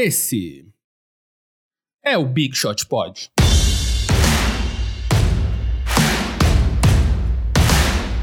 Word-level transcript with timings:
Esse 0.00 0.64
é 2.04 2.16
o 2.16 2.24
Big 2.24 2.56
Shot 2.56 2.86
Pod. 2.86 3.28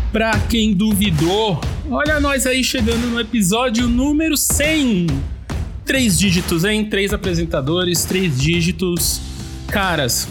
Pra 0.09 0.39
quem 0.49 0.73
duvidou, 0.73 1.59
olha 1.89 2.21
nós 2.21 2.47
aí 2.47 2.63
chegando 2.63 3.07
no 3.07 3.19
episódio 3.19 3.89
número 3.89 4.37
100. 4.37 5.07
Três 5.83 6.17
dígitos, 6.17 6.63
hein? 6.63 6.85
Três 6.89 7.11
apresentadores, 7.11 8.05
três 8.05 8.39
dígitos. 8.39 9.19
Caras, 9.67 10.29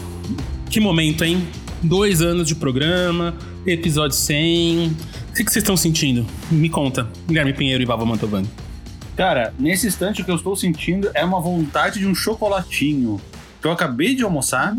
que 0.70 0.80
momento, 0.80 1.24
hein? 1.24 1.46
Dois 1.82 2.22
anos 2.22 2.48
de 2.48 2.54
programa, 2.54 3.36
episódio 3.66 4.16
100. 4.16 4.86
O 4.88 5.34
que 5.34 5.42
vocês 5.42 5.56
estão 5.56 5.76
sentindo? 5.76 6.24
Me 6.50 6.70
conta, 6.70 7.06
Guilherme 7.28 7.52
Pinheiro 7.52 7.82
e 7.82 7.86
Vava 7.86 8.06
Mantovani. 8.06 8.63
Cara, 9.16 9.54
nesse 9.58 9.86
instante 9.86 10.22
o 10.22 10.24
que 10.24 10.30
eu 10.30 10.34
estou 10.34 10.56
sentindo 10.56 11.10
é 11.14 11.24
uma 11.24 11.40
vontade 11.40 12.00
de 12.00 12.06
um 12.06 12.14
chocolatinho. 12.14 13.20
Que 13.60 13.66
eu 13.68 13.72
acabei 13.72 14.14
de 14.14 14.24
almoçar, 14.24 14.76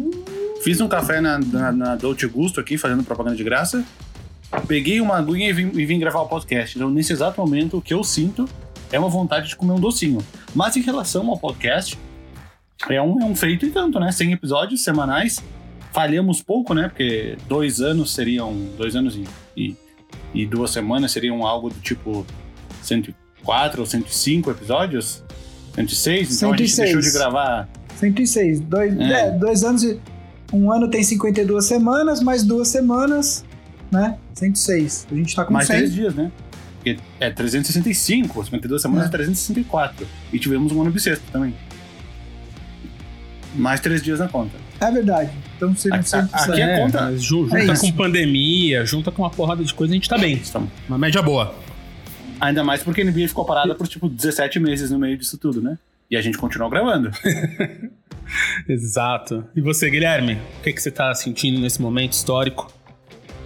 fiz 0.62 0.82
um 0.82 0.88
café 0.88 1.22
na, 1.22 1.40
na, 1.40 1.72
na 1.72 1.96
Dolce 1.96 2.28
Gusto 2.28 2.60
aqui, 2.60 2.78
fazendo 2.78 3.04
propaganda 3.04 3.36
de 3.36 3.44
graça. 3.44 3.84
Peguei 4.68 5.00
uma 5.00 5.18
aguinha 5.18 5.50
e 5.50 5.54
vim, 5.54 5.72
e 5.74 5.86
vim 5.86 5.98
gravar 6.00 6.22
o 6.22 6.28
podcast. 6.28 6.78
Então, 6.78 6.90
nesse 6.90 7.14
exato 7.14 7.40
momento, 7.40 7.78
o 7.78 7.82
que 7.82 7.94
eu 7.94 8.04
sinto 8.04 8.48
é 8.92 9.00
uma 9.00 9.10
vontade 9.10 9.48
de 9.48 9.56
comer 9.56 9.74
um 9.74 9.80
docinho. 9.80 10.20
Mas 10.54 10.76
em 10.76 10.82
relação 10.82 11.30
ao 11.30 11.38
podcast, 11.38 11.98
é 12.90 13.02
um, 13.02 13.22
é 13.22 13.26
um 13.26 13.36
feito 13.36 13.66
e 13.66 13.72
tanto, 13.72 14.00
né? 14.00 14.12
100 14.12 14.34
episódios 14.34 14.84
semanais. 14.84 15.42
Falhamos 15.94 16.42
pouco, 16.42 16.74
né? 16.74 16.90
Porque 16.90 17.38
dois 17.48 17.80
anos 17.80 18.14
seriam. 18.14 18.54
Dois 18.78 18.96
anos 18.98 19.16
e, 19.16 19.26
e, 19.56 19.76
e 20.34 20.46
duas 20.46 20.72
semanas 20.72 21.12
seriam 21.12 21.46
algo 21.46 21.70
do 21.70 21.80
tipo 21.80 22.26
104 23.46 23.80
ou 23.82 23.86
105 23.86 24.52
episódios. 24.52 25.24
106, 25.76 26.38
então 26.38 26.50
106. 26.52 26.80
a 26.80 26.86
gente 26.86 26.94
deixou 26.96 27.02
de 27.02 27.18
gravar. 27.18 27.70
106. 27.98 28.60
Dois, 28.62 28.98
É. 29.00 29.12
é, 29.28 29.32
dois 29.32 29.64
anos 29.64 29.84
e. 29.84 30.00
Um 30.54 30.72
ano 30.72 30.88
tem 30.90 31.04
52 31.04 31.66
semanas, 31.66 32.22
mais 32.22 32.44
duas 32.44 32.68
semanas, 32.68 33.44
né? 33.92 34.16
106. 34.36 35.08
A 35.12 35.16
gente 35.16 35.36
tá 35.36 35.44
com 35.44 35.52
mais 35.54 35.68
100. 35.68 35.78
três 35.78 35.94
dias, 35.94 36.14
né? 36.16 36.32
É 37.20 37.32
365, 37.32 38.44
52 38.46 38.80
semanas 38.82 39.06
É. 39.06 39.08
é 39.08 39.12
364. 39.12 40.08
E 40.32 40.38
tivemos 40.38 40.72
um 40.72 40.82
ano 40.82 40.92
bissexto 40.92 41.26
também. 41.32 41.54
Mais 43.56 43.80
três 43.80 44.04
dias 44.04 44.20
na 44.20 44.28
conta. 44.28 44.54
É 44.80 44.92
verdade. 44.92 45.32
Então 45.58 45.76
seriam 45.76 46.00
Aqui- 46.00 46.10
107. 46.10 46.52
aqui 46.52 46.62
é 46.62 46.80
conta- 46.80 47.02
mas 47.02 47.24
ju- 47.24 47.46
junta 47.50 47.58
É 47.74 47.78
com 47.78 47.92
pandemia, 47.94 48.86
junta 48.86 49.12
com 49.12 49.24
uma 49.24 49.30
porrada 49.32 49.64
de 49.64 49.74
coisa, 49.74 49.94
a 49.94 49.96
gente 49.96 50.08
tá 50.08 50.18
bem. 50.18 50.36
Estamos. 50.36 50.70
Uma 50.88 50.98
média 50.98 51.22
boa. 51.24 51.56
Ainda 52.40 52.64
mais 52.64 52.84
porque 52.84 53.02
a 53.02 53.06
NBA 53.06 53.28
ficou 53.28 53.46
parada 53.46 53.74
por 53.76 53.88
tipo 53.88 54.08
17 54.10 54.60
meses 54.60 54.92
no 54.92 55.00
meio 55.00 55.18
disso 55.18 55.38
tudo, 55.38 55.62
né? 55.62 55.78
E 56.10 56.16
a 56.18 56.22
gente 56.22 56.38
continuou 56.38 56.70
gravando. 56.70 57.10
Exato. 58.68 59.44
E 59.56 59.62
você, 59.62 59.90
Guilherme? 59.90 60.38
O 60.60 60.64
que, 60.64 60.74
que 60.74 60.82
você 60.82 60.92
tá 60.92 61.14
sentindo 61.14 61.60
nesse 61.60 61.82
momento 61.82 62.14
histórico 62.14 62.72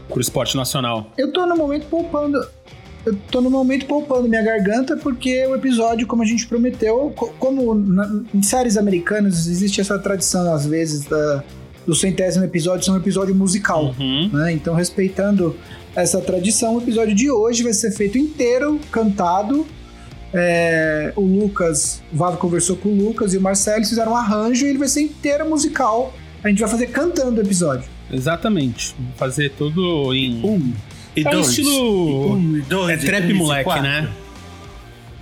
pro 0.08 0.22
esporte 0.22 0.56
nacional? 0.56 1.12
Eu 1.18 1.32
tô 1.32 1.46
no 1.46 1.56
momento 1.56 1.86
poupando. 1.88 2.40
Eu 3.06 3.16
tô 3.32 3.40
no 3.42 3.50
momento 3.50 3.86
poupando 3.86 4.28
minha 4.28 4.42
garganta 4.44 4.98
porque 4.98 5.46
o 5.48 5.56
episódio, 5.56 6.06
como 6.06 6.22
a 6.22 6.26
gente 6.26 6.46
prometeu, 6.48 7.12
co- 7.16 7.30
como 7.40 7.74
na- 7.74 8.24
em 8.34 8.44
séries 8.44 8.76
americanas 8.78 9.48
existe 9.48 9.80
essa 9.80 9.98
tradição, 9.98 10.52
às 10.54 10.66
vezes, 10.66 11.06
da, 11.06 11.44
do 11.88 11.96
centésimo 11.96 12.44
episódio 12.44 12.84
ser 12.84 12.92
um 12.92 12.98
episódio 12.98 13.34
musical. 13.34 13.96
Uhum. 13.98 14.30
né? 14.34 14.52
Então, 14.52 14.74
respeitando 14.76 15.56
essa 16.02 16.20
tradição, 16.22 16.76
o 16.76 16.82
episódio 16.82 17.14
de 17.16 17.30
hoje 17.32 17.64
vai 17.64 17.74
ser 17.74 17.92
feito 17.92 18.18
inteiro, 18.18 18.80
cantado. 18.92 19.66
É, 20.34 21.12
o 21.16 21.22
Lucas, 21.22 22.02
o 22.14 22.18
Vavo 22.18 22.38
conversou 22.38 22.76
com 22.76 22.90
o 22.90 22.96
Lucas 22.96 23.34
e 23.34 23.38
o 23.38 23.42
Marcelo, 23.42 23.78
eles 23.78 23.90
fizeram 23.90 24.12
um 24.12 24.16
arranjo 24.16 24.66
e 24.66 24.70
ele 24.70 24.78
vai 24.78 24.88
ser 24.88 25.02
inteiro 25.02 25.50
musical. 25.50 26.14
A 26.44 26.50
gente 26.50 26.60
vai 26.60 26.70
fazer 26.70 26.88
cantando 26.88 27.42
o 27.42 27.44
episódio. 27.44 27.90
Exatamente. 28.12 28.96
Vou 28.98 29.08
Fazer 29.18 29.50
tudo 29.58 30.14
em. 30.14 30.44
Um 30.46 30.74
e 31.16 31.24
É 31.26 31.28
um 31.28 31.32
dois. 31.32 31.48
estilo- 31.50 32.34
Um 32.34 32.58
e 32.58 32.62
dois. 32.62 33.00
É 33.02 33.04
e 33.04 33.06
trap 33.08 33.30
e 33.30 33.34
moleque, 33.34 33.80
né? 33.82 34.10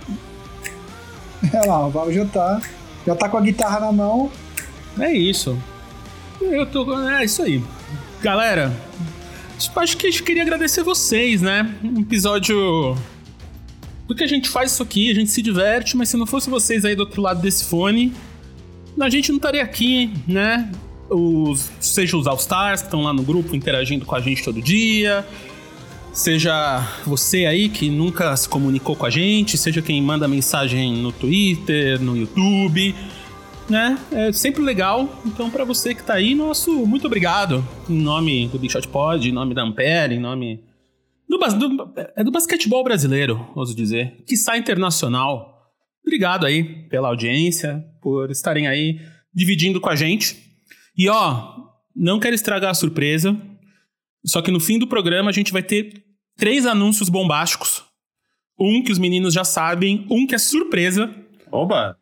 Olha 1.54 1.66
lá, 1.66 1.86
o 1.86 1.90
Vavo 1.90 2.12
já 2.12 2.24
tá, 2.26 2.60
já 3.06 3.14
tá 3.14 3.28
com 3.28 3.38
a 3.38 3.40
guitarra 3.40 3.80
na 3.80 3.92
mão. 3.92 4.30
É 4.98 5.12
isso. 5.12 5.56
Eu 6.40 6.66
tô. 6.66 6.98
É 7.08 7.24
isso 7.24 7.42
aí. 7.42 7.62
Galera, 8.22 8.72
acho 9.76 9.96
que 9.96 10.06
a 10.06 10.10
gente 10.10 10.22
queria 10.22 10.42
agradecer 10.42 10.82
vocês, 10.82 11.42
né? 11.42 11.74
Um 11.82 12.00
episódio. 12.00 12.96
Porque 14.06 14.24
a 14.24 14.26
gente 14.26 14.48
faz 14.48 14.72
isso 14.72 14.82
aqui, 14.82 15.10
a 15.10 15.14
gente 15.14 15.30
se 15.30 15.42
diverte, 15.42 15.96
mas 15.96 16.08
se 16.08 16.16
não 16.16 16.26
fosse 16.26 16.48
vocês 16.48 16.84
aí 16.84 16.94
do 16.94 17.00
outro 17.00 17.20
lado 17.20 17.42
desse 17.42 17.64
fone, 17.64 18.12
a 18.98 19.10
gente 19.10 19.30
não 19.30 19.36
estaria 19.36 19.62
aqui, 19.62 20.10
né? 20.26 20.70
Os, 21.10 21.70
seja 21.80 22.16
os 22.16 22.26
All-Stars 22.26 22.82
que 22.82 22.86
estão 22.86 23.02
lá 23.02 23.12
no 23.12 23.22
grupo 23.22 23.54
interagindo 23.54 24.04
com 24.06 24.14
a 24.14 24.20
gente 24.20 24.42
todo 24.42 24.62
dia, 24.62 25.26
seja 26.12 26.86
você 27.06 27.46
aí 27.46 27.68
que 27.68 27.90
nunca 27.90 28.34
se 28.36 28.48
comunicou 28.48 28.96
com 28.96 29.06
a 29.06 29.10
gente, 29.10 29.58
seja 29.58 29.82
quem 29.82 30.00
manda 30.00 30.26
mensagem 30.26 30.94
no 30.96 31.12
Twitter, 31.12 32.00
no 32.00 32.16
YouTube 32.16 32.94
né? 33.68 33.98
É 34.12 34.32
sempre 34.32 34.62
legal. 34.62 35.20
Então, 35.26 35.50
pra 35.50 35.64
você 35.64 35.94
que 35.94 36.02
tá 36.02 36.14
aí, 36.14 36.34
nosso 36.34 36.86
muito 36.86 37.06
obrigado. 37.06 37.66
Em 37.88 38.00
nome 38.00 38.48
do 38.48 38.58
Big 38.58 38.72
Shot 38.72 38.88
Pod, 38.88 39.28
em 39.28 39.32
nome 39.32 39.54
da 39.54 39.62
Ampere, 39.62 40.14
em 40.14 40.20
nome. 40.20 40.62
Do, 41.28 41.36
do- 41.38 41.92
é 42.16 42.24
do 42.24 42.30
basquetebol 42.30 42.82
brasileiro, 42.82 43.46
ouso 43.54 43.74
dizer. 43.74 44.16
Que 44.26 44.36
sai 44.36 44.58
internacional. 44.58 45.54
Obrigado 46.04 46.46
aí 46.46 46.64
pela 46.88 47.08
audiência, 47.08 47.84
por 48.00 48.30
estarem 48.30 48.66
aí 48.66 48.98
dividindo 49.34 49.80
com 49.80 49.90
a 49.90 49.94
gente. 49.96 50.36
E 50.96 51.08
ó, 51.08 51.54
não 51.94 52.18
quero 52.18 52.34
estragar 52.34 52.70
a 52.70 52.74
surpresa. 52.74 53.36
Só 54.24 54.40
que 54.40 54.50
no 54.50 54.58
fim 54.58 54.78
do 54.78 54.86
programa 54.86 55.28
a 55.28 55.32
gente 55.32 55.52
vai 55.52 55.62
ter 55.62 56.02
três 56.36 56.64
anúncios 56.64 57.08
bombásticos. 57.08 57.84
Um 58.58 58.82
que 58.82 58.90
os 58.90 58.98
meninos 58.98 59.34
já 59.34 59.44
sabem, 59.44 60.06
um 60.10 60.26
que 60.26 60.34
é 60.34 60.38
surpresa. 60.38 61.14
Oba! 61.52 61.96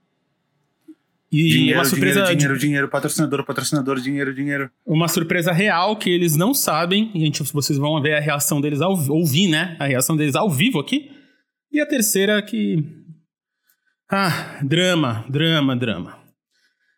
E 1.31 1.49
dinheiro, 1.49 1.79
uma 1.79 1.85
surpresa 1.85 2.21
dinheiro, 2.21 2.37
dinheiro, 2.39 2.59
dinheiro, 2.59 2.89
patrocinador, 2.89 3.45
patrocinador, 3.45 4.01
dinheiro, 4.01 4.33
dinheiro. 4.33 4.71
uma 4.87 5.09
surpresa 5.09 5.53
real 5.53 5.97
que 5.97 6.09
eles 6.09 6.37
não 6.37 6.55
sabem. 6.55 7.11
E 7.15 7.21
gente, 7.21 7.43
vocês 7.43 7.79
vão 7.79 8.01
ver 8.01 8.15
a 8.15 8.21
reação 8.21 8.61
deles 8.61 8.81
ao 8.81 8.93
ouvir, 9.11 9.49
né? 9.49 9.77
A 9.79 9.87
reação 9.87 10.17
deles 10.17 10.37
ao 10.37 10.49
vivo 10.49 10.79
aqui. 10.79 11.11
E 11.73 11.81
a 11.81 11.87
terceira 11.87 12.41
que. 12.43 12.83
Ah, 14.11 14.61
drama, 14.63 15.25
drama, 15.29 15.75
drama. 15.75 16.17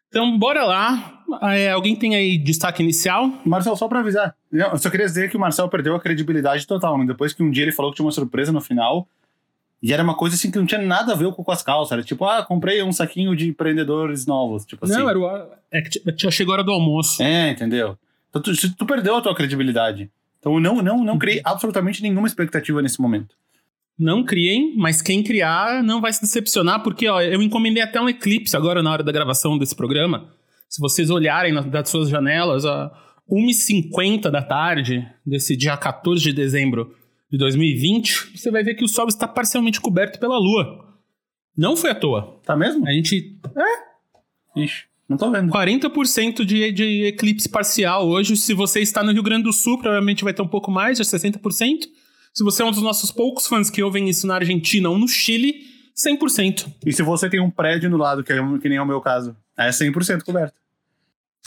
Então, 0.09 0.39
bora 0.39 0.65
lá. 0.65 1.23
Ah, 1.41 1.55
é, 1.55 1.71
alguém 1.71 1.95
tem 1.97 2.15
aí 2.15 2.39
destaque 2.39 2.83
inicial? 2.83 3.31
Marcel, 3.45 3.77
só 3.77 3.89
pra 3.89 4.01
avisar. 4.01 4.35
Eu 4.51 4.79
só 4.79 4.89
queria 4.89 5.07
dizer 5.07 5.31
que 5.31 5.37
o 5.37 5.41
Marcel 5.41 5.69
perdeu 5.69 5.95
a 5.95 6.01
credibilidade 6.01 6.67
total, 6.67 6.97
né? 6.97 7.05
Depois 7.07 7.33
que 7.35 7.43
um 7.43 7.51
dia 7.51 7.65
ele 7.65 7.73
falou 7.73 7.93
que 7.93 7.97
tinha 7.97 8.07
uma 8.07 8.13
surpresa 8.13 8.51
no 8.51 8.61
final. 8.61 9.07
E 9.83 9.93
era 9.93 10.03
uma 10.03 10.17
coisa 10.17 10.35
assim 10.35 10.51
que 10.51 10.59
não 10.59 10.67
tinha 10.67 10.81
nada 10.81 11.13
a 11.13 11.17
ver 11.17 11.31
com 11.33 11.53
as 11.53 11.63
calças. 11.63 11.93
Era 11.93 12.03
tipo, 12.03 12.25
ah, 12.25 12.45
comprei 12.45 12.83
um 12.83 12.93
saquinho 12.93 13.37
de 13.37 13.49
empreendedores 13.49 14.27
novos. 14.27 14.65
Tipo 14.65 14.85
assim. 14.85 14.95
Não, 14.95 15.09
era 15.09 15.19
o. 15.19 15.49
É 15.71 15.83
que 15.83 16.01
já 16.17 16.31
chegou 16.31 16.53
a 16.53 16.57
hora 16.57 16.65
do 16.65 16.73
almoço. 16.73 17.23
É, 17.23 17.51
entendeu? 17.51 17.97
Então 18.29 18.43
tu, 18.43 18.53
tu 18.75 18.87
perdeu 18.87 19.17
a 19.17 19.21
tua 19.21 19.35
credibilidade. 19.35 20.11
Então 20.41 20.55
eu 20.55 20.61
não, 20.61 20.83
não, 20.83 21.05
não 21.05 21.19
criei 21.19 21.41
absolutamente 21.45 22.03
nenhuma 22.03 22.27
expectativa 22.27 22.83
nesse 22.83 23.01
momento. 23.01 23.37
Não 23.99 24.25
criem, 24.25 24.75
mas 24.77 25.03
quem 25.03 25.23
criar 25.23 25.83
não 25.83 26.01
vai 26.01 26.13
se 26.13 26.21
decepcionar, 26.21 26.83
porque 26.83 27.09
ó, 27.09 27.21
eu 27.21 27.43
encomendei 27.43 27.83
até 27.83 28.01
um 28.01 28.09
eclipse 28.09 28.57
agora 28.57 28.81
na 28.83 28.93
hora 28.93 29.03
da 29.03 29.11
gravação 29.11 29.59
desse 29.59 29.75
programa. 29.75 30.29
Se 30.69 30.81
vocês 30.81 31.11
olharem 31.11 31.53
das 31.69 31.89
suas 31.89 32.09
janelas, 32.09 32.65
a 32.65 32.93
1h50 33.31 34.31
da 34.31 34.43
tarde 34.43 35.07
desse 35.27 35.57
dia 35.57 35.77
14 35.77 36.23
de 36.23 36.33
dezembro 36.33 36.95
de 37.31 37.37
2020, 37.39 38.37
você 38.37 38.51
vai 38.51 38.63
ver 38.63 38.75
que 38.75 38.85
o 38.85 38.89
Sol 38.89 39.07
está 39.09 39.29
parcialmente 39.29 39.81
coberto 39.81 40.19
pela 40.19 40.39
Lua. 40.39 40.97
Não 41.57 41.77
foi 41.77 41.91
à 41.91 41.95
toa. 41.95 42.41
Tá 42.45 42.57
mesmo? 42.57 42.87
A 42.87 42.93
gente. 42.93 43.39
Ixi, 44.57 44.85
não 45.09 45.17
tô 45.17 45.31
vendo. 45.31 45.53
40% 45.53 46.45
de, 46.45 46.73
de 46.73 47.05
eclipse 47.07 47.49
parcial 47.49 48.09
hoje. 48.09 48.37
Se 48.37 48.55
você 48.55 48.81
está 48.81 49.03
no 49.03 49.13
Rio 49.13 49.23
Grande 49.23 49.45
do 49.45 49.53
Sul, 49.53 49.79
provavelmente 49.79 50.25
vai 50.25 50.33
ter 50.33 50.43
um 50.43 50.49
pouco 50.49 50.71
mais, 50.71 50.99
de 50.99 51.05
60%. 51.05 51.41
Se 52.33 52.45
você 52.45 52.63
é 52.63 52.65
um 52.65 52.71
dos 52.71 52.83
nossos 52.83 53.11
poucos 53.11 53.47
fãs 53.47 53.69
que 53.69 53.83
ouvem 53.83 54.09
isso 54.09 54.27
na 54.27 54.37
Argentina 54.37 54.89
ou 54.89 54.97
no 54.97 55.09
Chile, 55.09 55.67
100%. 55.97 56.73
E 56.87 56.93
se 56.93 57.03
você 57.03 57.29
tem 57.29 57.41
um 57.41 57.51
prédio 57.51 57.91
no 57.91 57.97
lado, 57.97 58.23
que, 58.23 58.33
é, 58.33 58.37
que 58.63 58.69
nem 58.69 58.79
é 58.79 58.83
o 58.83 58.87
meu 58.87 59.01
caso, 59.01 59.37
é 59.57 59.69
100% 59.71 60.23
coberto. 60.23 60.55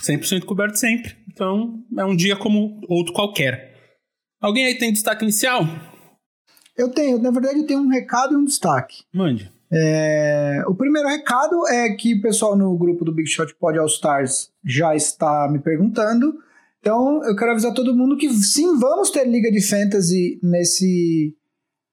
100% 0.01 0.43
coberto 0.43 0.77
sempre. 0.77 1.15
Então, 1.31 1.81
é 1.97 2.03
um 2.03 2.15
dia 2.15 2.35
como 2.35 2.81
outro 2.89 3.13
qualquer. 3.13 3.70
Alguém 4.41 4.65
aí 4.65 4.75
tem 4.75 4.91
destaque 4.91 5.23
inicial? 5.23 5.63
Eu 6.75 6.89
tenho, 6.89 7.21
na 7.21 7.29
verdade, 7.29 7.59
eu 7.59 7.67
tenho 7.67 7.81
um 7.81 7.89
recado 7.89 8.33
e 8.33 8.37
um 8.37 8.43
destaque. 8.43 9.03
Mande. 9.13 9.51
É, 9.71 10.63
o 10.67 10.73
primeiro 10.73 11.07
recado 11.07 11.65
é 11.67 11.93
que 11.93 12.15
o 12.15 12.21
pessoal 12.21 12.57
no 12.57 12.75
grupo 12.75 13.05
do 13.05 13.13
Big 13.13 13.29
Shot 13.29 13.53
Pod 13.55 13.77
All 13.77 13.85
Stars 13.85 14.49
já 14.65 14.95
está 14.95 15.47
me 15.49 15.59
perguntando. 15.59 16.33
Então, 16.79 17.23
eu 17.23 17.35
quero 17.35 17.51
avisar 17.51 17.73
todo 17.73 17.95
mundo 17.95 18.17
que 18.17 18.29
sim, 18.33 18.79
vamos 18.79 19.11
ter 19.11 19.27
Liga 19.27 19.51
de 19.51 19.61
Fantasy 19.61 20.39
nesse, 20.41 21.35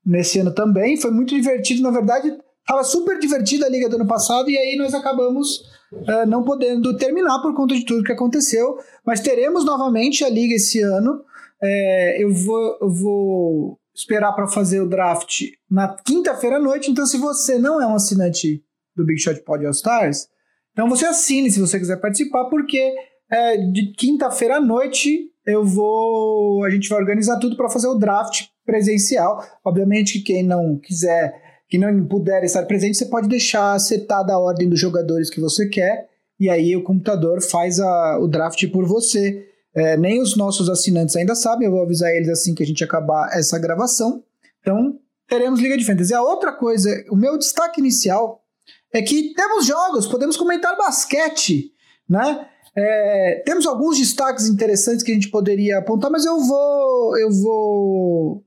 nesse 0.04 0.38
ano 0.40 0.52
também. 0.54 0.96
Foi 0.96 1.10
muito 1.10 1.34
divertido, 1.34 1.82
na 1.82 1.90
verdade. 1.90 2.34
Tava 2.66 2.82
super 2.82 3.18
divertida 3.18 3.66
a 3.66 3.68
liga 3.68 3.88
do 3.88 3.96
ano 3.96 4.06
passado 4.06 4.48
e 4.48 4.56
aí 4.56 4.76
nós 4.76 4.94
acabamos 4.94 5.58
uh, 5.92 6.26
não 6.26 6.42
podendo 6.42 6.96
terminar 6.96 7.40
por 7.40 7.54
conta 7.54 7.74
de 7.74 7.84
tudo 7.84 8.02
que 8.02 8.12
aconteceu. 8.12 8.78
Mas 9.04 9.20
teremos 9.20 9.64
novamente 9.64 10.24
a 10.24 10.30
liga 10.30 10.54
esse 10.54 10.80
ano. 10.80 11.22
É, 11.62 12.22
eu, 12.22 12.32
vou, 12.32 12.78
eu 12.80 12.90
vou 12.90 13.78
esperar 13.94 14.32
para 14.32 14.46
fazer 14.46 14.80
o 14.80 14.88
draft 14.88 15.42
na 15.70 15.96
quinta-feira 16.04 16.56
à 16.56 16.60
noite. 16.60 16.90
Então, 16.90 17.06
se 17.06 17.18
você 17.18 17.58
não 17.58 17.80
é 17.80 17.86
um 17.86 17.94
assinante 17.94 18.62
do 18.96 19.04
Big 19.04 19.20
Shot 19.20 19.40
Pod 19.42 19.64
All 19.64 19.72
Stars, 19.72 20.28
então 20.72 20.88
você 20.88 21.06
assine 21.06 21.50
se 21.50 21.60
você 21.60 21.78
quiser 21.78 22.00
participar, 22.00 22.44
porque 22.44 22.94
é, 23.30 23.56
de 23.56 23.92
quinta-feira 23.92 24.56
à 24.56 24.60
noite 24.60 25.28
eu 25.44 25.64
vou. 25.64 26.62
A 26.64 26.70
gente 26.70 26.88
vai 26.88 27.00
organizar 27.00 27.38
tudo 27.38 27.56
para 27.56 27.70
fazer 27.70 27.88
o 27.88 27.98
draft 27.98 28.46
presencial. 28.64 29.42
Obviamente 29.64 30.18
que 30.18 30.32
quem 30.32 30.42
não 30.42 30.78
quiser, 30.78 31.34
que 31.68 31.78
não 31.78 32.06
puder 32.06 32.44
estar 32.44 32.64
presente, 32.66 32.96
você 32.96 33.06
pode 33.06 33.28
deixar 33.28 33.78
setada 33.80 34.34
a 34.34 34.38
ordem 34.38 34.68
dos 34.68 34.78
jogadores 34.78 35.30
que 35.30 35.40
você 35.40 35.68
quer, 35.68 36.06
e 36.38 36.48
aí 36.48 36.76
o 36.76 36.84
computador 36.84 37.42
faz 37.42 37.80
a, 37.80 38.18
o 38.20 38.28
draft 38.28 38.64
por 38.70 38.86
você. 38.86 39.47
É, 39.78 39.96
nem 39.96 40.20
os 40.20 40.36
nossos 40.36 40.68
assinantes 40.68 41.14
ainda 41.16 41.34
sabem, 41.34 41.66
eu 41.66 41.72
vou 41.72 41.82
avisar 41.82 42.10
eles 42.10 42.28
assim 42.28 42.54
que 42.54 42.62
a 42.62 42.66
gente 42.66 42.82
acabar 42.82 43.30
essa 43.32 43.58
gravação. 43.58 44.24
Então, 44.60 44.98
teremos 45.28 45.60
Liga 45.60 45.76
de 45.76 45.84
Fantasy. 45.84 46.12
A 46.12 46.22
outra 46.22 46.52
coisa, 46.52 46.90
o 47.10 47.16
meu 47.16 47.38
destaque 47.38 47.80
inicial 47.80 48.44
é 48.92 49.02
que 49.02 49.34
temos 49.34 49.66
jogos, 49.66 50.06
podemos 50.06 50.36
comentar 50.36 50.76
basquete, 50.76 51.72
né? 52.08 52.48
É, 52.76 53.42
temos 53.44 53.66
alguns 53.66 53.98
destaques 53.98 54.46
interessantes 54.46 55.02
que 55.02 55.10
a 55.10 55.14
gente 55.14 55.30
poderia 55.30 55.78
apontar, 55.78 56.10
mas 56.10 56.24
eu 56.24 56.38
vou 56.38 57.18
eu 57.18 57.30
vou 57.30 58.44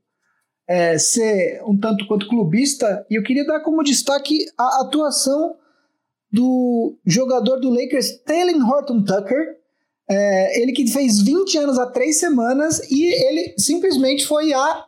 é, 0.66 0.96
ser 0.96 1.62
um 1.66 1.78
tanto 1.78 2.06
quanto 2.06 2.28
clubista 2.28 3.04
e 3.10 3.16
eu 3.16 3.22
queria 3.22 3.46
dar 3.46 3.60
como 3.60 3.82
destaque 3.82 4.46
a 4.56 4.82
atuação 4.82 5.56
do 6.32 6.96
jogador 7.04 7.60
do 7.60 7.68
Lakers, 7.68 8.22
Taylor 8.24 8.66
Horton 8.66 9.04
Tucker. 9.04 9.58
É, 10.14 10.60
ele 10.60 10.72
que 10.72 10.86
fez 10.88 11.22
20 11.22 11.56
anos 11.56 11.78
há 11.78 11.86
três 11.86 12.18
semanas 12.18 12.80
e 12.90 13.02
ele 13.02 13.54
simplesmente 13.56 14.26
foi 14.26 14.52
a 14.52 14.84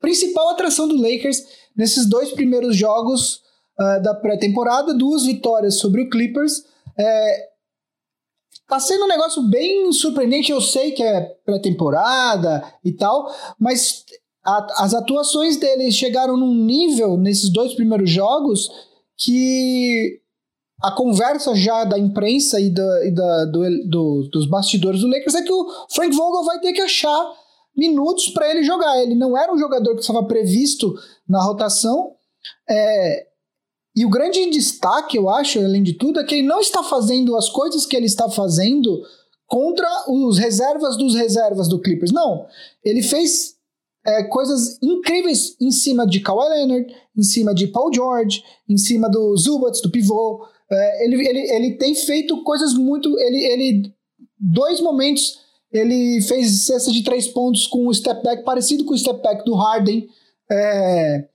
principal 0.00 0.50
atração 0.50 0.86
do 0.86 0.94
Lakers 0.94 1.42
nesses 1.76 2.08
dois 2.08 2.30
primeiros 2.30 2.76
jogos 2.76 3.42
uh, 3.76 4.00
da 4.02 4.14
pré-temporada, 4.14 4.94
duas 4.94 5.24
vitórias 5.24 5.78
sobre 5.78 6.02
o 6.02 6.08
Clippers. 6.08 6.64
É, 6.96 7.48
tá 8.68 8.78
sendo 8.78 9.04
um 9.04 9.08
negócio 9.08 9.42
bem 9.48 9.90
surpreendente. 9.90 10.52
Eu 10.52 10.60
sei 10.60 10.92
que 10.92 11.02
é 11.02 11.22
pré-temporada 11.44 12.62
e 12.84 12.92
tal, 12.92 13.34
mas 13.58 14.04
a, 14.44 14.84
as 14.84 14.94
atuações 14.94 15.56
dele 15.56 15.90
chegaram 15.90 16.36
num 16.36 16.54
nível 16.54 17.16
nesses 17.16 17.50
dois 17.50 17.74
primeiros 17.74 18.08
jogos 18.08 18.70
que 19.16 20.20
a 20.82 20.92
conversa 20.92 21.54
já 21.54 21.84
da 21.84 21.98
imprensa 21.98 22.60
e, 22.60 22.70
da, 22.70 23.06
e 23.06 23.10
da, 23.10 23.44
do, 23.46 23.88
do, 23.88 24.28
dos 24.32 24.46
bastidores 24.46 25.00
do 25.00 25.08
Lakers 25.08 25.34
é 25.34 25.42
que 25.42 25.52
o 25.52 25.66
Frank 25.92 26.14
Vogel 26.14 26.44
vai 26.44 26.58
ter 26.60 26.72
que 26.72 26.80
achar 26.80 27.32
minutos 27.76 28.28
para 28.28 28.50
ele 28.50 28.62
jogar. 28.62 29.02
Ele 29.02 29.14
não 29.14 29.36
era 29.36 29.52
um 29.52 29.58
jogador 29.58 29.94
que 29.94 30.00
estava 30.00 30.24
previsto 30.24 30.94
na 31.28 31.42
rotação. 31.42 32.12
É, 32.68 33.26
e 33.96 34.04
o 34.06 34.10
grande 34.10 34.48
destaque, 34.50 35.16
eu 35.16 35.28
acho, 35.28 35.58
além 35.58 35.82
de 35.82 35.94
tudo, 35.94 36.20
é 36.20 36.24
que 36.24 36.36
ele 36.36 36.46
não 36.46 36.60
está 36.60 36.82
fazendo 36.82 37.36
as 37.36 37.48
coisas 37.50 37.84
que 37.84 37.96
ele 37.96 38.06
está 38.06 38.28
fazendo 38.30 39.02
contra 39.46 39.88
os 40.08 40.38
reservas 40.38 40.96
dos 40.96 41.14
reservas 41.14 41.68
do 41.68 41.80
Clippers. 41.80 42.12
Não. 42.12 42.46
Ele 42.84 43.02
fez 43.02 43.56
é, 44.06 44.24
coisas 44.24 44.78
incríveis 44.80 45.56
em 45.60 45.70
cima 45.70 46.06
de 46.06 46.20
Kawhi 46.20 46.48
Leonard, 46.48 46.94
em 47.16 47.22
cima 47.22 47.54
de 47.54 47.66
Paul 47.66 47.92
George, 47.92 48.42
em 48.68 48.78
cima 48.78 49.10
do 49.10 49.36
Zubats, 49.36 49.82
do 49.82 49.90
pivô. 49.90 50.46
É, 50.72 51.04
ele, 51.04 51.28
ele, 51.28 51.40
ele 51.52 51.76
tem 51.76 51.94
feito 51.94 52.42
coisas 52.42 52.74
muito. 52.74 53.08
Ele, 53.18 53.44
ele 53.44 53.94
dois 54.38 54.80
momentos 54.80 55.38
ele 55.72 56.20
fez 56.22 56.66
cesta 56.66 56.90
de 56.90 57.04
três 57.04 57.28
pontos 57.28 57.66
com 57.66 57.86
o 57.86 57.94
step 57.94 58.22
back 58.24 58.44
parecido 58.44 58.84
com 58.84 58.92
o 58.92 58.98
step 58.98 59.22
back 59.22 59.44
do 59.44 59.54
Harden. 59.54 60.08
É, 60.50 61.28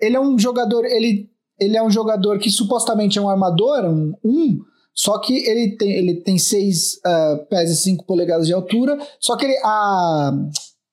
ele 0.00 0.16
é 0.16 0.20
um 0.20 0.38
jogador, 0.38 0.84
ele, 0.84 1.30
ele 1.58 1.76
é 1.76 1.82
um 1.82 1.90
jogador 1.90 2.38
que 2.38 2.50
supostamente 2.50 3.18
é 3.18 3.22
um 3.22 3.28
armador, 3.28 3.84
um, 3.84 4.12
um 4.24 4.58
só 4.92 5.18
que 5.18 5.34
ele 5.46 5.76
tem, 5.76 5.92
ele 5.92 6.14
tem 6.14 6.38
6 6.38 6.94
uh, 6.94 6.98
ah, 7.04 7.46
pés 7.50 7.70
e 7.70 7.76
5 7.76 8.04
polegadas 8.06 8.46
de 8.46 8.54
altura, 8.54 8.98
só 9.20 9.36
que 9.36 9.44
ele, 9.44 9.56
a 9.62 10.32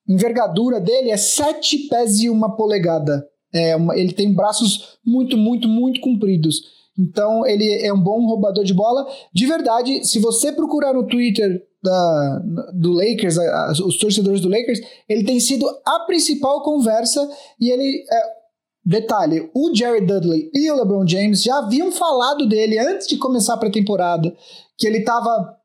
envergadura 0.06 0.78
dele 0.78 1.10
é 1.10 1.16
7 1.16 1.88
pés 1.88 2.20
e 2.20 2.28
1 2.28 2.50
polegada. 2.50 3.26
É 3.52 3.74
uma, 3.74 3.96
ele 3.96 4.12
tem 4.12 4.32
braços 4.32 4.98
muito, 5.04 5.38
muito, 5.38 5.68
muito 5.68 6.00
compridos. 6.00 6.60
Então 6.98 7.46
ele 7.46 7.70
é 7.82 7.92
um 7.92 8.00
bom 8.00 8.24
roubador 8.26 8.64
de 8.64 8.74
bola. 8.74 9.06
De 9.32 9.46
verdade, 9.46 10.04
se 10.04 10.18
você 10.18 10.52
procurar 10.52 10.92
no 10.92 11.06
Twitter 11.06 11.62
da, 11.82 12.42
do 12.72 12.92
Lakers, 12.92 13.38
a, 13.38 13.72
os 13.84 13.98
torcedores 13.98 14.40
do 14.40 14.48
Lakers, 14.48 14.80
ele 15.08 15.24
tem 15.24 15.40
sido 15.40 15.66
a 15.84 16.00
principal 16.00 16.62
conversa 16.62 17.28
e 17.60 17.70
ele. 17.70 18.04
É, 18.10 18.44
detalhe, 18.86 19.50
o 19.54 19.74
Jerry 19.74 20.04
Dudley 20.04 20.50
e 20.52 20.70
o 20.70 20.76
LeBron 20.76 21.06
James 21.06 21.42
já 21.42 21.56
haviam 21.56 21.90
falado 21.90 22.46
dele 22.46 22.78
antes 22.78 23.06
de 23.06 23.16
começar 23.16 23.54
a 23.54 23.56
pré-temporada, 23.56 24.30
que 24.76 24.86
ele 24.86 24.98
estava 24.98 25.56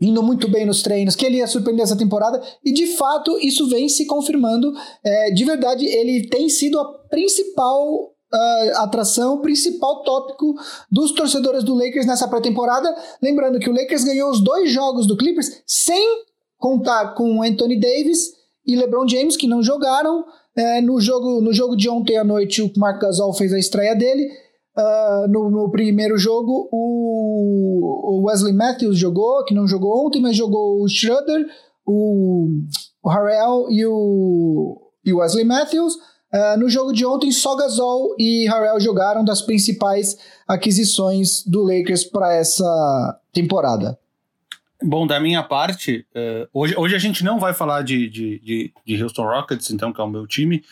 indo 0.00 0.22
muito 0.22 0.48
bem 0.48 0.64
nos 0.64 0.82
treinos, 0.82 1.14
que 1.14 1.26
ele 1.26 1.38
ia 1.38 1.46
surpreender 1.46 1.82
essa 1.84 1.96
temporada, 1.96 2.40
e 2.64 2.72
de 2.72 2.86
fato 2.96 3.38
isso 3.40 3.68
vem 3.68 3.88
se 3.88 4.06
confirmando. 4.06 4.72
É, 5.04 5.30
de 5.30 5.44
verdade, 5.44 5.84
ele 5.84 6.28
tem 6.28 6.48
sido 6.48 6.78
a 6.78 6.84
principal 7.08 8.14
uh, 8.32 8.82
atração, 8.82 9.40
principal 9.40 10.02
tópico 10.02 10.54
dos 10.90 11.12
torcedores 11.12 11.64
do 11.64 11.74
Lakers 11.74 12.06
nessa 12.06 12.28
pré-temporada. 12.28 12.94
Lembrando 13.22 13.58
que 13.58 13.70
o 13.70 13.72
Lakers 13.72 14.04
ganhou 14.04 14.30
os 14.30 14.42
dois 14.42 14.70
jogos 14.70 15.06
do 15.06 15.16
Clippers 15.16 15.62
sem 15.66 16.24
contar 16.56 17.14
com 17.14 17.42
Anthony 17.42 17.78
Davis 17.78 18.32
e 18.66 18.76
LeBron 18.76 19.08
James, 19.08 19.36
que 19.36 19.46
não 19.46 19.62
jogaram. 19.62 20.24
É, 20.56 20.80
no, 20.80 21.00
jogo, 21.00 21.40
no 21.40 21.52
jogo 21.52 21.76
de 21.76 21.88
ontem 21.88 22.16
à 22.16 22.24
noite, 22.24 22.60
o 22.60 22.70
Mark 22.76 23.00
Gasol 23.00 23.32
fez 23.32 23.52
a 23.52 23.58
estreia 23.58 23.94
dele. 23.94 24.28
Uh, 24.76 25.28
no, 25.28 25.50
no, 25.50 25.70
primeiro 25.70 26.16
jogo, 26.16 26.68
o, 26.70 28.20
o, 28.20 28.26
Wesley 28.26 28.52
Matthews 28.52 28.96
jogou, 28.96 29.44
que 29.44 29.54
não 29.54 29.66
jogou 29.66 30.06
ontem, 30.06 30.20
mas 30.20 30.36
jogou 30.36 30.80
o 30.80 30.88
Schroeder, 30.88 31.46
o, 31.84 32.48
o 33.02 33.08
Harrell 33.08 33.66
e 33.70 33.84
o, 33.86 34.80
e 35.04 35.12
o 35.12 35.18
Wesley 35.18 35.44
Matthews. 35.44 35.94
Uh, 36.32 36.58
no 36.58 36.68
jogo 36.68 36.92
de 36.92 37.06
ontem, 37.06 37.32
só 37.32 37.56
Gasol 37.56 38.14
e 38.18 38.46
Harrell 38.48 38.78
jogaram 38.78 39.24
das 39.24 39.40
principais 39.40 40.18
aquisições 40.46 41.42
do 41.46 41.62
Lakers 41.62 42.04
para 42.04 42.34
essa 42.34 43.18
temporada. 43.32 43.98
Bom, 44.82 45.06
da 45.06 45.18
minha 45.18 45.42
parte, 45.42 46.06
uh, 46.14 46.48
hoje, 46.52 46.74
hoje 46.76 46.94
a 46.94 46.98
gente 46.98 47.24
não 47.24 47.38
vai 47.38 47.54
falar 47.54 47.82
de, 47.82 48.08
de, 48.08 48.38
de, 48.40 48.72
de, 48.84 49.02
Houston 49.02 49.24
Rockets, 49.24 49.70
então, 49.70 49.92
que 49.92 50.00
é 50.00 50.04
o 50.04 50.08
meu 50.08 50.26
time. 50.26 50.62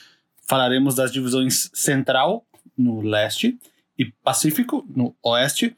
Falaremos 0.46 0.94
das 0.94 1.10
divisões 1.10 1.70
Central, 1.72 2.44
no 2.76 3.00
leste, 3.00 3.58
e 3.98 4.04
Pacífico, 4.22 4.86
no 4.94 5.14
oeste. 5.22 5.74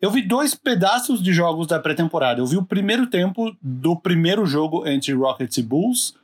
Eu 0.00 0.10
vi 0.10 0.20
dois 0.20 0.52
pedaços 0.52 1.22
de 1.22 1.32
jogos 1.32 1.68
da 1.68 1.78
pré-temporada. 1.78 2.40
Eu 2.40 2.46
vi 2.46 2.56
o 2.56 2.64
primeiro 2.64 3.06
tempo 3.06 3.56
do 3.62 3.96
primeiro 3.96 4.44
jogo 4.44 4.86
entre 4.86 5.12
Rockets 5.12 5.56
e 5.58 5.62
Bulls 5.62 6.14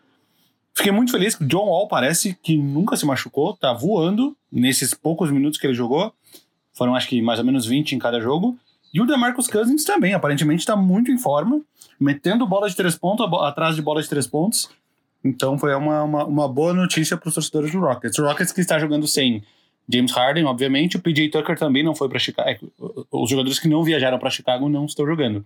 Fiquei 0.78 0.92
muito 0.92 1.10
feliz 1.10 1.34
que 1.34 1.44
John 1.44 1.66
Wall 1.66 1.88
parece 1.88 2.38
que 2.40 2.56
nunca 2.56 2.96
se 2.96 3.04
machucou, 3.04 3.52
tá 3.52 3.72
voando 3.72 4.36
nesses 4.50 4.94
poucos 4.94 5.28
minutos 5.28 5.58
que 5.58 5.66
ele 5.66 5.74
jogou. 5.74 6.14
Foram 6.72 6.94
acho 6.94 7.08
que 7.08 7.20
mais 7.20 7.40
ou 7.40 7.44
menos 7.44 7.66
20 7.66 7.96
em 7.96 7.98
cada 7.98 8.20
jogo. 8.20 8.56
E 8.94 9.00
o 9.00 9.04
DeMarcus 9.04 9.48
Cousins 9.48 9.82
também, 9.82 10.14
aparentemente 10.14 10.60
está 10.60 10.76
muito 10.76 11.10
em 11.10 11.18
forma, 11.18 11.60
metendo 11.98 12.46
bola 12.46 12.68
de 12.70 12.76
três 12.76 12.94
pontos 12.94 13.26
atrás 13.42 13.74
de 13.74 13.82
bola 13.82 14.00
de 14.00 14.08
três 14.08 14.28
pontos. 14.28 14.70
Então 15.24 15.58
foi 15.58 15.74
uma, 15.74 16.04
uma, 16.04 16.24
uma 16.24 16.48
boa 16.48 16.72
notícia 16.72 17.16
para 17.16 17.28
os 17.28 17.34
torcedores 17.34 17.72
do 17.72 17.80
Rockets. 17.80 18.16
O 18.16 18.24
Rockets 18.24 18.52
que 18.52 18.60
está 18.60 18.78
jogando 18.78 19.08
sem 19.08 19.42
James 19.90 20.12
Harden, 20.12 20.44
obviamente, 20.44 20.96
o 20.96 21.00
PJ 21.00 21.30
Tucker 21.30 21.58
também 21.58 21.82
não 21.82 21.94
foi 21.94 22.08
para 22.08 22.18
Chicago. 22.18 22.50
É, 22.50 22.58
os 23.10 23.30
jogadores 23.30 23.58
que 23.58 23.68
não 23.68 23.82
viajaram 23.82 24.18
para 24.18 24.28
Chicago 24.30 24.68
não 24.68 24.84
estão 24.84 25.06
jogando 25.06 25.44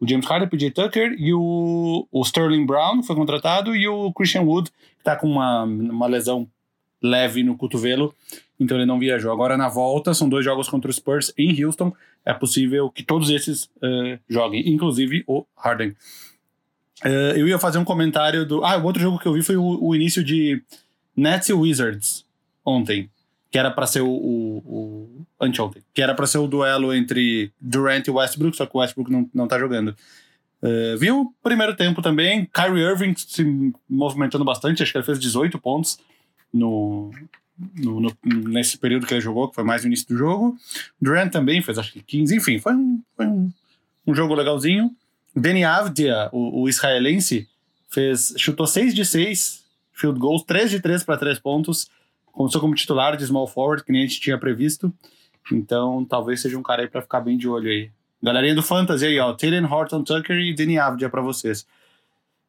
o 0.00 0.08
James 0.08 0.26
Harden, 0.26 0.46
o 0.46 0.50
PJ 0.50 0.70
Tucker 0.70 1.14
e 1.18 1.32
o, 1.32 2.06
o 2.10 2.22
Sterling 2.22 2.66
Brown 2.66 3.02
foi 3.02 3.16
contratado 3.16 3.74
e 3.74 3.86
o 3.88 4.12
Christian 4.12 4.42
Wood, 4.42 4.70
que 4.70 4.76
está 4.98 5.16
com 5.16 5.26
uma, 5.26 5.64
uma 5.64 6.06
lesão 6.06 6.48
leve 7.02 7.42
no 7.42 7.56
cotovelo, 7.56 8.14
então 8.58 8.76
ele 8.76 8.86
não 8.86 8.98
viajou. 8.98 9.32
Agora 9.32 9.56
na 9.56 9.68
volta, 9.68 10.14
são 10.14 10.28
dois 10.28 10.44
jogos 10.44 10.68
contra 10.68 10.90
o 10.90 10.94
Spurs 10.94 11.32
em 11.36 11.64
Houston, 11.64 11.92
é 12.24 12.32
possível 12.32 12.90
que 12.90 13.02
todos 13.02 13.30
esses 13.30 13.64
uh, 13.64 14.18
joguem, 14.28 14.68
inclusive 14.68 15.24
o 15.26 15.44
Harden. 15.56 15.90
Uh, 17.04 17.36
eu 17.36 17.48
ia 17.48 17.58
fazer 17.58 17.78
um 17.78 17.84
comentário 17.84 18.46
do. 18.46 18.64
Ah, 18.64 18.76
o 18.78 18.84
outro 18.84 19.02
jogo 19.02 19.18
que 19.18 19.26
eu 19.26 19.32
vi 19.32 19.42
foi 19.42 19.56
o, 19.56 19.78
o 19.82 19.94
início 19.94 20.24
de 20.24 20.62
Nets 21.14 21.48
e 21.48 21.52
Wizards 21.52 22.24
ontem 22.64 23.10
que 23.54 23.58
era 23.58 23.70
para 23.70 23.86
ser 23.86 24.00
o, 24.00 24.08
o, 24.08 24.58
o, 24.66 25.26
anteontem, 25.40 25.80
que 25.94 26.02
era 26.02 26.12
para 26.12 26.26
ser 26.26 26.38
o 26.38 26.48
duelo 26.48 26.92
entre 26.92 27.52
Durant 27.60 28.04
e 28.04 28.10
Westbrook, 28.10 28.56
só 28.56 28.66
que 28.66 28.76
o 28.76 28.80
Westbrook 28.80 29.12
não, 29.12 29.30
não 29.32 29.46
tá 29.46 29.60
jogando. 29.60 29.90
Uh, 30.60 30.98
viu 30.98 31.20
o 31.20 31.32
primeiro 31.40 31.76
tempo 31.76 32.02
também, 32.02 32.50
Kyrie 32.52 32.82
Irving 32.82 33.14
se 33.16 33.72
movimentando 33.88 34.44
bastante, 34.44 34.82
acho 34.82 34.90
que 34.90 34.98
ele 34.98 35.04
fez 35.04 35.20
18 35.20 35.56
pontos 35.60 36.00
no, 36.52 37.12
no, 37.76 38.00
no, 38.00 38.12
nesse 38.24 38.76
período 38.76 39.06
que 39.06 39.14
ele 39.14 39.20
jogou, 39.20 39.48
que 39.48 39.54
foi 39.54 39.62
mais 39.62 39.82
no 39.82 39.86
início 39.86 40.08
do 40.08 40.16
jogo. 40.16 40.56
Durant 41.00 41.30
também 41.30 41.62
fez 41.62 41.78
acho 41.78 41.92
que 41.92 42.02
15, 42.02 42.34
enfim, 42.34 42.58
foi 42.58 42.74
um, 42.74 43.00
foi 43.16 43.26
um, 43.26 43.52
um 44.04 44.14
jogo 44.16 44.34
legalzinho. 44.34 44.90
Deni 45.32 45.62
Avdia, 45.62 46.28
o, 46.32 46.62
o, 46.62 46.68
israelense, 46.68 47.48
fez, 47.88 48.34
chutou 48.36 48.66
6 48.66 48.92
de 48.92 49.04
6 49.04 49.62
field 49.92 50.18
goals, 50.18 50.42
3 50.42 50.72
de 50.72 50.80
3 50.80 51.04
para 51.04 51.16
3 51.16 51.38
pontos. 51.38 51.88
Começou 52.34 52.60
como 52.60 52.74
titular 52.74 53.16
de 53.16 53.24
small 53.24 53.46
forward, 53.46 53.84
que 53.84 53.92
nem 53.92 54.02
a 54.02 54.06
gente 54.06 54.20
tinha 54.20 54.38
previsto. 54.38 54.92
Então, 55.52 56.04
talvez 56.04 56.40
seja 56.40 56.58
um 56.58 56.62
cara 56.62 56.82
aí 56.82 56.88
para 56.88 57.02
ficar 57.02 57.20
bem 57.20 57.36
de 57.36 57.48
olho 57.48 57.70
aí. 57.70 57.90
Galerinha 58.22 58.54
do 58.54 58.62
Fantasy 58.62 59.06
aí, 59.06 59.18
ó. 59.18 59.32
Taylor 59.32 59.72
Horton 59.72 60.02
Tucker 60.02 60.36
e 60.36 60.54
Danny 60.54 60.78
Avdia 60.78 61.08
para 61.08 61.20
vocês. 61.20 61.66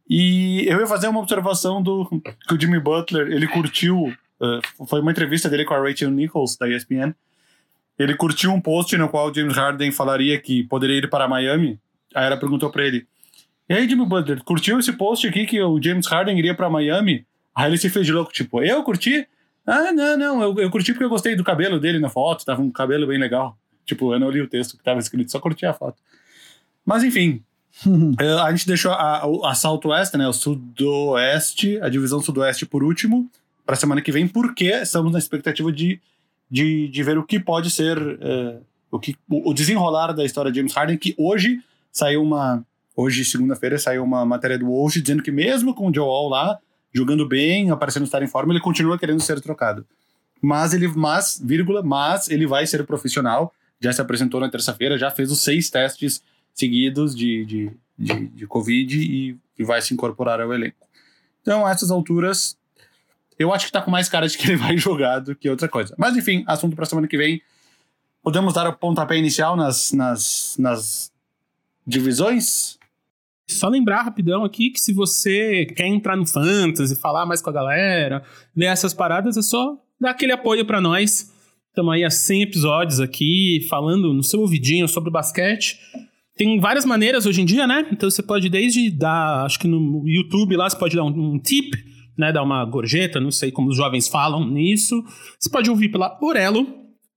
E 0.09 0.65
eu 0.67 0.79
ia 0.79 0.87
fazer 0.87 1.07
uma 1.07 1.19
observação 1.19 1.81
do 1.81 2.05
que 2.47 2.53
o 2.53 2.59
Jimmy 2.59 2.79
Butler, 2.79 3.31
ele 3.31 3.47
curtiu 3.47 4.13
Uh, 4.39 4.85
foi 4.85 4.99
uma 4.99 5.11
entrevista 5.11 5.49
dele 5.49 5.63
com 5.63 5.73
a 5.73 5.79
Rachel 5.79 6.11
Nichols, 6.11 6.57
da 6.57 6.67
ESPN. 6.67 7.13
Ele 7.97 8.15
curtiu 8.15 8.51
um 8.51 8.59
post 8.59 8.95
no 8.97 9.07
qual 9.07 9.33
James 9.33 9.55
Harden 9.55 9.91
falaria 9.91 10.39
que 10.39 10.63
poderia 10.63 10.97
ir 10.97 11.09
para 11.09 11.27
Miami. 11.27 11.79
Aí 12.13 12.25
ela 12.25 12.37
perguntou 12.37 12.69
para 12.69 12.83
ele: 12.83 13.07
E 13.69 13.73
aí, 13.73 13.87
Jimmy 13.87 14.05
Butler, 14.05 14.43
curtiu 14.43 14.77
esse 14.77 14.91
post 14.93 15.25
aqui 15.27 15.45
que 15.45 15.61
o 15.61 15.81
James 15.81 16.07
Harden 16.07 16.37
iria 16.37 16.53
para 16.53 16.69
Miami? 16.69 17.25
Aí 17.55 17.69
ele 17.69 17.77
se 17.77 17.89
fez 17.89 18.05
de 18.05 18.11
louco, 18.11 18.33
tipo, 18.33 18.61
eu 18.61 18.83
curti? 18.83 19.25
Ah, 19.65 19.91
não, 19.91 20.17
não, 20.17 20.41
eu, 20.41 20.55
eu 20.59 20.69
curti 20.69 20.93
porque 20.93 21.05
eu 21.05 21.09
gostei 21.09 21.35
do 21.35 21.43
cabelo 21.43 21.79
dele 21.79 21.99
na 21.99 22.09
foto, 22.09 22.45
tava 22.45 22.61
um 22.61 22.71
cabelo 22.71 23.07
bem 23.07 23.19
legal. 23.19 23.57
Tipo, 23.85 24.13
eu 24.13 24.19
não 24.19 24.29
li 24.29 24.41
o 24.41 24.47
texto 24.47 24.77
que 24.77 24.83
tava 24.83 24.99
escrito, 24.99 25.31
só 25.31 25.39
curti 25.39 25.65
a 25.65 25.73
foto. 25.73 25.97
Mas 26.85 27.03
enfim, 27.03 27.43
eh, 28.19 28.41
a 28.41 28.51
gente 28.51 28.67
deixou 28.67 28.91
a, 28.91 29.23
a, 29.43 29.55
Southwest, 29.55 30.13
né, 30.15 30.27
o 30.27 30.33
Sudoeste, 30.33 31.79
a 31.81 31.89
divisão 31.89 32.21
Sudoeste 32.21 32.65
por 32.65 32.83
último 32.83 33.29
para 33.65 33.73
a 33.73 33.77
semana 33.77 34.01
que 34.01 34.11
vem, 34.11 34.27
porque 34.27 34.65
estamos 34.65 35.11
na 35.11 35.17
expectativa 35.17 35.71
de, 35.71 35.99
de, 36.49 36.87
de 36.87 37.03
ver 37.03 37.17
o 37.17 37.23
que 37.23 37.39
pode 37.39 37.71
ser 37.71 37.97
uh, 37.97 38.61
o, 38.91 38.99
que, 38.99 39.15
o, 39.27 39.49
o, 39.49 39.53
desenrolar 39.53 40.13
da 40.13 40.23
história 40.23 40.51
de 40.51 40.59
James 40.59 40.73
Harden, 40.73 40.97
que 40.97 41.15
hoje 41.17 41.61
saiu 41.91 42.21
uma. 42.21 42.63
Hoje, 42.95 43.25
segunda-feira, 43.25 43.77
saiu 43.77 44.03
uma 44.03 44.25
matéria 44.25 44.57
do 44.57 44.69
Woj 44.69 45.01
dizendo 45.01 45.21
que 45.21 45.31
mesmo 45.31 45.73
com 45.73 45.89
o 45.89 45.93
Joel 45.93 46.29
lá, 46.29 46.57
jogando 46.95 47.27
bem, 47.27 47.69
aparecendo 47.69 48.05
estar 48.05 48.23
em 48.23 48.27
forma, 48.27 48.53
ele 48.53 48.61
continua 48.61 48.97
querendo 48.97 49.19
ser 49.19 49.41
trocado. 49.41 49.85
Mas 50.41 50.73
ele, 50.73 50.87
mas, 50.87 51.41
vírgula, 51.43 51.83
mas 51.83 52.29
ele 52.29 52.47
vai 52.47 52.65
ser 52.65 52.85
profissional. 52.85 53.53
Já 53.81 53.91
se 53.91 53.99
apresentou 53.99 54.39
na 54.39 54.49
terça-feira, 54.49 54.97
já 54.97 55.11
fez 55.11 55.29
os 55.29 55.43
seis 55.43 55.69
testes 55.69 56.23
seguidos 56.53 57.13
de, 57.13 57.45
de, 57.45 57.71
de, 57.97 58.27
de 58.27 58.47
Covid 58.47 58.97
e, 58.97 59.37
e 59.59 59.63
vai 59.65 59.81
se 59.81 59.93
incorporar 59.93 60.39
ao 60.39 60.53
elenco. 60.53 60.77
Então, 61.41 61.65
a 61.65 61.71
essas 61.71 61.91
alturas, 61.91 62.57
eu 63.37 63.53
acho 63.53 63.65
que 63.65 63.71
tá 63.73 63.81
com 63.81 63.91
mais 63.91 64.07
cara 64.07 64.27
de 64.29 64.37
que 64.37 64.47
ele 64.47 64.55
vai 64.57 64.77
jogar 64.77 65.19
do 65.19 65.35
que 65.35 65.49
outra 65.49 65.67
coisa. 65.67 65.93
Mas 65.97 66.15
enfim, 66.15 66.45
assunto 66.47 66.77
pra 66.77 66.85
semana 66.85 67.07
que 67.07 67.17
vem. 67.17 67.41
Podemos 68.23 68.53
dar 68.53 68.67
o 68.67 68.73
pontapé 68.73 69.17
inicial 69.17 69.55
nas, 69.55 69.91
nas, 69.91 70.55
nas 70.57 71.11
divisões? 71.85 72.79
Só 73.47 73.69
lembrar 73.69 74.01
rapidão 74.01 74.43
aqui 74.43 74.71
que 74.71 74.79
se 74.79 74.91
você 74.91 75.65
quer 75.65 75.87
entrar 75.87 76.17
no 76.17 76.25
Fantasy, 76.25 76.95
falar 76.95 77.25
mais 77.25 77.41
com 77.41 77.49
a 77.49 77.53
galera, 77.53 78.23
ver 78.55 78.65
essas 78.65 78.93
paradas, 78.93 79.37
é 79.37 79.41
só 79.41 79.77
dar 79.99 80.11
aquele 80.11 80.31
apoio 80.31 80.65
para 80.65 80.81
nós. 80.81 81.31
Estamos 81.69 81.93
aí 81.93 82.03
há 82.03 82.09
100 82.09 82.41
episódios 82.41 82.99
aqui, 82.99 83.65
falando 83.69 84.13
no 84.13 84.23
seu 84.23 84.39
ouvidinho 84.39 84.87
sobre 84.87 85.11
basquete. 85.11 85.77
Tem 86.35 86.59
várias 86.59 86.85
maneiras 86.85 87.25
hoje 87.25 87.41
em 87.41 87.45
dia, 87.45 87.67
né? 87.67 87.87
Então 87.91 88.09
você 88.09 88.23
pode 88.23 88.49
desde 88.49 88.89
dar, 88.89 89.45
acho 89.45 89.59
que 89.59 89.67
no 89.67 90.03
YouTube 90.07 90.55
lá 90.55 90.69
você 90.69 90.77
pode 90.77 90.95
dar 90.95 91.03
um, 91.03 91.33
um 91.33 91.39
tip, 91.39 91.73
né, 92.17 92.31
dar 92.31 92.43
uma 92.43 92.63
gorjeta, 92.65 93.19
não 93.19 93.31
sei 93.31 93.51
como 93.51 93.69
os 93.69 93.77
jovens 93.77 94.07
falam 94.07 94.49
nisso. 94.49 95.03
Você 95.39 95.49
pode 95.49 95.69
ouvir 95.69 95.89
pela 95.89 96.17
Orelo, 96.21 96.67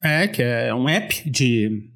é, 0.03 0.29
que 0.29 0.43
é 0.43 0.75
um 0.75 0.89
app 0.89 1.29
de, 1.29 1.89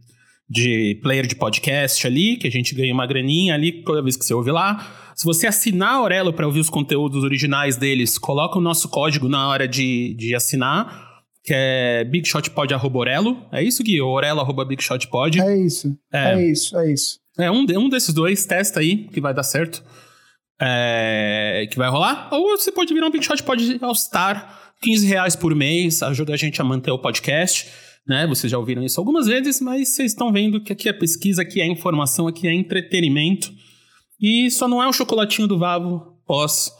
de 0.53 1.01
player 1.03 1.27
de 1.27 1.35
podcast 1.35 2.07
ali, 2.07 2.37
que 2.37 2.47
a 2.47 2.51
gente 2.51 2.75
ganha 2.75 2.93
uma 2.93 3.07
graninha 3.07 3.55
ali 3.55 3.83
toda 3.83 4.03
vez 4.03 4.17
que 4.17 4.25
você 4.25 4.35
ouve 4.35 4.51
lá. 4.51 5.13
Se 5.15 5.25
você 5.25 5.47
assinar 5.47 5.95
a 5.95 6.03
Orelo 6.03 6.33
para 6.33 6.47
ouvir 6.47 6.61
os 6.61 6.69
conteúdos 6.69 7.25
originais 7.25 7.77
deles, 7.77 8.19
coloca 8.19 8.59
o 8.59 8.61
nosso 8.61 8.89
código 8.89 9.29
na 9.29 9.49
hora 9.49 9.67
de, 9.67 10.15
de 10.15 10.35
assinar, 10.35 11.23
que 11.43 11.55
é 11.55 12.05
bigshotpod.orelo. 12.05 13.47
É 13.51 13.63
isso, 13.63 13.83
Gui? 13.83 14.01
Orelo.bigshotpod. 14.03 15.41
É 15.41 15.57
isso. 15.57 15.97
É. 16.13 16.35
é 16.35 16.51
isso, 16.51 16.79
é 16.79 16.93
isso. 16.93 17.19
É, 17.39 17.51
um, 17.51 17.65
um 17.79 17.89
desses 17.89 18.13
dois, 18.13 18.45
testa 18.45 18.81
aí, 18.81 19.09
que 19.09 19.21
vai 19.21 19.33
dar 19.33 19.43
certo 19.43 19.83
é, 20.61 21.67
que 21.71 21.77
vai 21.79 21.89
rolar. 21.89 22.29
Ou 22.31 22.57
você 22.57 22.71
pode 22.71 22.93
virar 22.93 23.07
um 23.07 23.11
Big 23.11 23.25
Shot, 23.25 23.43
pode 23.43 23.79
All-Star, 23.81 24.75
15 24.83 25.07
reais 25.07 25.35
por 25.35 25.55
mês, 25.55 26.03
ajuda 26.03 26.35
a 26.35 26.37
gente 26.37 26.61
a 26.61 26.65
manter 26.65 26.91
o 26.91 26.99
podcast. 26.99 27.69
Né? 28.07 28.27
Vocês 28.27 28.51
já 28.51 28.59
ouviram 28.59 28.83
isso 28.83 29.01
algumas 29.01 29.27
vezes, 29.27 29.61
mas 29.61 29.95
vocês 29.95 30.13
estão 30.13 30.33
vendo 30.33 30.61
que 30.61 30.73
aqui 30.73 30.89
é 30.89 30.93
pesquisa, 30.93 31.43
aqui 31.43 31.61
é 31.61 31.67
informação, 31.67 32.27
aqui 32.27 32.49
é 32.49 32.55
entretenimento. 32.55 33.53
E 34.21 34.51
só 34.51 34.69
não 34.69 34.83
é 34.83 34.89
o 34.89 34.93
chocolatinho 34.93 35.49
do 35.49 35.59
Vavo 35.59 36.19
pós 36.27 36.73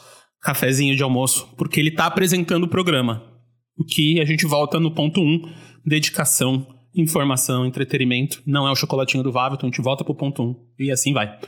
cafezinho 0.43 0.97
de 0.97 1.03
almoço, 1.03 1.49
porque 1.57 1.79
ele 1.79 1.91
está 1.91 2.07
apresentando 2.07 2.65
o 2.65 2.69
programa. 2.69 3.23
O 3.77 3.85
que 3.85 4.21
a 4.21 4.25
gente 4.25 4.45
volta 4.45 4.79
no 4.81 4.93
ponto 4.93 5.21
1, 5.21 5.25
um, 5.25 5.43
dedicação, 5.87 6.67
informação, 6.95 7.65
entretenimento. 7.65 8.43
Não 8.47 8.67
é 8.67 8.71
o 8.71 8.77
chocolatinho 8.77 9.23
do 9.23 9.33
Vavo, 9.33 9.55
então 9.55 9.69
a 9.69 9.71
gente 9.71 9.83
volta 9.83 10.05
pro 10.05 10.15
ponto 10.15 10.43
1 10.43 10.47
um, 10.47 10.57
e 10.79 10.91
assim 10.91 11.13
vai. 11.13 11.39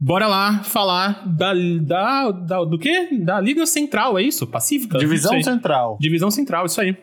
Bora 0.00 0.26
lá 0.26 0.62
falar 0.64 1.26
da, 1.26 1.52
da, 1.80 2.30
da, 2.30 2.64
do 2.64 2.78
quê? 2.78 3.08
Da 3.24 3.40
Liga 3.40 3.64
Central, 3.66 4.18
é 4.18 4.22
isso? 4.22 4.46
Pacífica? 4.46 4.98
Divisão 4.98 5.40
Central. 5.42 5.98
Divisão 6.00 6.30
Central, 6.30 6.66
isso 6.66 6.80
aí. 6.80 6.96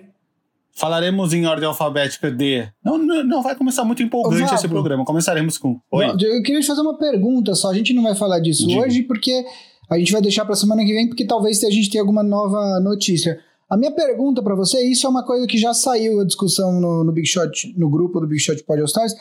Falaremos 0.74 1.34
em 1.34 1.46
ordem 1.46 1.68
alfabética 1.68 2.32
de. 2.32 2.68
Não, 2.84 2.98
não, 2.98 3.24
não 3.24 3.44
vai 3.44 3.56
começar 3.56 3.84
muito 3.84 4.02
empolgante 4.02 4.54
esse 4.54 4.68
programa. 4.68 5.04
Começaremos 5.06 5.58
com. 5.58 5.80
Oi. 5.92 6.06
Eu 6.06 6.42
queria 6.42 6.62
te 6.62 6.68
fazer 6.68 6.82
uma 6.82 6.98
pergunta 6.98 7.54
só. 7.56 7.70
A 7.70 7.74
gente 7.74 7.94
não 7.94 8.04
vai 8.04 8.16
falar 8.16 8.40
disso 8.40 8.66
Diga. 8.66 8.82
hoje 8.82 9.04
porque 9.04 9.46
a 9.90 9.98
gente 9.98 10.12
vai 10.12 10.22
deixar 10.22 10.46
para 10.46 10.56
semana 10.56 10.84
que 10.86 10.94
vem, 10.94 11.08
porque 11.08 11.26
talvez 11.26 11.64
a 11.64 11.70
gente 11.70 11.90
tenha 11.90 12.02
alguma 12.02 12.24
nova 12.24 12.80
notícia. 12.80 13.40
A 13.70 13.78
minha 13.78 13.92
pergunta 13.92 14.42
para 14.42 14.56
você, 14.56 14.82
isso 14.86 15.06
é 15.06 15.10
uma 15.10 15.26
coisa 15.26 15.46
que 15.48 15.58
já 15.58 15.74
saiu 15.74 16.20
a 16.22 16.26
discussão 16.26 16.80
no, 16.80 17.04
no 17.04 17.12
Big 17.12 17.28
Shot, 17.28 17.74
no 17.78 17.90
grupo 17.90 18.20
do 18.20 18.28
Big 18.28 18.42
Shot 18.42 18.64
Pod 18.64 18.80
All 18.80 18.86
Stars. 18.86 19.14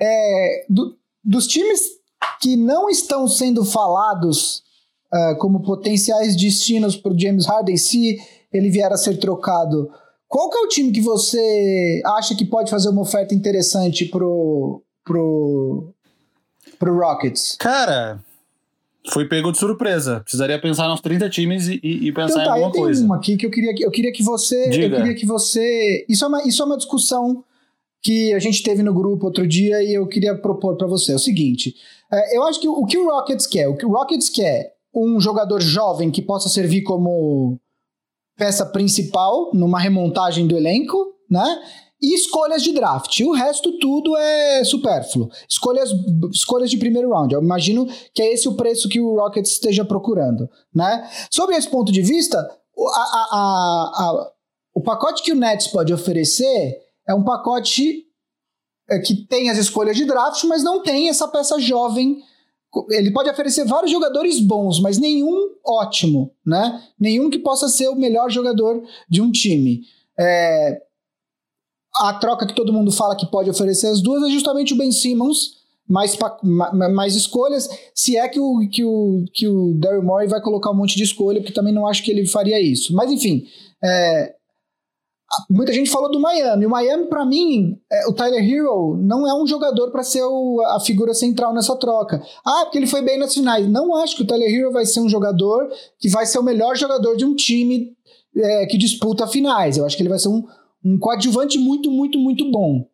É, 0.00 0.66
do, 0.68 0.96
dos 1.24 1.46
times 1.46 1.80
que 2.40 2.56
não 2.56 2.88
estão 2.88 3.26
sendo 3.26 3.64
falados 3.64 4.62
uh, 5.12 5.38
como 5.38 5.62
potenciais 5.62 6.36
destinos 6.36 6.96
para 6.96 7.12
o 7.12 7.18
James 7.18 7.46
Harden 7.46 7.76
se 7.76 8.18
ele 8.52 8.70
vier 8.70 8.92
a 8.92 8.96
ser 8.96 9.18
trocado. 9.18 9.90
Qual 10.28 10.50
que 10.50 10.58
é 10.58 10.60
o 10.60 10.68
time 10.68 10.92
que 10.92 11.00
você 11.00 12.02
acha 12.04 12.34
que 12.34 12.44
pode 12.44 12.70
fazer 12.70 12.90
uma 12.90 13.00
oferta 13.00 13.34
interessante 13.34 14.04
pro, 14.04 14.82
pro, 15.02 15.94
pro 16.78 16.98
Rockets? 16.98 17.56
Cara, 17.58 18.22
foi 19.10 19.26
pego 19.26 19.50
de 19.50 19.58
surpresa. 19.58 20.20
Precisaria 20.20 20.60
pensar 20.60 20.88
nos 20.88 21.00
30 21.00 21.30
times 21.30 21.68
e, 21.68 21.80
e 21.82 22.12
pensar 22.12 22.42
então, 22.42 22.44
tá, 22.44 22.44
em 22.44 22.48
alguma 22.48 22.68
eu 22.68 22.72
tenho 22.72 22.84
coisa. 22.84 23.04
uma 23.04 23.16
aqui 23.16 23.36
que 23.36 23.46
eu 23.46 23.50
queria, 23.50 23.74
eu 23.78 23.90
queria 23.90 24.12
que 24.12 24.22
você. 24.22 24.68
Diga. 24.68 24.96
Eu 24.96 25.00
queria 25.00 25.14
que 25.14 25.26
você. 25.26 26.04
Isso 26.08 26.24
é 26.24 26.28
uma, 26.28 26.42
isso 26.46 26.62
é 26.62 26.66
uma 26.66 26.76
discussão 26.76 27.42
que 28.02 28.32
a 28.34 28.38
gente 28.38 28.62
teve 28.62 28.82
no 28.82 28.92
grupo 28.94 29.26
outro 29.26 29.46
dia 29.46 29.82
e 29.82 29.94
eu 29.94 30.06
queria 30.06 30.34
propor 30.34 30.76
para 30.76 30.86
você. 30.86 31.12
É 31.12 31.16
o 31.16 31.18
seguinte: 31.18 31.74
é, 32.12 32.36
eu 32.36 32.42
acho 32.44 32.60
que 32.60 32.68
o 32.68 32.84
que 32.84 32.98
o 32.98 33.08
Rockets 33.08 33.46
quer, 33.46 33.66
o 33.66 33.76
que 33.76 33.86
o 33.86 33.90
Rockets 33.90 34.28
quer, 34.28 34.74
um 34.94 35.18
jogador 35.20 35.60
jovem 35.60 36.10
que 36.10 36.20
possa 36.20 36.48
servir 36.48 36.82
como 36.82 37.58
peça 38.38 38.64
principal 38.64 39.50
numa 39.52 39.80
remontagem 39.80 40.46
do 40.46 40.56
elenco, 40.56 40.96
né? 41.28 41.60
E 42.00 42.14
escolhas 42.14 42.62
de 42.62 42.72
draft. 42.72 43.18
O 43.20 43.32
resto 43.32 43.76
tudo 43.80 44.16
é 44.16 44.62
supérfluo. 44.62 45.28
Escolhas, 45.48 45.90
escolhas 46.32 46.70
de 46.70 46.76
primeiro 46.76 47.10
round. 47.10 47.34
Eu 47.34 47.42
imagino 47.42 47.86
que 48.14 48.22
é 48.22 48.32
esse 48.32 48.48
o 48.48 48.54
preço 48.54 48.88
que 48.88 49.00
o 49.00 49.16
Rockets 49.16 49.50
esteja 49.50 49.84
procurando, 49.84 50.48
né? 50.72 51.10
Sobre 51.28 51.56
esse 51.56 51.68
ponto 51.68 51.90
de 51.90 52.00
vista, 52.00 52.38
a, 52.38 53.00
a, 53.32 53.40
a, 53.40 54.32
o 54.72 54.80
pacote 54.80 55.24
que 55.24 55.32
o 55.32 55.36
Nets 55.36 55.66
pode 55.66 55.92
oferecer 55.92 56.78
é 57.06 57.12
um 57.12 57.24
pacote 57.24 58.04
é, 58.88 59.00
que 59.00 59.26
tem 59.26 59.50
as 59.50 59.58
escolhas 59.58 59.96
de 59.96 60.04
draft, 60.04 60.44
mas 60.44 60.62
não 60.62 60.80
tem 60.82 61.08
essa 61.08 61.26
peça 61.26 61.58
jovem. 61.58 62.22
Ele 62.90 63.10
pode 63.10 63.30
oferecer 63.30 63.64
vários 63.64 63.90
jogadores 63.90 64.40
bons, 64.40 64.80
mas 64.80 64.98
nenhum 64.98 65.54
ótimo, 65.64 66.32
né? 66.44 66.82
Nenhum 66.98 67.30
que 67.30 67.38
possa 67.38 67.68
ser 67.68 67.88
o 67.88 67.96
melhor 67.96 68.30
jogador 68.30 68.82
de 69.08 69.22
um 69.22 69.30
time. 69.30 69.82
É, 70.18 70.82
a 71.96 72.14
troca 72.14 72.46
que 72.46 72.54
todo 72.54 72.72
mundo 72.72 72.92
fala 72.92 73.16
que 73.16 73.30
pode 73.30 73.48
oferecer 73.48 73.86
as 73.86 74.02
duas 74.02 74.22
é 74.22 74.30
justamente 74.30 74.74
o 74.74 74.76
Ben 74.76 74.92
Simmons, 74.92 75.58
mais, 75.88 76.16
mais 76.42 77.16
escolhas, 77.16 77.68
se 77.94 78.16
é 78.16 78.28
que 78.28 78.38
o, 78.38 78.68
que 78.70 78.84
o, 78.84 79.24
que 79.32 79.48
o 79.48 79.72
Daryl 79.74 80.02
Morey 80.02 80.28
vai 80.28 80.40
colocar 80.42 80.70
um 80.70 80.74
monte 80.74 80.96
de 80.96 81.02
escolha, 81.02 81.40
porque 81.40 81.54
também 81.54 81.72
não 81.72 81.86
acho 81.86 82.02
que 82.02 82.10
ele 82.10 82.26
faria 82.26 82.60
isso. 82.60 82.94
Mas 82.94 83.10
enfim, 83.10 83.46
é, 83.82 84.34
Muita 85.50 85.72
gente 85.72 85.90
falou 85.90 86.10
do 86.10 86.18
Miami. 86.18 86.64
O 86.64 86.70
Miami, 86.70 87.06
para 87.06 87.24
mim, 87.24 87.78
é, 87.92 88.08
o 88.08 88.12
Tyler 88.12 88.42
Hero 88.42 88.96
não 88.96 89.28
é 89.28 89.34
um 89.34 89.46
jogador 89.46 89.90
para 89.90 90.02
ser 90.02 90.22
o, 90.22 90.60
a 90.68 90.80
figura 90.80 91.12
central 91.12 91.52
nessa 91.52 91.76
troca. 91.76 92.22
Ah, 92.44 92.62
porque 92.64 92.78
ele 92.78 92.86
foi 92.86 93.02
bem 93.02 93.18
nas 93.18 93.34
finais. 93.34 93.68
Não 93.68 93.94
acho 93.96 94.16
que 94.16 94.22
o 94.22 94.26
Tyler 94.26 94.50
Hero 94.50 94.72
vai 94.72 94.86
ser 94.86 95.00
um 95.00 95.08
jogador 95.08 95.68
que 95.98 96.08
vai 96.08 96.24
ser 96.24 96.38
o 96.38 96.42
melhor 96.42 96.76
jogador 96.76 97.14
de 97.14 97.26
um 97.26 97.34
time 97.34 97.94
é, 98.34 98.66
que 98.66 98.78
disputa 98.78 99.26
finais. 99.26 99.76
Eu 99.76 99.84
acho 99.84 99.96
que 99.96 100.02
ele 100.02 100.08
vai 100.08 100.18
ser 100.18 100.28
um, 100.28 100.46
um 100.82 100.98
coadjuvante 100.98 101.58
muito, 101.58 101.90
muito, 101.90 102.18
muito 102.18 102.50
bom. 102.50 102.86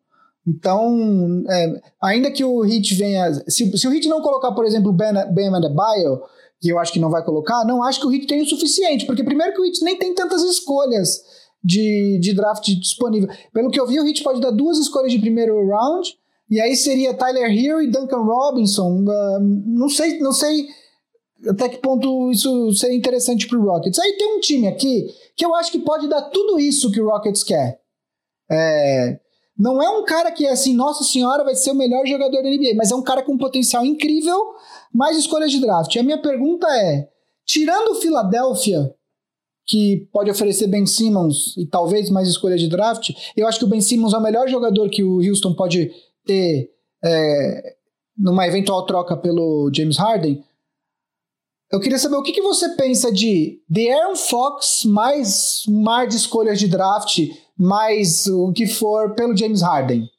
Então, 0.45 1.43
é, 1.49 1.81
ainda 2.01 2.29
que 2.29 2.43
o 2.43 2.61
Hit 2.61 2.93
venha. 2.95 3.33
Se, 3.47 3.77
se 3.77 3.87
o 3.87 3.91
Hit 3.91 4.07
não 4.09 4.21
colocar, 4.21 4.51
por 4.51 4.65
exemplo, 4.65 4.89
o 4.89 4.93
Ben, 4.93 5.13
ben 5.33 5.55
Adebayo, 5.55 6.21
que 6.59 6.69
eu 6.69 6.79
acho 6.79 6.91
que 6.91 6.99
não 6.99 7.09
vai 7.09 7.23
colocar, 7.23 7.65
não 7.65 7.81
acho 7.81 7.99
que 7.99 8.05
o 8.05 8.09
Hit 8.09 8.27
tem 8.27 8.41
o 8.41 8.45
suficiente, 8.45 9.05
porque 9.05 9.23
primeiro 9.23 9.53
que 9.53 9.61
o 9.61 9.63
Hit 9.63 9.83
nem 9.83 9.97
tem 9.97 10.13
tantas 10.13 10.43
escolhas 10.43 11.23
de, 11.65 12.19
de 12.21 12.33
draft 12.33 12.63
disponível. 12.79 13.27
Pelo 13.51 13.71
que 13.71 13.79
eu 13.79 13.87
vi, 13.87 13.99
o 13.99 14.03
Hit 14.03 14.21
pode 14.21 14.39
dar 14.39 14.51
duas 14.51 14.77
escolhas 14.77 15.11
de 15.11 15.17
primeiro 15.19 15.67
round, 15.67 16.15
e 16.49 16.61
aí 16.61 16.75
seria 16.75 17.15
Tyler 17.15 17.51
Hill 17.51 17.81
e 17.81 17.91
Duncan 17.91 18.21
Robinson. 18.21 19.03
Uh, 19.03 19.39
não 19.65 19.89
sei, 19.89 20.19
não 20.19 20.31
sei 20.31 20.67
até 21.49 21.67
que 21.67 21.77
ponto 21.77 22.31
isso 22.31 22.71
seria 22.73 22.95
interessante 22.95 23.47
para 23.47 23.57
o 23.57 23.63
Rockets. 23.63 23.99
Aí 23.99 24.13
tem 24.13 24.37
um 24.37 24.39
time 24.39 24.67
aqui 24.67 25.07
que 25.35 25.43
eu 25.43 25.55
acho 25.55 25.71
que 25.71 25.79
pode 25.79 26.07
dar 26.07 26.21
tudo 26.29 26.59
isso 26.59 26.91
que 26.91 27.01
o 27.01 27.09
Rockets 27.09 27.43
quer. 27.43 27.79
É, 28.49 29.19
não 29.57 29.81
é 29.81 29.89
um 29.89 30.05
cara 30.05 30.31
que 30.31 30.45
é 30.45 30.51
assim, 30.51 30.75
nossa 30.75 31.03
senhora, 31.03 31.43
vai 31.43 31.55
ser 31.55 31.71
o 31.71 31.75
melhor 31.75 32.05
jogador 32.05 32.43
da 32.43 32.49
NBA, 32.49 32.75
mas 32.75 32.91
é 32.91 32.95
um 32.95 33.01
cara 33.01 33.23
com 33.23 33.37
potencial 33.37 33.83
incrível, 33.83 34.39
mais 34.93 35.17
escolhas 35.17 35.51
de 35.51 35.59
draft. 35.59 35.95
E 35.95 35.99
a 35.99 36.03
minha 36.03 36.21
pergunta 36.21 36.67
é: 36.67 37.09
tirando 37.43 37.91
o 37.91 37.95
Philadelphia, 37.95 38.93
que 39.65 40.07
pode 40.11 40.29
oferecer 40.29 40.67
Ben 40.67 40.85
Simmons 40.85 41.55
e 41.57 41.65
talvez 41.65 42.09
mais 42.09 42.27
escolha 42.27 42.57
de 42.57 42.67
draft, 42.67 43.11
eu 43.35 43.47
acho 43.47 43.59
que 43.59 43.65
o 43.65 43.67
Ben 43.67 43.81
Simmons 43.81 44.13
é 44.13 44.17
o 44.17 44.21
melhor 44.21 44.47
jogador 44.47 44.89
que 44.89 45.03
o 45.03 45.19
Houston 45.19 45.53
pode 45.53 45.91
ter 46.25 46.69
é, 47.03 47.75
numa 48.17 48.47
eventual 48.47 48.85
troca 48.85 49.17
pelo 49.17 49.71
James 49.73 49.97
Harden. 49.97 50.43
Eu 51.71 51.79
queria 51.79 51.97
saber 51.97 52.15
o 52.15 52.23
que, 52.23 52.31
que 52.31 52.41
você 52.41 52.69
pensa 52.75 53.11
de 53.11 53.59
The 53.73 53.91
Aaron 53.91 54.15
Fox 54.15 54.83
mais 54.85 55.63
mar 55.67 56.07
de 56.07 56.15
escolhas 56.15 56.59
de 56.59 56.67
draft, 56.67 57.19
mais 57.57 58.27
o 58.27 58.53
que 58.53 58.67
for 58.67 59.15
pelo 59.15 59.35
James 59.35 59.61
Harden. 59.61 60.09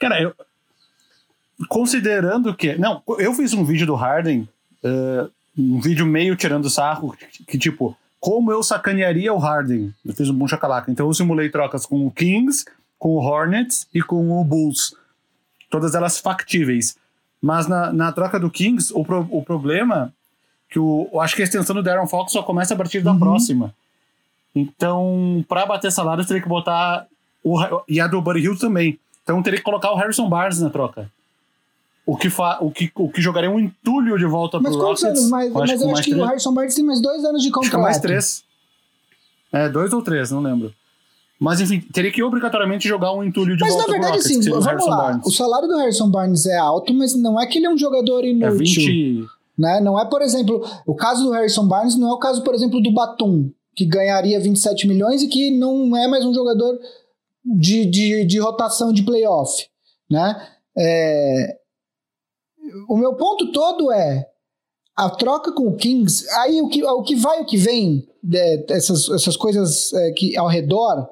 Cara, 0.00 0.20
eu. 0.20 0.34
Considerando 1.68 2.56
que. 2.56 2.76
Não, 2.76 3.02
eu 3.18 3.32
fiz 3.34 3.54
um 3.54 3.64
vídeo 3.64 3.86
do 3.86 3.94
Harden, 3.94 4.48
uh, 4.84 5.30
um 5.56 5.80
vídeo 5.80 6.06
meio 6.06 6.36
tirando 6.36 6.70
sarro, 6.70 7.16
que, 7.16 7.44
que, 7.44 7.58
tipo, 7.58 7.96
como 8.22 8.52
eu 8.52 8.62
sacanearia 8.62 9.34
o 9.34 9.38
Harden. 9.38 9.92
Eu 10.04 10.14
fiz 10.14 10.30
um 10.30 10.34
bom 10.34 10.46
chacalaca. 10.46 10.90
Então 10.90 11.06
eu 11.08 11.14
simulei 11.14 11.48
trocas 11.48 11.84
com 11.84 12.06
o 12.06 12.10
Kings, 12.10 12.64
com 12.98 13.16
o 13.16 13.18
Hornets 13.18 13.88
e 13.92 14.00
com 14.00 14.30
o 14.30 14.44
Bulls. 14.44 14.94
Todas 15.68 15.94
elas 15.94 16.18
factíveis. 16.18 16.96
Mas 17.42 17.66
na, 17.66 17.92
na 17.92 18.12
troca 18.12 18.38
do 18.38 18.48
Kings, 18.48 18.92
o, 18.94 19.04
pro, 19.04 19.26
o 19.28 19.42
problema 19.42 20.12
que 20.70 20.78
o, 20.78 21.08
eu 21.12 21.20
acho 21.20 21.34
que 21.34 21.42
a 21.42 21.44
extensão 21.44 21.74
do 21.74 21.82
Darren 21.82 22.06
Fox 22.06 22.32
só 22.32 22.42
começa 22.42 22.74
a 22.74 22.76
partir 22.76 23.00
da 23.00 23.10
uhum. 23.10 23.18
próxima. 23.18 23.74
Então, 24.54 25.44
para 25.48 25.66
bater 25.66 25.90
salários, 25.90 26.26
teria 26.26 26.42
que 26.42 26.48
botar. 26.48 27.06
O, 27.42 27.58
e 27.88 28.00
a 28.00 28.06
do 28.06 28.22
Buddy 28.22 28.40
Hill 28.40 28.56
também. 28.56 29.00
Então, 29.24 29.42
teria 29.42 29.58
que 29.58 29.64
colocar 29.64 29.90
o 29.90 29.96
Harrison 29.96 30.28
Barnes 30.28 30.60
na 30.60 30.70
troca. 30.70 31.10
O 32.04 32.16
que, 32.16 32.28
fa, 32.28 32.58
o 32.60 32.70
que, 32.70 32.90
o 32.96 33.08
que 33.08 33.20
jogaria 33.20 33.50
um 33.50 33.60
entulho 33.60 34.18
de 34.18 34.26
volta 34.26 34.58
mas 34.58 34.74
pro 34.74 34.86
Rockets. 34.86 35.04
Anos? 35.04 35.30
Mas, 35.30 35.52
mas 35.52 35.80
eu 35.80 35.90
acho 35.90 36.02
que 36.02 36.14
o 36.14 36.24
Harrison 36.24 36.52
Barnes 36.52 36.74
tem 36.74 36.84
mais 36.84 37.00
dois 37.00 37.24
anos 37.24 37.42
de 37.42 37.50
contrato. 37.50 37.74
Acho 37.74 37.82
mais 37.82 38.00
três. 38.00 38.44
É, 39.52 39.68
dois 39.68 39.92
ou 39.92 40.02
três, 40.02 40.30
não 40.30 40.40
lembro. 40.40 40.72
Mas 41.38 41.60
enfim, 41.60 41.80
teria 41.92 42.12
que 42.12 42.22
obrigatoriamente 42.22 42.86
jogar 42.86 43.12
um 43.12 43.22
entulho 43.24 43.56
de 43.56 43.62
mas, 43.62 43.74
volta 43.74 43.90
Mas 43.90 44.00
na 44.00 44.06
verdade, 44.06 44.24
sim, 44.24 44.40
vamos 44.48 44.86
lá. 44.86 44.96
Barnes. 44.96 45.26
O 45.26 45.30
salário 45.30 45.68
do 45.68 45.76
Harrison 45.76 46.08
Barnes 46.08 46.46
é 46.46 46.56
alto, 46.56 46.94
mas 46.94 47.14
não 47.14 47.40
é 47.40 47.46
que 47.46 47.58
ele 47.58 47.66
é 47.66 47.70
um 47.70 47.76
jogador 47.76 48.24
inútil. 48.24 48.48
É 48.48 48.58
20... 48.58 49.26
né? 49.58 49.80
Não 49.80 49.98
é, 49.98 50.04
por 50.04 50.22
exemplo, 50.22 50.64
o 50.86 50.94
caso 50.94 51.24
do 51.24 51.32
Harrison 51.32 51.66
Barnes 51.66 51.96
não 51.96 52.10
é 52.10 52.12
o 52.12 52.18
caso, 52.18 52.42
por 52.42 52.54
exemplo, 52.54 52.80
do 52.80 52.92
Batum, 52.92 53.50
que 53.74 53.84
ganharia 53.84 54.38
27 54.38 54.86
milhões 54.86 55.20
e 55.22 55.28
que 55.28 55.50
não 55.50 55.96
é 55.96 56.06
mais 56.06 56.24
um 56.24 56.32
jogador 56.32 56.78
de, 57.44 57.86
de, 57.86 58.24
de 58.24 58.38
rotação 58.38 58.92
de 58.92 59.02
playoff. 59.02 59.66
Né? 60.08 60.46
É... 60.78 61.56
O 62.88 62.96
meu 62.96 63.14
ponto 63.14 63.52
todo 63.52 63.90
é 63.92 64.28
a 64.96 65.08
troca 65.10 65.52
com 65.52 65.68
o 65.68 65.76
Kings, 65.76 66.28
aí 66.40 66.60
o 66.60 66.68
que, 66.68 66.84
o 66.84 67.02
que 67.02 67.14
vai 67.14 67.40
o 67.40 67.46
que 67.46 67.56
vem, 67.56 68.06
é, 68.32 68.72
essas, 68.74 69.08
essas 69.08 69.36
coisas 69.36 69.92
é, 69.92 70.12
que 70.12 70.36
ao 70.36 70.46
redor 70.46 71.08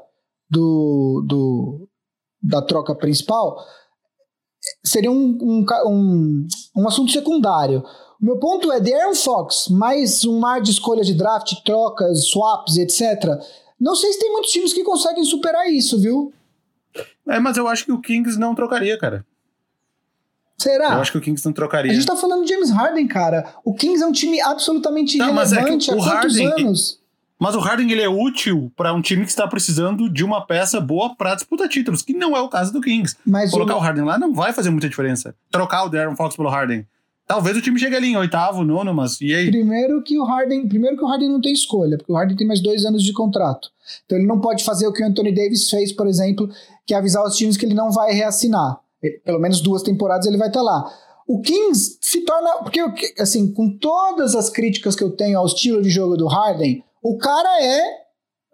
do, 0.49 1.25
do, 1.27 1.89
da 2.43 2.61
troca 2.61 2.95
principal 2.95 3.57
seria 4.85 5.11
um, 5.11 5.39
um, 5.41 5.65
um, 5.87 6.49
um 6.77 6.89
assunto 6.89 7.11
secundário. 7.11 7.83
O 8.21 8.25
meu 8.25 8.39
ponto 8.39 8.71
é, 8.71 8.79
Darren 8.81 9.15
Fox, 9.15 9.69
mais 9.69 10.25
um 10.27 10.39
mar 10.39 10.61
de 10.61 10.71
escolha 10.71 11.03
de 11.03 11.15
draft, 11.15 11.55
trocas, 11.65 12.27
swaps, 12.27 12.77
etc. 12.77 13.41
Não 13.81 13.95
sei 13.95 14.13
se 14.13 14.19
tem 14.19 14.31
muitos 14.31 14.51
times 14.51 14.75
que 14.75 14.85
conseguem 14.85 15.25
superar 15.25 15.67
isso, 15.71 15.99
viu? 15.99 16.33
É, 17.27 17.39
mas 17.39 17.57
eu 17.57 17.67
acho 17.67 17.87
que 17.87 17.93
o 17.93 18.01
Kings 18.01 18.39
não 18.39 18.55
trocaria, 18.55 18.99
cara. 18.99 19.25
Será? 20.61 20.93
Eu 20.93 21.01
acho 21.01 21.13
que 21.13 21.17
o 21.17 21.21
Kings 21.23 21.43
não 21.47 21.55
trocaria. 21.55 21.91
A 21.91 21.95
gente 21.95 22.07
tá 22.07 22.15
falando 22.15 22.45
de 22.45 22.53
James 22.53 22.69
Harden, 22.69 23.07
cara. 23.09 23.55
O 23.65 23.73
Kings 23.73 24.03
é 24.03 24.07
um 24.07 24.13
time 24.13 24.39
absolutamente 24.43 25.17
não, 25.17 25.31
irrelevante 25.31 25.91
é 25.91 25.95
há 25.95 25.97
quantos 25.97 26.37
Harden, 26.37 26.53
anos? 26.67 27.01
Mas 27.39 27.55
o 27.55 27.61
Harden 27.61 27.91
ele 27.91 28.03
é 28.03 28.09
útil 28.11 28.71
para 28.77 28.93
um 28.93 29.01
time 29.01 29.25
que 29.25 29.31
está 29.31 29.49
precisando 29.49 30.11
de 30.11 30.23
uma 30.23 30.47
peça 30.47 30.79
boa 30.79 31.17
para 31.17 31.35
disputar 31.35 31.67
títulos, 31.67 32.03
que 32.03 32.13
não 32.13 32.37
é 32.37 32.41
o 32.43 32.49
caso 32.51 32.75
do 32.75 32.83
Kings. 32.83 33.17
Mas 33.25 33.51
Colocar 33.51 33.75
o... 33.75 33.79
o 33.79 33.81
Harden 33.81 34.05
lá 34.05 34.19
não 34.19 34.35
vai 34.35 34.53
fazer 34.53 34.69
muita 34.69 34.87
diferença. 34.87 35.35
Trocar 35.51 35.85
o 35.85 35.89
Darren 35.89 36.15
Fox 36.15 36.37
pelo 36.37 36.51
Harden. 36.51 36.87
Talvez 37.27 37.57
o 37.57 37.63
time 37.63 37.81
chegue 37.81 37.97
ali 37.97 38.09
em 38.09 38.17
oitavo, 38.19 38.63
nono, 38.63 38.93
mas 38.93 39.19
e 39.23 39.33
aí? 39.33 39.51
Primeiro 39.51 40.03
que 40.03 40.19
o 40.19 40.25
Harden, 40.25 40.69
primeiro 40.69 40.99
que 40.99 41.05
o 41.05 41.07
Harden 41.07 41.31
não 41.31 41.41
tem 41.41 41.55
escolha, 41.55 41.97
porque 41.97 42.13
o 42.13 42.17
Harden 42.17 42.37
tem 42.37 42.47
mais 42.47 42.61
dois 42.61 42.85
anos 42.85 43.03
de 43.03 43.15
contrato. 43.15 43.71
Então 44.05 44.19
ele 44.19 44.27
não 44.27 44.41
pode 44.41 44.63
fazer 44.63 44.87
o 44.87 44.93
que 44.93 45.03
o 45.03 45.07
Anthony 45.07 45.35
Davis 45.35 45.71
fez, 45.71 45.91
por 45.91 46.07
exemplo, 46.07 46.51
que 46.87 46.93
é 46.93 46.99
avisar 46.99 47.25
os 47.25 47.35
times 47.35 47.57
que 47.57 47.65
ele 47.65 47.73
não 47.73 47.91
vai 47.91 48.13
reassinar. 48.13 48.81
Pelo 49.25 49.39
menos 49.39 49.61
duas 49.61 49.83
temporadas 49.83 50.27
ele 50.27 50.37
vai 50.37 50.49
estar 50.49 50.63
lá. 50.63 50.85
O 51.27 51.41
Kings 51.41 51.99
se 52.01 52.25
torna. 52.25 52.59
Porque, 52.59 52.81
assim, 53.19 53.53
com 53.53 53.79
todas 53.79 54.35
as 54.35 54.51
críticas 54.51 54.97
que 54.97 55.05
eu 55.05 55.11
tenho 55.11 55.39
ao 55.39 55.47
estilo 55.47 55.81
de 55.81 55.91
jogo 55.91 56.17
do 56.17 56.27
Harden, 56.27 56.85
o 57.03 57.17
cara 57.17 57.63
é, 57.63 57.81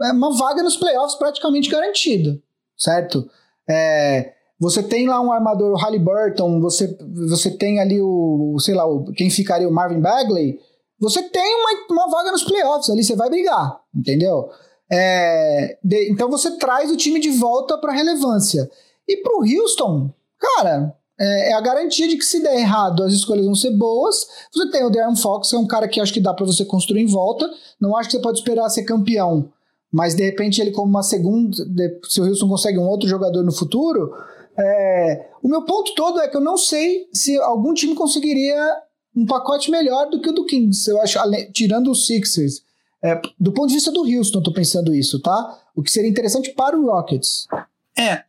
é 0.02 0.12
uma 0.12 0.36
vaga 0.36 0.62
nos 0.62 0.76
playoffs 0.76 1.18
praticamente 1.18 1.70
garantida, 1.70 2.38
certo? 2.76 3.28
É, 3.68 4.32
você 4.58 4.82
tem 4.82 5.06
lá 5.06 5.20
um 5.20 5.32
armador, 5.32 5.72
o 5.72 5.76
Halliburton, 5.76 6.60
você, 6.60 6.96
você 7.28 7.50
tem 7.50 7.80
ali 7.80 8.00
o, 8.00 8.56
sei 8.58 8.74
lá, 8.74 8.86
o, 8.86 9.12
quem 9.12 9.28
ficaria 9.30 9.68
o 9.68 9.72
Marvin 9.72 10.00
Bagley, 10.00 10.58
você 10.98 11.22
tem 11.22 11.54
uma, 11.56 11.86
uma 11.90 12.10
vaga 12.10 12.32
nos 12.32 12.44
playoffs, 12.44 12.88
ali 12.88 13.04
você 13.04 13.14
vai 13.14 13.28
brigar, 13.28 13.80
entendeu? 13.94 14.48
É, 14.90 15.78
de, 15.82 16.10
então 16.10 16.30
você 16.30 16.56
traz 16.56 16.90
o 16.90 16.96
time 16.96 17.20
de 17.20 17.30
volta 17.30 17.76
para 17.76 17.92
relevância. 17.92 18.70
E 19.06 19.18
para 19.18 19.36
o 19.36 19.44
Houston, 19.44 20.10
cara, 20.38 20.96
é, 21.18 21.50
é, 21.50 21.52
a 21.54 21.60
garantia 21.60 22.06
de 22.08 22.16
que 22.16 22.24
se 22.24 22.42
der 22.42 22.56
errado, 22.56 23.02
as 23.02 23.12
escolhas 23.12 23.46
vão 23.46 23.54
ser 23.54 23.70
boas. 23.70 24.26
Você 24.52 24.70
tem 24.70 24.84
o 24.84 24.90
Darren 24.90 25.16
Fox, 25.16 25.50
que 25.50 25.56
é 25.56 25.58
um 25.58 25.66
cara 25.66 25.88
que 25.88 26.00
acho 26.00 26.12
que 26.12 26.20
dá 26.20 26.34
para 26.34 26.44
você 26.44 26.64
construir 26.64 27.02
em 27.02 27.06
volta. 27.06 27.48
Não 27.80 27.96
acho 27.96 28.08
que 28.10 28.16
você 28.16 28.22
pode 28.22 28.38
esperar 28.38 28.68
ser 28.68 28.84
campeão, 28.84 29.50
mas 29.90 30.14
de 30.14 30.24
repente 30.24 30.60
ele 30.60 30.72
como 30.72 30.88
uma 30.88 31.02
segunda, 31.02 31.56
se 32.04 32.20
o 32.20 32.24
Wilson 32.24 32.48
consegue 32.48 32.78
um 32.78 32.86
outro 32.86 33.08
jogador 33.08 33.42
no 33.42 33.52
futuro. 33.52 34.12
É, 34.58 35.28
o 35.42 35.48
meu 35.48 35.62
ponto 35.62 35.94
todo 35.94 36.20
é 36.20 36.28
que 36.28 36.36
eu 36.36 36.40
não 36.40 36.56
sei 36.56 37.08
se 37.12 37.36
algum 37.38 37.74
time 37.74 37.94
conseguiria 37.94 38.56
um 39.14 39.24
pacote 39.24 39.70
melhor 39.70 40.10
do 40.10 40.20
que 40.20 40.28
o 40.28 40.32
do 40.32 40.44
Kings. 40.44 40.88
Eu 40.90 41.00
acho, 41.00 41.18
tirando 41.52 41.90
os 41.90 42.06
Sixers. 42.06 42.62
É, 43.02 43.20
do 43.38 43.52
ponto 43.52 43.68
de 43.68 43.74
vista 43.74 43.92
do 43.92 44.04
Houston, 44.04 44.42
tô 44.42 44.52
pensando 44.52 44.94
isso, 44.94 45.20
tá? 45.20 45.58
O 45.74 45.82
que 45.82 45.90
seria 45.90 46.10
interessante 46.10 46.50
para 46.50 46.78
o 46.78 46.86
Rockets. 46.86 47.46
É, 47.96 48.24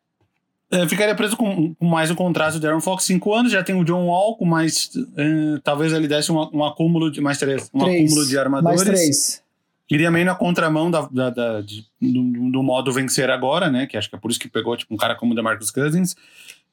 ficaria 0.90 1.16
preso 1.16 1.38
com, 1.38 1.76
mais 1.80 2.12
um 2.12 2.16
contrato 2.16 2.60
do 2.60 2.68
Aaron 2.68 2.82
Fox, 2.82 3.06
cinco 3.06 3.34
anos, 3.34 3.52
já 3.52 3.64
tem 3.64 3.76
o 3.76 3.84
John 3.84 4.06
Wall 4.08 4.36
com 4.36 4.46
mais. 4.46 4.92
Uh, 4.96 5.60
talvez 5.64 5.94
ele 5.94 6.08
desse 6.08 6.32
um, 6.32 6.50
um, 6.54 6.64
acúmulo 6.64 7.12
de. 7.12 7.22
Mais 7.22 7.38
três. 7.38 7.70
Um 7.74 7.80
três, 7.80 8.04
acúmulo 8.04 8.28
de 8.28 8.38
armadores. 8.38 8.84
Mais 8.84 8.90
três. 8.90 9.44
Iria 9.90 10.12
meio 10.12 10.26
na 10.26 10.36
contramão 10.36 10.92
da, 10.92 11.08
da, 11.10 11.30
da 11.30 11.62
de, 11.62 11.86
do, 12.02 12.52
do, 12.52 12.62
modo 12.62 12.92
vencer 12.92 13.30
agora, 13.30 13.72
né? 13.72 13.88
Que 13.88 13.96
acho 13.96 14.10
que 14.10 14.16
é 14.18 14.20
por 14.20 14.30
isso 14.30 14.40
que 14.40 14.50
pegou 14.50 14.76
tipo, 14.76 14.94
um 14.94 14.98
cara 14.98 15.16
como 15.16 15.32
o 15.32 15.36
DeMarcus 15.36 15.72
Cousins. 15.72 16.14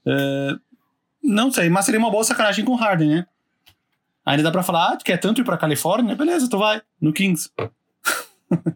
Uh, 0.05 0.59
não 1.23 1.53
sei, 1.53 1.69
mas 1.71 1.85
seria 1.85 2.01
uma 2.01 2.11
boa 2.11 2.25
sacanagem 2.25 2.65
com 2.65 2.73
o 2.73 2.77
Harden, 2.77 3.09
né? 3.09 3.27
Ainda 4.27 4.43
dá 4.43 4.51
pra 4.51 4.63
falar, 4.63 4.89
ah, 4.89 4.97
tu 4.97 5.05
quer 5.05 5.19
tanto 5.19 5.41
ir 5.41 5.45
pra 5.45 5.57
Califórnia? 5.57 6.17
Beleza, 6.17 6.49
tu 6.49 6.59
vai, 6.59 6.83
no 7.01 7.13
Kings. 7.13 7.51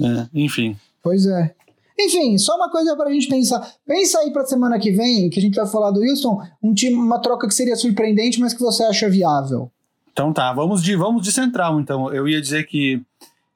é, 0.00 0.28
enfim. 0.32 0.76
Pois 1.02 1.26
é. 1.26 1.54
Enfim, 1.98 2.38
só 2.38 2.56
uma 2.56 2.70
coisa 2.70 2.96
para 2.96 3.08
a 3.08 3.12
gente 3.12 3.28
pensar. 3.28 3.60
Pensa 3.86 4.18
aí 4.20 4.32
para 4.32 4.46
semana 4.46 4.78
que 4.78 4.90
vem, 4.90 5.28
que 5.30 5.38
a 5.38 5.42
gente 5.42 5.54
vai 5.54 5.66
falar 5.66 5.90
do 5.90 6.00
Wilson, 6.00 6.42
um 6.62 6.72
time, 6.74 6.94
uma 6.94 7.20
troca 7.20 7.46
que 7.46 7.54
seria 7.54 7.76
surpreendente, 7.76 8.40
mas 8.40 8.54
que 8.54 8.60
você 8.60 8.82
acha 8.84 9.08
viável. 9.08 9.70
Então 10.12 10.32
tá, 10.32 10.52
vamos 10.52 10.82
de, 10.82 10.94
vamos 10.96 11.22
de 11.22 11.32
central. 11.32 11.80
Então, 11.80 12.12
eu 12.12 12.28
ia 12.28 12.40
dizer 12.40 12.66
que, 12.66 13.02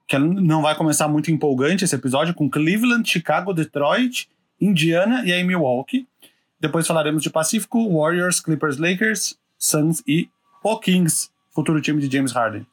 que 0.07 0.19
não 0.19 0.63
vai 0.63 0.75
começar 0.75 1.09
muito 1.09 1.31
empolgante 1.31 1.85
esse 1.85 1.95
episódio 1.95 2.35
com 2.35 2.49
Cleveland, 2.49 3.09
Chicago, 3.09 3.53
Detroit, 3.53 4.29
Indiana 4.61 5.23
e 5.25 5.33
aí 5.33 5.45
Milwaukee. 5.45 6.07
Depois 6.59 6.87
falaremos 6.87 7.23
de 7.23 7.31
Pacífico, 7.31 7.79
Warriors, 7.93 8.41
Clippers, 8.41 8.79
Lakers, 8.79 9.37
Suns 9.59 10.03
e 10.07 10.29
o 10.63 10.79
Kings, 10.79 11.31
futuro 11.53 11.81
time 11.81 12.01
de 12.01 12.15
James 12.15 12.33
Harden. 12.33 12.67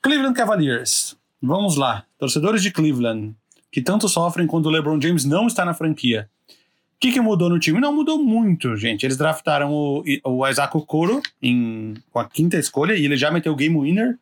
Cleveland 0.00 0.34
Cavaliers. 0.34 1.16
Vamos 1.42 1.76
lá. 1.76 2.04
Torcedores 2.18 2.62
de 2.62 2.70
Cleveland, 2.70 3.34
que 3.74 3.82
tanto 3.82 4.08
sofrem 4.08 4.46
quando 4.46 4.66
o 4.66 4.70
LeBron 4.70 5.00
James 5.00 5.24
não 5.24 5.48
está 5.48 5.64
na 5.64 5.74
franquia. 5.74 6.28
O 6.48 6.52
que, 7.00 7.10
que 7.10 7.20
mudou 7.20 7.50
no 7.50 7.58
time? 7.58 7.80
Não 7.80 7.92
mudou 7.92 8.22
muito, 8.22 8.76
gente. 8.76 9.04
Eles 9.04 9.16
draftaram 9.16 9.72
o, 9.72 10.04
o 10.24 10.46
Isaac 10.46 10.76
Okoro 10.76 11.20
em, 11.42 11.94
com 12.12 12.20
a 12.20 12.24
quinta 12.24 12.56
escolha 12.56 12.94
e 12.94 13.04
ele 13.04 13.16
já 13.16 13.32
meteu 13.32 13.52
o 13.52 13.56
game 13.56 13.76
winner. 13.76 14.16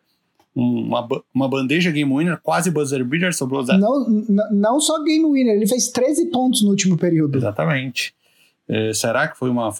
Uma, 0.56 1.06
uma 1.34 1.48
bandeja 1.50 1.90
game 1.90 2.10
winner, 2.10 2.40
quase 2.42 2.70
buzzer 2.70 3.04
beater, 3.04 3.34
sobrou 3.34 3.62
o 3.62 3.66
não, 3.76 4.50
não 4.50 4.80
só 4.80 5.02
game 5.04 5.30
winner, 5.30 5.54
ele 5.54 5.66
fez 5.66 5.88
13 5.88 6.30
pontos 6.30 6.62
no 6.62 6.70
último 6.70 6.96
período. 6.96 7.36
Exatamente. 7.36 8.14
É, 8.66 8.94
será 8.94 9.28
que 9.28 9.36
foi 9.36 9.50
uma. 9.50 9.70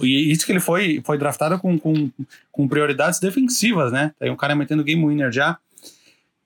E 0.00 0.32
isso 0.32 0.46
que 0.46 0.52
ele 0.52 0.60
foi, 0.60 1.02
foi 1.04 1.18
draftado 1.18 1.58
com, 1.58 1.78
com, 1.78 2.10
com 2.50 2.66
prioridades 2.66 3.20
defensivas, 3.20 3.92
né? 3.92 4.14
Tem 4.18 4.30
um 4.30 4.36
cara 4.36 4.54
metendo 4.54 4.82
game 4.82 5.06
winner 5.06 5.30
já. 5.30 5.58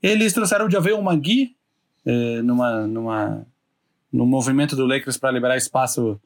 Eles 0.02 0.32
trouxeram 0.32 0.66
o 0.66 0.70
Javel 0.70 1.00
Magui 1.00 1.54
é, 2.04 2.42
numa, 2.42 2.86
numa, 2.86 3.46
no 4.12 4.26
movimento 4.26 4.76
do 4.76 4.86
Lakers 4.86 5.16
para 5.16 5.30
liberar 5.30 5.56
espaço 5.56 6.20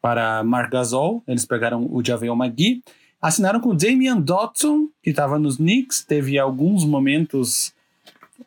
para 0.00 0.42
Mark 0.44 0.70
Gasol. 0.70 1.22
Eles 1.26 1.44
pegaram 1.44 1.86
o 1.90 2.04
Javel 2.04 2.34
Magui. 2.34 2.82
Assinaram 3.20 3.60
com 3.60 3.70
o 3.70 3.74
Damian 3.74 4.20
Dotson, 4.20 4.88
que 5.02 5.10
estava 5.10 5.38
nos 5.38 5.56
Knicks, 5.56 6.04
teve 6.04 6.38
alguns 6.38 6.84
momentos 6.84 7.74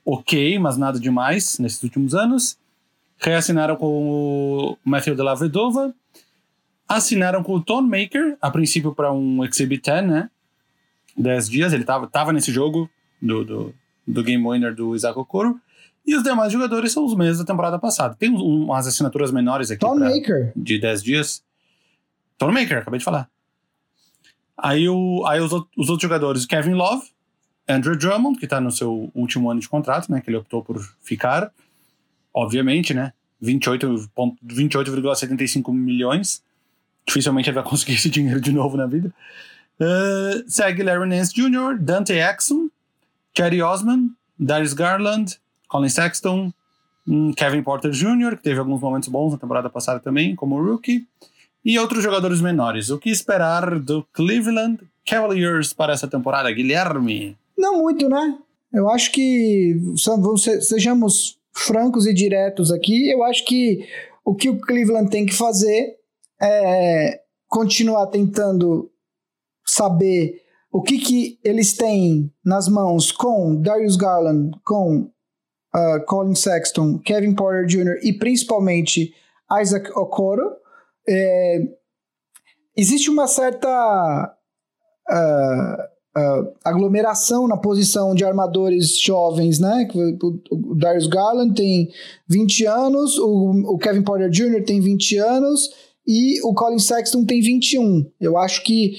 ok, 0.06 0.58
mas 0.60 0.78
nada 0.78 0.98
demais 1.00 1.60
nesses 1.60 1.84
últimos 1.84 2.16
anos. 2.16 2.58
Reassinaram 3.18 3.76
com 3.76 3.86
o 3.86 4.78
Matthew 4.84 5.16
de 5.16 5.22
la 5.22 5.36
Vedova. 5.36 5.94
Assinaram 6.88 7.44
com 7.44 7.56
o 7.56 7.62
Tone 7.62 7.88
Maker, 7.88 8.38
a 8.42 8.50
princípio 8.50 8.96
para 8.96 9.12
um 9.12 9.44
Exhibit 9.46 9.84
10, 9.84 10.08
né? 10.08 10.30
10 11.18 11.50
dias, 11.50 11.74
ele 11.74 11.84
estava 11.84 12.08
tava 12.08 12.34
nesse 12.34 12.52
jogo 12.52 12.90
do, 13.22 13.44
do, 13.44 13.76
do 14.08 14.24
Game 14.24 14.44
Winner 14.44 14.74
do 14.74 14.96
Isaac 14.96 15.18
Okoro. 15.20 15.60
E 16.06 16.16
os 16.16 16.24
demais 16.24 16.52
jogadores 16.52 16.92
são 16.92 17.06
os 17.06 17.16
mesmos 17.16 17.40
da 17.40 17.46
temporada 17.46 17.78
passada. 17.78 18.16
Tem 18.16 18.30
umas 18.30 18.88
assinaturas 18.88 19.32
menores 19.32 19.70
aqui. 19.70 19.80
Tone 19.80 20.02
Maker. 20.02 20.52
De 20.56 20.80
10 20.80 21.04
dias. 21.04 21.44
Tone 22.38 22.54
Maker, 22.54 22.80
acabei 22.80 22.98
de 22.98 23.06
falar. 23.06 23.30
Aí, 24.58 24.88
o, 24.90 25.24
aí 25.26 25.40
os, 25.40 25.52
os 25.52 25.90
outros 25.90 26.02
jogadores, 26.02 26.46
Kevin 26.46 26.74
Love, 26.74 27.08
Andrew 27.68 27.96
Drummond, 27.96 28.38
que 28.38 28.46
está 28.46 28.60
no 28.60 28.72
seu 28.72 29.12
último 29.14 29.50
ano 29.50 29.60
de 29.60 29.70
contrato, 29.70 30.12
né? 30.12 30.22
Que 30.22 30.30
ele 30.30 30.38
optou 30.38 30.64
por 30.64 30.82
ficar. 31.02 31.52
Obviamente, 32.34 32.94
né? 32.94 33.14
28,75 33.42 34.38
28, 34.42 35.74
milhões. 35.74 36.44
Dificilmente 37.08 37.50
ele 37.50 37.56
vai 37.56 37.64
conseguir 37.64 37.94
esse 37.96 38.10
dinheiro 38.10 38.40
de 38.40 38.52
novo 38.52 38.78
na 38.78 38.86
vida. 38.86 39.14
Uh, 39.80 40.44
segue 40.48 40.84
Larry 40.84 41.10
Nance 41.10 41.34
Jr., 41.34 41.78
Dante 41.80 42.14
Exum, 42.14 42.70
Cherry 43.36 43.64
Osman, 43.64 44.12
Darius 44.38 44.74
Garland, 44.74 45.40
Colin 45.72 45.88
Sexton, 45.88 46.52
um 47.08 47.32
Kevin 47.32 47.64
Porter 47.64 47.92
Jr., 47.92 48.36
que 48.36 48.44
teve 48.44 48.60
alguns 48.60 48.82
momentos 48.82 49.08
bons 49.08 49.32
na 49.32 49.38
temporada 49.38 49.70
passada 49.70 50.02
também, 50.02 50.36
como 50.36 50.62
rookie 50.62 51.08
e 51.64 51.80
outros 51.80 52.04
jogadores 52.04 52.42
menores. 52.42 52.90
O 52.90 53.00
que 53.00 53.10
esperar 53.10 53.80
do 53.80 54.06
Cleveland 54.12 54.84
Cavaliers 55.06 55.72
para 55.72 55.94
essa 55.94 56.10
temporada, 56.10 56.52
Guilherme? 56.52 57.38
Não 57.58 57.82
muito, 57.82 58.10
né? 58.10 58.38
Eu 58.74 58.90
acho 58.90 59.14
que, 59.14 59.80
sejamos 60.62 61.40
francos 61.54 62.06
e 62.06 62.14
diretos 62.14 62.70
aqui, 62.72 63.10
eu 63.10 63.24
acho 63.24 63.46
que 63.46 63.88
o 64.26 64.36
que 64.36 64.50
o 64.50 64.60
Cleveland 64.60 65.10
tem 65.10 65.26
que 65.26 65.34
fazer 65.34 65.96
é 66.42 67.22
continuar 67.48 68.08
tentando 68.08 68.92
saber 69.66 70.42
o 70.72 70.82
que, 70.82 70.98
que 70.98 71.40
eles 71.44 71.74
têm 71.74 72.32
nas 72.44 72.68
mãos 72.68 73.12
com 73.12 73.56
Darius 73.62 73.96
Garland, 73.96 74.52
com 74.64 75.10
uh, 75.76 76.04
Colin 76.06 76.36
Sexton, 76.36 77.00
Kevin 77.00 77.34
Porter 77.34 77.66
Jr. 77.66 78.00
e 78.04 78.14
principalmente 78.14 79.14
Isaac 79.62 79.90
Okoro, 79.98 80.56
é, 81.08 81.60
existe 82.76 83.10
uma 83.10 83.28
certa 83.28 84.36
uh, 85.10 86.20
uh, 86.20 86.54
aglomeração 86.64 87.48
na 87.48 87.58
posição 87.58 88.14
de 88.16 88.24
armadores 88.24 89.00
jovens, 89.00 89.60
né? 89.60 89.88
O 90.52 90.76
Darius 90.76 91.08
Garland 91.08 91.54
tem 91.56 91.90
20 92.30 92.66
anos, 92.66 93.18
o, 93.18 93.74
o 93.74 93.78
Kevin 93.78 94.04
Porter 94.04 94.30
Jr. 94.30 94.64
tem 94.64 94.80
20 94.80 95.18
anos 95.18 95.70
e 96.08 96.42
o 96.44 96.54
Colin 96.54 96.80
Sexton 96.80 97.26
tem 97.26 97.42
21. 97.42 98.10
Eu 98.20 98.38
acho 98.38 98.64
que 98.64 98.96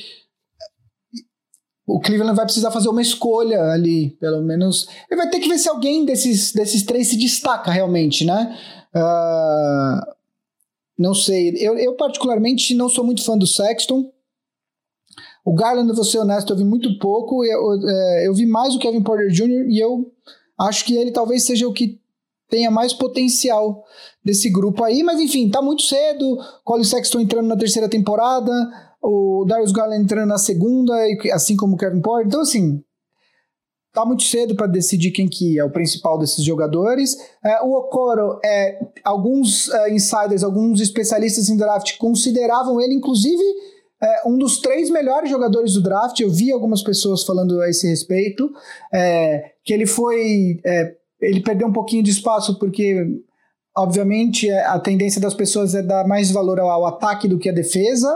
o 1.86 2.00
Cleveland 2.00 2.36
vai 2.36 2.44
precisar 2.44 2.70
fazer 2.70 2.88
uma 2.88 3.02
escolha 3.02 3.60
ali, 3.72 4.10
pelo 4.20 4.42
menos. 4.42 4.88
Ele 5.10 5.20
vai 5.20 5.28
ter 5.28 5.40
que 5.40 5.48
ver 5.48 5.58
se 5.58 5.68
alguém 5.68 6.04
desses, 6.04 6.52
desses 6.52 6.84
três 6.84 7.08
se 7.08 7.16
destaca 7.16 7.70
realmente, 7.70 8.24
né? 8.24 8.56
Uh, 8.94 10.12
não 10.96 11.14
sei. 11.14 11.54
Eu, 11.58 11.76
eu, 11.76 11.94
particularmente, 11.96 12.74
não 12.74 12.88
sou 12.88 13.04
muito 13.04 13.24
fã 13.24 13.36
do 13.36 13.46
Sexton. 13.46 14.10
O 15.44 15.54
Garland, 15.54 15.92
vou 15.92 16.04
ser 16.04 16.18
honesto, 16.18 16.52
eu 16.52 16.56
vi 16.56 16.64
muito 16.64 16.98
pouco. 16.98 17.44
Eu, 17.44 17.72
eu, 17.72 17.88
é, 17.88 18.28
eu 18.28 18.34
vi 18.34 18.46
mais 18.46 18.74
o 18.76 18.78
Kevin 18.78 19.02
Porter 19.02 19.28
Jr. 19.28 19.68
e 19.68 19.82
eu 19.82 20.12
acho 20.60 20.84
que 20.84 20.96
ele 20.96 21.10
talvez 21.10 21.44
seja 21.44 21.66
o 21.66 21.72
que 21.72 22.00
tenha 22.48 22.70
mais 22.70 22.92
potencial 22.92 23.84
desse 24.24 24.48
grupo 24.50 24.84
aí. 24.84 25.02
Mas 25.02 25.18
enfim, 25.18 25.50
tá 25.50 25.60
muito 25.60 25.82
cedo. 25.82 26.38
Colin 26.62 26.84
Sexton 26.84 27.20
entrando 27.20 27.48
na 27.48 27.56
terceira 27.56 27.88
temporada. 27.88 28.52
O 29.02 29.44
Darius 29.44 29.72
Garland 29.72 30.04
entrando 30.04 30.28
na 30.28 30.38
segunda, 30.38 30.94
assim 31.32 31.56
como 31.56 31.74
o 31.74 31.76
Kevin 31.76 32.00
Porter. 32.00 32.26
Então, 32.26 32.40
assim, 32.40 32.82
tá 33.92 34.04
muito 34.06 34.22
cedo 34.22 34.54
para 34.54 34.66
decidir 34.66 35.10
quem 35.10 35.28
que 35.28 35.58
é 35.58 35.64
o 35.64 35.70
principal 35.70 36.18
desses 36.18 36.44
jogadores. 36.44 37.16
É, 37.44 37.62
o 37.62 37.72
Okoro, 37.74 38.38
é, 38.44 38.78
alguns 39.04 39.68
é, 39.68 39.92
insiders, 39.92 40.42
alguns 40.42 40.80
especialistas 40.80 41.48
em 41.48 41.56
draft 41.56 41.98
consideravam 41.98 42.80
ele, 42.80 42.94
inclusive, 42.94 43.42
é, 44.02 44.22
um 44.26 44.38
dos 44.38 44.58
três 44.58 44.90
melhores 44.90 45.30
jogadores 45.30 45.74
do 45.74 45.82
draft. 45.82 46.18
Eu 46.18 46.30
vi 46.30 46.50
algumas 46.50 46.82
pessoas 46.82 47.22
falando 47.22 47.60
a 47.60 47.68
esse 47.68 47.86
respeito, 47.86 48.50
é, 48.92 49.52
que 49.64 49.72
ele 49.72 49.86
foi, 49.86 50.60
é, 50.64 50.94
ele 51.20 51.42
perdeu 51.42 51.68
um 51.68 51.72
pouquinho 51.72 52.02
de 52.02 52.10
espaço 52.10 52.58
porque 52.58 53.06
obviamente 53.76 54.50
a 54.50 54.78
tendência 54.78 55.20
das 55.20 55.34
pessoas 55.34 55.74
é 55.74 55.82
dar 55.82 56.06
mais 56.06 56.30
valor 56.30 56.60
ao 56.60 56.86
ataque 56.86 57.28
do 57.28 57.38
que 57.38 57.48
à 57.48 57.52
defesa. 57.52 58.08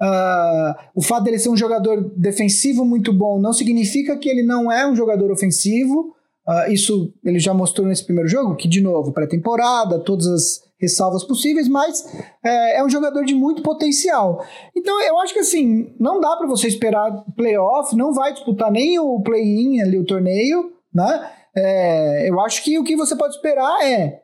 Uh, 0.00 0.74
o 0.94 1.02
fato 1.02 1.24
dele 1.24 1.38
ser 1.38 1.48
um 1.48 1.56
jogador 1.56 2.12
defensivo 2.16 2.84
muito 2.84 3.12
bom 3.12 3.40
não 3.40 3.52
significa 3.52 4.16
que 4.16 4.28
ele 4.28 4.42
não 4.42 4.70
é 4.70 4.88
um 4.88 4.94
jogador 4.94 5.30
ofensivo. 5.30 6.14
Uh, 6.46 6.72
isso 6.72 7.12
ele 7.24 7.38
já 7.38 7.52
mostrou 7.52 7.86
nesse 7.86 8.04
primeiro 8.04 8.28
jogo, 8.28 8.56
que, 8.56 8.68
de 8.68 8.80
novo, 8.80 9.12
pré-temporada, 9.12 9.98
todas 9.98 10.26
as 10.26 10.68
ressalvas 10.80 11.24
possíveis, 11.24 11.68
mas 11.68 12.06
é, 12.42 12.78
é, 12.78 12.84
um 12.84 12.88
jogador 12.88 13.24
de 13.24 13.34
muito 13.34 13.62
potencial. 13.62 14.44
Então, 14.76 15.02
eu 15.02 15.18
acho 15.18 15.34
que 15.34 15.40
assim, 15.40 15.92
não 15.98 16.20
dá 16.20 16.36
para 16.36 16.46
você 16.46 16.68
esperar 16.68 17.24
playoff, 17.36 17.94
não 17.96 18.14
vai 18.14 18.32
disputar 18.32 18.70
nem 18.70 18.98
o 18.98 19.20
play-in 19.20 19.80
ali, 19.80 19.98
o 19.98 20.06
torneio, 20.06 20.72
né? 20.94 21.30
É, 21.56 22.30
eu 22.30 22.40
acho 22.40 22.62
que 22.62 22.78
o 22.78 22.84
que 22.84 22.96
você 22.96 23.16
pode 23.16 23.34
esperar 23.34 23.84
é 23.84 24.22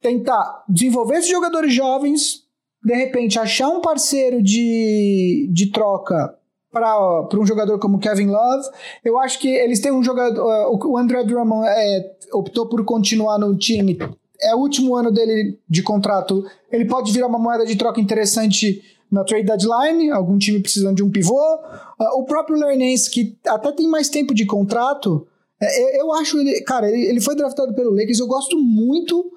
tentar 0.00 0.64
desenvolver 0.66 1.16
esses 1.16 1.30
jogadores 1.30 1.74
jovens, 1.74 2.44
de 2.82 2.94
repente 2.94 3.38
achar 3.38 3.68
um 3.68 3.80
parceiro 3.80 4.42
de, 4.42 5.48
de 5.52 5.70
troca 5.70 6.34
para 6.72 7.28
um 7.34 7.46
jogador 7.46 7.78
como 7.78 7.98
Kevin 7.98 8.28
Love. 8.28 8.68
Eu 9.04 9.18
acho 9.18 9.38
que 9.38 9.48
eles 9.48 9.80
têm 9.80 9.92
um 9.92 10.02
jogador. 10.02 10.40
Uh, 10.40 10.92
o 10.92 10.96
André 10.96 11.24
Drummond 11.24 11.66
é, 11.68 12.16
optou 12.32 12.68
por 12.68 12.84
continuar 12.84 13.38
no 13.38 13.56
time. 13.56 13.98
É 14.40 14.54
o 14.54 14.58
último 14.58 14.94
ano 14.94 15.10
dele 15.10 15.58
de 15.68 15.82
contrato. 15.82 16.44
Ele 16.70 16.86
pode 16.86 17.12
virar 17.12 17.26
uma 17.26 17.38
moeda 17.38 17.66
de 17.66 17.76
troca 17.76 18.00
interessante 18.00 18.82
na 19.10 19.24
trade 19.24 19.46
deadline. 19.46 20.10
Algum 20.10 20.38
time 20.38 20.60
precisando 20.60 20.96
de 20.96 21.02
um 21.02 21.10
pivô. 21.10 21.34
Uh, 21.34 22.20
o 22.20 22.24
próprio 22.24 22.56
Lernense, 22.56 23.10
que 23.10 23.36
até 23.46 23.72
tem 23.72 23.88
mais 23.88 24.08
tempo 24.08 24.32
de 24.32 24.46
contrato. 24.46 25.26
É, 25.60 26.00
eu 26.00 26.12
acho 26.12 26.38
ele. 26.38 26.60
Cara, 26.62 26.88
ele, 26.88 27.04
ele 27.04 27.20
foi 27.20 27.34
draftado 27.34 27.74
pelo 27.74 27.90
Lakers. 27.90 28.20
Eu 28.20 28.28
gosto 28.28 28.56
muito 28.56 29.30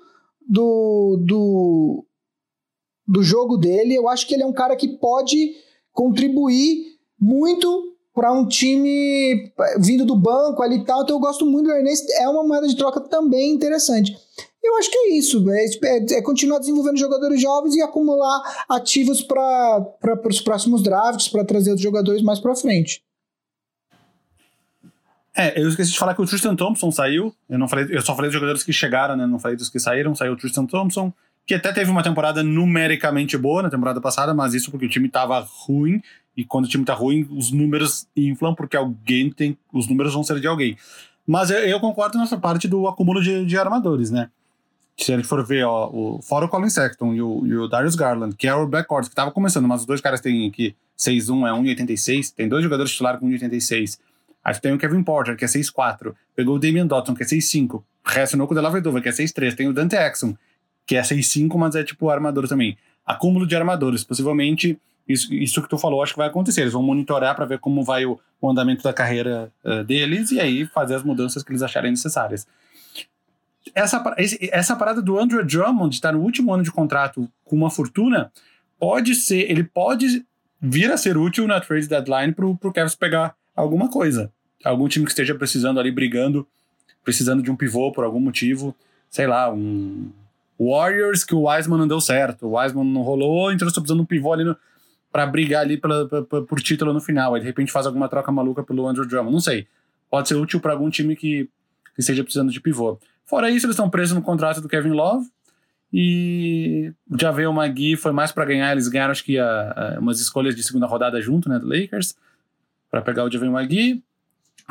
do, 0.48 1.18
do 1.20 2.06
do 3.08 3.24
jogo 3.24 3.58
dele. 3.58 3.96
Eu 3.96 4.08
acho 4.08 4.28
que 4.28 4.34
ele 4.34 4.44
é 4.44 4.46
um 4.46 4.54
cara 4.54 4.76
que 4.76 4.88
pode 4.88 5.52
contribuir 5.92 6.94
muito 7.20 7.94
para 8.14 8.32
um 8.32 8.48
time 8.48 9.52
vindo 9.80 10.06
do 10.06 10.16
banco 10.16 10.62
ali 10.62 10.78
e 10.78 10.86
tal. 10.86 11.04
Então 11.04 11.16
eu 11.16 11.20
gosto 11.20 11.46
muito 11.46 11.68
do 11.68 11.74
Ernest. 11.74 12.12
É 12.14 12.28
uma 12.30 12.44
moeda 12.44 12.68
de 12.68 12.76
troca 12.76 13.02
também 13.02 13.52
interessante. 13.54 14.16
Eu 14.64 14.78
acho 14.78 14.90
que 14.90 14.98
é 14.98 15.10
isso. 15.18 15.44
É, 15.52 15.66
é, 15.66 16.18
é 16.18 16.22
continuar 16.22 16.60
desenvolvendo 16.60 16.98
jogadores 16.98 17.42
jovens 17.42 17.76
e 17.76 17.82
acumular 17.82 18.66
ativos 18.70 19.22
para 19.22 19.86
os 20.30 20.42
próximos 20.42 20.82
drafts, 20.82 21.28
para 21.28 21.44
trazer 21.44 21.74
os 21.74 21.82
jogadores 21.82 22.22
mais 22.22 22.40
para 22.40 22.56
frente. 22.56 23.04
É, 25.36 25.60
eu 25.60 25.68
esqueci 25.68 25.92
de 25.92 25.98
falar 25.98 26.14
que 26.14 26.22
o 26.22 26.26
Tristan 26.26 26.56
Thompson 26.56 26.92
saiu. 26.92 27.34
Eu 27.50 27.58
não 27.58 27.68
falei, 27.68 27.88
eu 27.90 28.02
só 28.02 28.16
falei 28.16 28.30
dos 28.30 28.36
jogadores 28.36 28.64
que 28.64 28.72
chegaram, 28.72 29.18
né? 29.18 29.26
Não 29.26 29.40
falei 29.40 29.58
dos 29.58 29.68
que 29.68 29.80
saíram. 29.80 30.16
Saiu 30.16 30.34
o 30.34 30.38
Tristan 30.38 30.66
Thompson, 30.66 31.12
que 31.46 31.54
até 31.54 31.72
teve 31.74 31.92
uma 31.92 32.04
temporada 32.04 32.42
numericamente 32.42 33.38
boa 33.38 33.62
na 33.62 33.70
temporada 33.70 34.00
passada, 34.00 34.34
mas 34.34 34.54
isso 34.54 34.72
porque 34.72 34.86
o 34.86 34.90
time 34.90 35.08
estava 35.08 35.40
ruim 35.40 36.02
E 36.36 36.44
quando 36.44 36.66
o 36.66 36.68
time 36.68 36.86
tá 36.86 36.94
ruim, 36.94 37.28
os 37.30 37.52
números 37.52 38.08
inflam, 38.16 38.56
porque 38.56 38.76
alguém 38.76 39.30
tem. 39.30 39.58
Os 39.72 39.88
números 39.88 40.14
vão 40.14 40.24
ser 40.24 40.40
de 40.40 40.48
alguém. 40.48 40.78
Mas 41.28 41.52
eu, 41.52 41.60
eu 41.60 41.80
concordo 41.80 42.18
nessa 42.18 42.38
parte 42.38 42.68
do 42.68 42.88
acúmulo 42.88 43.22
de, 43.22 43.46
de 43.46 43.58
armadores, 43.58 44.10
né? 44.10 44.30
Se 44.98 45.12
a 45.12 45.16
gente 45.16 45.28
for 45.28 45.44
ver, 45.46 45.64
ó, 45.64 45.90
o, 45.92 46.22
fora 46.22 46.46
o 46.46 46.50
Colin 46.50 46.70
Sexton 46.70 47.14
e 47.14 47.22
o, 47.22 47.46
e 47.46 47.56
o 47.56 47.68
Darius 47.68 47.96
Garland, 47.96 48.36
que 48.36 48.48
é 48.48 48.54
o 48.54 48.68
backcourt 48.68 49.10
que 49.10 49.16
tava 49.16 49.32
começando, 49.32 49.68
mas 49.68 49.82
os 49.82 49.88
dois 49.88 50.02
caras 50.02 50.22
têm 50.22 50.48
aqui 50.48 50.76
6'1 50.98 51.48
é 51.48 51.76
1,86, 51.76 52.34
tem 52.36 52.48
dois 52.48 52.64
jogadores 52.64 52.92
titulares 52.92 53.20
com 53.20 53.28
1,86. 53.28 54.00
Aí 54.44 54.60
tem 54.60 54.74
o 54.74 54.78
Kevin 54.78 55.04
Porter, 55.04 55.38
que 55.38 55.46
é 55.46 55.48
6'4. 55.48 56.14
Pegou 56.36 56.56
o 56.56 56.60
Damian 56.60 56.86
Dotson, 56.86 57.16
que 57.16 57.24
é 57.24 57.26
6'5. 57.26 57.82
Reacionou 58.06 58.46
com 58.46 58.54
o 58.54 58.56
Delavedova, 58.56 59.00
que 59.00 59.08
é 59.08 59.12
6'3. 59.12 59.56
Tem 59.56 59.68
o 59.68 59.74
Dante 59.74 59.96
Exum, 59.96 60.36
que 60.86 60.96
é 60.96 61.02
6'5, 61.02 61.58
mas 61.58 61.76
é 61.76 61.84
tipo 61.84 62.10
armador 62.10 62.48
também. 62.48 62.78
Acúmulo 63.06 63.46
de 63.48 63.56
armadores. 63.56 64.04
Possivelmente, 64.04 64.78
isso, 65.08 65.34
isso 65.34 65.62
que 65.62 65.70
tu 65.70 65.78
falou, 65.78 66.02
acho 66.02 66.14
que 66.14 66.20
vai 66.20 66.28
acontecer. 66.28 66.62
Eles 66.62 66.74
vão 66.74 66.84
monitorar 66.84 67.36
para 67.36 67.46
ver 67.46 67.60
como 67.60 67.84
vai 67.84 68.06
o, 68.06 68.20
o 68.42 68.50
andamento 68.50 68.84
da 68.84 68.94
carreira 68.94 69.52
uh, 69.64 69.84
deles 69.84 70.32
e 70.32 70.40
aí 70.40 70.66
fazer 70.66 70.96
as 70.96 71.04
mudanças 71.04 71.44
que 71.44 71.52
eles 71.52 71.62
acharem 71.62 71.92
necessárias. 71.92 72.48
Essa, 73.74 74.04
essa 74.52 74.76
parada 74.76 75.02
do 75.02 75.18
Andrew 75.18 75.44
Drummond 75.46 75.96
estar 75.96 76.12
no 76.12 76.22
último 76.22 76.54
ano 76.54 76.64
de 76.64 76.72
contrato 76.72 77.30
com 77.46 77.56
uma 77.56 77.70
fortuna 77.70 78.32
pode 78.78 79.16
ser, 79.16 79.50
ele 79.50 79.64
pode 79.64 80.26
vir 80.62 80.92
a 80.92 80.98
ser 80.98 81.18
útil 81.18 81.48
na 81.48 81.60
trade 81.60 81.88
deadline 81.88 82.34
pro, 82.34 82.56
pro 82.58 82.74
Cavs 82.74 82.96
pegar 82.96 83.36
alguma 83.56 83.90
coisa. 83.90 84.32
Algum 84.64 84.88
time 84.88 85.06
que 85.06 85.12
esteja 85.12 85.36
precisando 85.36 85.80
ali, 85.80 85.92
brigando, 85.92 86.48
precisando 87.04 87.42
de 87.42 87.52
um 87.52 87.56
pivô 87.56 87.92
por 87.92 88.04
algum 88.04 88.20
motivo. 88.20 88.76
Sei 89.10 89.28
lá, 89.28 89.52
um 89.52 90.12
Warriors 90.60 91.24
que 91.24 91.36
o 91.36 91.48
Wiseman 91.48 91.80
não 91.80 91.88
deu 91.88 92.00
certo. 92.00 92.48
O 92.48 92.58
Wiseman 92.58 92.86
não 92.86 93.02
rolou, 93.02 93.52
então 93.52 93.66
eles 93.66 93.72
estão 93.72 93.84
precisando 93.84 94.00
de 94.00 94.04
um 94.04 94.06
pivô 94.06 94.34
ali 94.34 94.56
pra 95.12 95.26
brigar 95.26 95.62
ali 95.62 95.78
pela, 95.78 96.08
pra, 96.08 96.22
pra, 96.24 96.42
por 96.42 96.60
título 96.62 96.94
no 96.94 97.02
final. 97.02 97.36
Aí 97.36 97.42
de 97.42 97.48
repente 97.48 97.72
faz 97.72 97.86
alguma 97.86 98.08
troca 98.08 98.32
maluca 98.32 98.64
pelo 98.64 98.88
Andrew 98.88 99.08
Drummond. 99.08 99.34
Não 99.34 99.42
sei. 99.42 99.68
Pode 100.10 100.28
ser 100.28 100.36
útil 100.36 100.60
para 100.60 100.74
algum 100.74 100.90
time 100.90 101.16
que, 101.16 101.50
que 101.96 102.00
esteja 102.00 102.24
precisando 102.24 102.52
de 102.52 102.62
pivô. 102.62 103.00
Fora 103.26 103.50
isso, 103.50 103.66
eles 103.66 103.76
estão 103.76 103.90
presos 103.90 104.16
no 104.16 104.22
contrato 104.22 104.62
do 104.62 104.68
Kevin 104.68 104.92
Love. 104.92 105.28
E 105.92 106.92
já 107.20 107.32
veio 107.32 107.52
o 107.52 107.54
Magui, 107.54 107.96
foi 107.96 108.12
mais 108.12 108.32
para 108.32 108.46
ganhar. 108.46 108.72
Eles 108.72 108.88
ganharam, 108.88 109.12
acho 109.12 109.24
que, 109.24 109.38
a, 109.38 109.96
a, 109.96 110.00
umas 110.00 110.20
escolhas 110.20 110.56
de 110.56 110.64
segunda 110.64 110.88
rodada 110.88 111.22
junto, 111.22 111.48
né, 111.48 111.60
do 111.60 111.68
Lakers 111.68 112.16
para 112.94 113.02
pegar 113.02 113.24
o 113.24 113.32
Javen 113.32 113.50
McGee. 113.50 114.04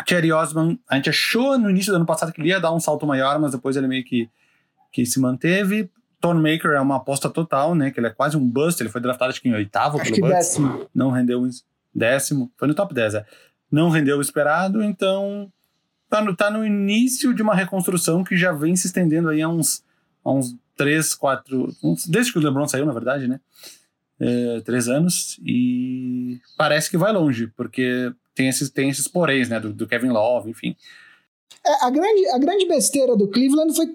Cherry 0.09 0.33
Osman, 0.33 0.79
a 0.89 0.95
gente 0.95 1.11
achou 1.11 1.59
no 1.59 1.69
início 1.69 1.93
do 1.93 1.97
ano 1.97 2.07
passado 2.07 2.33
que 2.33 2.41
ele 2.41 2.51
ia 2.51 2.61
dar 2.61 2.73
um 2.73 2.79
salto 2.79 3.05
maior, 3.05 3.37
mas 3.41 3.51
depois 3.51 3.77
ele 3.77 3.89
meio 3.89 4.05
que, 4.05 4.31
que 4.93 5.05
se 5.07 5.19
manteve. 5.19 5.91
Tone 6.21 6.41
Maker 6.41 6.73
é 6.73 6.81
uma 6.81 6.97
aposta 6.97 7.29
total, 7.29 7.75
né? 7.75 7.91
Que 7.91 7.99
ele 7.99 8.07
é 8.07 8.11
quase 8.11 8.37
um 8.37 8.47
bust. 8.47 8.81
Ele 8.81 8.91
foi 8.91 9.01
draftado 9.01 9.31
acho 9.31 9.43
que 9.43 9.49
em 9.49 9.55
oitavo 9.55 9.99
acho 9.99 10.13
pelo 10.13 10.29
Bucks. 10.29 10.37
décimo. 10.37 10.91
Não 10.95 11.11
rendeu 11.11 11.43
décimo. 11.95 12.53
Foi 12.57 12.69
no 12.69 12.75
top 12.75 12.95
10, 12.95 13.15
é. 13.15 13.27
Não 13.71 13.89
rendeu 13.89 14.19
o 14.19 14.21
esperado, 14.21 14.83
então 14.83 15.51
tá 16.09 16.21
no, 16.21 16.37
tá 16.37 16.51
no 16.51 16.65
início 16.65 17.33
de 17.33 17.43
uma 17.43 17.55
reconstrução 17.55 18.23
que 18.23 18.37
já 18.37 18.53
vem 18.53 18.77
se 18.77 18.87
estendendo 18.87 19.31
aí 19.31 19.41
há 19.41 19.49
uns, 19.49 19.83
há 20.23 20.31
uns 20.31 20.55
3, 20.77 21.15
4... 21.15 21.75
Uns, 21.83 22.07
desde 22.07 22.33
que 22.33 22.39
o 22.39 22.43
LeBron 22.43 22.69
saiu, 22.69 22.85
na 22.85 22.93
verdade, 22.93 23.27
né? 23.27 23.41
é, 24.23 24.61
três 24.61 24.89
anos 24.89 25.39
e 25.45 26.41
parece 26.57 26.89
que 26.89 26.97
vai 26.97 27.13
longe, 27.13 27.49
porque 27.57 28.13
tem 28.35 28.49
esses, 28.49 28.71
tem 28.71 28.89
esses 28.89 29.09
poréns, 29.09 29.49
né, 29.49 29.59
do, 29.59 29.73
do 29.73 29.87
Kevin 29.87 30.11
Love, 30.11 30.49
enfim. 30.49 30.77
É, 31.67 31.85
a, 31.85 31.91
grande, 31.91 32.29
a 32.29 32.39
grande 32.39 32.67
besteira 32.67 33.17
do 33.17 33.29
Cleveland 33.29 33.75
foi 33.75 33.87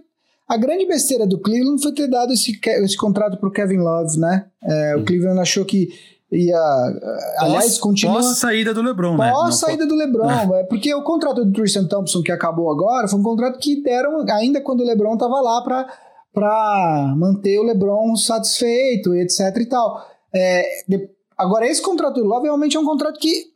a 0.47 0.57
grande 0.57 0.85
besteira 0.85 1.27
do 1.27 1.39
Cleveland 1.39 1.81
foi 1.81 1.93
ter 1.93 2.07
dado 2.07 2.31
esse, 2.31 2.57
esse 2.65 2.95
contrato 2.95 3.37
pro 3.37 3.51
Kevin 3.51 3.79
Love, 3.79 4.17
né? 4.17 4.45
É, 4.63 4.95
o 4.95 4.99
hum. 4.99 5.05
Cleveland 5.05 5.39
achou 5.39 5.65
que 5.65 5.89
ia. 6.31 6.57
Aliás, 7.39 7.65
pós, 7.65 7.77
continua. 7.79 8.15
Pós 8.15 8.37
saída 8.37 8.73
do 8.73 8.81
LeBron, 8.81 9.17
né? 9.17 9.31
Pós 9.31 9.55
saída 9.55 9.85
do 9.85 9.95
LeBron. 9.95 10.55
É. 10.55 10.63
Porque 10.63 10.93
o 10.93 11.03
contrato 11.03 11.43
do 11.43 11.51
Tristan 11.51 11.85
Thompson, 11.85 12.21
que 12.21 12.31
acabou 12.31 12.71
agora, 12.71 13.07
foi 13.07 13.19
um 13.19 13.23
contrato 13.23 13.59
que 13.59 13.81
deram 13.81 14.25
ainda 14.31 14.61
quando 14.61 14.81
o 14.81 14.85
LeBron 14.85 15.17
tava 15.17 15.39
lá 15.41 15.61
para 15.61 15.87
para 16.33 17.15
manter 17.17 17.57
o 17.57 17.63
LeBron 17.63 18.15
satisfeito, 18.15 19.15
etc 19.15 19.57
e 19.57 19.65
tal. 19.65 20.05
É, 20.33 20.83
de, 20.87 21.09
agora, 21.35 21.67
esse 21.67 21.81
contrato 21.81 22.21
do 22.21 22.25
Love 22.25 22.45
realmente 22.45 22.77
é 22.77 22.79
um 22.79 22.85
contrato 22.85 23.19
que 23.19 23.47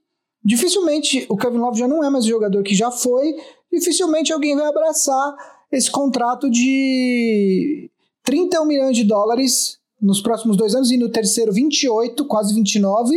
dificilmente 0.43 1.27
o 1.29 1.37
Kevin 1.37 1.59
Love 1.59 1.77
já 1.77 1.87
não 1.87 2.03
é 2.03 2.09
mais 2.09 2.25
o 2.25 2.29
jogador 2.29 2.63
que 2.63 2.73
já 2.73 2.89
foi, 2.89 3.35
dificilmente 3.71 4.33
alguém 4.33 4.55
vai 4.55 4.65
abraçar 4.65 5.35
esse 5.71 5.89
contrato 5.89 6.49
de 6.49 7.89
31 8.23 8.65
milhões 8.65 8.95
de 8.95 9.03
dólares 9.03 9.79
nos 10.01 10.21
próximos 10.21 10.57
dois 10.57 10.73
anos 10.75 10.91
e 10.91 10.97
no 10.97 11.09
terceiro 11.09 11.53
28, 11.53 12.25
quase 12.25 12.53
29. 12.53 13.15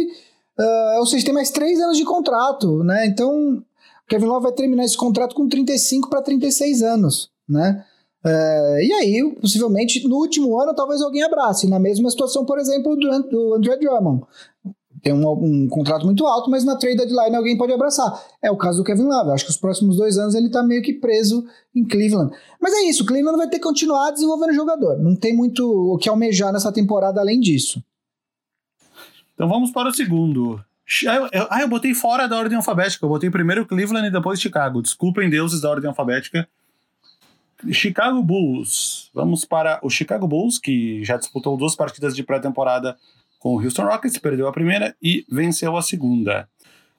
Uh, 0.59 0.99
ou 0.99 1.07
seja, 1.07 1.25
tem 1.25 1.35
mais 1.35 1.51
três 1.51 1.81
anos 1.81 1.97
de 1.97 2.05
contrato, 2.05 2.85
né? 2.85 3.07
Então, 3.07 3.55
o 3.57 4.09
Kevin 4.09 4.27
Love 4.27 4.45
vai 4.45 4.53
terminar 4.53 4.85
esse 4.85 4.97
contrato 4.97 5.35
com 5.35 5.49
35 5.49 6.09
para 6.09 6.23
36 6.23 6.83
anos, 6.83 7.31
né? 7.49 7.85
Uh, 8.25 8.81
e 8.81 8.93
aí, 8.93 9.37
possivelmente, 9.41 10.07
no 10.07 10.17
último 10.17 10.59
ano, 10.61 10.75
talvez 10.75 11.03
alguém 11.03 11.23
abrace. 11.23 11.69
Na 11.69 11.79
mesma 11.79 12.09
situação, 12.11 12.45
por 12.45 12.59
exemplo, 12.59 12.97
do, 12.97 13.23
do 13.29 13.55
André 13.55 13.77
Drummond. 13.77 14.25
Tem 15.05 15.13
um, 15.13 15.29
um, 15.29 15.69
contrato 15.69 16.07
muito 16.07 16.27
alto, 16.27 16.51
mas 16.51 16.65
na 16.65 16.77
trade 16.77 16.97
deadline 16.97 17.37
alguém 17.37 17.59
pode 17.59 17.71
abraçar. 17.71 18.11
É 18.41 18.51
o 18.51 18.57
caso 18.57 18.79
do 18.79 18.85
Kevin 18.85 19.03
Love. 19.03 19.33
Acho 19.33 19.45
que 19.45 19.51
os 19.51 19.57
próximos 19.59 19.99
dois 19.99 20.17
anos 20.17 20.35
ele 20.35 20.49
tá 20.49 20.63
meio 20.63 20.83
que 20.83 20.95
preso 20.95 21.45
em 21.77 21.85
Cleveland. 21.85 22.35
Mas 22.59 22.73
é 22.73 22.89
isso, 22.89 23.05
Cleveland 23.05 23.37
vai 23.37 23.47
ter 23.47 23.59
que 23.59 23.65
continuar 23.65 24.13
desenvolvendo 24.13 24.53
o 24.53 24.55
jogador. 24.55 24.99
Não 24.99 25.15
tem 25.15 25.37
muito 25.37 25.63
o 25.63 25.99
que 25.99 26.09
almejar 26.09 26.55
nessa 26.55 26.73
temporada 26.73 27.21
além 27.21 27.39
disso. 27.39 27.85
Então 29.35 29.47
vamos 29.47 29.71
para 29.71 29.91
o 29.91 29.95
segundo. 29.95 30.59
Ah, 31.51 31.61
eu 31.61 31.69
botei 31.69 31.93
fora 31.93 32.27
da 32.27 32.39
ordem 32.39 32.57
alfabética. 32.57 33.05
Eu 33.05 33.11
botei 33.11 33.29
primeiro 33.29 33.67
Cleveland 33.67 34.09
e 34.09 34.11
depois 34.11 34.41
Chicago. 34.41 34.81
Desculpem 34.81 35.29
deuses 35.29 35.61
da 35.61 35.69
ordem 35.69 35.89
alfabética. 35.89 36.49
Chicago 37.73 38.23
Bulls. 38.23 39.11
Vamos 39.13 39.45
para 39.45 39.79
o 39.83 39.91
Chicago 39.91 40.27
Bulls, 40.27 40.59
que 40.59 41.05
já 41.05 41.19
disputou 41.19 41.59
duas 41.59 41.77
partidas 41.77 42.17
de 42.17 42.23
pré-temporada 42.23 42.97
com 43.45 43.57
o 43.57 43.63
Houston 43.63 43.85
Rockets, 43.85 44.17
perdeu 44.17 44.49
a 44.49 44.53
primeira 44.53 44.97
e 45.03 45.27
venceu 45.31 45.77
a 45.77 45.83
segunda. 45.83 46.49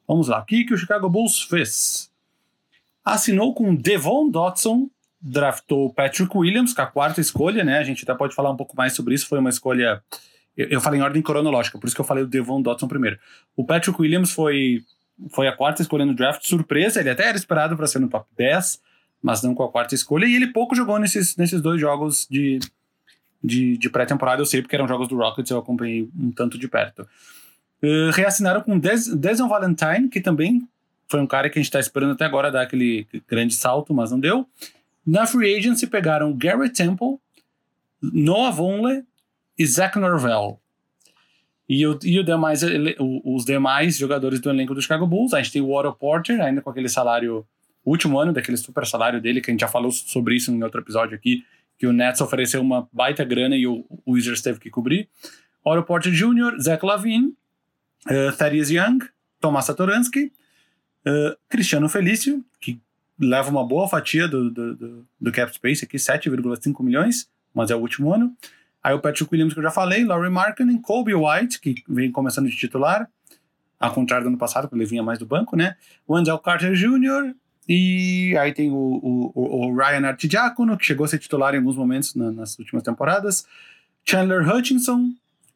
Vamos 0.08 0.28
lá, 0.28 0.40
o 0.42 0.46
que, 0.46 0.64
que 0.64 0.76
o 0.76 0.78
Chicago 0.78 1.10
Bulls 1.10 1.42
fez? 1.42 2.12
Assinou 3.04 3.52
com 3.56 3.74
Devon 3.74 4.30
Dotson, 4.30 4.88
draftou 5.20 5.92
Patrick 5.92 6.38
Williams, 6.38 6.72
com 6.72 6.84
a 6.84 6.86
quarta 6.86 7.20
escolha, 7.20 7.64
né? 7.64 7.80
A 7.80 7.84
gente 7.84 8.04
até 8.04 8.14
pode 8.14 8.36
falar 8.36 8.52
um 8.52 8.56
pouco 8.56 8.78
mais 8.78 8.94
sobre 8.94 9.16
isso, 9.16 9.28
foi 9.28 9.40
uma 9.40 9.50
escolha. 9.50 10.04
Eu, 10.56 10.68
eu 10.68 10.82
falei 10.82 11.00
em 11.00 11.04
ordem 11.04 11.20
cronológica, 11.20 11.80
por 11.80 11.88
isso 11.88 11.96
que 11.96 12.02
eu 12.02 12.06
falei 12.06 12.24
o 12.24 12.28
Devon 12.28 12.62
Dotson 12.62 12.88
primeiro. 12.88 13.18
O 13.56 13.66
Patrick 13.66 14.00
Williams 14.00 14.30
foi, 14.30 14.84
foi 15.32 15.48
a 15.48 15.52
quarta 15.52 15.82
escolha 15.82 16.06
no 16.06 16.14
draft, 16.14 16.46
surpresa, 16.46 17.00
ele 17.00 17.10
até 17.10 17.28
era 17.28 17.38
esperado 17.38 17.76
para 17.76 17.88
ser 17.88 17.98
no 17.98 18.08
top 18.08 18.28
10 18.38 18.82
mas 19.20 19.42
não 19.42 19.56
com 19.56 19.64
a 19.64 19.72
quarta 19.72 19.96
escolha. 19.96 20.28
E 20.28 20.36
ele 20.36 20.54
pouco 20.54 20.76
jogou 20.76 21.00
nesses, 21.00 21.36
nesses 21.36 21.60
dois 21.60 21.82
jogos 21.82 22.28
de, 22.30 22.60
de, 23.46 23.78
de 23.78 23.90
pré-temporada, 23.90 24.42
eu 24.42 24.46
sei, 24.46 24.62
porque 24.62 24.76
eram 24.76 24.88
jogos 24.88 25.08
do 25.08 25.16
Rockets, 25.16 25.52
eu 25.52 25.58
acompanhei 25.58 26.10
um 26.18 26.32
tanto 26.32 26.58
de 26.58 26.68
perto. 26.68 27.08
Uh, 27.84 28.10
reassinaram 28.14 28.62
com 28.62 28.80
Deson 28.80 29.48
Valentine, 29.48 30.10
que 30.10 30.20
também 30.20 30.68
foi 31.08 31.22
um 31.22 31.28
cara 31.28 31.50
que 31.50 31.60
a 31.60 31.62
gente 31.62 31.68
está 31.68 31.80
esperando 31.80 32.14
até 32.14 32.26
agora 32.26 32.52
dar 32.52 32.62
aquele 32.62 33.08
grande 33.28 33.54
salto, 33.54 33.94
mas 33.94 34.12
não 34.12 34.20
deu. 34.20 34.48
Na 35.06 35.28
free 35.28 35.56
agency 35.56 35.86
pegaram 35.86 36.36
Gary 36.36 36.70
Temple, 36.70 37.20
Noah 38.02 38.52
Vonleh 38.52 39.04
e 39.58 39.66
Zach 39.66 39.98
Norvell. 40.00 40.60
E, 41.68 41.86
o, 41.86 42.00
e 42.04 42.20
o 42.20 42.24
demais, 42.24 42.62
os 43.24 43.44
demais 43.44 43.98
jogadores 43.98 44.40
do 44.40 44.50
elenco 44.50 44.74
do 44.74 44.82
Chicago 44.82 45.08
Bulls, 45.08 45.34
a 45.34 45.42
gente 45.42 45.52
tem 45.52 45.62
o 45.62 45.72
Otto 45.72 45.94
Porter, 45.94 46.40
ainda 46.42 46.62
com 46.62 46.70
aquele 46.70 46.90
salário 46.90 47.46
último 47.84 48.20
ano 48.20 48.34
daquele 48.34 48.58
super 48.58 48.86
salário 48.86 49.22
dele, 49.22 49.42
que 49.42 49.50
a 49.50 49.54
gente 49.54 49.62
já 49.62 49.68
falou 49.68 49.92
sobre 49.92 50.36
isso 50.36 50.52
em 50.52 50.64
outro 50.64 50.82
episódio 50.82 51.16
aqui, 51.16 51.44
que 51.78 51.88
o 51.88 51.94
Nets 51.94 52.22
ofereceu 52.22 52.62
uma 52.62 52.88
baita 52.92 53.24
grana 53.24 53.56
e 53.56 53.68
o, 53.68 53.86
Wizards 54.08 54.42
teve 54.42 54.60
que 54.60 54.70
cobrir. 54.70 55.10
Oro 55.64 55.84
Porter 55.84 56.12
Jr., 56.12 56.60
Zach 56.60 56.86
Lavine, 56.86 57.36
uh, 58.08 58.36
Thaddeus 58.38 58.70
Young, 58.70 59.00
Tomás 59.40 59.66
Satoransky, 59.66 60.32
uh, 61.06 61.36
Cristiano 61.50 61.90
Felício, 61.90 62.44
que 62.62 62.80
leva 63.20 63.50
uma 63.50 63.66
boa 63.66 63.88
fatia 63.88 64.28
do, 64.28 64.50
do, 64.50 64.76
do, 64.76 65.08
do 65.20 65.32
cap 65.32 65.54
space 65.54 65.84
aqui, 65.84 65.98
7,5 65.98 66.84
milhões, 66.84 67.30
mas 67.54 67.72
é 67.72 67.76
o 67.76 67.80
último 67.80 68.14
ano. 68.14 68.36
Aí 68.84 68.94
o 68.94 69.00
Patrick 69.00 69.28
Williams, 69.32 69.54
que 69.54 69.60
eu 69.60 69.64
já 69.64 69.72
falei, 69.72 70.06
Laurie 70.06 70.30
Markkinen, 70.30 70.80
Kobe 70.80 71.16
White, 71.16 71.60
que 71.60 71.84
vem 71.88 72.12
começando 72.12 72.48
de 72.48 72.56
titular, 72.56 73.10
ao 73.80 73.92
contrário 73.92 74.26
do 74.26 74.28
ano 74.28 74.38
passado, 74.38 74.70
que 74.70 74.76
ele 74.76 74.86
vinha 74.86 75.02
mais 75.02 75.18
do 75.18 75.26
banco, 75.26 75.56
né? 75.56 75.76
Wendell 76.08 76.38
Carter 76.38 76.74
Jr., 76.74 77.34
e 77.68 78.36
aí 78.38 78.54
tem 78.54 78.72
o, 78.72 78.76
o, 78.76 79.32
o 79.36 79.76
Ryan 79.76 80.08
Artidiacono, 80.08 80.78
que 80.78 80.86
chegou 80.86 81.06
a 81.06 81.08
ser 81.08 81.20
titular 81.20 81.54
em 81.54 81.58
alguns 81.58 81.76
momentos 81.76 82.14
na, 82.16 82.32
nas 82.32 82.58
últimas 82.60 82.84
temporadas. 82.84 83.46
Chandler 84.04 84.48
Hutchinson, 84.48 85.12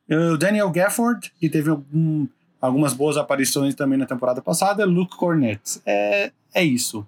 o 0.10 0.38
Daniel 0.38 0.72
Gafford, 0.72 1.32
que 1.40 1.50
teve 1.50 1.70
algum, 1.70 2.28
algumas 2.60 2.94
boas 2.94 3.16
aparições 3.16 3.76
também 3.76 3.98
na 3.98 4.06
temporada 4.06 4.42
passada. 4.42 4.86
Luke 4.86 5.16
Cornett. 5.16 5.80
É, 5.86 6.32
é 6.54 6.64
isso. 6.64 7.08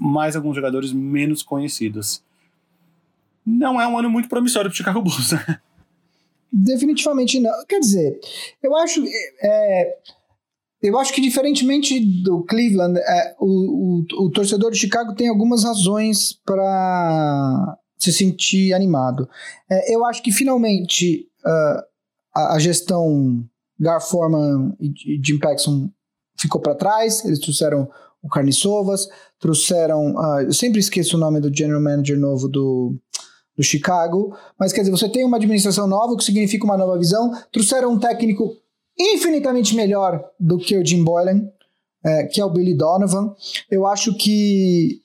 Mais 0.00 0.34
alguns 0.34 0.56
jogadores 0.56 0.92
menos 0.92 1.42
conhecidos. 1.42 2.22
Não 3.44 3.78
é 3.78 3.86
um 3.86 3.98
ano 3.98 4.08
muito 4.08 4.28
promissório 4.28 4.70
para 4.70 4.74
o 4.74 4.76
Chicago 4.76 5.02
Bulls. 5.02 5.32
Né? 5.32 5.60
definitivamente 6.54 7.40
não. 7.40 7.64
Quer 7.66 7.80
dizer, 7.80 8.20
eu 8.62 8.76
acho. 8.76 9.04
É, 9.42 9.98
eu 10.84 10.98
acho 10.98 11.14
que, 11.14 11.20
diferentemente 11.22 11.98
do 12.22 12.44
Cleveland, 12.44 12.98
é, 12.98 13.34
o, 13.40 13.46
o, 13.46 14.26
o, 14.26 14.30
torcedor 14.30 14.70
de 14.70 14.78
Chicago 14.78 15.14
tem 15.14 15.28
algumas 15.28 15.64
razões 15.64 16.34
para 16.44 17.78
se 17.96 18.12
sentir 18.12 18.74
animado. 18.74 19.26
É, 19.70 19.94
eu 19.94 20.04
acho 20.04 20.22
que, 20.22 20.30
finalmente, 20.30 21.26
uh, 21.42 21.82
a, 22.34 22.56
a, 22.56 22.58
gestão 22.58 23.42
Gar 23.80 23.98
e, 24.78 25.16
e 25.16 25.20
Jim 25.24 25.38
Paxson 25.38 25.88
ficou 26.38 26.60
para 26.60 26.74
trás. 26.74 27.24
Eles 27.24 27.38
trouxeram 27.38 27.88
o 28.22 28.28
Carniçovas, 28.28 29.08
trouxeram. 29.40 30.14
Uh, 30.14 30.40
eu 30.42 30.52
sempre 30.52 30.80
esqueço 30.80 31.16
o 31.16 31.20
nome 31.20 31.40
do 31.40 31.54
general 31.54 31.80
manager 31.80 32.18
novo 32.18 32.46
do, 32.46 32.94
do 33.56 33.62
Chicago, 33.62 34.36
mas 34.60 34.70
quer 34.70 34.82
dizer, 34.82 34.90
você 34.90 35.08
tem 35.08 35.24
uma 35.24 35.38
administração 35.38 35.86
nova, 35.86 36.12
o 36.12 36.16
que 36.18 36.24
significa 36.24 36.66
uma 36.66 36.76
nova 36.76 36.98
visão. 36.98 37.32
Trouxeram 37.50 37.94
um 37.94 37.98
técnico 37.98 38.62
infinitamente 38.98 39.74
melhor 39.74 40.24
do 40.38 40.58
que 40.58 40.76
o 40.76 40.84
Jim 40.84 41.02
Boylan, 41.02 41.48
é, 42.04 42.24
que 42.24 42.40
é 42.40 42.44
o 42.44 42.50
Billy 42.50 42.74
Donovan. 42.74 43.34
Eu 43.70 43.86
acho 43.86 44.14
que 44.16 45.00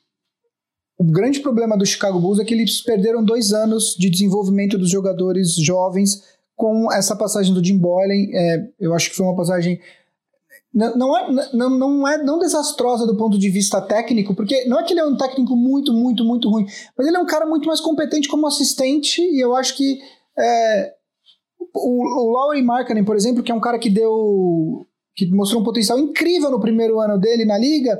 o 0.97 1.03
grande 1.03 1.39
problema 1.39 1.77
do 1.77 1.85
Chicago 1.85 2.19
Bulls 2.19 2.39
é 2.39 2.45
que 2.45 2.53
eles 2.53 2.81
perderam 2.81 3.23
dois 3.23 3.53
anos 3.53 3.95
de 3.97 4.09
desenvolvimento 4.09 4.77
dos 4.77 4.89
jogadores 4.89 5.55
jovens 5.55 6.23
com 6.55 6.91
essa 6.91 7.15
passagem 7.15 7.53
do 7.53 7.63
Jim 7.63 7.77
Boylan. 7.77 8.27
É, 8.33 8.67
eu 8.79 8.93
acho 8.93 9.09
que 9.09 9.15
foi 9.15 9.25
uma 9.25 9.35
passagem 9.35 9.79
não, 10.73 10.95
não, 10.95 11.17
é, 11.17 11.49
não, 11.53 11.69
não 11.69 12.07
é 12.07 12.23
não 12.23 12.37
desastrosa 12.37 13.07
do 13.07 13.17
ponto 13.17 13.39
de 13.39 13.49
vista 13.49 13.81
técnico, 13.81 14.35
porque 14.35 14.65
não 14.65 14.79
é 14.79 14.83
que 14.83 14.93
ele 14.93 14.99
é 14.99 15.05
um 15.05 15.17
técnico 15.17 15.55
muito, 15.55 15.91
muito, 15.91 16.23
muito 16.23 16.47
ruim, 16.47 16.65
mas 16.95 17.07
ele 17.07 17.17
é 17.17 17.19
um 17.19 17.25
cara 17.25 17.45
muito 17.45 17.65
mais 17.65 17.81
competente 17.81 18.27
como 18.27 18.45
assistente, 18.45 19.19
e 19.19 19.43
eu 19.43 19.55
acho 19.55 19.75
que 19.75 19.99
é, 20.37 20.93
o, 21.73 22.27
o 22.27 22.31
Laurie 22.31 22.63
Markkanen, 22.63 23.03
por 23.03 23.15
exemplo, 23.15 23.43
que 23.43 23.51
é 23.51 23.55
um 23.55 23.59
cara 23.59 23.79
que 23.79 23.89
deu. 23.89 24.85
que 25.15 25.25
mostrou 25.31 25.61
um 25.61 25.65
potencial 25.65 25.99
incrível 25.99 26.51
no 26.51 26.59
primeiro 26.59 26.99
ano 26.99 27.19
dele 27.19 27.45
na 27.45 27.57
liga, 27.57 27.99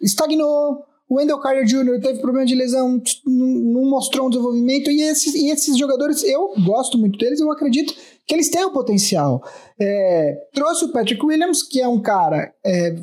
estagnou. 0.00 0.84
O 1.08 1.16
Wendell 1.16 1.40
Carter 1.40 1.64
Jr. 1.64 2.00
teve 2.00 2.20
problema 2.20 2.46
de 2.46 2.54
lesão, 2.54 3.02
não 3.26 3.84
mostrou 3.90 4.28
um 4.28 4.30
desenvolvimento. 4.30 4.92
E 4.92 5.02
esses, 5.02 5.34
e 5.34 5.50
esses 5.50 5.76
jogadores, 5.76 6.22
eu 6.22 6.52
gosto 6.64 6.96
muito 6.96 7.18
deles, 7.18 7.40
eu 7.40 7.50
acredito 7.50 7.92
que 8.24 8.32
eles 8.32 8.48
têm 8.48 8.64
o 8.64 8.70
potencial. 8.70 9.42
É, 9.80 10.38
trouxe 10.54 10.84
o 10.84 10.92
Patrick 10.92 11.24
Williams, 11.26 11.64
que 11.64 11.80
é 11.80 11.88
um 11.88 12.00
cara 12.00 12.54
é, 12.64 12.94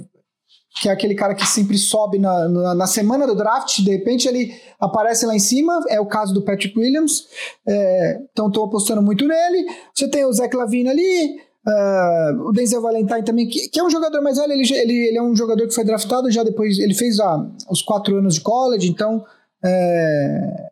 que 0.82 0.90
é 0.90 0.92
aquele 0.92 1.16
cara 1.16 1.34
que 1.34 1.46
sempre 1.46 1.78
sobe 1.78 2.20
na, 2.20 2.48
na, 2.48 2.76
na, 2.76 2.88
semana 2.88 3.26
do 3.26 3.36
draft, 3.36 3.80
de 3.80 3.92
repente 3.92 4.28
ele 4.28 4.54
aparece 4.80 5.26
lá 5.26 5.36
em 5.36 5.40
cima, 5.40 5.84
é 5.90 6.00
o 6.00 6.06
caso 6.06 6.34
do 6.34 6.44
Patrick 6.44 6.78
Williams, 6.78 7.28
é, 7.68 8.22
então 8.32 8.48
estou 8.48 8.66
apostando 8.66 9.02
muito 9.02 9.26
nele. 9.28 9.68
Você 9.94 10.08
tem 10.08 10.26
o 10.26 10.34
Zach 10.34 10.56
Lavine 10.56 10.90
ali, 10.90 11.40
uh, 11.68 12.48
o 12.48 12.52
Denzel 12.52 12.82
Valentine 12.82 13.24
também, 13.24 13.48
que, 13.48 13.70
que, 13.70 13.80
é 13.80 13.84
um 13.84 13.90
jogador 13.90 14.22
mais 14.22 14.38
velho, 14.38 14.54
ele, 14.54 14.74
ele, 14.74 15.08
ele, 15.08 15.18
é 15.18 15.22
um 15.22 15.36
jogador 15.36 15.68
que 15.68 15.74
foi 15.76 15.84
draftado 15.84 16.32
já 16.32 16.44
depois, 16.44 16.78
ele 16.80 16.94
fez 16.94 17.20
ah, 17.20 17.46
os 17.70 17.82
quatro 17.82 18.18
anos 18.18 18.36
de 18.36 18.42
college, 18.42 18.90
então 18.90 19.26
é, 19.64 20.70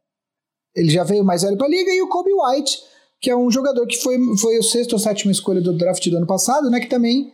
ele 0.76 0.90
já 0.90 1.04
veio 1.04 1.24
mais 1.24 1.42
velho 1.42 1.58
para 1.58 1.68
a 1.68 1.70
liga, 1.70 1.92
e 1.92 2.02
o 2.02 2.10
Kobe 2.10 2.32
White, 2.32 2.80
que 3.20 3.30
é 3.30 3.36
um 3.36 3.50
jogador 3.50 3.86
que 3.88 3.98
foi, 3.98 4.18
foi 4.38 4.60
o 4.60 4.64
sexto 4.64 4.94
ou 4.94 5.00
sétimo 5.00 5.32
escolha 5.32 5.62
do 5.62 5.74
draft 5.74 6.08
do 6.10 6.18
ano 6.18 6.28
passado, 6.28 6.70
né, 6.70 6.80
que 6.80 6.88
também 6.88 7.34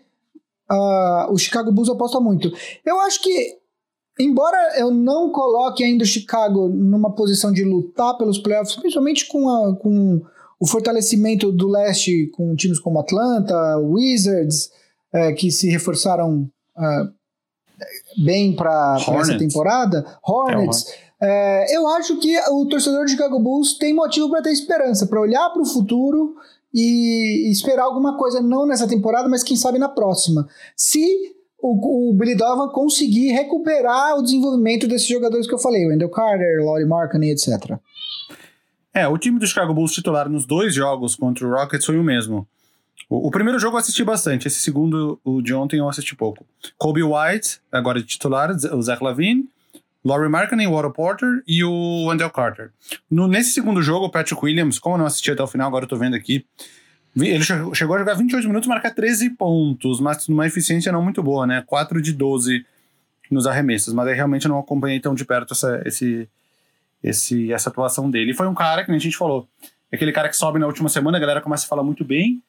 uh, 0.72 1.32
o 1.32 1.38
Chicago 1.38 1.72
Bulls 1.72 1.90
aposta 1.90 2.20
muito. 2.20 2.52
Eu 2.86 3.00
acho 3.02 3.22
que, 3.22 3.58
embora 4.20 4.80
eu 4.80 4.92
não 4.92 5.32
coloque 5.32 5.84
ainda 5.84 6.04
o 6.04 6.08
Chicago 6.08 6.70
numa 6.70 7.14
posição 7.14 7.52
de 7.52 7.64
lutar 7.64 8.18
pelos 8.18 8.40
playoffs, 8.40 8.76
principalmente 8.76 9.28
com, 9.28 9.50
a, 9.50 9.76
com 9.76 10.22
o 10.60 10.68
fortalecimento 10.68 11.52
do 11.52 11.68
leste 11.68 12.28
com 12.34 12.56
times 12.56 12.80
como 12.80 13.00
Atlanta, 13.00 13.78
Wizards, 13.80 14.70
é, 15.14 15.34
que 15.34 15.52
se 15.52 15.70
reforçaram 15.70 16.50
uh, 16.78 18.24
bem 18.24 18.56
para 18.56 18.98
essa 19.20 19.38
temporada, 19.38 20.06
Hornets. 20.24 20.86
É, 21.24 21.78
eu 21.78 21.88
acho 21.88 22.18
que 22.20 22.36
o 22.50 22.66
torcedor 22.66 23.06
de 23.06 23.12
Chicago 23.12 23.40
Bulls 23.40 23.78
tem 23.78 23.94
motivo 23.94 24.30
para 24.30 24.42
ter 24.42 24.52
esperança, 24.52 25.06
para 25.06 25.22
olhar 25.22 25.52
para 25.52 25.62
o 25.62 25.66
futuro 25.66 26.36
e 26.74 27.52
esperar 27.52 27.84
alguma 27.84 28.18
coisa, 28.18 28.42
não 28.42 28.66
nessa 28.66 28.88
temporada, 28.88 29.28
mas 29.28 29.44
quem 29.44 29.58
sabe 29.58 29.78
na 29.78 29.90
próxima. 29.90 30.48
Se 30.76 31.36
o, 31.62 32.10
o 32.10 32.14
Billy 32.14 32.36
Donovan 32.36 32.70
conseguir 32.70 33.32
recuperar 33.32 34.18
o 34.18 34.24
desenvolvimento 34.24 34.88
desses 34.88 35.08
jogadores 35.08 35.48
que 35.48 35.54
eu 35.54 35.60
falei, 35.60 35.86
Wendell 35.86 36.10
Carter, 36.10 36.64
Laurie 36.64 36.88
Markkinen, 36.88 37.32
etc. 37.32 37.78
É, 38.94 39.08
o 39.08 39.18
time 39.18 39.40
do 39.40 39.48
Chicago 39.48 39.74
Bulls 39.74 39.94
titular 39.94 40.28
nos 40.28 40.46
dois 40.46 40.74
jogos 40.74 41.16
contra 41.16 41.48
o 41.48 41.52
Rockets 41.52 41.86
foi 41.86 41.98
o 41.98 42.04
mesmo. 42.04 42.48
O, 43.10 43.28
o, 43.28 43.32
primeiro 43.32 43.60
jogo 43.60 43.76
eu 43.76 43.80
assisti 43.80 44.04
bastante, 44.04 44.48
esse 44.48 44.60
segundo, 44.60 45.20
o 45.24 45.42
de 45.42 45.54
ontem, 45.54 45.80
eu 45.80 45.88
assisti 45.88 46.16
pouco. 46.16 46.46
Kobe 46.78 47.04
White, 47.04 47.60
agora 47.72 48.00
de 48.00 48.06
titular, 48.06 48.52
o 48.52 48.82
Zach 48.82 49.04
Lavine, 49.04 49.48
Laurie 50.04 50.30
Markkinen, 50.30 50.68
o 50.68 50.74
Otto 50.74 50.92
Porter 50.92 51.44
e 51.48 51.64
o 51.64 52.06
Wendell 52.08 52.30
Carter. 52.30 52.72
No, 53.10 53.28
nesse 53.28 53.52
segundo 53.52 53.82
jogo, 53.82 54.06
o 54.06 54.10
Patrick 54.10 54.44
Williams, 54.44 54.80
como 54.80 54.96
eu 54.96 55.00
não 55.00 55.06
assisti 55.06 55.32
até 55.32 55.44
o 55.44 55.48
final, 55.48 55.68
agora 55.68 55.86
eu 55.86 55.90
tô 55.90 55.96
vendo 55.96 56.16
aqui, 56.16 56.46
ele 57.16 57.44
chegou 57.44 57.96
a 57.96 58.00
jogar 58.00 58.14
28 58.14 58.48
minutos, 58.48 58.68
marcar 58.68 58.92
13 58.92 59.32
pontos, 59.32 60.00
mas 60.00 60.28
numa 60.28 60.48
eficiência 60.48 60.92
não 60.92 61.04
muito 61.04 61.22
boa, 61.22 61.46
né? 61.46 61.62
4 61.68 62.02
de 62.02 62.14
12 62.14 62.66
nos 63.30 63.46
arremessos, 63.46 63.94
mas 63.94 64.08
aí 64.08 64.16
realmente 64.16 64.46
eu 64.46 64.50
não 64.50 64.60
acompanhei 64.60 65.00
tão 65.00 65.14
de 65.14 65.24
perto 65.26 65.54
essa, 65.54 65.82
esse, 65.86 66.28
esse, 67.04 67.52
essa 67.52 67.70
atuação 67.70 68.10
dele. 68.10 68.32
E 68.32 68.34
foi 68.34 68.48
um 68.48 68.54
cara 68.54 68.84
que 68.84 68.92
a 68.92 68.98
gente 68.98 69.18
falou, 69.18 69.48
é 69.92 69.96
aquele 69.96 70.12
cara 70.12 70.30
que 70.30 70.36
sobe 70.36 70.60
na 70.60 70.68
última 70.68 70.90
semana, 70.90 71.18
a 71.18 71.22
galera 71.22 71.42
começa 71.42 71.66
a 71.66 71.68
falar 71.68 71.84
muito 71.84 72.04
bem, 72.04 72.42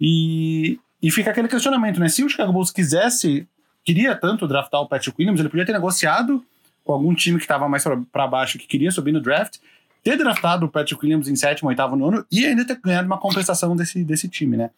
e, 0.00 0.78
e 1.02 1.10
fica 1.10 1.30
aquele 1.30 1.48
questionamento, 1.48 1.98
né? 1.98 2.08
Se 2.08 2.22
o 2.24 2.28
Chicago 2.28 2.52
Bulls 2.52 2.70
quisesse, 2.70 3.46
queria 3.84 4.14
tanto 4.14 4.46
draftar 4.46 4.80
o 4.80 4.88
Patrick 4.88 5.16
Williams, 5.18 5.40
ele 5.40 5.48
podia 5.48 5.66
ter 5.66 5.72
negociado 5.72 6.44
com 6.86 6.92
algum 6.92 7.12
time 7.12 7.36
que 7.36 7.44
estava 7.44 7.68
mais 7.68 7.84
para 8.12 8.28
baixo 8.28 8.58
que 8.58 8.66
queria 8.66 8.92
subir 8.92 9.10
no 9.10 9.20
draft, 9.20 9.58
ter 10.04 10.16
draftado 10.16 10.66
o 10.66 10.68
Patrick 10.68 11.04
Williams 11.04 11.26
em 11.26 11.34
sétimo, 11.34 11.68
oitavo, 11.68 11.96
nono 11.96 12.24
e 12.30 12.46
ainda 12.46 12.64
ter 12.64 12.80
ganhado 12.80 13.06
uma 13.06 13.18
compensação 13.18 13.74
desse, 13.74 14.04
desse 14.04 14.28
time, 14.28 14.56
né? 14.56 14.70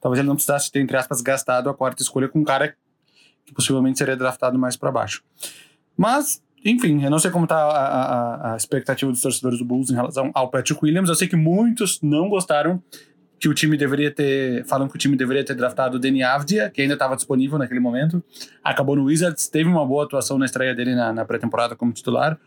Talvez 0.00 0.18
ele 0.18 0.28
não 0.28 0.36
precisasse 0.36 0.72
ter, 0.72 0.80
entre 0.80 0.96
aspas, 0.96 1.20
gastado 1.20 1.68
a 1.68 1.74
quarta 1.74 2.02
escolha 2.02 2.30
com 2.30 2.40
um 2.40 2.44
cara 2.44 2.74
que 3.44 3.52
possivelmente 3.52 3.98
seria 3.98 4.16
draftado 4.16 4.58
mais 4.58 4.74
para 4.74 4.90
baixo. 4.90 5.22
Mas, 5.94 6.42
enfim, 6.64 7.04
eu 7.04 7.10
não 7.10 7.18
sei 7.18 7.30
como 7.30 7.46
tá 7.46 7.56
a, 7.56 7.68
a, 7.68 8.52
a, 8.54 8.56
expectativa 8.56 9.12
dos 9.12 9.20
torcedores 9.20 9.58
do 9.58 9.64
Bulls 9.66 9.90
em 9.90 9.94
relação 9.94 10.30
ao 10.32 10.50
Patrick 10.50 10.82
Williams. 10.82 11.10
Eu 11.10 11.14
sei 11.14 11.28
que 11.28 11.36
muitos 11.36 12.00
não 12.00 12.30
gostaram 12.30 12.82
que 13.40 13.48
o 13.48 13.54
time 13.54 13.76
deveria 13.76 14.10
ter. 14.10 14.64
Falam 14.66 14.86
que 14.86 14.94
o 14.94 14.98
time 14.98 15.16
deveria 15.16 15.42
ter 15.42 15.54
draftado 15.54 15.96
o 15.96 15.98
Danny 15.98 16.22
Avdia, 16.22 16.68
que 16.68 16.82
ainda 16.82 16.92
estava 16.92 17.16
disponível 17.16 17.58
naquele 17.58 17.80
momento. 17.80 18.22
Acabou 18.62 18.94
no 18.94 19.04
Wizards, 19.04 19.48
teve 19.48 19.68
uma 19.68 19.84
boa 19.84 20.04
atuação 20.04 20.38
na 20.38 20.44
estreia 20.44 20.74
dele 20.74 20.94
na, 20.94 21.10
na 21.10 21.24
pré-temporada 21.24 21.74
como 21.74 21.90
titular. 21.90 22.38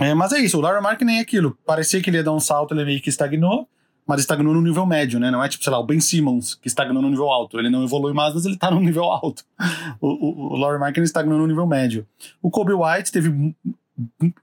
É, 0.00 0.14
mas 0.14 0.32
é 0.32 0.38
isso, 0.38 0.58
o 0.58 0.60
Larry 0.60 0.82
Mark 0.82 1.00
nem 1.02 1.18
é 1.18 1.20
aquilo. 1.20 1.56
Parecia 1.66 2.00
que 2.00 2.08
ele 2.08 2.16
ia 2.16 2.24
dar 2.24 2.32
um 2.32 2.40
salto, 2.40 2.74
ele 2.74 2.84
meio 2.84 3.00
que 3.00 3.10
estagnou, 3.10 3.68
mas 4.06 4.20
estagnou 4.20 4.54
no 4.54 4.62
nível 4.62 4.86
médio, 4.86 5.20
né? 5.20 5.30
Não 5.30 5.44
é 5.44 5.48
tipo, 5.48 5.62
sei 5.62 5.70
lá, 5.70 5.78
o 5.78 5.84
Ben 5.84 6.00
Simmons, 6.00 6.54
que 6.54 6.66
estagnou 6.66 7.02
no 7.02 7.10
nível 7.10 7.30
alto. 7.30 7.58
Ele 7.58 7.68
não 7.68 7.84
evolui 7.84 8.14
mais, 8.14 8.34
mas 8.34 8.46
ele 8.46 8.56
tá 8.56 8.70
no 8.70 8.80
nível 8.80 9.04
alto. 9.04 9.44
O, 10.00 10.08
o, 10.08 10.54
o 10.54 10.56
Larry 10.58 10.78
Mark 10.78 10.96
estagnou 10.98 11.38
no 11.38 11.46
nível 11.46 11.66
médio. 11.66 12.06
O 12.42 12.50
Kobe 12.50 12.72
White 12.72 13.10
teve 13.10 13.54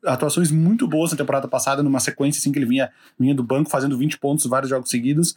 atuações 0.06 0.52
muito 0.52 0.88
boas 0.88 1.12
na 1.12 1.18
temporada 1.18 1.48
passada, 1.48 1.84
numa 1.84 2.00
sequência 2.00 2.40
assim 2.40 2.52
que 2.52 2.60
ele 2.60 2.66
vinha, 2.66 2.90
vinha 3.20 3.36
do 3.36 3.44
banco 3.44 3.70
fazendo 3.70 3.98
20 3.98 4.18
pontos 4.18 4.46
vários 4.46 4.70
jogos 4.70 4.90
seguidos. 4.90 5.36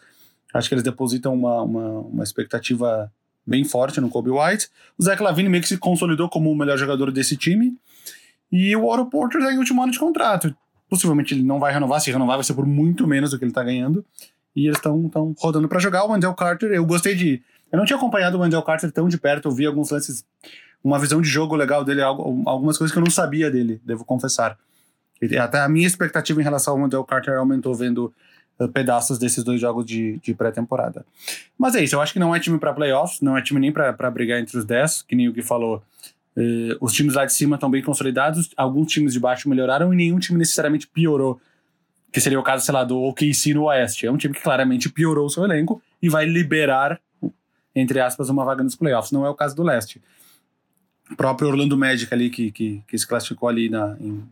Acho 0.52 0.68
que 0.68 0.74
eles 0.74 0.84
depositam 0.84 1.34
uma, 1.34 1.62
uma, 1.62 1.88
uma 2.00 2.22
expectativa 2.22 3.10
bem 3.46 3.64
forte 3.64 4.00
no 4.00 4.08
Kobe 4.08 4.30
White. 4.30 4.68
O 4.96 5.02
Zach 5.02 5.20
Lavine 5.22 5.48
meio 5.48 5.62
que 5.62 5.68
se 5.68 5.76
consolidou 5.76 6.28
como 6.28 6.50
o 6.50 6.56
melhor 6.56 6.78
jogador 6.78 7.10
desse 7.10 7.36
time. 7.36 7.74
E 8.50 8.74
o 8.76 8.86
Otto 8.86 9.06
Porter 9.06 9.40
está 9.40 9.52
em 9.52 9.58
último 9.58 9.82
ano 9.82 9.92
de 9.92 9.98
contrato. 9.98 10.54
Possivelmente 10.88 11.34
ele 11.34 11.42
não 11.42 11.58
vai 11.58 11.72
renovar, 11.72 12.00
se 12.00 12.10
renovar 12.10 12.36
vai 12.36 12.44
ser 12.44 12.54
por 12.54 12.66
muito 12.66 13.06
menos 13.06 13.32
do 13.32 13.38
que 13.38 13.44
ele 13.44 13.50
está 13.50 13.64
ganhando. 13.64 14.04
E 14.54 14.66
eles 14.66 14.78
estão 14.78 15.10
rodando 15.38 15.68
para 15.68 15.80
jogar. 15.80 16.04
O 16.04 16.12
Wendell 16.12 16.34
Carter, 16.34 16.70
eu 16.70 16.86
gostei 16.86 17.16
de. 17.16 17.42
Eu 17.72 17.78
não 17.78 17.84
tinha 17.84 17.96
acompanhado 17.96 18.38
o 18.38 18.40
Wendell 18.40 18.62
Carter 18.62 18.92
tão 18.92 19.08
de 19.08 19.18
perto, 19.18 19.48
eu 19.48 19.52
vi 19.52 19.66
alguns 19.66 19.90
lances 19.90 20.24
uma 20.84 20.98
visão 20.98 21.22
de 21.22 21.28
jogo 21.28 21.56
legal 21.56 21.82
dele, 21.82 22.02
algumas 22.02 22.76
coisas 22.76 22.92
que 22.92 22.98
eu 22.98 23.02
não 23.02 23.10
sabia 23.10 23.50
dele, 23.50 23.80
devo 23.82 24.04
confessar. 24.04 24.58
Até 25.40 25.60
a 25.60 25.68
minha 25.68 25.86
expectativa 25.86 26.38
em 26.38 26.44
relação 26.44 26.74
ao 26.74 26.80
Wendell 26.80 27.02
Carter 27.04 27.38
aumentou 27.38 27.74
vendo 27.74 28.12
uh, 28.58 28.68
pedaços 28.68 29.18
desses 29.18 29.42
dois 29.42 29.58
jogos 29.58 29.86
de, 29.86 30.18
de 30.18 30.34
pré-temporada. 30.34 31.06
Mas 31.56 31.74
é 31.74 31.82
isso, 31.82 31.96
eu 31.96 32.02
acho 32.02 32.12
que 32.12 32.18
não 32.18 32.36
é 32.36 32.38
time 32.38 32.58
para 32.58 32.74
playoffs, 32.74 33.22
não 33.22 33.36
é 33.36 33.40
time 33.40 33.58
nem 33.58 33.72
para 33.72 34.10
brigar 34.10 34.38
entre 34.38 34.58
os 34.58 34.66
10, 34.66 35.02
que 35.02 35.16
nem 35.16 35.26
o 35.26 35.32
que 35.32 35.40
falou. 35.40 35.82
Uh, 36.36 36.76
os 36.80 36.92
times 36.92 37.14
lá 37.14 37.24
de 37.24 37.32
cima 37.32 37.54
estão 37.54 37.70
bem 37.70 37.82
consolidados, 37.82 38.50
alguns 38.54 38.92
times 38.92 39.14
de 39.14 39.20
baixo 39.20 39.48
melhoraram 39.48 39.90
e 39.94 39.96
nenhum 39.96 40.18
time 40.18 40.38
necessariamente 40.38 40.86
piorou. 40.86 41.40
Que 42.12 42.20
seria 42.20 42.38
o 42.38 42.42
caso, 42.42 42.64
sei 42.64 42.74
lá, 42.74 42.84
do 42.84 43.00
OKC 43.00 43.54
no 43.54 43.64
Oeste. 43.64 44.06
É 44.06 44.12
um 44.12 44.16
time 44.16 44.34
que 44.34 44.42
claramente 44.42 44.88
piorou 44.88 45.26
o 45.26 45.30
seu 45.30 45.44
elenco 45.44 45.82
e 46.00 46.08
vai 46.08 46.26
liberar, 46.26 47.00
entre 47.74 47.98
aspas, 47.98 48.28
uma 48.28 48.44
vaga 48.44 48.62
nos 48.62 48.76
playoffs. 48.76 49.10
Não 49.10 49.26
é 49.26 49.30
o 49.30 49.34
caso 49.34 49.56
do 49.56 49.62
Leste 49.64 50.00
próprio 51.16 51.48
Orlando 51.48 51.76
Magic 51.76 52.12
ali, 52.12 52.30
que, 52.30 52.50
que, 52.50 52.82
que 52.86 52.98
se 52.98 53.06
classificou 53.06 53.48
ali 53.48 53.68
na, 53.68 53.96
em, 54.00 54.22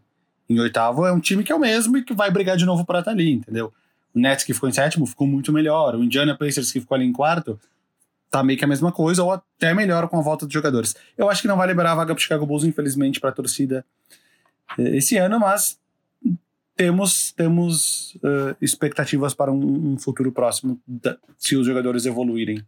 em, 0.49 0.61
oitavo, 0.61 1.07
é 1.07 1.12
um 1.12 1.20
time 1.20 1.45
que 1.45 1.53
é 1.53 1.55
o 1.55 1.59
mesmo 1.59 1.97
e 1.97 2.03
que 2.03 2.14
vai 2.14 2.31
brigar 2.31 2.57
de 2.57 2.64
novo 2.64 2.85
para 2.85 3.01
estar 3.01 3.11
tá 3.11 3.16
ali, 3.16 3.33
entendeu? 3.33 3.73
O 4.14 4.18
Nets 4.18 4.45
que 4.45 4.55
ficou 4.55 4.68
em 4.68 4.73
sétimo 4.73 5.07
ficou 5.07 5.27
muito 5.27 5.53
melhor. 5.53 5.95
O 5.95 6.05
Indiana 6.05 6.37
Pacers 6.37 6.73
que 6.73 6.81
ficou 6.81 6.95
ali 6.95 7.05
em 7.05 7.12
quarto 7.12 7.59
tá 8.31 8.43
meio 8.43 8.59
que 8.59 8.64
a 8.64 8.68
mesma 8.68 8.91
coisa, 8.91 9.23
ou 9.23 9.31
até 9.31 9.75
melhor 9.75 10.09
com 10.09 10.18
a 10.18 10.23
volta 10.23 10.47
dos 10.47 10.53
jogadores. 10.55 10.97
Eu 11.18 11.29
acho 11.29 11.43
que 11.43 11.49
não 11.49 11.57
vai 11.57 11.68
liberar 11.68 11.93
a 11.93 11.97
vaga 11.97 12.14
pro 12.14 12.23
Chicago 12.23 12.47
Bulls, 12.47 12.64
infelizmente, 12.64 13.20
para 13.20 13.29
a 13.29 13.33
torcida 13.33 13.85
eh, 14.79 14.97
esse 14.97 15.18
ano, 15.18 15.39
mas 15.39 15.79
temos, 16.75 17.33
temos 17.33 18.14
uh, 18.16 18.57
expectativas 18.61 19.35
para 19.35 19.53
um, 19.53 19.93
um 19.93 19.99
futuro 19.99 20.33
próximo 20.33 20.81
da, 20.87 21.18
se 21.39 21.57
os 21.57 21.66
jogadores 21.66 22.07
evoluírem. 22.07 22.64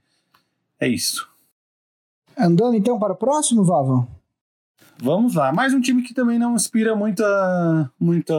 É 0.79 0.87
isso. 0.87 1.27
Andando 2.37 2.75
então 2.75 2.99
para 2.99 3.13
o 3.13 3.17
próximo, 3.17 3.65
Vava? 3.65 4.07
Vamos 4.99 5.35
lá. 5.35 5.53
Mais 5.53 5.75
um 5.75 5.81
time 5.81 6.03
que 6.03 6.15
também 6.15 6.39
não 6.39 6.55
inspira 6.55 6.95
muita. 6.95 7.91
muita. 7.99 8.35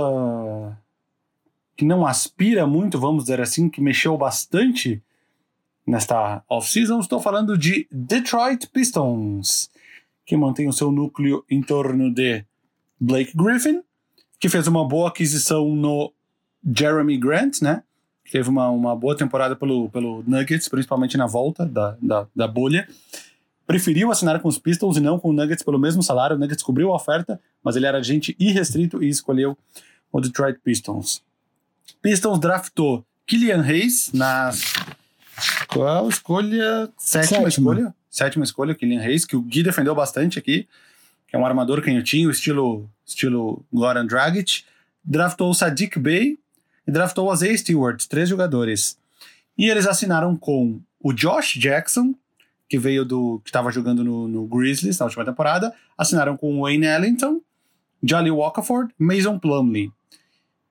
que 1.76 1.86
não 1.86 2.06
aspira 2.06 2.66
muito, 2.66 3.00
vamos 3.00 3.26
dizer 3.26 3.42
assim, 3.42 3.70
que 3.70 3.82
mexeu 3.82 4.18
bastante 4.18 5.02
nesta 5.86 6.44
off-season. 6.50 7.00
Estou 7.00 7.20
falando 7.20 7.58
de 7.58 7.88
Detroit 7.92 8.68
Pistons, 8.70 9.70
que 10.26 10.36
mantém 10.38 10.68
o 10.68 10.74
seu 10.74 10.92
núcleo 10.92 11.44
em 11.50 11.62
torno 11.62 12.14
de 12.14 12.44
Blake 13.00 13.36
Griffin, 13.36 13.82
que 14.40 14.50
fez 14.50 14.68
uma 14.68 14.88
boa 14.88 15.10
aquisição 15.10 15.76
no 15.76 16.12
Jeremy 16.66 17.18
Grant, 17.18 17.62
né? 17.62 17.84
Teve 18.32 18.50
uma, 18.50 18.70
uma 18.70 18.96
boa 18.96 19.16
temporada 19.16 19.56
pelo, 19.56 19.90
pelo 19.90 20.24
Nuggets, 20.26 20.68
principalmente 20.68 21.16
na 21.16 21.28
volta 21.28 21.66
da, 21.66 21.96
da, 22.02 22.28
da 22.36 22.48
bolha. 22.48 22.88
Preferiu 23.66 24.12
assinar 24.12 24.40
com 24.40 24.48
os 24.48 24.60
Pistons 24.60 24.98
e 24.98 25.00
não 25.00 25.20
com 25.20 25.30
o 25.30 25.34
Nuggets 25.34 25.64
pelo 25.64 25.80
mesmo 25.80 26.04
salário. 26.04 26.36
O 26.36 26.40
Nuggets 26.40 26.64
cobriu 26.64 26.92
a 26.92 26.96
oferta, 26.96 27.40
mas 27.64 27.76
ele 27.76 27.86
era 27.86 27.98
agente 27.98 28.36
irrestrito 28.40 29.04
e 29.04 29.10
escolheu 29.10 29.58
o 30.12 30.22
Detroit 30.22 30.60
Pistons. 30.64 31.24
Pistons 32.02 32.40
draftou 32.40 33.06
Killian 33.26 33.62
Hayes 33.62 34.12
na 34.14 34.52
qual 35.68 36.08
escolha? 36.08 36.90
Sétima, 36.98 37.24
Sétima. 37.26 37.48
escolha. 37.50 37.96
Sétima 38.10 38.46
escolha, 38.46 38.76
Killian 38.76 39.02
Hayes, 39.02 39.26
que 39.26 39.36
o 39.36 39.42
Gui 39.42 39.64
defendeu 39.64 39.94
bastante 39.94 40.40
aqui 40.40 40.68
que 41.28 41.36
é 41.36 41.40
um 41.40 41.46
armador 41.46 41.82
canhotinho, 41.82 42.30
estilo, 42.30 42.90
estilo 43.06 43.66
Goran 43.74 44.06
Dragic. 44.06 44.64
Draftou 45.04 45.50
o 45.50 45.54
Sadiq 45.54 46.00
Bey 46.00 46.40
e 46.88 46.92
draftou 46.92 47.30
o 47.30 47.34
Isaiah 47.34 47.58
Stewart, 47.58 48.06
três 48.08 48.30
jogadores. 48.30 48.98
E 49.58 49.70
eles 49.70 49.88
assinaram 49.88 50.36
com 50.36 50.80
o 51.00 51.14
Josh 51.14 51.58
Jackson, 51.58 52.16
que 52.70 52.78
veio 52.78 53.06
do. 53.06 53.40
que 53.44 53.50
estava 53.50 53.72
jogando 53.72 54.04
no, 54.04 54.28
no, 54.28 54.48
Grizzlies 54.48 54.98
na 55.00 55.06
última 55.06 55.26
temporada. 55.26 55.74
Assinaram 55.98 56.36
com 56.38 56.62
Wayne 56.62 56.86
Ellington, 56.86 57.42
Jolly 58.04 58.32
Walkerford, 58.32 58.94
Mason 58.98 59.40
Plumley. 59.40 59.92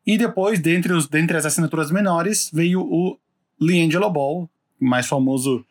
E 0.07 0.19
depois, 0.19 0.61
dentre, 0.61 0.93
os, 0.93 1.09
dentre 1.09 1.37
as 1.37 1.47
assinaturas 1.47 1.91
menores, 1.91 2.51
veio 2.53 2.83
o 2.83 3.19
LiAngelo 3.61 4.11
Ball, 4.11 4.49
mais 4.79 5.07
famoso 5.07 5.65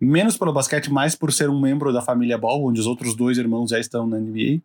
menos 0.00 0.36
pelo 0.36 0.52
basquete, 0.52 0.92
mais 0.92 1.14
por 1.14 1.32
ser 1.32 1.50
um 1.50 1.60
membro 1.60 1.92
da 1.92 2.00
família 2.00 2.38
Ball, 2.38 2.64
onde 2.64 2.80
os 2.80 2.86
outros 2.86 3.14
dois 3.14 3.38
irmãos 3.38 3.70
já 3.70 3.78
estão 3.78 4.06
na 4.06 4.18
NBA. 4.18 4.60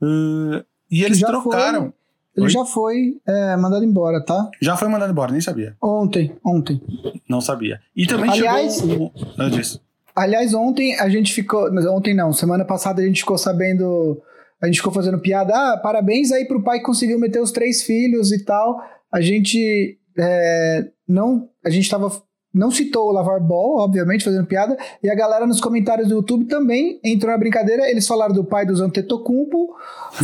Uh, 0.00 0.64
e 0.90 1.04
eles 1.04 1.20
trocaram. 1.20 1.80
Foi, 1.80 1.92
ele 2.36 2.46
Oi? 2.46 2.50
já 2.50 2.64
foi 2.64 3.20
é, 3.26 3.56
mandado 3.56 3.84
embora, 3.84 4.24
tá? 4.24 4.50
Já 4.60 4.76
foi 4.76 4.88
mandado 4.88 5.10
embora, 5.10 5.32
nem 5.32 5.40
sabia. 5.40 5.76
Ontem, 5.80 6.34
ontem. 6.44 6.80
Não 7.28 7.40
sabia. 7.40 7.80
E 7.94 8.06
também 8.06 8.30
aliás, 8.30 8.76
chegou. 8.76 9.12
O... 9.38 9.50
disso. 9.50 9.80
Aliás, 10.14 10.54
ontem 10.54 10.98
a 10.98 11.08
gente 11.08 11.32
ficou. 11.32 11.68
Ontem 11.90 12.14
não, 12.14 12.32
semana 12.32 12.64
passada 12.64 13.02
a 13.02 13.04
gente 13.04 13.20
ficou 13.20 13.38
sabendo. 13.38 14.20
A 14.60 14.66
gente 14.66 14.76
ficou 14.76 14.92
fazendo 14.92 15.18
piada. 15.18 15.54
Ah, 15.54 15.76
parabéns 15.76 16.30
aí 16.30 16.44
pro 16.44 16.62
pai 16.62 16.78
que 16.78 16.84
conseguiu 16.84 17.18
meter 17.18 17.40
os 17.40 17.50
três 17.50 17.82
filhos 17.82 18.32
e 18.32 18.44
tal. 18.44 18.80
A 19.12 19.20
gente. 19.20 19.98
É, 20.18 20.86
não. 21.08 21.48
A 21.64 21.70
gente 21.70 21.88
tava 21.88 22.10
não 22.52 22.70
citou 22.70 23.08
o 23.08 23.12
Lavar 23.12 23.40
Ball, 23.40 23.78
obviamente, 23.78 24.24
fazendo 24.24 24.46
piada, 24.46 24.76
e 25.02 25.08
a 25.08 25.14
galera 25.14 25.46
nos 25.46 25.60
comentários 25.60 26.08
do 26.08 26.16
YouTube 26.16 26.44
também 26.44 27.00
entrou 27.02 27.32
na 27.32 27.38
brincadeira. 27.38 27.88
Eles 27.90 28.06
falaram 28.06 28.34
do 28.34 28.44
pai 28.44 28.66
dos 28.66 28.80
Antetokounmpo, 28.80 29.74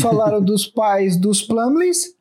falaram 0.01 0.43
dos 0.43 0.67
pais 0.69 1.17
dos 1.17 1.43
Plumleys 1.43 2.19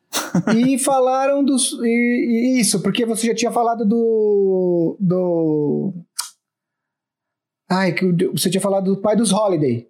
e 0.56 0.78
falaram 0.78 1.44
dos 1.44 1.72
e, 1.82 2.56
e 2.56 2.60
isso, 2.60 2.80
porque 2.80 3.04
você 3.04 3.26
já 3.26 3.34
tinha 3.34 3.52
falado 3.52 3.84
do 3.84 4.96
do 4.98 5.92
Ai, 7.68 7.92
que 7.92 8.06
você 8.32 8.48
tinha 8.48 8.60
falado 8.60 8.94
do 8.94 9.00
pai 9.00 9.16
dos 9.16 9.32
Holiday. 9.32 9.86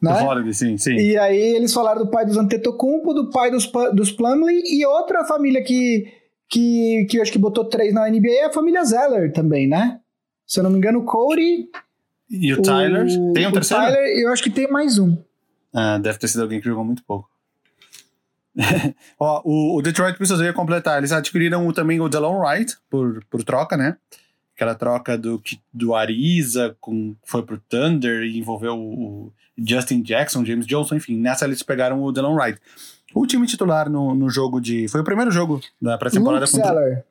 Né? 0.00 0.12
Do 0.12 0.24
Holiday, 0.24 0.54
sim, 0.54 0.78
sim. 0.78 0.94
E 0.94 1.16
aí 1.16 1.54
eles 1.54 1.72
falaram 1.72 2.04
do 2.04 2.10
pai 2.10 2.24
dos 2.24 2.36
Antetokounmpo, 2.36 3.12
do 3.12 3.30
pai 3.30 3.50
dos, 3.50 3.70
dos 3.94 4.10
Plumley 4.10 4.62
e 4.66 4.84
outra 4.86 5.24
família 5.24 5.62
que 5.62 6.20
que, 6.50 7.06
que 7.08 7.16
eu 7.16 7.22
acho 7.22 7.30
que 7.30 7.38
botou 7.38 7.64
três 7.64 7.94
na 7.94 8.10
NBA 8.10 8.28
é 8.28 8.44
a 8.46 8.52
família 8.52 8.84
Zeller 8.84 9.32
também, 9.32 9.68
né? 9.68 10.00
Se 10.44 10.58
eu 10.58 10.64
não 10.64 10.70
me 10.70 10.78
engano, 10.78 10.98
o 10.98 11.04
Cody. 11.04 11.68
E 12.28 12.52
o 12.52 12.60
Tyler? 12.60 13.06
tem 13.32 13.46
um 13.46 13.50
o 13.50 13.52
terceiro? 13.52 13.84
Tyler, 13.84 14.18
eu 14.18 14.32
acho 14.32 14.42
que 14.42 14.50
tem 14.50 14.68
mais 14.68 14.98
um. 14.98 15.16
Ah, 15.72 15.98
deve 15.98 16.18
ter 16.18 16.26
sido 16.26 16.42
alguém 16.42 16.60
que 16.60 16.68
jogou 16.68 16.84
muito 16.84 17.04
pouco. 17.04 17.30
Ó, 19.18 19.42
o, 19.44 19.78
o, 19.78 19.82
Detroit 19.82 20.18
Pistons 20.18 20.40
ia 20.40 20.52
completar. 20.52 20.98
Eles 20.98 21.12
adquiriram 21.12 21.72
também 21.72 22.00
o 22.00 22.08
Delon 22.08 22.40
Wright 22.40 22.76
por, 22.90 23.24
por 23.30 23.44
troca, 23.44 23.76
né? 23.76 23.96
Aquela 24.60 24.74
troca 24.74 25.16
do, 25.16 25.42
do 25.72 25.94
Ariza 25.94 26.76
com, 26.82 27.16
foi 27.24 27.42
pro 27.42 27.58
Thunder 27.58 28.24
e 28.24 28.38
envolveu 28.38 28.76
o 28.78 29.32
Justin 29.56 30.02
Jackson, 30.02 30.44
James 30.44 30.66
Johnson, 30.66 30.96
enfim. 30.96 31.16
Nessa 31.16 31.46
eles 31.46 31.62
pegaram 31.62 32.02
o 32.02 32.12
Delon 32.12 32.34
Wright. 32.34 32.60
O 33.14 33.26
time 33.26 33.46
titular 33.46 33.88
no, 33.88 34.14
no 34.14 34.28
jogo 34.28 34.60
de. 34.60 34.86
Foi 34.86 35.00
o 35.00 35.04
primeiro 35.04 35.30
jogo 35.30 35.62
da 35.80 35.96
pré-temporada 35.96 36.44
Luke 36.44 36.52
contra. 36.52 36.74
Zeller. 36.74 37.04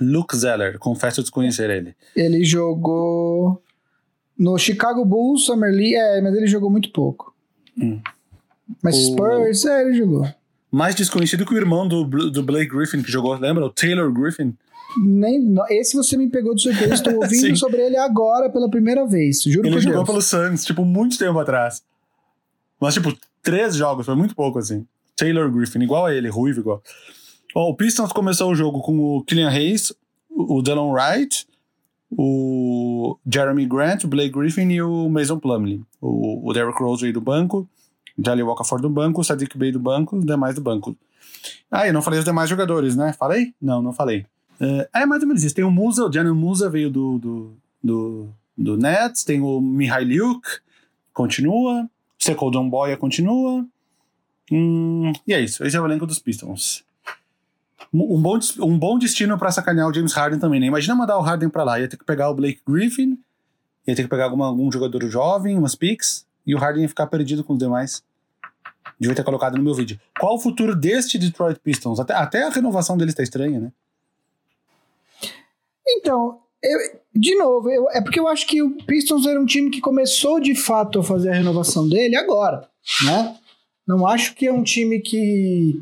Luke 0.00 0.36
Zeller, 0.36 0.78
confesso 0.78 1.20
desconhecer 1.20 1.68
ele. 1.68 1.96
Ele 2.14 2.44
jogou 2.44 3.60
no 4.38 4.56
Chicago 4.56 5.04
Bulls, 5.04 5.46
Summer 5.46 5.72
League, 5.72 5.96
é, 5.96 6.20
mas 6.20 6.32
ele 6.32 6.46
jogou 6.46 6.70
muito 6.70 6.92
pouco. 6.92 7.34
Hum. 7.76 8.00
Mas 8.80 8.96
o... 8.96 9.12
Spurs, 9.12 9.64
é, 9.64 9.82
ele 9.82 9.94
jogou. 9.94 10.32
Mais 10.70 10.94
desconhecido 10.94 11.44
que 11.44 11.54
o 11.54 11.58
irmão 11.58 11.88
do, 11.88 12.04
do 12.04 12.42
Blake 12.44 12.70
Griffin, 12.70 13.02
que 13.02 13.10
jogou, 13.10 13.34
lembra? 13.36 13.64
O 13.64 13.70
Taylor 13.70 14.12
Griffin. 14.12 14.54
Nem, 15.04 15.54
esse 15.70 15.96
você 15.96 16.16
me 16.16 16.28
pegou 16.28 16.54
de 16.54 16.62
surpresa, 16.62 16.94
estou 16.94 17.14
ouvindo 17.20 17.56
sobre 17.56 17.80
ele 17.80 17.96
agora 17.96 18.50
pela 18.50 18.70
primeira 18.70 19.06
vez, 19.06 19.42
juro 19.42 19.66
Ele 19.66 19.80
jogou 19.80 20.04
Deus. 20.04 20.06
pelo 20.06 20.22
Suns, 20.22 20.64
tipo, 20.64 20.84
muito 20.84 21.18
tempo 21.18 21.38
atrás. 21.38 21.82
Mas, 22.80 22.94
tipo, 22.94 23.16
três 23.42 23.76
jogos, 23.76 24.06
foi 24.06 24.14
muito 24.14 24.34
pouco 24.34 24.58
assim. 24.58 24.86
Taylor 25.16 25.50
Griffin, 25.50 25.82
igual 25.82 26.06
a 26.06 26.14
ele, 26.14 26.28
ruivo 26.28 26.60
igual. 26.60 26.82
Bom, 27.54 27.70
o 27.70 27.74
Pistons 27.74 28.12
começou 28.12 28.50
o 28.50 28.54
jogo 28.54 28.80
com 28.80 28.98
o 28.98 29.24
Killian 29.24 29.48
Hayes, 29.48 29.92
o 30.30 30.60
Dylan 30.60 30.92
Wright, 30.92 31.46
o 32.10 33.18
Jeremy 33.26 33.66
Grant, 33.66 34.04
o 34.04 34.08
Blake 34.08 34.30
Griffin 34.30 34.68
e 34.70 34.82
o 34.82 35.08
Mason 35.08 35.38
Plumlee. 35.38 35.82
O, 36.00 36.50
o 36.50 36.52
Derrick 36.52 36.78
Rose 36.78 37.06
aí 37.06 37.12
do 37.12 37.20
banco, 37.20 37.68
Jalen 38.22 38.44
Walker 38.44 38.64
fora 38.64 38.82
do 38.82 38.90
banco, 38.90 39.20
o 39.20 39.24
Sadiq 39.24 39.56
Bey 39.56 39.72
do 39.72 39.80
banco, 39.80 40.16
os 40.16 40.24
demais 40.24 40.54
do 40.54 40.60
banco. 40.60 40.96
Ah, 41.70 41.86
eu 41.86 41.92
não 41.92 42.02
falei 42.02 42.18
os 42.18 42.24
demais 42.24 42.48
jogadores, 42.48 42.96
né? 42.96 43.12
Falei? 43.12 43.54
Não, 43.60 43.82
não 43.82 43.92
falei. 43.92 44.26
Uh, 44.60 44.88
é 44.94 45.06
mais 45.06 45.22
ou 45.22 45.28
menos 45.28 45.42
isso. 45.42 45.54
Tem 45.54 45.64
o 45.64 45.70
Musa, 45.70 46.04
o 46.04 46.12
Jalen 46.12 46.32
Musa 46.32 46.70
veio 46.70 46.90
do, 46.90 47.18
do, 47.18 47.56
do, 47.82 48.28
do 48.56 48.76
Nets, 48.76 49.24
tem 49.24 49.40
o 49.40 49.60
Mihailiuk, 49.60 50.46
continua. 51.12 51.88
John 52.50 52.68
Boya 52.68 52.96
continua. 52.96 53.64
Hum, 54.50 55.12
e 55.26 55.34
é 55.34 55.40
isso. 55.40 55.64
Esse 55.64 55.76
é 55.76 55.80
o 55.80 55.84
elenco 55.84 56.06
dos 56.06 56.18
Pistons. 56.18 56.84
Um 57.92 58.20
bom, 58.20 58.38
um 58.60 58.78
bom 58.78 58.98
destino 58.98 59.38
para 59.38 59.52
sacanear 59.52 59.88
o 59.88 59.94
James 59.94 60.12
Harden 60.12 60.38
também, 60.38 60.60
né? 60.60 60.66
Imagina 60.66 60.94
mandar 60.94 61.18
o 61.18 61.22
Harden 61.22 61.48
para 61.48 61.62
lá. 61.62 61.78
Ia 61.78 61.88
ter 61.88 61.96
que 61.96 62.04
pegar 62.04 62.30
o 62.30 62.34
Blake 62.34 62.60
Griffin, 62.66 63.18
ia 63.86 63.94
ter 63.94 64.02
que 64.02 64.08
pegar 64.08 64.24
alguma, 64.24 64.46
algum 64.46 64.70
jogador 64.70 65.08
jovem, 65.08 65.56
umas 65.56 65.74
picks, 65.74 66.26
e 66.46 66.54
o 66.54 66.58
Harden 66.58 66.82
ia 66.82 66.88
ficar 66.88 67.06
perdido 67.06 67.44
com 67.44 67.52
os 67.52 67.58
demais. 67.58 68.02
Devia 68.98 69.14
ter 69.14 69.24
colocado 69.24 69.56
no 69.56 69.62
meu 69.62 69.74
vídeo. 69.74 70.00
Qual 70.18 70.34
o 70.34 70.38
futuro 70.38 70.74
deste 70.74 71.18
Detroit 71.18 71.60
Pistons? 71.60 72.00
Até, 72.00 72.14
até 72.14 72.42
a 72.44 72.50
renovação 72.50 72.96
deles 72.96 73.14
tá 73.14 73.22
estranha, 73.22 73.60
né? 73.60 73.72
Então, 75.88 76.40
eu, 76.62 76.78
de 77.14 77.34
novo, 77.36 77.70
eu, 77.70 77.88
é 77.90 78.00
porque 78.00 78.18
eu 78.18 78.28
acho 78.28 78.46
que 78.46 78.62
o 78.62 78.76
Pistons 78.84 79.26
era 79.26 79.40
um 79.40 79.46
time 79.46 79.70
que 79.70 79.80
começou 79.80 80.40
de 80.40 80.54
fato 80.54 80.98
a 80.98 81.04
fazer 81.04 81.30
a 81.30 81.34
renovação 81.34 81.88
dele 81.88 82.16
agora, 82.16 82.68
né? 83.04 83.36
Não 83.86 84.06
acho 84.06 84.34
que 84.34 84.46
é 84.46 84.52
um 84.52 84.64
time 84.64 85.00
que, 85.00 85.80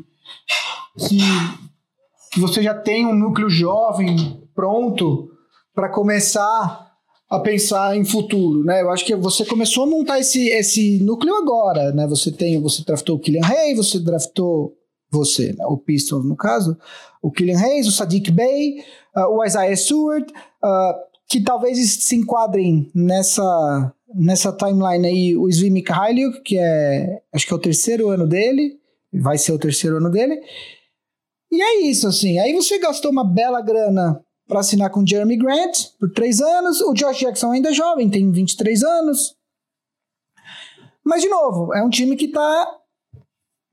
que 2.31 2.39
você 2.39 2.61
já 2.61 2.73
tem 2.73 3.05
um 3.05 3.15
núcleo 3.15 3.49
jovem 3.49 4.47
pronto 4.53 5.31
para 5.73 5.89
começar 5.89 6.85
a 7.29 7.39
pensar 7.39 7.97
em 7.97 8.05
futuro, 8.05 8.63
né? 8.63 8.81
Eu 8.81 8.91
acho 8.91 9.03
que 9.03 9.15
você 9.15 9.43
começou 9.43 9.83
a 9.83 9.87
montar 9.87 10.19
esse, 10.19 10.47
esse 10.49 10.99
núcleo 10.99 11.35
agora, 11.35 11.91
né? 11.91 12.05
Você 12.07 12.31
tem, 12.31 12.61
você 12.61 12.83
draftou 12.83 13.15
o 13.15 13.19
Killian 13.19 13.45
Hayes, 13.45 13.77
você 13.77 13.99
draftou 13.99 14.73
você, 15.09 15.53
né? 15.53 15.65
o 15.65 15.77
Pistons 15.77 16.25
no 16.25 16.35
caso, 16.35 16.77
o 17.21 17.31
Killian 17.31 17.59
Hayes, 17.59 17.87
o 17.87 17.91
Sadiq 17.91 18.31
Bey, 18.31 18.79
uh, 19.15 19.27
o 19.29 19.43
Isaiah 19.43 19.75
Stewart, 19.75 20.29
uh, 20.29 20.93
que 21.27 21.41
talvez 21.41 21.77
se 22.03 22.15
enquadrem 22.15 22.91
nessa, 22.93 23.93
nessa 24.13 24.51
timeline 24.51 25.07
aí, 25.07 25.37
o 25.37 25.51
Zvi 25.51 25.69
Mikhailiuk, 25.69 26.41
que 26.41 26.57
é, 26.57 27.21
acho 27.33 27.47
que 27.47 27.53
é 27.53 27.55
o 27.55 27.61
terceiro 27.61 28.09
ano 28.09 28.27
dele, 28.27 28.79
vai 29.13 29.37
ser 29.37 29.51
o 29.51 29.59
terceiro 29.59 29.97
ano 29.97 30.09
dele, 30.09 30.39
E 31.51 31.61
é 31.61 31.81
isso, 31.83 32.07
assim. 32.07 32.37
Aí 32.39 32.53
você 32.53 32.77
gastou 32.79 33.11
uma 33.11 33.23
bela 33.23 33.61
grana 33.61 34.21
para 34.47 34.59
assinar 34.59 34.89
com 34.89 35.05
Jeremy 35.05 35.37
Grant 35.37 35.89
por 35.99 36.11
três 36.11 36.41
anos. 36.41 36.81
O 36.81 36.93
Josh 36.93 37.19
Jackson 37.19 37.51
ainda 37.51 37.69
é 37.69 37.73
jovem, 37.73 38.09
tem 38.09 38.29
23 38.31 38.83
anos. 38.83 39.35
Mas, 41.03 41.21
de 41.21 41.29
novo, 41.29 41.73
é 41.73 41.83
um 41.83 41.89
time 41.89 42.15
que 42.15 42.25
está 42.25 42.77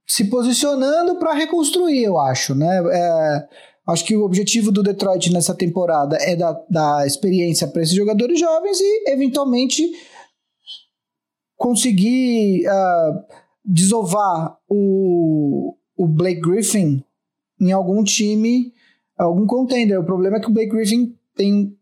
se 0.07 0.25
posicionando 0.25 1.17
para 1.17 1.35
reconstruir, 1.35 2.05
eu 2.05 2.19
acho, 2.19 2.55
né? 2.55 2.83
É, 2.91 3.49
acho 3.89 4.05
que 4.05 4.17
o 4.17 4.25
objetivo 4.25 4.71
do 4.71 4.83
Detroit 4.83 5.33
nessa 5.33 5.55
temporada 5.55 6.17
é 6.21 6.37
dar, 6.37 7.07
experiência 7.07 7.67
para 7.67 7.83
esses 7.83 7.95
jogadores 7.95 8.39
jovens 8.39 8.81
e, 8.81 9.11
eventualmente, 9.11 9.91
conseguir 11.57 12.67
uh, 12.67 13.25
desovar 13.65 14.59
o, 14.69 15.77
o 15.97 16.09
Blake 16.09 16.41
Griffin 16.41 17.05
em 17.61 17.73
algum 17.73 18.03
time, 18.03 18.73
algum 19.17 19.47
contender. 19.47 19.99
O 19.99 20.05
problema 20.05 20.39
é 20.39 20.41
que 20.41 20.49
o 20.49 20.53
Blake 20.53 20.73
Griffin 20.73 21.17
tem 21.37 21.77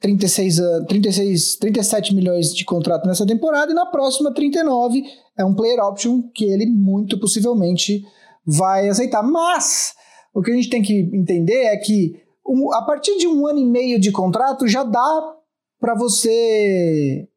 36, 0.00 0.60
36, 0.86 1.56
37 1.56 2.14
milhões 2.14 2.54
de 2.54 2.64
contrato 2.64 3.06
nessa 3.06 3.26
temporada 3.26 3.72
e 3.72 3.74
na 3.74 3.86
próxima 3.86 4.32
39 4.32 5.02
é 5.38 5.44
um 5.44 5.54
player 5.54 5.78
option 5.82 6.22
que 6.34 6.44
ele 6.44 6.66
muito 6.66 7.18
possivelmente 7.18 8.02
vai 8.44 8.88
aceitar. 8.88 9.22
Mas 9.22 9.94
o 10.34 10.42
que 10.42 10.50
a 10.50 10.54
gente 10.54 10.68
tem 10.68 10.82
que 10.82 11.10
entender 11.12 11.64
é 11.64 11.76
que 11.76 12.20
um, 12.46 12.72
a 12.72 12.82
partir 12.84 13.16
de 13.18 13.28
um 13.28 13.46
ano 13.46 13.58
e 13.58 13.64
meio 13.64 14.00
de 14.00 14.10
contrato 14.10 14.66
já 14.66 14.82
dá 14.82 15.36
para 15.80 15.94
você 15.94 17.28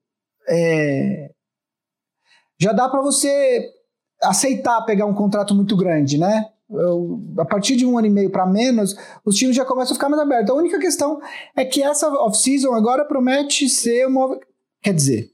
é, 0.49 1.30
já 2.60 2.72
dá 2.72 2.89
para 2.89 3.02
você 3.02 3.70
aceitar 4.22 4.82
pegar 4.82 5.06
um 5.06 5.14
contrato 5.14 5.54
muito 5.54 5.76
grande, 5.76 6.18
né? 6.18 6.49
Eu, 6.70 7.20
a 7.38 7.45
partir 7.45 7.76
de 7.76 7.86
um 7.86 7.97
ano 7.97 8.08
e 8.08 8.10
meio 8.10 8.30
para 8.30 8.45
menos, 8.45 8.95
os 9.26 9.36
times 9.36 9.56
já 9.56 9.66
começam 9.66 9.91
a 9.91 9.95
ficar 9.95 10.08
mais 10.08 10.22
abertos. 10.22 10.49
A 10.49 10.58
única 10.58 10.80
questão 10.80 11.20
é 11.56 11.66
que 11.66 11.84
essa 11.84 12.08
off-season 12.08 12.74
agora 12.74 13.04
promete 13.04 13.68
ser 13.68 14.08
uma. 14.08 14.39
Quer 14.82 14.93
dizer, 14.93 15.31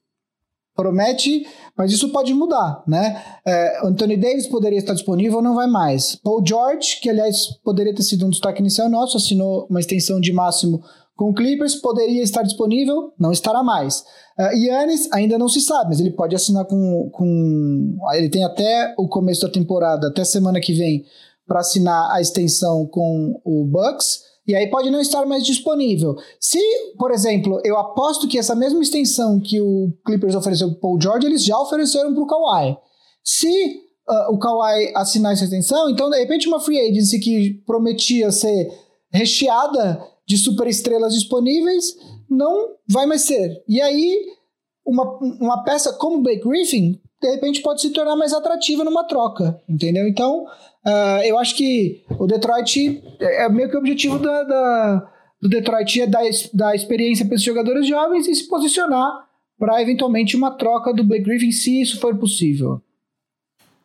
promete, 0.77 1.45
mas 1.75 1.91
isso 1.91 2.09
pode 2.09 2.31
mudar, 2.35 2.83
né? 2.87 3.21
É, 3.45 3.85
Anthony 3.85 4.15
Davis 4.15 4.45
poderia 4.45 4.77
estar 4.77 4.93
disponível, 4.93 5.41
não 5.41 5.55
vai 5.55 5.67
mais. 5.67 6.15
Paul 6.23 6.43
George, 6.45 6.99
que 7.01 7.09
aliás 7.09 7.47
poderia 7.63 7.93
ter 7.93 8.03
sido 8.03 8.27
um 8.27 8.29
destaque 8.29 8.61
inicial 8.61 8.87
nosso, 8.87 9.17
assinou 9.17 9.65
uma 9.69 9.79
extensão 9.79 10.21
de 10.21 10.31
máximo 10.31 10.81
com 11.15 11.31
o 11.31 11.33
Clippers, 11.33 11.75
poderia 11.75 12.21
estar 12.21 12.43
disponível, 12.43 13.11
não 13.19 13.31
estará 13.31 13.63
mais. 13.63 14.01
Uh, 14.39 14.55
Yannis 14.55 15.11
ainda 15.11 15.35
não 15.39 15.49
se 15.49 15.59
sabe, 15.59 15.89
mas 15.89 15.99
ele 15.99 16.11
pode 16.11 16.35
assinar 16.35 16.63
com, 16.65 17.09
com. 17.11 17.97
Ele 18.13 18.29
tem 18.29 18.43
até 18.43 18.93
o 18.99 19.07
começo 19.07 19.41
da 19.41 19.51
temporada, 19.51 20.09
até 20.09 20.23
semana 20.23 20.59
que 20.61 20.73
vem, 20.73 21.03
para 21.47 21.61
assinar 21.61 22.11
a 22.11 22.21
extensão 22.21 22.85
com 22.85 23.41
o 23.43 23.65
Bucks. 23.65 24.26
E 24.47 24.55
aí 24.55 24.67
pode 24.67 24.89
não 24.89 25.01
estar 25.01 25.25
mais 25.25 25.45
disponível. 25.45 26.15
Se, 26.39 26.59
por 26.97 27.11
exemplo, 27.11 27.59
eu 27.65 27.77
aposto 27.77 28.27
que 28.27 28.39
essa 28.39 28.55
mesma 28.55 28.81
extensão 28.81 29.39
que 29.39 29.59
o 29.59 29.91
Clippers 30.05 30.35
ofereceu 30.35 30.69
para 30.69 30.77
o 30.77 30.79
Paul 30.79 31.01
George, 31.01 31.27
eles 31.27 31.43
já 31.43 31.59
ofereceram 31.59 32.13
para 32.13 32.23
o 32.23 32.27
Kawhi. 32.27 32.77
Se 33.23 33.81
uh, 34.09 34.33
o 34.33 34.39
Kawhi 34.39 34.93
assinar 34.95 35.33
essa 35.33 35.43
extensão, 35.43 35.89
então 35.89 36.09
de 36.09 36.17
repente 36.17 36.47
uma 36.47 36.61
free 36.61 36.79
agency 36.79 37.19
que 37.19 37.61
prometia 37.65 38.31
ser 38.31 38.71
recheada 39.11 40.01
de 40.25 40.37
superestrelas 40.37 41.13
disponíveis 41.13 41.95
não 42.29 42.75
vai 42.87 43.05
mais 43.05 43.23
ser. 43.23 43.61
E 43.67 43.81
aí 43.81 44.27
uma, 44.85 45.19
uma 45.41 45.63
peça 45.63 45.91
como 45.93 46.17
o 46.17 46.21
Blake 46.21 46.47
Griffin 46.47 46.99
de 47.21 47.31
repente 47.31 47.61
pode 47.61 47.81
se 47.81 47.89
tornar 47.89 48.15
mais 48.15 48.31
atrativa 48.31 48.83
numa 48.83 49.03
troca, 49.03 49.59
entendeu? 49.67 50.07
Então, 50.07 50.45
uh, 50.87 51.21
eu 51.25 51.37
acho 51.37 51.55
que 51.55 52.03
o 52.17 52.25
Detroit 52.25 53.03
é, 53.19 53.45
é 53.45 53.49
meio 53.49 53.69
que 53.69 53.75
o 53.75 53.79
objetivo 53.79 54.17
da, 54.17 54.43
da 54.43 55.11
do 55.41 55.47
Detroit 55.47 56.01
é 56.01 56.07
dar, 56.07 56.23
dar 56.53 56.75
experiência 56.75 57.25
para 57.25 57.35
esses 57.35 57.45
jogadores 57.45 57.87
jovens 57.87 58.27
e 58.27 58.35
se 58.35 58.47
posicionar 58.47 59.27
para 59.57 59.81
eventualmente 59.81 60.35
uma 60.35 60.51
troca 60.51 60.93
do 60.93 61.03
Blake 61.03 61.23
Griffin, 61.23 61.51
se 61.51 61.81
isso 61.81 61.99
for 61.99 62.15
possível. 62.17 62.81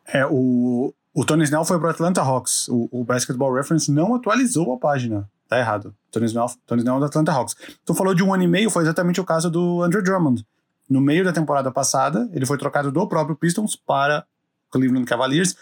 É, 0.05 0.25
o, 0.25 0.93
o 1.13 1.25
Tony 1.25 1.43
Snell 1.43 1.65
foi 1.65 1.79
para 1.79 1.91
Atlanta 1.91 2.21
Hawks. 2.21 2.67
O, 2.67 2.89
o 2.91 3.03
Basketball 3.03 3.53
Reference 3.53 3.91
não 3.91 4.15
atualizou 4.15 4.73
a 4.73 4.77
página. 4.77 5.29
Tá 5.47 5.59
errado. 5.59 5.95
Tony 6.11 6.25
Snell, 6.25 6.47
Tony 6.65 6.81
Snell 6.81 6.97
é 6.97 6.99
do 6.99 7.05
Atlanta 7.05 7.31
Hawks. 7.31 7.55
Tu 7.85 7.93
falou 7.93 8.13
de 8.13 8.23
um 8.23 8.33
ano 8.33 8.43
e 8.43 8.47
meio, 8.47 8.69
foi 8.69 8.83
exatamente 8.83 9.19
o 9.19 9.25
caso 9.25 9.49
do 9.49 9.81
Andrew 9.81 10.03
Drummond. 10.03 10.45
No 10.89 11.01
meio 11.01 11.23
da 11.23 11.31
temporada 11.31 11.71
passada, 11.71 12.29
ele 12.33 12.45
foi 12.45 12.57
trocado 12.57 12.91
do 12.91 13.07
próprio 13.07 13.35
Pistons 13.35 13.75
para 13.75 14.25
Cleveland 14.69 15.05
Cavaliers. 15.05 15.55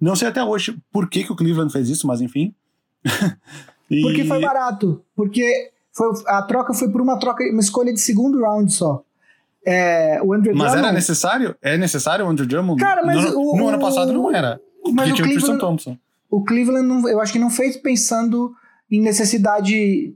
Não 0.00 0.14
sei 0.14 0.28
até 0.28 0.42
hoje 0.42 0.76
por 0.92 1.08
que, 1.08 1.24
que 1.24 1.32
o 1.32 1.36
Cleveland 1.36 1.72
fez 1.72 1.88
isso, 1.88 2.06
mas 2.06 2.20
enfim. 2.20 2.54
e... 3.90 4.02
Porque 4.02 4.24
foi 4.24 4.40
barato. 4.40 5.02
Porque 5.14 5.70
foi, 5.92 6.08
a 6.26 6.42
troca 6.42 6.72
foi 6.72 6.90
por 6.90 7.00
uma 7.00 7.18
troca, 7.18 7.44
uma 7.50 7.60
escolha 7.60 7.92
de 7.92 8.00
segundo 8.00 8.40
round 8.40 8.72
só. 8.72 9.02
É, 9.66 10.20
o 10.22 10.32
Andrew 10.32 10.54
mas 10.54 10.72
Drummond... 10.72 10.86
era 10.86 10.92
necessário? 10.92 11.56
É 11.60 11.76
necessário 11.76 12.24
o 12.24 12.28
Andrew 12.28 12.46
Drummond? 12.46 12.80
Cara, 12.80 13.04
mas 13.04 13.22
no, 13.24 13.38
o, 13.38 13.56
no 13.56 13.68
ano 13.68 13.78
passado 13.78 14.12
não 14.12 14.34
era. 14.34 14.60
Mas 14.94 15.10
porque 15.10 15.36
tinha 15.36 15.54
o 15.54 15.58
Thompson. 15.58 15.98
O 16.30 16.44
Cleveland, 16.44 16.86
não, 16.86 17.08
eu 17.08 17.20
acho 17.20 17.32
que 17.32 17.38
não 17.38 17.50
fez 17.50 17.76
pensando 17.76 18.54
em 18.90 19.00
necessidade 19.00 20.14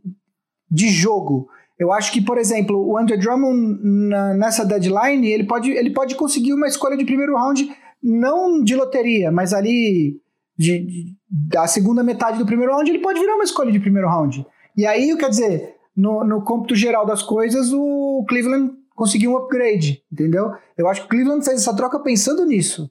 de 0.70 0.88
jogo. 0.88 1.48
Eu 1.78 1.92
acho 1.92 2.12
que, 2.12 2.20
por 2.20 2.38
exemplo, 2.38 2.78
o 2.78 2.96
Andrew 2.96 3.18
Drummond 3.18 3.80
na, 3.82 4.34
nessa 4.34 4.64
deadline, 4.64 5.26
ele 5.26 5.44
pode, 5.44 5.70
ele 5.70 5.90
pode 5.90 6.14
conseguir 6.14 6.54
uma 6.54 6.68
escolha 6.68 6.96
de 6.96 7.04
primeiro 7.04 7.34
round, 7.36 7.68
não 8.02 8.62
de 8.62 8.74
loteria, 8.74 9.30
mas 9.30 9.52
ali 9.52 10.20
de, 10.56 10.78
de, 10.80 11.14
da 11.28 11.66
segunda 11.66 12.02
metade 12.02 12.38
do 12.38 12.46
primeiro 12.46 12.72
round, 12.72 12.90
ele 12.90 13.00
pode 13.00 13.20
virar 13.20 13.34
uma 13.34 13.44
escolha 13.44 13.70
de 13.70 13.80
primeiro 13.80 14.08
round. 14.08 14.46
E 14.76 14.86
aí, 14.86 15.16
quer 15.16 15.30
dizer, 15.30 15.76
no, 15.96 16.24
no 16.24 16.42
cômputo 16.42 16.74
geral 16.74 17.06
das 17.06 17.22
coisas, 17.22 17.72
o 17.72 18.24
Cleveland 18.28 18.72
conseguiu 18.94 19.32
um 19.32 19.36
upgrade, 19.36 20.02
entendeu? 20.10 20.52
Eu 20.76 20.88
acho 20.88 21.02
que 21.02 21.06
o 21.06 21.10
Cleveland 21.10 21.44
fez 21.44 21.60
essa 21.60 21.74
troca 21.74 21.98
pensando 22.00 22.44
nisso. 22.44 22.90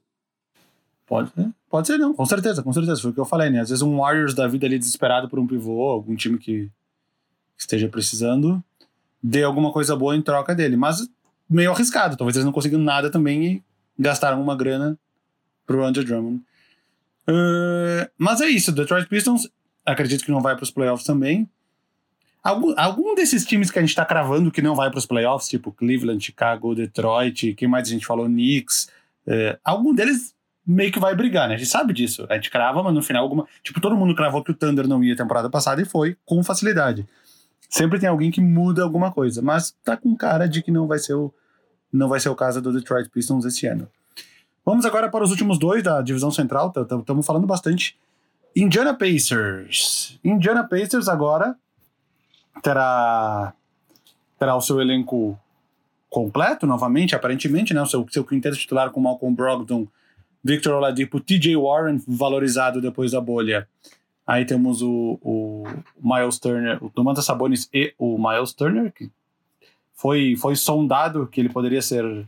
Pode 1.06 1.30
ser, 1.32 1.50
pode 1.68 1.86
ser 1.86 1.98
não, 1.98 2.14
com 2.14 2.24
certeza, 2.24 2.62
com 2.62 2.72
certeza. 2.72 3.00
Foi 3.00 3.10
o 3.10 3.14
que 3.14 3.20
eu 3.20 3.24
falei, 3.24 3.50
né? 3.50 3.60
Às 3.60 3.68
vezes 3.68 3.82
um 3.82 3.98
Warriors 3.98 4.34
da 4.34 4.48
vida 4.48 4.66
ali 4.66 4.78
desesperado 4.78 5.28
por 5.28 5.38
um 5.38 5.46
pivô, 5.46 5.90
algum 5.90 6.14
time 6.14 6.38
que 6.38 6.70
esteja 7.58 7.88
precisando, 7.88 8.62
dê 9.22 9.42
alguma 9.42 9.72
coisa 9.72 9.94
boa 9.94 10.16
em 10.16 10.22
troca 10.22 10.54
dele. 10.54 10.76
Mas 10.76 11.06
meio 11.48 11.70
arriscado. 11.70 12.16
Talvez 12.16 12.36
eles 12.36 12.46
não 12.46 12.52
conseguiram 12.52 12.82
nada 12.82 13.10
também 13.10 13.44
e 13.44 13.62
gastaram 13.98 14.40
uma 14.42 14.56
grana 14.56 14.98
pro 15.66 15.84
Andrew 15.84 16.04
Drummond. 16.04 16.42
Uh, 17.28 18.10
mas 18.18 18.40
é 18.40 18.46
isso. 18.46 18.72
Detroit 18.72 19.08
Pistons, 19.08 19.48
acredito 19.84 20.24
que 20.24 20.30
não 20.30 20.40
vai 20.40 20.54
para 20.54 20.64
os 20.64 20.70
playoffs 20.70 21.06
também. 21.06 21.48
Algum, 22.42 22.74
algum 22.76 23.14
desses 23.14 23.44
times 23.44 23.70
que 23.70 23.78
a 23.78 23.82
gente 23.82 23.90
está 23.90 24.04
cravando 24.04 24.50
que 24.50 24.60
não 24.60 24.74
vai 24.74 24.90
para 24.90 24.98
os 24.98 25.06
playoffs, 25.06 25.48
tipo 25.48 25.70
Cleveland, 25.70 26.24
Chicago, 26.24 26.74
Detroit, 26.74 27.54
quem 27.54 27.68
mais 27.68 27.86
a 27.88 27.92
gente 27.92 28.06
falou? 28.06 28.26
Knicks. 28.26 28.88
Uh, 29.26 29.56
algum 29.64 29.94
deles 29.94 30.34
meio 30.66 30.90
que 30.90 30.98
vai 30.98 31.14
brigar, 31.14 31.48
né? 31.48 31.54
A 31.54 31.58
gente 31.58 31.70
sabe 31.70 31.92
disso. 31.92 32.26
A 32.28 32.34
gente 32.34 32.50
crava, 32.50 32.82
mas 32.82 32.94
no 32.94 33.02
final 33.02 33.22
alguma. 33.22 33.46
Tipo, 33.62 33.80
todo 33.80 33.96
mundo 33.96 34.14
cravou 34.14 34.42
que 34.42 34.50
o 34.50 34.54
Thunder 34.54 34.88
não 34.88 35.02
ia 35.02 35.16
temporada 35.16 35.48
passada 35.48 35.80
e 35.80 35.84
foi 35.84 36.16
com 36.24 36.42
facilidade. 36.42 37.06
Sempre 37.68 37.98
tem 37.98 38.08
alguém 38.08 38.30
que 38.30 38.40
muda 38.40 38.82
alguma 38.82 39.10
coisa, 39.12 39.40
mas 39.40 39.74
tá 39.82 39.96
com 39.96 40.14
cara 40.14 40.46
de 40.46 40.62
que 40.62 40.70
não 40.70 40.86
vai 40.86 40.98
ser 40.98 41.14
o, 41.14 41.32
não 41.92 42.08
vai 42.08 42.20
ser 42.20 42.28
o 42.28 42.34
caso 42.34 42.60
do 42.60 42.72
Detroit 42.72 43.08
Pistons 43.10 43.44
esse 43.44 43.66
ano. 43.66 43.88
Vamos 44.64 44.84
agora 44.84 45.10
para 45.10 45.24
os 45.24 45.30
últimos 45.30 45.58
dois 45.58 45.82
da 45.82 46.00
divisão 46.00 46.30
central, 46.30 46.72
estamos 47.00 47.26
falando 47.26 47.46
bastante. 47.46 47.96
Indiana 48.54 48.94
Pacers. 48.94 50.18
Indiana 50.22 50.62
Pacers 50.62 51.08
agora 51.08 51.56
terá, 52.62 53.52
terá 54.38 54.54
o 54.54 54.60
seu 54.60 54.80
elenco 54.80 55.38
completo 56.08 56.66
novamente, 56.66 57.14
aparentemente, 57.14 57.74
né? 57.74 57.82
O 57.82 57.86
seu, 57.86 58.06
seu 58.10 58.24
quinteto 58.24 58.56
titular 58.56 58.90
com 58.90 59.00
Malcolm 59.00 59.34
Brogdon, 59.34 59.88
Victor 60.44 60.74
Oladipo, 60.74 61.18
TJ 61.18 61.56
Warren, 61.56 62.00
valorizado 62.06 62.80
depois 62.80 63.12
da 63.12 63.20
bolha, 63.20 63.66
Aí 64.26 64.44
temos 64.44 64.82
o, 64.82 65.18
o 65.20 65.64
Miles 66.00 66.38
Turner, 66.38 66.82
o 66.82 66.90
Domantas 66.94 67.24
Sabonis 67.24 67.68
e 67.72 67.92
o 67.98 68.16
Miles 68.16 68.52
Turner, 68.52 68.92
que 68.92 69.10
foi, 69.94 70.36
foi 70.36 70.56
sondado 70.56 71.26
que 71.26 71.40
ele 71.40 71.48
poderia 71.48 71.82
ser, 71.82 72.26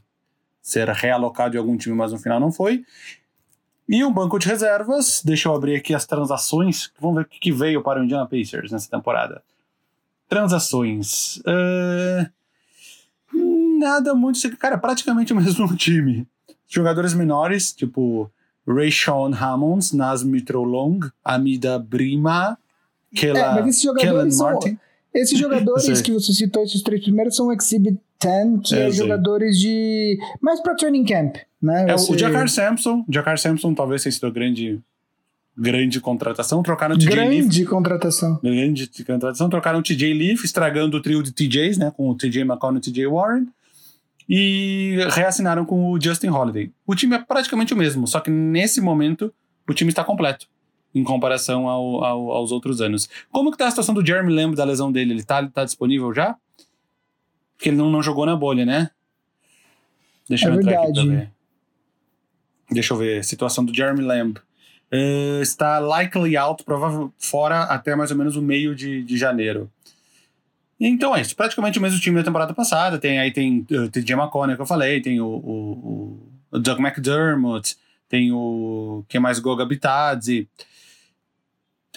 ser 0.63 0.89
realocado 0.89 1.57
em 1.57 1.59
algum 1.59 1.77
time, 1.77 1.95
mas 1.95 2.13
no 2.13 2.19
final 2.19 2.39
não 2.39 2.53
foi. 2.53 2.85
E 3.89 4.03
um 4.05 4.13
banco 4.13 4.39
de 4.39 4.49
reservas, 4.49 5.21
deixa 5.25 5.49
eu 5.49 5.55
abrir 5.55 5.77
aqui 5.77 5.95
as 5.95 6.07
transações, 6.07 6.91
vamos 6.99 7.17
ver 7.17 7.23
o 7.23 7.29
que 7.29 7.53
veio 7.53 7.83
para 7.83 8.01
o 8.01 8.05
Indiana 8.05 8.27
Pacers 8.27 8.73
nessa 8.73 8.91
temporada. 8.91 9.43
Transações. 10.29 11.37
Uh, 11.39 12.31
nada 13.79 14.15
muito. 14.15 14.57
Cara, 14.57 14.79
praticamente 14.79 15.33
o 15.33 15.37
mesmo 15.41 15.77
time. 15.77 16.27
Jogadores 16.67 17.13
menores, 17.13 17.73
tipo 17.73 18.31
Rayshon 18.67 19.35
Hammonds, 19.35 19.93
Nas 19.93 20.23
Mitrolong, 20.25 21.01
Amida 21.23 21.79
Brima, 21.79 22.59
Kela, 23.15 23.39
é, 23.39 23.55
mas 23.55 23.67
esses 23.67 23.83
jogadores 23.83 24.37
são, 24.37 24.51
Martin. 24.51 24.79
Esses 25.15 25.39
jogadores 25.39 26.03
que 26.03 26.11
você 26.11 26.33
citou, 26.33 26.65
esses 26.65 26.83
três 26.83 27.01
primeiros, 27.01 27.37
são 27.37 27.53
Exhibit 27.53 27.99
10, 28.21 28.69
que 28.69 28.75
é, 28.75 28.89
é 28.89 28.91
jogadores 28.91 29.59
de. 29.59 30.19
mais 30.41 30.61
para 30.61 30.75
training 30.75 31.05
camp, 31.05 31.37
né? 31.63 31.87
É, 31.89 31.93
você... 31.93 32.13
O 32.13 32.19
Jakar 32.19 32.49
Sampson, 32.49 33.05
Jakar 33.09 33.39
Sampson 33.39 33.75
talvez 33.75 34.03
tenha 34.03 34.13
sido 34.13 34.27
o 34.27 34.33
grande, 34.33 34.81
grande 35.57 36.01
contratação. 36.01 36.63
Trocaram 36.65 36.97
o 36.97 36.99
TJ 36.99 37.11
Grande 37.11 37.59
Leaf. 37.59 37.71
contratação. 37.71 38.41
Grande 38.43 38.91
contratação. 39.05 39.49
Trocaram 39.49 39.79
o 39.79 39.83
TJ 39.83 40.13
Leaf, 40.13 40.45
estragando 40.45 40.97
o 40.97 41.01
trio 41.01 41.23
de 41.23 41.31
TJs, 41.31 41.79
né? 41.79 41.93
Com 41.97 42.11
o 42.11 42.17
TJ 42.17 42.43
McConnell 42.43 42.77
e 42.77 42.79
o 42.79 42.83
TJ 42.83 43.07
Warren. 43.07 43.47
E 44.29 44.97
reassinaram 45.11 45.65
com 45.65 45.93
o 45.93 46.01
Justin 46.01 46.29
Holiday. 46.29 46.73
O 46.85 46.95
time 46.95 47.15
é 47.15 47.19
praticamente 47.19 47.73
o 47.73 47.77
mesmo, 47.77 48.07
só 48.09 48.21
que 48.21 48.31
nesse 48.31 48.81
momento 48.81 49.33
o 49.69 49.75
time 49.75 49.91
está 49.91 50.03
completo. 50.03 50.47
Em 50.95 51.03
comparação 51.03 51.69
ao, 51.69 52.05
ao- 52.05 52.31
aos 52.31 52.53
outros 52.53 52.81
anos. 52.81 53.09
Como 53.33 53.51
que 53.51 53.59
tá 53.59 53.67
a 53.67 53.71
situação 53.71 53.95
do 53.95 54.07
Jeremy 54.07 54.33
Lamb 54.33 54.55
da 54.55 54.65
lesão 54.65 54.93
dele? 54.93 55.13
Ele 55.13 55.23
tá, 55.25 55.45
tá 55.49 55.65
disponível 55.65 56.13
já? 56.15 56.37
Porque 57.57 57.69
ele 57.71 57.77
não, 57.77 57.91
não 57.91 58.03
jogou 58.03 58.25
na 58.27 58.37
bolha, 58.37 58.65
né? 58.65 58.91
Deixa 60.29 60.47
É 60.49 60.51
eu 60.51 60.55
entrar 60.55 60.73
aqui 60.73 60.85
verdade. 60.93 61.07
pra 61.09 61.17
ver. 61.17 61.31
Deixa 62.71 62.95
eu 62.95 62.99
ver. 62.99 63.25
Situação 63.25 63.65
do 63.65 63.75
Jeremy 63.75 64.03
Lamb. 64.03 64.39
Eh, 64.91 65.41
está 65.43 65.79
likely 65.81 66.37
out, 66.37 66.63
provável 66.63 67.13
fora 67.19 67.63
até 67.65 67.97
mais 67.97 68.11
ou 68.11 68.17
menos 68.17 68.37
o 68.37 68.43
meio 68.43 68.75
de, 68.75 69.03
de 69.03 69.17
janeiro. 69.17 69.71
Então 70.79 71.15
é 71.17 71.21
isso. 71.21 71.35
Praticamente 71.37 71.79
o 71.79 71.83
mesmo 71.83 71.99
time 72.01 72.17
da 72.17 72.25
temporada 72.25 72.55
passada. 72.55 72.99
Tem 72.99 73.19
aí 73.19 73.33
tem 73.33 73.67
uh, 73.71 73.89
TJ 73.91 74.15
McConnell 74.15 74.57
que 74.57 74.63
eu 74.63 74.67
falei, 74.67 75.01
tem 75.01 75.21
o, 75.21 75.27
o, 75.27 75.41
o- 75.73 76.29
o 76.53 76.59
Doug 76.59 76.79
McDermott, 76.79 77.77
tem 78.09 78.31
o. 78.33 79.05
Quem 79.09 79.21
mais? 79.21 79.39
Goga 79.41 79.65
Bitadze. 79.67 80.49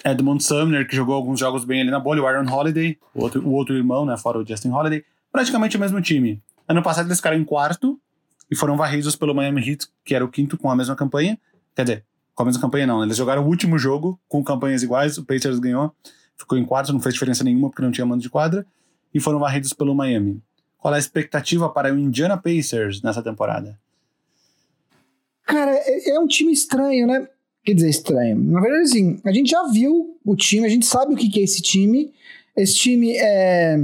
Edmund 0.04 0.42
Sumner, 0.42 0.86
que 0.86 0.94
jogou 0.94 1.14
alguns 1.14 1.40
jogos 1.40 1.64
bem 1.64 1.80
ali 1.80 1.90
na 1.90 1.98
bolha, 1.98 2.22
o 2.22 2.26
Aaron 2.26 2.50
Holiday, 2.50 2.98
o 3.14 3.22
outro, 3.22 3.46
o 3.46 3.52
outro 3.52 3.74
irmão, 3.74 4.06
né? 4.06 4.16
Fora 4.16 4.38
o 4.38 4.46
Justin 4.46 4.70
Holiday. 4.70 5.04
Praticamente 5.32 5.76
o 5.76 5.80
mesmo 5.80 6.00
time. 6.00 6.42
Ano 6.66 6.82
passado 6.82 7.06
eles 7.06 7.18
ficaram 7.18 7.36
em 7.36 7.44
quarto 7.44 7.98
e 8.50 8.56
foram 8.56 8.76
varridos 8.76 9.16
pelo 9.16 9.34
Miami 9.34 9.68
Heat, 9.68 9.88
que 10.04 10.14
era 10.14 10.24
o 10.24 10.28
quinto 10.28 10.56
com 10.56 10.70
a 10.70 10.76
mesma 10.76 10.94
campanha. 10.94 11.38
Quer 11.74 11.82
dizer, 11.82 12.04
com 12.34 12.42
a 12.42 12.46
mesma 12.46 12.60
campanha 12.60 12.86
não. 12.86 13.00
né? 13.00 13.06
Eles 13.06 13.16
jogaram 13.16 13.42
o 13.42 13.46
último 13.46 13.78
jogo 13.78 14.18
com 14.28 14.42
campanhas 14.44 14.82
iguais, 14.82 15.18
o 15.18 15.24
Pacers 15.24 15.58
ganhou, 15.58 15.92
ficou 16.36 16.56
em 16.56 16.64
quarto, 16.64 16.92
não 16.92 17.00
fez 17.00 17.14
diferença 17.14 17.42
nenhuma 17.42 17.68
porque 17.68 17.82
não 17.82 17.90
tinha 17.90 18.06
mando 18.06 18.22
de 18.22 18.30
quadra, 18.30 18.64
e 19.12 19.20
foram 19.20 19.38
varridos 19.38 19.72
pelo 19.72 19.94
Miami. 19.94 20.40
Qual 20.78 20.94
é 20.94 20.96
a 20.96 21.00
expectativa 21.00 21.68
para 21.68 21.92
o 21.92 21.98
Indiana 21.98 22.36
Pacers 22.36 23.02
nessa 23.02 23.22
temporada? 23.22 23.78
Cara, 25.44 25.72
é, 25.72 26.10
é 26.10 26.20
um 26.20 26.26
time 26.26 26.52
estranho, 26.52 27.06
né? 27.06 27.28
Quer 27.64 27.74
dizer, 27.74 27.90
estranho. 27.90 28.36
Na 28.38 28.60
verdade, 28.60 28.82
assim, 28.84 29.20
a 29.24 29.32
gente 29.32 29.50
já 29.50 29.62
viu 29.68 30.18
o 30.24 30.36
time, 30.36 30.66
a 30.66 30.70
gente 30.70 30.86
sabe 30.86 31.14
o 31.14 31.16
que, 31.16 31.38
é 31.38 31.42
esse 31.42 31.60
time. 31.60 32.12
Esse 32.56 32.74
time 32.74 33.16
é. 33.16 33.76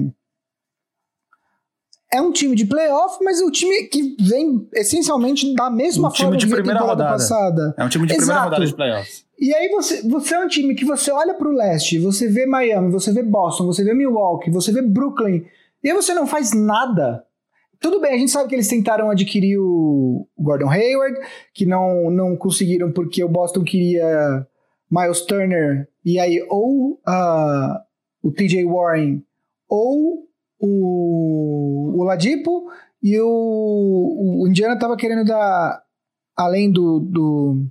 É 2.12 2.20
um 2.20 2.30
time 2.30 2.54
de 2.54 2.64
playoff, 2.64 3.18
mas 3.24 3.40
é 3.40 3.44
um 3.44 3.50
time 3.50 3.88
que 3.88 4.16
vem 4.20 4.68
essencialmente 4.72 5.52
da 5.54 5.68
mesma 5.68 6.08
Um 6.08 6.14
forma 6.14 6.36
de 6.36 6.44
que 6.46 6.50
veio 6.50 6.60
a 6.60 6.62
primeira 6.62 6.80
temporada 6.80 7.02
rodada. 7.02 7.18
passada. 7.18 7.74
É 7.76 7.84
um 7.84 7.88
time 7.88 8.06
de 8.06 8.14
primeira 8.14 8.32
Exato. 8.32 8.44
rodada 8.50 8.66
de 8.66 8.74
playoffs. 8.74 9.24
E 9.38 9.52
aí 9.52 9.68
você, 9.68 10.08
você 10.08 10.34
é 10.36 10.38
um 10.38 10.46
time 10.46 10.76
que 10.76 10.84
você 10.84 11.10
olha 11.10 11.34
pro 11.34 11.50
leste, 11.52 11.98
você 11.98 12.28
vê 12.28 12.46
Miami, 12.46 12.92
você 12.92 13.12
vê 13.12 13.20
Boston, 13.20 13.66
você 13.66 13.82
vê 13.82 13.92
Milwaukee, 13.92 14.48
você 14.48 14.70
vê 14.70 14.80
Brooklyn, 14.80 15.44
e 15.82 15.90
aí 15.90 15.94
você 15.94 16.14
não 16.14 16.24
faz 16.24 16.52
nada. 16.54 17.24
Tudo 17.80 18.00
bem, 18.00 18.14
a 18.14 18.18
gente 18.18 18.30
sabe 18.30 18.48
que 18.48 18.54
eles 18.54 18.68
tentaram 18.68 19.10
adquirir 19.10 19.58
o 19.58 20.26
Gordon 20.38 20.70
Hayward, 20.70 21.18
que 21.52 21.66
não, 21.66 22.10
não 22.10 22.36
conseguiram 22.36 22.92
porque 22.92 23.22
o 23.22 23.28
Boston 23.28 23.62
queria 23.62 24.46
Miles 24.90 25.22
Turner, 25.22 25.88
e 26.04 26.18
aí 26.18 26.44
ou 26.48 27.00
ah, 27.06 27.82
o 28.22 28.30
TJ 28.30 28.64
Warren 28.64 29.22
ou 29.68 30.26
o, 30.58 32.00
o 32.00 32.04
Ladipo, 32.04 32.70
e 33.02 33.20
o, 33.20 34.40
o 34.42 34.48
Indiana 34.48 34.78
tava 34.78 34.96
querendo 34.96 35.26
dar, 35.26 35.82
além 36.36 36.70
do, 36.70 37.00
do 37.00 37.66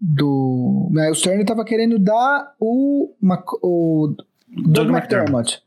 do 0.00 0.88
Miles 0.90 1.20
Turner 1.20 1.40
estava 1.40 1.64
querendo 1.64 1.98
dar 1.98 2.54
o, 2.60 3.14
o 3.62 4.14
Doug 4.48 4.72
Doug 4.72 4.90
McDermott. 4.90 5.60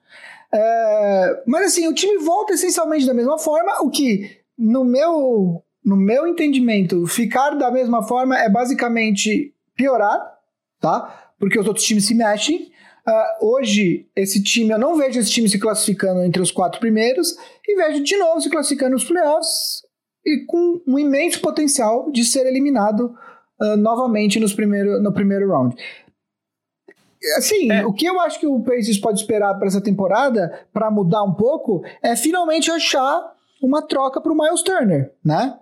É, 0.54 1.44
mas 1.48 1.68
assim, 1.68 1.88
o 1.88 1.94
time 1.94 2.18
volta 2.24 2.54
essencialmente 2.54 3.06
da 3.06 3.14
mesma 3.14 3.38
forma, 3.38 3.82
o 3.82 3.90
que 3.90 4.42
no 4.58 4.84
meu, 4.84 5.64
no 5.84 5.96
meu 5.96 6.28
entendimento, 6.28 7.08
ficar 7.08 7.52
da 7.52 7.72
mesma 7.72 8.04
forma 8.04 8.38
é 8.38 8.50
basicamente 8.50 9.54
piorar, 9.76 10.20
tá? 10.80 11.32
Porque 11.40 11.60
os 11.60 11.68
outros 11.68 11.86
times 11.86 12.06
se 12.06 12.14
mexem. 12.14 12.72
Ah, 13.08 13.38
hoje, 13.42 14.08
esse 14.16 14.44
time, 14.44 14.72
eu 14.72 14.78
não 14.78 14.96
vejo 14.96 15.20
esse 15.20 15.32
time 15.32 15.50
se 15.50 15.58
classificando 15.58 16.22
entre 16.24 16.42
os 16.42 16.52
quatro 16.52 16.80
primeiros 16.80 17.36
e 17.68 17.76
vejo 17.76 18.04
de 18.04 18.16
novo 18.18 18.42
se 18.42 18.50
classificando 18.50 18.92
nos 18.92 19.04
playoffs 19.04 19.82
e 20.24 20.46
com 20.46 20.82
um 20.88 21.00
imenso 21.00 21.42
potencial 21.42 22.12
de 22.12 22.24
ser 22.24 22.46
eliminado 22.46 23.16
ah, 23.60 23.76
novamente 23.76 24.40
nos 24.40 24.54
primeiro, 24.54 25.02
no 25.02 25.14
primeiro 25.14 25.48
round. 25.50 25.76
Assim, 27.38 27.72
É. 27.72 27.86
o 27.86 27.94
que 27.94 28.06
eu 28.06 28.20
acho 28.22 28.40
que 28.40 28.48
o 28.48 28.62
Pacers 28.62 28.98
pode 28.98 29.20
esperar 29.20 29.54
para 29.56 29.68
essa 29.68 29.82
temporada, 29.82 30.66
para 30.74 30.90
mudar 30.90 31.24
um 31.24 31.34
pouco, 31.34 31.84
é 32.02 32.16
finalmente 32.16 32.72
achar 32.72 33.22
uma 33.62 33.82
troca 33.86 34.20
para 34.20 34.32
o 34.32 34.36
Miles 34.38 34.64
Turner, 34.64 35.14
né? 35.24 35.58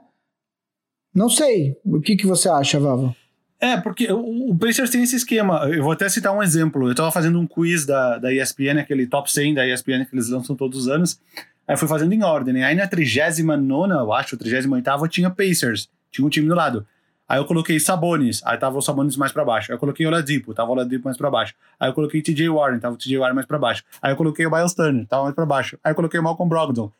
Não 1.13 1.29
sei. 1.29 1.75
O 1.85 1.99
que, 1.99 2.15
que 2.15 2.25
você 2.27 2.47
acha, 2.47 2.79
Vavo? 2.79 3.13
É, 3.59 3.75
porque 3.75 4.09
o, 4.11 4.51
o 4.51 4.57
Pacers 4.57 4.89
tem 4.89 5.03
esse 5.03 5.17
esquema. 5.17 5.67
Eu 5.69 5.83
vou 5.83 5.91
até 5.91 6.07
citar 6.07 6.33
um 6.33 6.41
exemplo. 6.41 6.87
Eu 6.87 6.95
tava 6.95 7.11
fazendo 7.11 7.37
um 7.39 7.45
quiz 7.45 7.85
da, 7.85 8.17
da 8.17 8.31
ESPN, 8.33 8.79
aquele 8.79 9.05
top 9.05 9.29
100 9.29 9.53
da 9.55 9.67
ESPN 9.67 10.05
que 10.05 10.15
eles 10.15 10.29
lançam 10.29 10.55
todos 10.55 10.79
os 10.79 10.87
anos. 10.87 11.19
Aí 11.67 11.75
fui 11.75 11.87
fazendo 11.87 12.13
em 12.13 12.23
ordem. 12.23 12.53
né? 12.53 12.63
Aí 12.63 12.75
na 12.75 12.87
39, 12.87 13.93
eu 13.93 14.13
acho, 14.13 14.37
38, 14.37 15.07
tinha 15.09 15.29
Pacers. 15.29 15.89
Tinha 16.09 16.25
um 16.25 16.29
time 16.29 16.47
do 16.47 16.55
lado. 16.55 16.87
Aí 17.29 17.39
eu 17.39 17.45
coloquei 17.45 17.79
Sabonis, 17.79 18.41
aí 18.43 18.57
tava 18.57 18.79
o 18.79 18.81
Sabonis 18.81 19.15
mais 19.15 19.31
pra 19.31 19.45
baixo. 19.45 19.71
Aí 19.71 19.75
eu 19.75 19.79
coloquei 19.79 20.03
Oladipo, 20.07 20.51
tava 20.51 20.71
o 20.71 20.73
Oladipo 20.73 21.05
mais 21.05 21.15
pra 21.15 21.29
baixo. 21.29 21.53
Aí 21.79 21.87
eu 21.87 21.93
coloquei 21.93 22.23
TJ 22.23 22.49
Warren, 22.49 22.79
tava 22.79 22.95
o 22.95 22.97
TJ 22.97 23.19
Warren 23.19 23.35
mais 23.35 23.45
pra 23.45 23.59
baixo. 23.59 23.83
Aí 24.01 24.11
eu 24.11 24.17
coloquei 24.17 24.47
o 24.47 24.51
Miles 24.51 24.73
Turner, 24.73 25.05
tava 25.05 25.25
mais 25.25 25.35
pra 25.35 25.45
baixo. 25.45 25.77
Aí 25.83 25.91
eu 25.91 25.95
coloquei 25.95 26.19
o 26.19 26.23
Malcolm 26.23 26.49
Brogdon. 26.49 26.91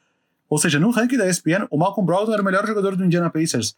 Ou 0.47 0.59
seja, 0.59 0.79
no 0.79 0.91
ranking 0.91 1.17
da 1.17 1.27
ESPN, 1.27 1.65
o 1.71 1.77
Malcolm 1.79 2.05
Brogdon 2.05 2.31
era 2.31 2.43
o 2.43 2.45
melhor 2.45 2.63
jogador 2.67 2.95
do 2.95 3.03
Indiana 3.03 3.31
Pacers. 3.31 3.75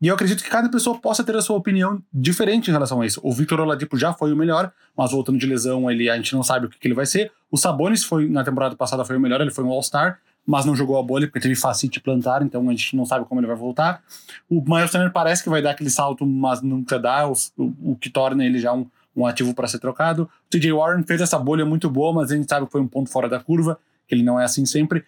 E 0.00 0.08
eu 0.08 0.14
acredito 0.14 0.42
que 0.42 0.48
cada 0.48 0.68
pessoa 0.70 0.98
possa 0.98 1.22
ter 1.22 1.36
a 1.36 1.42
sua 1.42 1.56
opinião 1.56 2.02
diferente 2.12 2.68
em 2.68 2.72
relação 2.72 3.02
a 3.02 3.06
isso. 3.06 3.20
O 3.22 3.30
Victor 3.30 3.60
Oladipo 3.60 3.96
já 3.98 4.14
foi 4.14 4.32
o 4.32 4.36
melhor, 4.36 4.72
mas 4.96 5.12
voltando 5.12 5.38
de 5.38 5.46
lesão, 5.46 5.90
ele, 5.90 6.08
a 6.08 6.16
gente 6.16 6.34
não 6.34 6.42
sabe 6.42 6.66
o 6.66 6.68
que, 6.70 6.78
que 6.78 6.88
ele 6.88 6.94
vai 6.94 7.06
ser. 7.06 7.30
O 7.50 7.58
Sabonis 7.58 8.02
foi, 8.02 8.28
na 8.28 8.42
temporada 8.42 8.74
passada 8.74 9.04
foi 9.04 9.16
o 9.16 9.20
melhor, 9.20 9.40
ele 9.40 9.50
foi 9.50 9.62
um 9.62 9.70
All-Star, 9.70 10.18
mas 10.46 10.64
não 10.64 10.74
jogou 10.74 10.98
a 10.98 11.02
bolha 11.02 11.26
porque 11.26 11.40
teve 11.40 11.54
facite 11.54 12.00
plantar, 12.00 12.42
então 12.42 12.68
a 12.68 12.72
gente 12.72 12.96
não 12.96 13.06
sabe 13.06 13.24
como 13.26 13.40
ele 13.40 13.46
vai 13.46 13.56
voltar. 13.56 14.02
O 14.50 14.60
Miles 14.60 14.90
Turner 14.90 15.12
parece 15.12 15.42
que 15.42 15.48
vai 15.48 15.62
dar 15.62 15.70
aquele 15.70 15.90
salto, 15.90 16.26
mas 16.26 16.60
nunca 16.62 16.98
dá, 16.98 17.28
o, 17.28 17.32
o, 17.56 17.92
o 17.92 17.96
que 17.96 18.10
torna 18.10 18.44
ele 18.44 18.58
já 18.58 18.72
um, 18.72 18.86
um 19.16 19.26
ativo 19.26 19.54
para 19.54 19.68
ser 19.68 19.78
trocado. 19.78 20.24
O 20.24 20.50
TJ 20.50 20.72
Warren 20.72 21.04
fez 21.04 21.20
essa 21.20 21.38
bolha 21.38 21.64
muito 21.64 21.88
boa, 21.88 22.12
mas 22.12 22.32
a 22.32 22.36
gente 22.36 22.48
sabe 22.48 22.66
que 22.66 22.72
foi 22.72 22.80
um 22.80 22.88
ponto 22.88 23.10
fora 23.10 23.28
da 23.28 23.38
curva, 23.38 23.78
que 24.06 24.14
ele 24.14 24.22
não 24.22 24.38
é 24.38 24.44
assim 24.44 24.66
sempre. 24.66 25.04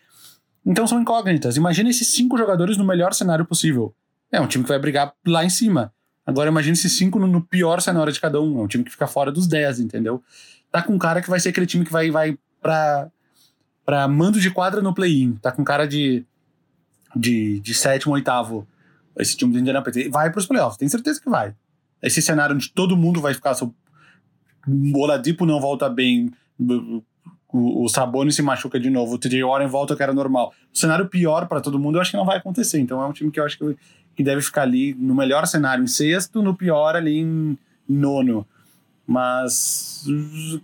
Então 0.64 0.86
são 0.86 1.00
incógnitas. 1.00 1.56
Imagina 1.56 1.90
esses 1.90 2.08
cinco 2.08 2.38
jogadores 2.38 2.76
no 2.76 2.84
melhor 2.84 3.12
cenário 3.12 3.44
possível. 3.44 3.94
É 4.30 4.40
um 4.40 4.46
time 4.46 4.64
que 4.64 4.68
vai 4.68 4.78
brigar 4.78 5.12
lá 5.26 5.44
em 5.44 5.50
cima. 5.50 5.92
Agora 6.26 6.48
imagina 6.48 6.72
esses 6.72 6.92
cinco 6.96 7.18
no, 7.18 7.26
no 7.26 7.40
pior 7.42 7.80
cenário 7.80 8.12
de 8.12 8.20
cada 8.20 8.40
um. 8.40 8.60
É 8.60 8.62
um 8.62 8.66
time 8.66 8.84
que 8.84 8.90
fica 8.90 9.06
fora 9.06 9.30
dos 9.30 9.46
10, 9.46 9.80
entendeu? 9.80 10.22
Tá 10.70 10.82
com 10.82 10.94
um 10.94 10.98
cara 10.98 11.20
que 11.20 11.28
vai 11.28 11.38
ser 11.38 11.50
aquele 11.50 11.66
time 11.66 11.84
que 11.84 11.92
vai, 11.92 12.10
vai 12.10 12.38
pra, 12.62 13.10
pra 13.84 14.06
mando 14.08 14.40
de 14.40 14.50
quadra 14.50 14.80
no 14.80 14.94
play-in. 14.94 15.34
Tá 15.34 15.52
com 15.52 15.64
cara 15.64 15.86
de, 15.86 16.24
de, 17.14 17.60
de 17.60 17.74
sétimo, 17.74 18.14
oitavo. 18.14 18.66
Esse 19.18 19.36
time 19.36 19.52
do 19.52 19.58
Indiana 19.58 19.82
Pacers. 19.82 20.10
Vai 20.10 20.30
pros 20.30 20.46
playoffs, 20.46 20.76
tenho 20.76 20.90
certeza 20.90 21.20
que 21.20 21.30
vai. 21.30 21.54
Esse 22.02 22.20
cenário 22.20 22.54
onde 22.54 22.70
todo 22.70 22.96
mundo 22.96 23.20
vai 23.20 23.32
ficar. 23.32 23.54
O 23.62 24.98
Oladipo 24.98 25.46
não 25.46 25.60
volta 25.60 25.88
bem. 25.88 26.32
O, 26.58 27.84
o 27.84 27.88
Sabonis 27.88 28.34
se 28.34 28.42
machuca 28.42 28.80
de 28.80 28.90
novo. 28.90 29.14
O 29.14 29.18
TJ 29.18 29.44
Warren 29.44 29.68
volta 29.68 29.94
que 29.94 30.02
era 30.02 30.12
normal. 30.12 30.52
O 30.72 30.78
cenário 30.78 31.08
pior 31.08 31.46
pra 31.46 31.60
todo 31.60 31.78
mundo 31.78 31.96
eu 31.96 32.02
acho 32.02 32.10
que 32.10 32.16
não 32.16 32.26
vai 32.26 32.38
acontecer. 32.38 32.80
Então 32.80 33.00
é 33.00 33.06
um 33.06 33.12
time 33.12 33.30
que 33.30 33.38
eu 33.38 33.44
acho 33.44 33.56
que, 33.56 33.76
que 34.16 34.22
deve 34.24 34.42
ficar 34.42 34.62
ali 34.62 34.94
no 34.94 35.14
melhor 35.14 35.46
cenário 35.46 35.84
em 35.84 35.86
sexto, 35.86 36.42
no 36.42 36.54
pior 36.54 36.96
ali 36.96 37.18
em 37.18 37.56
nono. 37.88 38.46
Mas, 39.06 40.04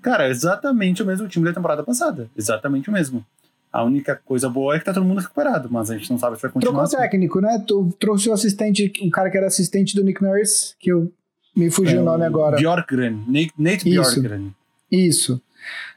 cara, 0.01 0.27
é 0.27 0.31
exatamente 0.31 1.03
o 1.03 1.07
mesmo 1.07 1.29
time 1.29 1.45
da 1.45 1.53
temporada 1.53 1.83
passada. 1.83 2.29
Exatamente 2.37 2.89
o 2.89 2.93
mesmo. 2.93 3.25
A 3.73 3.85
única 3.85 4.17
coisa 4.25 4.49
boa 4.49 4.75
é 4.75 4.79
que 4.79 4.85
tá 4.85 4.93
todo 4.93 5.05
mundo 5.05 5.21
recuperado, 5.21 5.69
mas 5.71 5.91
a 5.91 5.97
gente 5.97 6.11
não 6.11 6.19
sabe 6.19 6.37
se 6.37 6.43
vai 6.43 6.51
continuar. 6.51 6.73
Trocou 6.73 6.85
assim. 6.85 6.97
técnico, 6.97 7.41
né? 7.41 7.63
Tu 7.67 7.95
trouxe 8.01 8.29
o 8.29 8.33
assistente, 8.33 8.93
um 9.03 9.11
cara 9.11 9.31
que 9.31 9.37
era 9.37 9.47
assistente 9.47 9.95
do 9.95 10.03
Nick 10.03 10.23
Nurse, 10.23 10.75
que 10.81 10.91
eu 10.91 11.13
me 11.55 11.71
fugiu 11.71 11.99
É, 11.99 12.03
o 12.03 12.05
nome 12.05 12.25
agora. 12.25 12.57
Bjorkgren. 12.57 13.23
Nate, 13.29 13.53
Nate 13.57 13.89
Isso. 13.89 14.21
Bjorkgren. 14.21 14.55
Isso. 14.91 15.41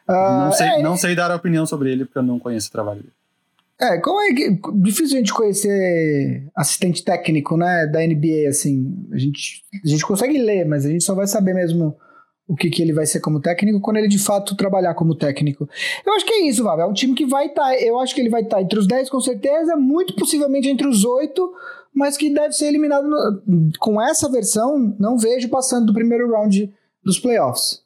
Ah, 0.07 0.45
não, 0.45 0.51
sei, 0.51 0.67
é, 0.67 0.81
não 0.83 0.97
sei 0.97 1.15
dar 1.15 1.31
a 1.31 1.35
opinião 1.35 1.65
sobre 1.65 1.91
ele, 1.91 2.05
porque 2.05 2.19
eu 2.19 2.23
não 2.23 2.37
conheço 2.37 2.67
o 2.69 2.71
trabalho 2.71 2.99
dele. 2.99 3.13
É, 3.81 3.97
como 3.97 4.21
é 4.21 4.33
que. 4.35 4.59
Difícil 4.75 5.15
a 5.15 5.19
gente 5.19 5.33
conhecer 5.33 6.47
assistente 6.55 7.03
técnico, 7.03 7.57
né? 7.57 7.87
Da 7.87 8.05
NBA, 8.05 8.49
assim. 8.49 9.07
A 9.11 9.17
gente, 9.17 9.63
a 9.83 9.87
gente 9.87 10.05
consegue 10.05 10.37
ler, 10.37 10.65
mas 10.65 10.85
a 10.85 10.89
gente 10.89 11.03
só 11.03 11.15
vai 11.15 11.25
saber 11.25 11.55
mesmo 11.55 11.97
o 12.47 12.55
que, 12.55 12.69
que 12.69 12.81
ele 12.81 12.93
vai 12.93 13.05
ser 13.05 13.19
como 13.21 13.39
técnico 13.39 13.79
quando 13.79 13.97
ele 13.97 14.07
de 14.07 14.19
fato 14.19 14.55
trabalhar 14.55 14.93
como 14.95 15.15
técnico. 15.15 15.67
Eu 16.05 16.13
acho 16.13 16.25
que 16.25 16.33
é 16.33 16.47
isso, 16.47 16.63
Val. 16.63 16.79
É 16.81 16.85
um 16.85 16.93
time 16.93 17.13
que 17.15 17.25
vai 17.25 17.47
estar. 17.47 17.73
eu 17.81 17.99
acho 17.99 18.13
que 18.13 18.21
ele 18.21 18.29
vai 18.29 18.41
estar 18.41 18.61
entre 18.61 18.77
os 18.77 18.85
10 18.87 19.09
com 19.09 19.19
certeza, 19.19 19.75
muito 19.77 20.15
possivelmente 20.15 20.67
entre 20.67 20.87
os 20.87 21.05
8, 21.05 21.53
mas 21.93 22.17
que 22.17 22.29
deve 22.33 22.53
ser 22.53 22.67
eliminado 22.67 23.07
no- 23.07 23.71
com 23.79 24.01
essa 24.01 24.29
versão. 24.29 24.95
Não 24.99 25.17
vejo 25.17 25.47
passando 25.49 25.85
do 25.87 25.93
primeiro 25.93 26.29
round 26.31 26.73
dos 27.03 27.17
playoffs. 27.19 27.81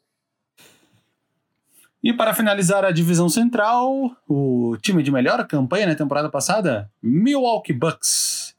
E 2.03 2.13
para 2.13 2.33
finalizar 2.33 2.85
a 2.85 2.91
divisão 2.91 3.27
central, 3.27 4.11
o 4.27 4.77
time 4.81 5.03
de 5.03 5.11
melhor 5.11 5.45
campanha 5.47 5.87
na 5.87 5.95
temporada 5.95 6.29
passada, 6.29 6.89
Milwaukee 7.01 7.73
Bucks. 7.73 8.55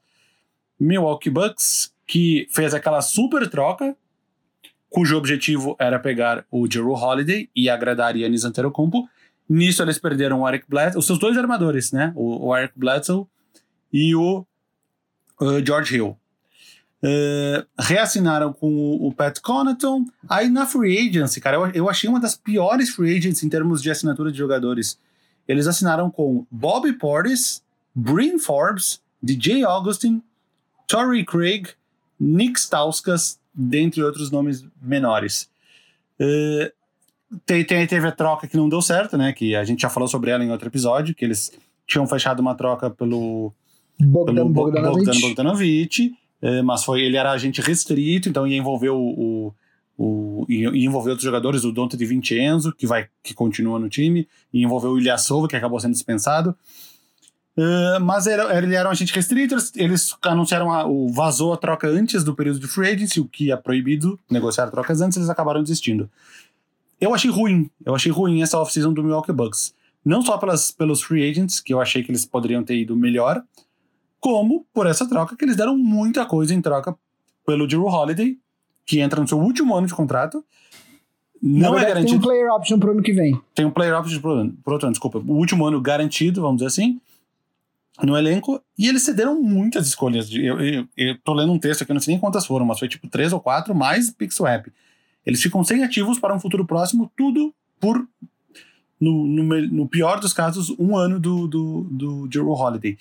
Milwaukee 0.79 1.29
Bucks, 1.29 1.91
que 2.05 2.47
fez 2.51 2.73
aquela 2.73 3.01
super 3.01 3.49
troca, 3.49 3.95
cujo 4.89 5.17
objetivo 5.17 5.75
era 5.79 5.99
pegar 5.99 6.45
o 6.49 6.67
Drew 6.67 6.93
Holiday 6.93 7.49
e 7.55 7.69
agradar 7.69 8.15
Yannis 8.15 8.43
Antetokounmpo. 8.43 9.07
Nisso 9.47 9.81
eles 9.81 9.97
perderam 9.97 10.41
o 10.41 10.47
Eric 10.47 10.65
Bledsoe, 10.67 10.99
os 10.99 11.05
seus 11.05 11.19
dois 11.19 11.37
armadores, 11.37 11.91
né? 11.91 12.11
O, 12.15 12.47
o 12.47 12.57
Eric 12.57 12.73
Bledsoe 12.77 13.25
e 13.91 14.15
o 14.15 14.45
George 15.65 15.95
Hill. 15.95 16.17
Uh, 17.01 17.65
reassinaram 17.79 18.51
com 18.51 18.67
o, 18.67 19.07
o, 19.07 19.13
Pat 19.13 19.39
Connaughton. 19.39 20.05
Aí 20.27 20.49
na 20.49 20.65
free 20.65 21.07
agency, 21.07 21.39
cara, 21.39 21.55
eu, 21.55 21.67
eu 21.67 21.89
achei 21.89 22.09
uma 22.09 22.19
das 22.19 22.35
piores 22.35 22.89
free 22.89 23.17
agents 23.17 23.41
em 23.41 23.47
termos 23.47 23.81
de 23.81 23.89
assinatura 23.89 24.31
de 24.31 24.37
jogadores. 24.37 24.99
Eles 25.47 25.65
assinaram 25.65 26.11
com 26.11 26.45
Bobby 26.51 26.93
Portis, 26.93 27.63
Bryn 27.95 28.37
Forbes, 28.37 29.01
DJ 29.23 29.63
Augustin, 29.63 30.21
Torrey 30.87 31.23
Craig, 31.23 31.69
Nick 32.19 32.59
Stauskas, 32.59 33.38
dentre 33.53 34.03
outros 34.03 34.31
nomes 34.31 34.65
menores. 34.81 35.49
Uh, 36.19 36.71
tem, 37.45 37.63
tem, 37.63 37.85
teve 37.85 38.07
a 38.07 38.11
troca 38.11 38.47
que 38.47 38.57
não 38.57 38.67
deu 38.67 38.81
certo, 38.81 39.17
né? 39.17 39.33
Que 39.33 39.55
a 39.55 39.63
gente 39.63 39.81
já 39.81 39.89
falou 39.89 40.07
sobre 40.07 40.31
ela 40.31 40.43
em 40.43 40.51
outro 40.51 40.67
episódio, 40.67 41.13
que 41.13 41.23
eles 41.23 41.51
tinham 41.85 42.07
fechado 42.07 42.39
uma 42.39 42.55
troca 42.55 42.89
pelo 42.89 43.53
Bogdan, 43.99 44.35
pelo 44.35 44.49
Bogdanovic. 44.49 45.05
Bogdan 45.05 45.21
Bogdanovic 45.21 46.13
é, 46.41 46.61
mas 46.61 46.83
foi, 46.83 47.01
ele 47.01 47.17
era 47.17 47.31
agente 47.31 47.61
restrito, 47.61 48.29
então 48.29 48.47
ia 48.47 48.57
envolver 48.57 48.89
o, 48.89 48.97
o, 48.97 49.53
o 49.97 50.45
ia 50.47 50.69
envolver 50.85 51.09
outros 51.09 51.25
jogadores, 51.25 51.63
o 51.65 51.71
Dante 51.71 51.97
de 51.97 52.05
Vincenzo, 52.05 52.73
que 52.73 52.87
vai 52.87 53.09
que 53.21 53.33
continua 53.33 53.77
no 53.77 53.89
time, 53.89 54.27
e 54.53 54.63
envolveu 54.63 54.91
o 54.91 54.99
Ilyasova, 54.99 55.47
que 55.47 55.55
acabou 55.55 55.79
sendo 55.79 55.93
dispensado. 55.93 56.55
Uh, 57.59 57.99
mas 57.99 58.25
era, 58.25 58.57
ele 58.57 58.73
era 58.73 58.87
um 58.87 58.91
agente 58.91 59.13
restrito, 59.13 59.53
eles, 59.75 60.15
anunciaram, 60.21 60.71
a, 60.71 60.87
o, 60.87 61.09
vazou 61.09 61.51
a 61.51 61.57
troca 61.57 61.89
antes 61.89 62.23
do 62.23 62.33
período 62.33 62.57
de 62.57 62.67
free 62.67 62.87
agency, 62.87 63.19
o 63.19 63.25
que 63.25 63.51
é 63.51 63.57
proibido 63.57 64.17
negociar 64.31 64.69
trocas 64.69 65.01
antes, 65.01 65.17
eles 65.17 65.29
acabaram 65.29 65.61
desistindo. 65.61 66.09
Eu 67.01 67.13
achei 67.13 67.29
ruim, 67.29 67.69
eu 67.85 67.93
achei 67.93 68.13
ruim 68.13 68.41
essa 68.41 68.57
off-season 68.57 68.93
do 68.93 69.03
Milwaukee 69.03 69.33
Bucks. 69.33 69.73
Não 70.05 70.21
só 70.21 70.37
pelas, 70.37 70.71
pelos 70.71 71.01
free 71.01 71.29
agents, 71.29 71.59
que 71.59 71.73
eu 71.73 71.81
achei 71.81 72.01
que 72.01 72.09
eles 72.09 72.23
poderiam 72.23 72.63
ter 72.63 72.77
ido 72.77 72.95
melhor, 72.95 73.43
como 74.21 74.65
por 74.73 74.87
essa 74.87 75.05
troca 75.05 75.35
que 75.35 75.43
eles 75.43 75.57
deram 75.57 75.77
muita 75.77 76.25
coisa 76.25 76.53
em 76.53 76.61
troca 76.61 76.95
pelo 77.45 77.67
Drew 77.67 77.87
Holiday, 77.87 78.37
que 78.85 79.01
entra 79.01 79.19
no 79.19 79.27
seu 79.27 79.37
último 79.37 79.75
ano 79.75 79.85
de 79.85 79.93
contrato. 79.93 80.45
Não 81.41 81.73
verdade, 81.73 81.83
é 81.83 81.87
garantido. 81.89 82.07
Tem 82.07 82.17
um 82.19 82.21
player 82.21 82.53
option 82.53 82.79
pro 82.79 82.91
ano 82.91 83.01
que 83.01 83.11
vem. 83.11 83.41
Tem 83.53 83.65
um 83.65 83.71
player 83.71 83.97
option 83.99 84.21
pro 84.21 84.49
pro 84.63 84.73
outro 84.73 84.87
ano, 84.87 84.93
desculpa. 84.93 85.19
O 85.19 85.33
último 85.33 85.65
ano 85.65 85.81
garantido, 85.81 86.41
vamos 86.41 86.57
dizer 86.57 86.67
assim, 86.67 87.01
no 88.03 88.17
elenco. 88.17 88.61
E 88.77 88.87
eles 88.87 89.03
cederam 89.03 89.41
muitas 89.41 89.87
escolhas. 89.87 90.29
De, 90.29 90.45
eu, 90.45 90.59
eu, 90.59 90.87
eu 90.95 91.17
tô 91.19 91.33
lendo 91.33 91.51
um 91.51 91.59
texto 91.59 91.83
aqui, 91.83 91.93
não 91.93 91.99
sei 91.99 92.13
nem 92.13 92.21
quantas 92.21 92.45
foram, 92.45 92.65
mas 92.65 92.79
foi 92.79 92.87
tipo 92.87 93.07
três 93.07 93.33
ou 93.33 93.39
quatro, 93.39 93.75
mais 93.75 94.13
swap. 94.29 94.67
Eles 95.25 95.41
ficam 95.41 95.63
sem 95.63 95.83
ativos 95.83 96.19
para 96.19 96.35
um 96.35 96.39
futuro 96.39 96.65
próximo, 96.65 97.11
tudo 97.15 97.53
por, 97.79 98.07
no, 98.99 99.25
no, 99.25 99.67
no 99.67 99.87
pior 99.87 100.19
dos 100.19 100.33
casos, 100.33 100.73
um 100.79 100.97
ano 100.97 101.19
do, 101.19 101.47
do, 101.47 101.83
do 101.89 102.27
Drew 102.27 102.49
Holiday. 102.49 102.97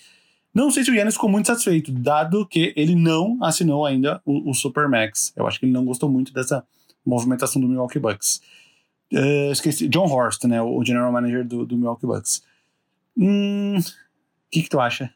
Não 0.53 0.71
sei 0.71 0.83
se 0.83 0.91
o 0.91 0.95
Yannis 0.95 1.15
ficou 1.15 1.31
muito 1.31 1.47
satisfeito, 1.47 1.93
dado 1.93 2.47
que 2.47 2.73
ele 2.77 2.95
não 2.95 3.39
assinou 3.43 3.87
ainda 3.87 4.21
o, 4.25 4.51
o 4.51 4.55
Supermax. 4.55 5.33
Eu 5.37 5.47
acho 5.47 5.61
que 5.61 5.67
ele 5.67 5.73
não 5.73 5.85
gostou 5.85 6.09
muito 6.09 6.33
dessa 6.33 6.65
movimentação 7.05 7.61
do 7.61 7.69
Milwaukee 7.69 7.99
Bucks. 7.99 8.41
Uh, 9.13 9.53
esqueci, 9.53 9.89
John 9.89 10.07
Horst, 10.07 10.45
né, 10.45 10.61
o 10.61 10.85
general 10.85 11.13
manager 11.13 11.47
do, 11.47 11.65
do 11.65 11.77
Milwaukee 11.77 12.07
Bucks. 12.07 12.43
Hum, 13.17 13.79
que, 14.51 14.63
que 14.63 14.69
tu 14.69 14.81
acha? 14.81 15.13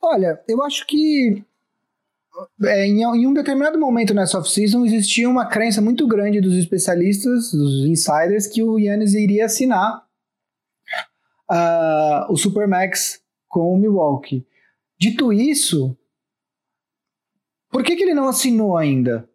Olha, 0.00 0.42
eu 0.48 0.62
acho 0.62 0.86
que 0.86 1.44
é, 2.64 2.86
em, 2.86 3.02
em, 3.02 3.26
um 3.26 3.34
determinado 3.34 3.78
momento 3.78 4.14
nessa 4.14 4.38
off-season 4.38 4.84
existia 4.84 5.28
uma 5.28 5.46
crença 5.46 5.80
muito 5.80 6.06
grande 6.06 6.40
dos 6.40 6.54
especialistas, 6.54 7.52
dos 7.52 7.84
insiders, 7.86 8.46
que 8.46 8.62
o 8.62 8.78
Yannis 8.78 9.14
iria 9.14 9.44
assinar 9.44 10.04
uh, 11.50 12.32
o 12.32 12.36
Supermax 12.36 13.22
com 13.48 13.74
o 13.74 13.78
Milwaukee. 13.78 14.46
Dito 14.98 15.32
isso, 15.32 15.96
por 17.70 17.82
que, 17.82 17.96
que 17.96 18.02
ele 18.02 18.14
não 18.14 18.28
assinou 18.28 18.76
ainda? 18.76 19.28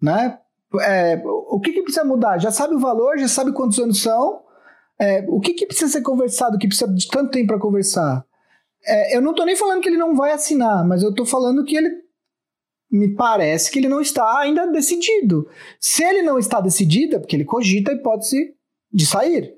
Né? 0.00 0.38
É, 0.80 1.20
o 1.24 1.60
que, 1.60 1.72
que 1.72 1.82
precisa 1.82 2.04
mudar? 2.04 2.38
Já 2.38 2.50
sabe 2.50 2.74
o 2.74 2.78
valor, 2.78 3.18
já 3.18 3.28
sabe 3.28 3.52
quantos 3.52 3.78
anos 3.78 4.00
são. 4.00 4.42
É, 5.00 5.24
o 5.28 5.40
que, 5.40 5.54
que 5.54 5.66
precisa 5.66 5.92
ser 5.92 6.02
conversado, 6.02 6.58
que 6.58 6.66
precisa 6.66 6.92
de 6.92 7.08
tanto 7.08 7.30
tempo 7.30 7.48
para 7.48 7.58
conversar? 7.58 8.24
É, 8.84 9.16
eu 9.16 9.20
não 9.20 9.30
estou 9.30 9.46
nem 9.46 9.56
falando 9.56 9.80
que 9.80 9.88
ele 9.88 9.96
não 9.96 10.14
vai 10.14 10.32
assinar, 10.32 10.84
mas 10.86 11.02
eu 11.02 11.10
estou 11.10 11.26
falando 11.26 11.64
que 11.64 11.76
ele 11.76 11.90
me 12.90 13.14
parece 13.14 13.70
que 13.70 13.78
ele 13.78 13.88
não 13.88 14.00
está 14.00 14.38
ainda 14.38 14.66
decidido. 14.66 15.48
Se 15.78 16.02
ele 16.02 16.22
não 16.22 16.38
está 16.38 16.60
decidido, 16.60 17.16
é 17.16 17.18
porque 17.18 17.36
ele 17.36 17.44
cogita 17.44 17.90
a 17.90 17.94
hipótese 17.94 18.54
de 18.92 19.06
sair. 19.06 19.54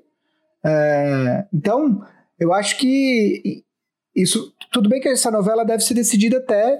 É, 0.63 1.45
então, 1.53 2.05
eu 2.39 2.53
acho 2.53 2.77
que 2.77 3.63
isso, 4.15 4.53
tudo 4.71 4.89
bem 4.89 4.99
que 4.99 5.07
essa 5.07 5.31
novela 5.31 5.63
deve 5.63 5.83
ser 5.83 5.93
decidida 5.93 6.37
até 6.37 6.79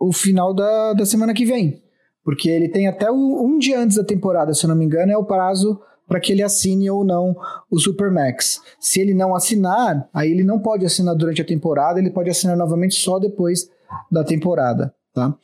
o 0.00 0.12
final 0.12 0.54
da, 0.54 0.94
da 0.94 1.04
semana 1.04 1.34
que 1.34 1.44
vem, 1.44 1.82
porque 2.24 2.48
ele 2.48 2.68
tem 2.68 2.86
até 2.88 3.10
o, 3.10 3.44
um 3.44 3.58
dia 3.58 3.78
antes 3.78 3.96
da 3.96 4.04
temporada, 4.04 4.54
se 4.54 4.64
eu 4.64 4.68
não 4.68 4.76
me 4.76 4.84
engano, 4.84 5.12
é 5.12 5.16
o 5.16 5.24
prazo 5.24 5.80
para 6.08 6.18
que 6.18 6.32
ele 6.32 6.42
assine 6.42 6.90
ou 6.90 7.04
não 7.04 7.36
o 7.70 7.78
Supermax. 7.78 8.60
Se 8.80 9.00
ele 9.00 9.14
não 9.14 9.34
assinar, 9.34 10.08
aí 10.12 10.32
ele 10.32 10.42
não 10.42 10.58
pode 10.58 10.84
assinar 10.84 11.14
durante 11.14 11.42
a 11.42 11.44
temporada, 11.44 12.00
ele 12.00 12.10
pode 12.10 12.30
assinar 12.30 12.56
novamente 12.56 12.94
só 12.94 13.18
depois 13.18 13.70
da 14.10 14.24
temporada, 14.24 14.94
tá? 15.14 15.36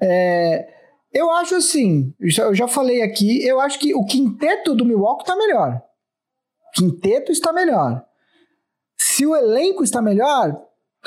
É, 0.00 0.68
eu 1.12 1.30
acho 1.32 1.56
assim, 1.56 2.14
eu 2.20 2.54
já 2.54 2.68
falei 2.68 3.02
aqui, 3.02 3.44
eu 3.44 3.60
acho 3.60 3.78
que 3.78 3.94
o 3.94 4.04
quinteto 4.04 4.74
do 4.74 4.84
Milwaukee 4.84 5.22
está 5.22 5.36
melhor. 5.36 5.82
Quinteto 6.74 7.32
está 7.32 7.52
melhor. 7.52 8.04
Se 8.96 9.26
o 9.26 9.34
elenco 9.34 9.82
está 9.82 10.00
melhor, 10.00 10.56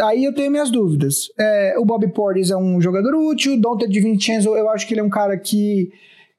aí 0.01 0.25
eu 0.25 0.33
tenho 0.33 0.51
minhas 0.51 0.69
dúvidas. 0.69 1.27
É, 1.39 1.75
o 1.77 1.85
Bobby 1.85 2.11
Portis 2.11 2.51
é 2.51 2.57
um 2.57 2.81
jogador 2.81 3.15
útil, 3.15 3.59
Dante 3.59 3.87
de 3.87 3.99
Vincenzo, 4.01 4.55
eu 4.55 4.69
acho 4.69 4.87
que 4.87 4.93
ele 4.93 5.01
é 5.01 5.03
um 5.03 5.09
cara 5.09 5.37
que, 5.37 5.91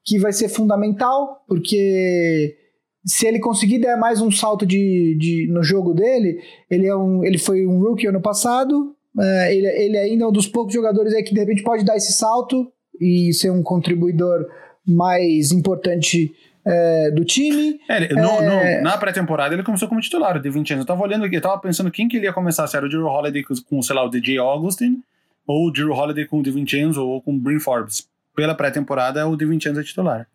que 0.05 0.19
vai 0.19 0.33
ser 0.33 0.49
fundamental, 0.49 1.43
porque 1.49 2.57
se 3.05 3.27
ele 3.27 3.39
conseguir 3.39 3.79
dar 3.79 3.97
mais 3.99 4.21
um 4.21 4.31
salto 4.31 4.65
de, 4.65 5.17
de, 5.19 5.49
no 5.53 5.63
jogo 5.63 5.93
dele, 5.93 6.41
ele, 6.71 6.87
é 6.87 6.97
um, 6.97 7.25
ele 7.25 7.39
foi 7.39 7.67
um 7.67 7.79
rookie 7.81 8.07
ano 8.07 8.21
passado, 8.21 8.95
é, 9.21 9.55
ele, 9.55 9.67
ele 9.67 9.99
ainda 9.99 10.25
é 10.25 10.27
um 10.27 10.33
dos 10.33 10.47
poucos 10.47 10.73
jogadores 10.73 11.13
aí 11.13 11.23
que 11.23 11.35
de 11.35 11.41
repente 11.41 11.63
pode 11.63 11.85
dar 11.85 11.97
esse 11.97 12.13
salto 12.13 12.67
e 13.01 13.33
ser 13.35 13.51
um 13.51 13.63
contribuidor 13.63 14.47
mais 14.87 15.53
importante 15.53 16.33
é, 16.65 17.11
do 17.11 17.25
time. 17.25 17.79
É, 17.89 18.15
no, 18.15 18.29
é... 18.43 18.79
No, 18.79 18.85
na 18.85 18.97
pré-temporada 18.97 19.55
ele 19.55 19.63
começou 19.63 19.89
como 19.89 20.01
titular, 20.01 20.37
o 20.37 20.41
De 20.41 20.51
Vincenzo. 20.51 20.83
Eu 20.83 20.87
tava 20.87 21.03
olhando 21.03 21.25
aqui, 21.25 21.37
eu 21.37 21.41
tava 21.41 21.59
pensando 21.59 21.91
quem 21.91 22.09
que 22.09 22.17
ele 22.17 22.27
ia 22.27 22.33
começar, 22.33 22.67
se 22.67 22.77
era 22.77 22.87
o 22.87 22.89
Drew 22.89 23.07
Holiday 23.07 23.45
com, 23.69 23.83
sei 23.83 23.95
lá, 23.95 24.05
o 24.05 24.09
DJ 24.09 24.39
Augustin, 24.39 25.03
ou 25.47 25.69
o 25.69 25.71
Drew 25.71 25.93
Holiday 25.93 26.27
com 26.27 26.39
o 26.39 26.43
De 26.43 26.51
Vincenzo, 26.51 27.07
ou 27.07 27.21
com 27.21 27.35
o 27.35 27.39
Bryn 27.39 27.61
Forbes. 27.61 28.09
Pela 28.35 28.55
pré-temporada, 28.55 29.27
o 29.29 29.37
De 29.37 29.45
Vincenzo 29.45 29.81
é 29.81 29.83
titular. 29.85 30.27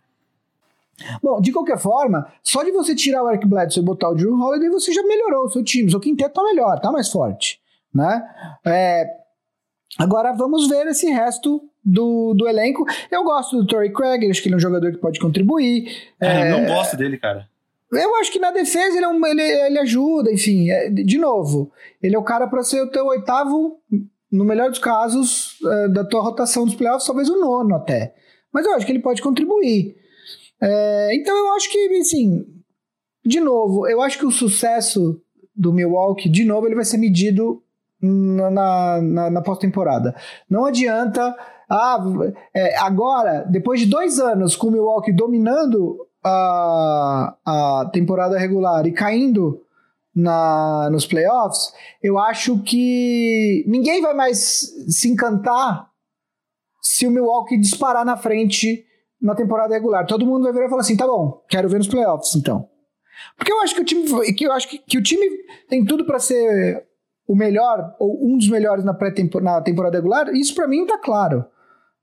Bom, 1.21 1.39
de 1.41 1.51
qualquer 1.51 1.77
forma, 1.77 2.31
só 2.43 2.63
de 2.63 2.71
você 2.71 2.95
tirar 2.95 3.23
o 3.23 3.29
Eric 3.29 3.47
Bledsoe 3.47 3.81
e 3.81 3.85
botar 3.85 4.09
o 4.09 4.15
Drew 4.15 4.39
Holiday, 4.39 4.69
você 4.69 4.91
já 4.91 5.03
melhorou 5.03 5.45
o 5.45 5.49
seu 5.49 5.63
time. 5.63 5.93
O 5.93 5.99
quinteto 5.99 6.33
tá 6.33 6.43
melhor, 6.43 6.79
tá 6.79 6.91
mais 6.91 7.09
forte, 7.09 7.59
né? 7.93 8.23
É, 8.65 9.05
agora 9.97 10.33
vamos 10.33 10.67
ver 10.67 10.87
esse 10.87 11.09
resto 11.09 11.61
do, 11.83 12.33
do 12.33 12.47
elenco. 12.47 12.85
Eu 13.11 13.23
gosto 13.23 13.57
do 13.57 13.67
Torrey 13.67 13.91
Craig, 13.91 14.29
acho 14.29 14.41
que 14.41 14.47
ele 14.47 14.55
é 14.55 14.57
um 14.57 14.61
jogador 14.61 14.91
que 14.91 14.97
pode 14.97 15.19
contribuir. 15.19 15.87
É, 16.19 16.27
é, 16.27 16.51
eu 16.51 16.59
não 16.59 16.65
gosto 16.75 16.95
dele, 16.95 17.17
cara. 17.17 17.47
Eu 17.91 18.15
acho 18.17 18.31
que 18.31 18.39
na 18.39 18.51
defesa 18.51 18.95
ele, 18.95 19.05
é 19.05 19.07
um, 19.07 19.25
ele, 19.25 19.41
ele 19.41 19.79
ajuda, 19.79 20.31
enfim. 20.31 20.69
É, 20.69 20.89
de 20.89 21.17
novo, 21.17 21.71
ele 22.01 22.15
é 22.15 22.19
o 22.19 22.23
cara 22.23 22.47
para 22.47 22.63
ser 22.63 22.81
o 22.81 22.91
teu 22.91 23.05
oitavo, 23.07 23.79
no 24.31 24.45
melhor 24.45 24.69
dos 24.69 24.79
casos, 24.79 25.57
é, 25.65 25.87
da 25.87 26.03
tua 26.03 26.21
rotação 26.21 26.65
dos 26.65 26.75
playoffs, 26.75 27.07
talvez 27.07 27.29
o 27.29 27.39
nono 27.39 27.75
até. 27.75 28.13
Mas 28.53 28.65
eu 28.65 28.73
acho 28.73 28.85
que 28.85 28.91
ele 28.91 29.01
pode 29.01 29.21
contribuir. 29.21 29.95
É, 30.61 31.09
então 31.15 31.35
eu 31.37 31.53
acho 31.53 31.69
que, 31.71 31.97
assim, 31.97 32.45
de 33.25 33.39
novo, 33.39 33.87
eu 33.87 34.01
acho 34.01 34.17
que 34.17 34.25
o 34.25 34.31
sucesso 34.31 35.21
do 35.55 35.73
Milwaukee, 35.73 36.29
de 36.29 36.45
novo, 36.45 36.67
ele 36.67 36.75
vai 36.75 36.85
ser 36.85 36.97
medido 36.97 37.61
na, 38.01 39.01
na, 39.01 39.29
na 39.29 39.41
pós-temporada. 39.41 40.15
Não 40.49 40.65
adianta 40.65 41.35
ah, 41.69 42.03
é, 42.53 42.77
agora, 42.79 43.45
depois 43.49 43.79
de 43.79 43.85
dois 43.85 44.19
anos 44.19 44.55
com 44.55 44.67
o 44.67 44.71
Milwaukee 44.71 45.11
dominando 45.11 45.97
a, 46.23 47.35
a 47.45 47.89
temporada 47.93 48.39
regular 48.39 48.87
e 48.87 48.91
caindo 48.91 49.61
na, 50.15 50.89
nos 50.91 51.05
playoffs, 51.05 51.71
eu 52.01 52.17
acho 52.17 52.59
que 52.63 53.63
ninguém 53.67 54.01
vai 54.01 54.13
mais 54.13 54.73
se 54.87 55.09
encantar 55.09 55.89
se 56.81 57.05
o 57.05 57.11
Milwaukee 57.11 57.57
disparar 57.57 58.03
na 58.03 58.17
frente 58.17 58.85
na 59.21 59.35
temporada 59.35 59.73
regular. 59.73 60.05
Todo 60.05 60.25
mundo 60.25 60.43
vai 60.43 60.53
virar 60.53 60.65
e 60.65 60.69
falar 60.69 60.81
assim: 60.81 60.97
tá 60.97 61.05
bom, 61.05 61.43
quero 61.49 61.69
ver 61.69 61.77
nos 61.77 61.87
playoffs, 61.87 62.35
então. 62.35 62.67
Porque 63.37 63.51
eu 63.51 63.61
acho 63.61 63.75
que 63.75 63.81
o 63.81 63.85
time, 63.85 64.33
que 64.33 64.45
eu 64.45 64.51
acho 64.51 64.69
que, 64.69 64.77
que 64.77 64.97
o 64.97 65.03
time 65.03 65.25
tem 65.67 65.83
tudo 65.83 66.05
para 66.05 66.19
ser 66.19 66.85
o 67.27 67.35
melhor 67.35 67.95
ou 67.99 68.25
um 68.25 68.37
dos 68.37 68.49
melhores 68.49 68.83
na, 68.83 68.93
pré 68.93 69.11
-tempor 69.11 69.41
na 69.41 69.61
temporada 69.61 69.97
regular. 69.97 70.33
Isso 70.33 70.55
para 70.55 70.67
mim 70.67 70.85
tá 70.85 70.97
claro. 70.97 71.45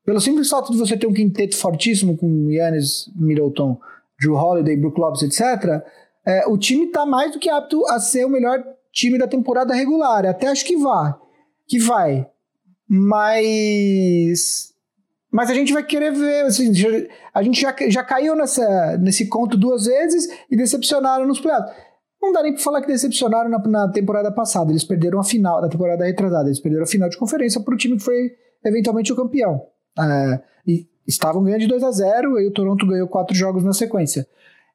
Pelo 0.05 0.21
simples 0.21 0.49
fato 0.49 0.71
de 0.71 0.79
você 0.79 0.97
ter 0.97 1.07
um 1.07 1.13
quinteto 1.13 1.57
fortíssimo 1.57 2.17
com 2.17 2.49
Yannis, 2.49 3.11
Middleton, 3.17 3.77
Drew 4.21 4.37
Holiday, 4.37 4.77
Brook 4.77 5.01
Lopes, 5.01 5.23
etc., 5.23 5.83
é, 6.25 6.47
o 6.47 6.57
time 6.57 6.89
tá 6.89 7.07
mais 7.07 7.33
do 7.33 7.39
que 7.39 7.49
apto 7.49 7.85
a 7.87 8.01
ser 8.01 8.25
o 8.25 8.29
melhor 8.29 8.63
time 8.93 9.19
da 9.19 9.29
temporada 9.29 9.75
regular. 9.75 10.27
Até 10.27 10.49
acho 10.49 10.65
que 10.65 10.77
vai. 10.77 11.15
Que 11.69 11.79
vai. 11.79 12.27
Mas. 12.89 14.73
Mas 15.37 15.51
a 15.51 15.55
gente 15.55 15.71
vai 15.71 15.83
querer 15.83 16.13
ver. 16.13 16.47
Assim, 16.47 16.73
a 17.35 17.43
gente 17.43 17.61
já, 17.61 17.77
já 17.91 18.03
caiu 18.03 18.35
nessa, 18.35 18.97
nesse 18.97 19.29
conto 19.29 19.55
duas 19.55 19.85
vezes 19.85 20.27
e 20.51 20.57
decepcionaram 20.57 21.27
nos 21.27 21.39
playoffs. 21.39 21.77
Não 22.23 22.33
dá 22.33 22.43
nem 22.43 22.55
pra 22.55 22.63
falar 22.63 22.81
que 22.81 22.87
decepcionaram 22.87 23.51
na, 23.51 23.59
na, 23.59 23.93
temporada 23.93 24.33
passada. 24.33 24.73
Eles 24.73 24.83
perderam 24.83 25.21
a 25.21 25.23
final, 25.23 25.61
na 25.61 25.69
temporada 25.69 26.07
retrasada. 26.07 26.49
Eles 26.49 26.59
perderam 26.59 26.85
a 26.85 26.87
final 26.87 27.11
de 27.11 27.19
conferência 27.19 27.61
pro 27.61 27.77
time 27.77 27.99
que 27.99 28.03
foi 28.03 28.33
eventualmente 28.65 29.13
o 29.13 29.17
campeão. 29.17 29.61
É, 29.99 30.41
e 30.67 30.89
estavam 31.07 31.45
ganhando 31.45 31.61
de 31.61 31.67
2 31.67 31.83
a 31.83 31.91
0 31.91 32.41
e 32.41 32.47
o 32.47 32.53
Toronto 32.53 32.87
ganhou 32.87 33.07
quatro 33.07 33.37
jogos 33.37 33.63
na 33.63 33.75
sequência. 33.75 34.27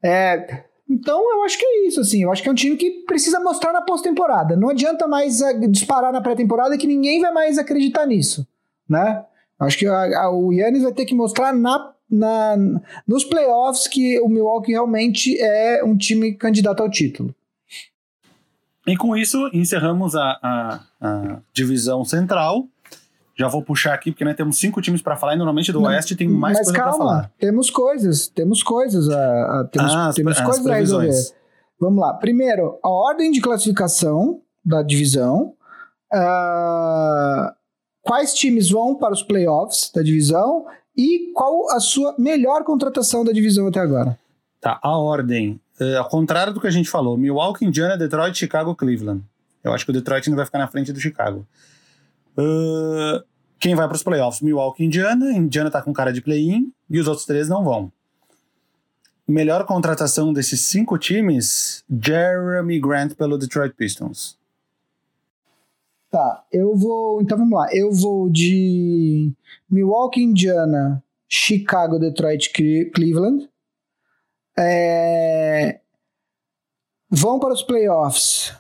É, 0.04 0.64
então 0.88 1.20
eu 1.38 1.44
acho 1.44 1.58
que 1.58 1.66
é 1.66 1.88
isso, 1.88 2.00
assim. 2.02 2.22
Eu 2.22 2.32
acho 2.32 2.44
que 2.44 2.50
é 2.50 2.52
um 2.52 2.56
time 2.56 2.78
que 2.78 3.04
precisa 3.08 3.40
mostrar 3.40 3.74
na 3.74 3.82
pós-temporada. 3.82 4.56
Não 4.56 4.70
adianta 4.70 5.08
mais 5.08 5.42
uh, 5.42 5.68
disparar 5.72 6.14
na 6.14 6.22
pré-temporada 6.22 6.78
que 6.78 6.86
ninguém 6.86 7.20
vai 7.20 7.32
mais 7.32 7.58
acreditar 7.58 8.06
nisso, 8.06 8.48
né? 8.88 9.26
Acho 9.62 9.78
que 9.78 9.86
a, 9.86 10.24
a, 10.24 10.32
o 10.32 10.52
Yannis 10.52 10.82
vai 10.82 10.92
ter 10.92 11.06
que 11.06 11.14
mostrar 11.14 11.54
na, 11.54 11.94
na, 12.10 12.58
nos 13.08 13.24
playoffs 13.24 13.88
que 13.88 14.20
o 14.20 14.28
Milwaukee 14.28 14.72
realmente 14.72 15.40
é 15.40 15.84
um 15.84 15.96
time 15.96 16.34
candidato 16.34 16.82
ao 16.82 16.90
título. 16.90 17.34
E 18.88 18.98
com 18.98 19.16
isso, 19.16 19.38
encerramos 19.54 20.16
a, 20.16 20.40
a, 20.42 20.80
a 21.00 21.40
divisão 21.54 22.04
central. 22.04 22.68
Já 23.38 23.48
vou 23.48 23.64
puxar 23.64 23.94
aqui, 23.94 24.12
porque 24.12 24.26
nós 24.26 24.36
temos 24.36 24.58
cinco 24.58 24.82
times 24.82 25.02
para 25.02 25.16
falar 25.16 25.36
e 25.36 25.38
normalmente 25.38 25.72
do 25.72 25.80
Não, 25.80 25.90
Oeste 25.90 26.16
tem 26.16 26.28
mais 26.28 26.58
coisa 26.58 26.74
para 26.74 26.92
falar. 26.92 27.32
Temos 27.38 27.70
coisas, 27.70 28.28
temos 28.28 28.64
coisas 28.64 29.10
a, 29.10 29.62
a 29.62 29.68
temos, 29.72 29.94
ah, 29.94 30.12
temos 30.14 30.38
as, 30.38 30.44
coisas 30.44 30.66
a 30.66 30.74
resolver. 30.74 31.14
Vamos 31.80 32.02
lá. 32.02 32.14
Primeiro, 32.16 32.80
a 32.84 32.90
ordem 32.90 33.32
de 33.32 33.40
classificação 33.40 34.42
da 34.66 34.82
divisão. 34.82 35.54
Uh, 36.12 37.61
quais 38.02 38.34
times 38.34 38.70
vão 38.70 38.96
para 38.96 39.14
os 39.14 39.24
playoffs 39.24 39.92
da 39.94 40.02
divisão 40.02 40.66
e 40.96 41.32
qual 41.34 41.72
a 41.72 41.80
sua 41.80 42.16
melhor 42.18 42.64
contratação 42.64 43.24
da 43.24 43.32
divisão 43.32 43.68
até 43.68 43.80
agora? 43.80 44.18
Tá, 44.60 44.80
a 44.82 44.98
ordem. 44.98 45.60
Uh, 45.80 45.98
ao 45.98 46.10
contrário 46.10 46.54
do 46.54 46.62
que 46.62 46.68
a 46.68 46.72
gente 46.72 46.90
falou: 46.90 47.18
Milwaukee, 47.18 47.66
Indiana, 47.66 47.98
Detroit, 47.98 48.38
Chicago, 48.38 48.76
Cleveland. 48.76 49.24
Eu 49.64 49.74
acho 49.74 49.86
que 49.86 49.92
o 49.92 49.94
Detroit 49.94 50.30
não 50.30 50.36
vai 50.36 50.46
ficar 50.46 50.60
na 50.60 50.68
frente 50.68 50.92
do 50.92 51.00
Chicago. 51.00 51.46
Uh, 52.38 53.24
quem 53.60 53.76
vai 53.76 53.88
para 53.88 53.96
os 53.96 54.04
playoffs? 54.04 54.42
Milwaukee 54.42 54.84
Indiana. 54.84 55.32
Indiana 55.32 55.70
está 55.70 55.82
com 55.82 55.94
cara 55.94 56.12
de 56.12 56.22
play-in 56.22 56.72
e 56.90 57.00
os 57.00 57.08
outros 57.08 57.26
três 57.26 57.48
não 57.48 57.64
vão. 57.64 57.92
Melhor 59.28 59.66
contratação 59.66 60.34
desses 60.34 60.62
cinco 60.62 60.98
times: 60.98 61.84
Jeremy 61.90 62.80
Grant 62.80 63.14
pelo 63.16 63.38
Detroit 63.38 63.74
Pistons. 63.76 64.38
Tá, 66.12 66.46
eu 66.52 66.76
vou. 66.76 67.22
Então 67.22 67.38
vamos 67.38 67.58
lá. 67.58 67.74
Eu 67.74 67.90
vou 67.90 68.30
de 68.30 69.32
Milwaukee, 69.70 70.22
Indiana, 70.22 71.02
Chicago, 71.26 71.98
Detroit, 71.98 72.52
Cleveland. 72.94 73.50
É... 74.60 75.80
Vão 77.10 77.40
para 77.40 77.54
os 77.54 77.64
playoffs 77.64 78.54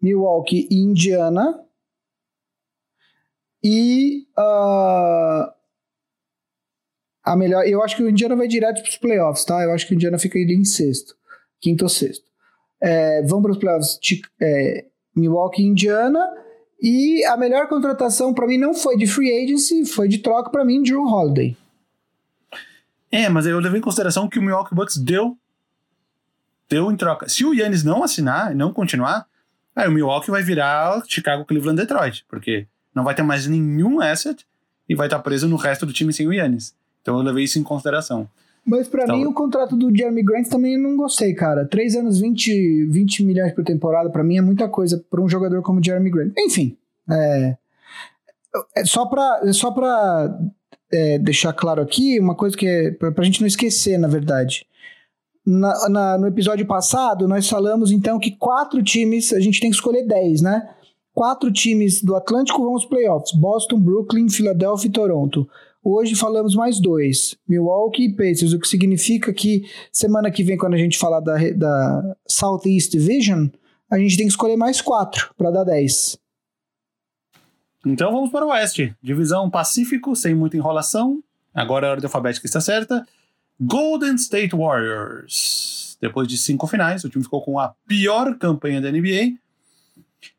Milwaukee 0.00 0.68
e 0.70 0.76
Indiana. 0.76 1.60
E 3.64 4.28
uh, 4.38 5.52
a 7.24 7.36
melhor. 7.36 7.66
Eu 7.66 7.82
acho 7.82 7.96
que 7.96 8.04
o 8.04 8.08
Indiana 8.08 8.36
vai 8.36 8.46
direto 8.46 8.80
para 8.80 8.88
os 8.88 8.96
playoffs, 8.96 9.44
tá? 9.44 9.60
Eu 9.64 9.72
acho 9.72 9.88
que 9.88 9.92
o 9.92 9.96
Indiana 9.96 10.20
fica 10.20 10.38
ali 10.38 10.54
em 10.54 10.64
sexto, 10.64 11.16
quinto 11.60 11.84
ou 11.84 11.88
sexto. 11.88 12.24
É, 12.80 13.22
vão 13.22 13.42
para 13.42 13.50
os 13.50 13.58
playoffs 13.58 13.98
é, 14.40 14.86
Milwaukee 15.16 15.62
e 15.62 15.66
Indiana. 15.66 16.45
E 16.80 17.24
a 17.24 17.36
melhor 17.36 17.68
contratação 17.68 18.34
para 18.34 18.46
mim 18.46 18.58
não 18.58 18.74
foi 18.74 18.96
de 18.96 19.06
free 19.06 19.44
agency, 19.44 19.84
foi 19.86 20.08
de 20.08 20.18
troca 20.18 20.50
para 20.50 20.64
mim, 20.64 20.82
Drew 20.82 21.02
Holiday. 21.02 21.56
É, 23.10 23.28
mas 23.28 23.46
eu 23.46 23.58
levei 23.60 23.78
em 23.78 23.82
consideração 23.82 24.28
que 24.28 24.38
o 24.38 24.42
Milwaukee 24.42 24.74
Bucks 24.74 24.96
deu 24.96 25.38
deu 26.68 26.90
em 26.90 26.96
troca. 26.96 27.28
Se 27.28 27.44
o 27.44 27.54
Yannis 27.54 27.84
não 27.84 28.02
assinar 28.02 28.54
não 28.54 28.72
continuar, 28.72 29.26
aí 29.74 29.88
o 29.88 29.92
Milwaukee 29.92 30.30
vai 30.30 30.42
virar 30.42 31.02
Chicago, 31.06 31.44
Cleveland, 31.44 31.80
Detroit, 31.80 32.24
porque 32.28 32.66
não 32.94 33.04
vai 33.04 33.14
ter 33.14 33.22
mais 33.22 33.46
nenhum 33.46 34.00
asset 34.00 34.44
e 34.88 34.94
vai 34.94 35.06
estar 35.06 35.20
preso 35.20 35.48
no 35.48 35.56
resto 35.56 35.86
do 35.86 35.92
time 35.92 36.12
sem 36.12 36.26
o 36.26 36.32
Yannis. 36.32 36.74
Então 37.00 37.16
eu 37.16 37.22
levei 37.22 37.44
isso 37.44 37.58
em 37.58 37.62
consideração. 37.62 38.28
Mas 38.66 38.88
para 38.88 39.04
então, 39.04 39.16
mim 39.16 39.26
o 39.26 39.32
contrato 39.32 39.76
do 39.76 39.96
Jeremy 39.96 40.24
Grant 40.24 40.48
também 40.48 40.76
não 40.76 40.96
gostei, 40.96 41.32
cara. 41.34 41.64
Três 41.64 41.94
anos, 41.94 42.18
20, 42.18 42.86
20 42.86 43.24
milhões 43.24 43.52
por 43.52 43.62
temporada, 43.62 44.10
para 44.10 44.24
mim 44.24 44.38
é 44.38 44.40
muita 44.42 44.68
coisa 44.68 45.02
para 45.08 45.22
um 45.22 45.28
jogador 45.28 45.62
como 45.62 45.78
o 45.78 45.84
Jeremy 45.84 46.10
Grant. 46.10 46.32
Enfim, 46.36 46.76
é, 47.08 47.56
é 48.74 48.84
só 48.84 49.06
para 49.06 49.40
é 49.44 49.52
só 49.52 49.70
pra 49.70 50.36
é, 50.92 51.18
deixar 51.18 51.52
claro 51.52 51.80
aqui, 51.80 52.18
uma 52.18 52.34
coisa 52.34 52.56
que 52.56 52.66
é 52.66 52.90
pra, 52.90 53.12
pra 53.12 53.24
gente 53.24 53.40
não 53.40 53.46
esquecer, 53.46 53.98
na 53.98 54.08
verdade. 54.08 54.66
Na, 55.46 55.88
na, 55.88 56.18
no 56.18 56.26
episódio 56.26 56.66
passado, 56.66 57.28
nós 57.28 57.48
falamos 57.48 57.92
então 57.92 58.18
que 58.18 58.32
quatro 58.32 58.82
times, 58.82 59.32
a 59.32 59.38
gente 59.38 59.60
tem 59.60 59.70
que 59.70 59.76
escolher 59.76 60.04
dez, 60.04 60.42
né? 60.42 60.68
Quatro 61.14 61.52
times 61.52 62.02
do 62.02 62.16
Atlântico 62.16 62.60
vão 62.62 62.72
aos 62.72 62.84
playoffs: 62.84 63.32
Boston, 63.32 63.78
Brooklyn, 63.78 64.28
Philadelphia 64.28 64.88
e 64.88 64.92
Toronto. 64.92 65.48
Hoje 65.88 66.16
falamos 66.16 66.54
mais 66.54 66.80
dois: 66.80 67.36
Milwaukee 67.48 68.06
e 68.06 68.12
Pacers, 68.12 68.52
o 68.52 68.58
que 68.58 68.66
significa 68.66 69.32
que 69.32 69.70
semana 69.92 70.30
que 70.30 70.42
vem, 70.42 70.56
quando 70.56 70.74
a 70.74 70.78
gente 70.78 70.98
falar 70.98 71.20
da, 71.20 71.36
da 71.52 72.16
Southeast 72.26 72.90
Division, 72.90 73.48
a 73.90 73.98
gente 73.98 74.16
tem 74.16 74.26
que 74.26 74.32
escolher 74.32 74.56
mais 74.56 74.80
quatro 74.80 75.32
para 75.36 75.50
dar 75.50 75.64
dez. 75.64 76.18
Então 77.84 78.10
vamos 78.10 78.30
para 78.30 78.44
o 78.44 78.48
Oeste. 78.48 78.96
Divisão 79.00 79.48
Pacífico, 79.48 80.16
sem 80.16 80.34
muita 80.34 80.56
enrolação. 80.56 81.22
Agora 81.54 81.86
a 81.86 81.90
ordem 81.92 82.06
alfabética 82.06 82.46
está 82.46 82.60
certa. 82.60 83.06
Golden 83.60 84.16
State 84.16 84.56
Warriors. 84.56 85.96
Depois 86.00 86.26
de 86.26 86.36
cinco 86.36 86.66
finais, 86.66 87.04
o 87.04 87.08
time 87.08 87.22
ficou 87.22 87.42
com 87.42 87.60
a 87.60 87.74
pior 87.86 88.36
campanha 88.38 88.80
da 88.80 88.90
NBA 88.90 89.36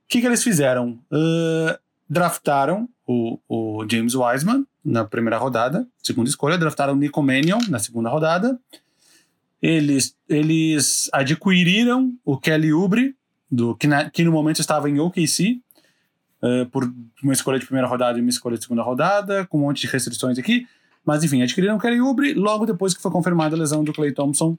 que, 0.07 0.21
que 0.21 0.27
eles 0.27 0.43
fizeram? 0.43 0.99
Uh, 1.11 1.77
draftaram 2.09 2.87
o, 3.05 3.39
o, 3.47 3.85
James 3.89 4.15
Wiseman 4.15 4.65
na 4.87 5.03
primeira 5.03 5.37
rodada, 5.37 5.85
segunda 6.01 6.29
escolha, 6.29 6.57
draftaram 6.57 6.95
Nico 6.95 7.21
Mannion 7.21 7.59
na 7.67 7.77
segunda 7.77 8.09
rodada. 8.09 8.57
Eles, 9.61 10.15
eles 10.29 11.09
adquiriram 11.11 12.13
o 12.23 12.37
Kelly 12.37 12.71
Oubre, 12.71 13.13
do, 13.51 13.75
que, 13.75 13.87
que 14.13 14.23
no 14.23 14.31
momento 14.31 14.61
estava 14.61 14.89
em 14.89 14.97
OKC, 14.97 15.61
uh, 16.41 16.65
por 16.67 16.89
uma 17.21 17.33
escolha 17.33 17.59
de 17.59 17.65
primeira 17.65 17.85
rodada 17.85 18.17
e 18.17 18.21
uma 18.21 18.29
escolha 18.29 18.55
de 18.55 18.63
segunda 18.63 18.81
rodada, 18.81 19.45
com 19.47 19.57
um 19.57 19.61
monte 19.61 19.81
de 19.81 19.87
restrições 19.87 20.39
aqui. 20.39 20.65
Mas 21.05 21.21
enfim, 21.21 21.41
adquiriram 21.41 21.75
o 21.75 21.79
Kelly 21.79 21.99
Oubre 21.99 22.33
logo 22.33 22.65
depois 22.65 22.93
que 22.93 23.01
foi 23.01 23.11
confirmada 23.11 23.57
a 23.57 23.59
lesão 23.59 23.83
do 23.83 23.91
Clay 23.91 24.13
Thompson, 24.13 24.57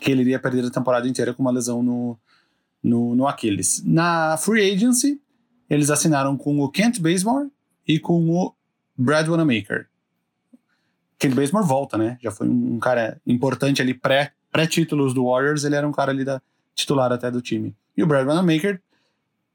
que 0.00 0.10
ele 0.10 0.22
iria 0.22 0.40
perder 0.40 0.64
a 0.64 0.70
temporada 0.70 1.06
inteira 1.06 1.32
com 1.32 1.42
uma 1.42 1.52
lesão 1.52 1.80
no, 1.80 2.18
no, 2.82 3.14
no 3.14 3.28
Aquiles. 3.28 3.84
Na 3.84 4.36
Free 4.36 4.72
Agency, 4.72 5.20
eles 5.70 5.90
assinaram 5.90 6.36
com 6.36 6.58
o 6.58 6.68
Kent 6.68 6.98
Bazemore 6.98 7.48
e 7.86 8.00
com 8.00 8.28
o 8.28 8.57
Brad 8.98 9.28
Wanamaker. 9.28 9.86
Kent 11.18 11.34
Bazemore 11.34 11.66
volta, 11.66 11.96
né? 11.96 12.18
Já 12.20 12.30
foi 12.30 12.48
um, 12.48 12.78
cara 12.78 13.20
importante 13.26 13.80
ali 13.80 13.94
pré, 13.94 14.32
pré-títulos 14.50 15.14
do 15.14 15.26
Warriors, 15.26 15.64
ele 15.64 15.76
era 15.76 15.86
um 15.86 15.92
cara 15.92 16.10
ali 16.10 16.24
da 16.24 16.42
titular 16.74 17.12
até 17.12 17.30
do 17.30 17.40
time. 17.40 17.74
E 17.96 18.02
o 18.02 18.06
Brad 18.06 18.26
Wanamaker 18.26 18.80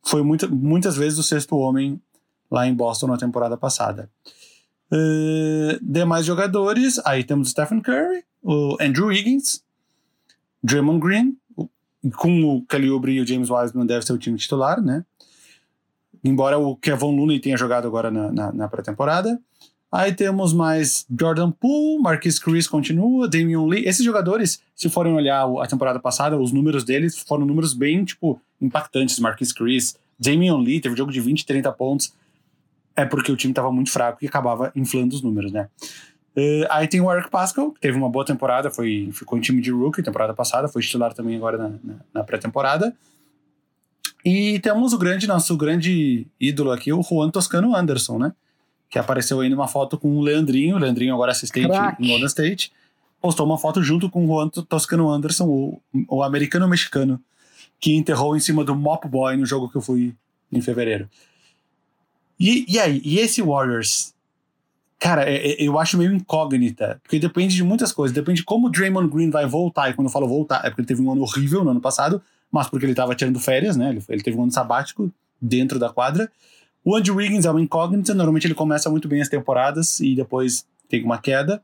foi 0.04 0.22
muita, 0.24 0.48
muitas 0.48 0.96
vezes 0.96 1.20
o 1.20 1.24
sexto 1.24 1.56
homem 1.58 2.02
lá 2.50 2.68
em 2.68 2.74
Boston 2.74 3.08
na 3.08 3.18
temporada 3.18 3.58
passada. 3.58 4.10
Uh, 4.92 5.80
demais 5.82 6.26
jogadores, 6.26 7.00
aí 7.06 7.24
temos 7.24 7.48
o 7.48 7.52
Stephen 7.52 7.82
Curry, 7.82 8.24
o 8.44 8.78
Andrew 8.80 9.12
Higgins, 9.12 9.64
Draymond 10.62 11.00
Green, 11.00 11.38
com 12.16 12.44
o 12.44 12.66
Calibre 12.66 13.14
e 13.14 13.22
o 13.22 13.26
James 13.26 13.50
Wiseman 13.50 13.86
deve 13.86 14.06
ser 14.06 14.14
o 14.14 14.18
time 14.18 14.38
titular, 14.38 14.82
né? 14.82 15.06
Embora 16.24 16.58
o 16.58 16.76
Kevin 16.76 17.16
Looney 17.16 17.40
tenha 17.40 17.58
jogado 17.58 17.88
agora 17.88 18.10
na, 18.10 18.32
na, 18.32 18.52
na 18.54 18.68
pré-temporada. 18.68 19.40
Aí 19.92 20.12
temos 20.12 20.54
mais 20.54 21.06
Jordan 21.20 21.52
Poole, 21.52 22.02
Marquis 22.02 22.40
Chris 22.40 22.68
continua, 22.68 23.28
Damian 23.28 23.66
Lee. 23.66 23.86
Esses 23.86 24.04
jogadores, 24.04 24.60
se 24.76 24.90
forem 24.90 25.14
olhar 25.14 25.46
a 25.62 25.68
temporada 25.68 26.00
passada, 26.00 26.36
os 26.36 26.52
números 26.52 26.84
deles 26.84 27.20
foram 27.20 27.46
números 27.46 27.76
bem, 27.76 28.04
tipo, 28.04 28.42
impactantes. 28.60 29.20
Marquis 29.20 29.54
Chris, 29.54 29.96
Damian 30.18 30.58
Lee 30.58 30.82
teve 30.82 30.96
jogo 30.96 31.12
de 31.12 31.22
20, 31.22 31.46
30 31.46 31.72
pontos. 31.74 32.14
É 32.96 33.06
porque 33.06 33.32
o 33.32 33.36
time 33.36 33.52
estava 33.52 33.72
muito 33.72 33.92
fraco 33.92 34.24
e 34.24 34.28
acabava 34.28 34.72
inflando 34.76 35.14
os 35.14 35.22
números, 35.22 35.52
né? 35.52 35.68
Uh, 36.36 36.66
aí 36.72 36.88
tem 36.88 37.00
o 37.00 37.12
Eric 37.12 37.30
Pascal, 37.30 37.72
que 37.72 37.80
teve 37.80 37.96
uma 37.96 38.10
boa 38.10 38.26
temporada, 38.26 38.72
foi, 38.72 39.10
ficou 39.14 39.38
em 39.38 39.42
time 39.42 39.62
de 39.62 39.70
rookie 39.70 40.02
temporada 40.02 40.34
passada, 40.34 40.68
foi 40.68 40.82
titular 40.82 41.14
também 41.14 41.36
agora 41.36 41.58
na, 41.58 41.70
na, 41.70 41.96
na 42.12 42.24
pré-temporada. 42.24 42.96
E 44.24 44.60
temos 44.60 44.94
o 44.94 44.98
grande, 44.98 45.28
nosso 45.28 45.56
grande 45.58 46.26
ídolo 46.40 46.72
aqui, 46.72 46.94
o 46.94 47.04
Juan 47.04 47.30
Toscano 47.30 47.76
Anderson, 47.76 48.18
né? 48.18 48.34
Que 48.90 48.98
apareceu 48.98 49.42
aí 49.42 49.50
numa 49.50 49.68
foto 49.68 49.98
com 49.98 50.16
o 50.18 50.22
Leandrinho, 50.22 50.76
o 50.76 50.80
Leandrinho 50.80 51.14
agora 51.14 51.32
assistente 51.32 51.68
Crack. 51.68 52.02
em 52.02 52.08
Golden 52.08 52.28
State. 52.28 52.72
Postou 53.20 53.46
uma 53.46 53.58
foto 53.58 53.82
junto 53.82 54.10
com 54.10 54.26
o 54.26 54.28
Juan 54.28 54.50
Toscano 54.50 55.10
Anderson, 55.10 55.46
o, 55.46 55.82
o 56.08 56.24
americano-mexicano, 56.24 57.20
que 57.80 57.96
enterrou 57.96 58.36
em 58.36 58.40
cima 58.40 58.64
do 58.64 58.76
Mop 58.76 59.08
Boy 59.08 59.36
no 59.36 59.46
jogo 59.46 59.70
que 59.70 59.76
eu 59.76 59.82
fui 59.82 60.16
em 60.52 60.62
fevereiro. 60.62 61.10
E, 62.40 62.66
e 62.68 62.80
aí, 62.80 63.02
e 63.04 63.20
esse 63.20 63.42
Warriors? 63.42 64.14
Cara, 65.00 65.30
é, 65.30 65.36
é, 65.36 65.56
eu 65.68 65.78
acho 65.78 65.98
meio 65.98 66.14
incógnita, 66.14 67.00
porque 67.04 67.20
depende 67.20 67.56
de 67.56 67.64
muitas 67.64 67.92
coisas. 67.92 68.16
Depende 68.16 68.40
de 68.40 68.46
como 68.46 68.68
o 68.68 68.70
Draymond 68.70 69.10
Green 69.10 69.30
vai 69.30 69.46
voltar. 69.46 69.90
E 69.90 69.94
quando 69.94 70.08
eu 70.08 70.12
falo 70.12 70.28
voltar, 70.28 70.62
é 70.64 70.70
porque 70.70 70.80
ele 70.80 70.88
teve 70.88 71.02
um 71.02 71.12
ano 71.12 71.22
horrível 71.22 71.64
no 71.64 71.72
ano 71.72 71.82
passado, 71.82 72.22
mas 72.54 72.70
porque 72.70 72.86
ele 72.86 72.94
estava 72.94 73.16
tirando 73.16 73.40
férias, 73.40 73.76
né? 73.76 73.90
Ele, 73.90 74.04
ele, 74.08 74.22
teve 74.22 74.38
um 74.38 74.44
ano 74.44 74.52
sabático 74.52 75.12
dentro 75.42 75.80
da 75.80 75.90
quadra. 75.90 76.32
O 76.86 76.96
Andrew 76.96 77.16
Wiggins 77.16 77.46
é 77.46 77.52
uma 77.52 77.60
incógnita, 77.60 78.14
normalmente 78.14 78.46
ele 78.46 78.54
começa 78.54 78.92
muito 78.92 79.08
bem 79.08 79.22
as 79.22 79.28
temporadas 79.28 80.00
e 80.00 80.16
depois 80.16 80.64
tem 80.88 81.04
uma 81.04 81.18
queda. 81.18 81.64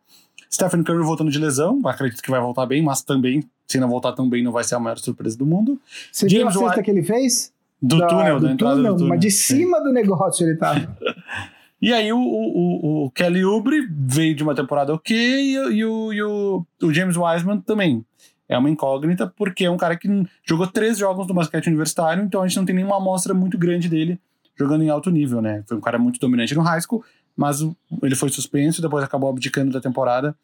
Stephen 0.52 0.82
Curry 0.82 1.04
voltando 1.04 1.30
de 1.30 1.38
lesão, 1.38 1.80
acredito 1.86 2.24
que 2.24 2.32
vai 2.32 2.42
voltar 2.42 2.66
bem, 2.66 2.82
mas 2.82 3.04
também, 3.04 3.44
se 3.68 3.80
não 3.80 3.88
voltar 3.88 4.14
tão 4.14 4.28
bem, 4.28 4.44
não 4.44 4.52
vai 4.52 4.64
ser 4.64 4.74
a 4.74 4.80
maior 4.80 4.98
surpresa 4.98 5.38
do 5.38 5.46
mundo. 5.46 5.80
Você 6.12 6.28
James 6.28 6.56
viu 6.56 6.66
a 6.66 6.70
cesta 6.70 6.82
que 6.82 6.90
ele 6.90 7.04
fez? 7.04 7.54
Do 7.80 8.00
da, 8.00 8.08
túnel, 8.08 8.40
do 8.40 8.48
da 8.48 8.54
entrada 8.54 8.76
túnel, 8.78 8.94
do 8.94 8.98
túnel. 8.98 9.10
Mas 9.10 9.20
de 9.20 9.30
cima 9.30 9.78
Sim. 9.78 9.84
do 9.84 9.94
negócio 9.94 10.48
ele 10.48 10.58
tava. 10.58 10.98
e 11.80 11.94
aí 11.94 12.12
o, 12.12 12.18
o, 12.18 13.06
o, 13.06 13.12
Kelly 13.12 13.46
Oubre 13.46 13.88
veio 13.92 14.34
de 14.34 14.42
uma 14.42 14.56
temporada 14.56 14.92
ok 14.92 15.16
e, 15.16 15.54
e, 15.54 15.86
o, 15.86 16.12
e 16.12 16.24
o, 16.24 16.66
o 16.82 16.92
James 16.92 17.16
Wiseman 17.16 17.62
também. 17.62 18.04
É 18.50 18.58
uma 18.58 18.70
incógnita 18.70 19.32
porque 19.38 19.66
é 19.66 19.72
um 19.72 19.78
cara 19.78 19.96
que 19.96 20.10
jogou 20.44 20.68
três 20.68 20.98
jogos 20.98 21.28
no 21.28 21.34
basquete 21.34 21.68
universitário, 21.68 22.24
então 22.24 22.42
a 22.42 22.48
gente 22.48 22.58
não 22.58 22.66
tem 22.66 22.76
nenhuma 22.76 22.98
amostra 22.98 23.34
muito 23.34 23.58
grande 23.58 23.88
dele 23.88 24.20
jogando 24.56 24.84
em 24.84 24.90
alto 24.90 25.10
nível, 25.10 25.42
né? 25.42 25.64
Foi 25.68 25.78
um 25.78 25.82
cara 25.82 25.98
muito 25.98 26.20
dominante 26.20 26.56
no 26.56 26.62
high 26.62 26.82
school, 26.82 27.04
mas 27.38 27.62
ele 28.02 28.16
foi 28.16 28.30
suspenso, 28.30 28.82
depois 28.82 29.04
acabou 29.04 29.30
abdicando 29.30 29.72
da 29.72 29.80
temporada, 29.80 30.36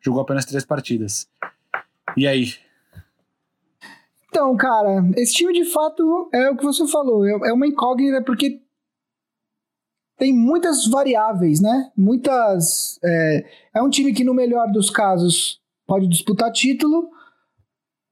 jogou 0.00 0.20
apenas 0.20 0.44
três 0.44 0.64
partidas. 0.64 1.26
E 2.16 2.28
aí, 2.28 2.54
então, 4.34 4.56
cara, 4.56 5.08
esse 5.16 5.32
time 5.32 5.52
de 5.52 5.64
fato 5.64 6.28
é 6.34 6.50
o 6.50 6.56
que 6.56 6.64
você 6.64 6.84
falou, 6.88 7.24
é, 7.24 7.50
é 7.50 7.52
uma 7.52 7.68
incógnita 7.68 8.20
porque 8.20 8.60
tem 10.16 10.32
muitas 10.32 10.88
variáveis, 10.88 11.60
né? 11.60 11.92
Muitas. 11.96 12.98
É, 13.04 13.44
é, 13.76 13.82
um 13.82 13.88
time 13.88 14.12
que, 14.12 14.24
no 14.24 14.34
melhor 14.34 14.70
dos 14.72 14.90
casos, 14.90 15.60
pode 15.86 16.08
disputar 16.08 16.50
título, 16.50 17.10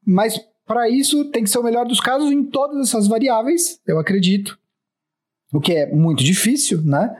mas 0.05 0.39
para 0.65 0.89
isso 0.89 1.25
tem 1.31 1.43
que 1.43 1.49
ser 1.49 1.59
o 1.59 1.63
melhor 1.63 1.85
dos 1.85 1.99
casos 1.99 2.31
em 2.31 2.43
todas 2.43 2.87
essas 2.87 3.07
variáveis, 3.07 3.79
eu 3.85 3.99
acredito. 3.99 4.57
O 5.53 5.59
que 5.59 5.73
é 5.73 5.91
muito 5.91 6.23
difícil, 6.23 6.81
né? 6.83 7.15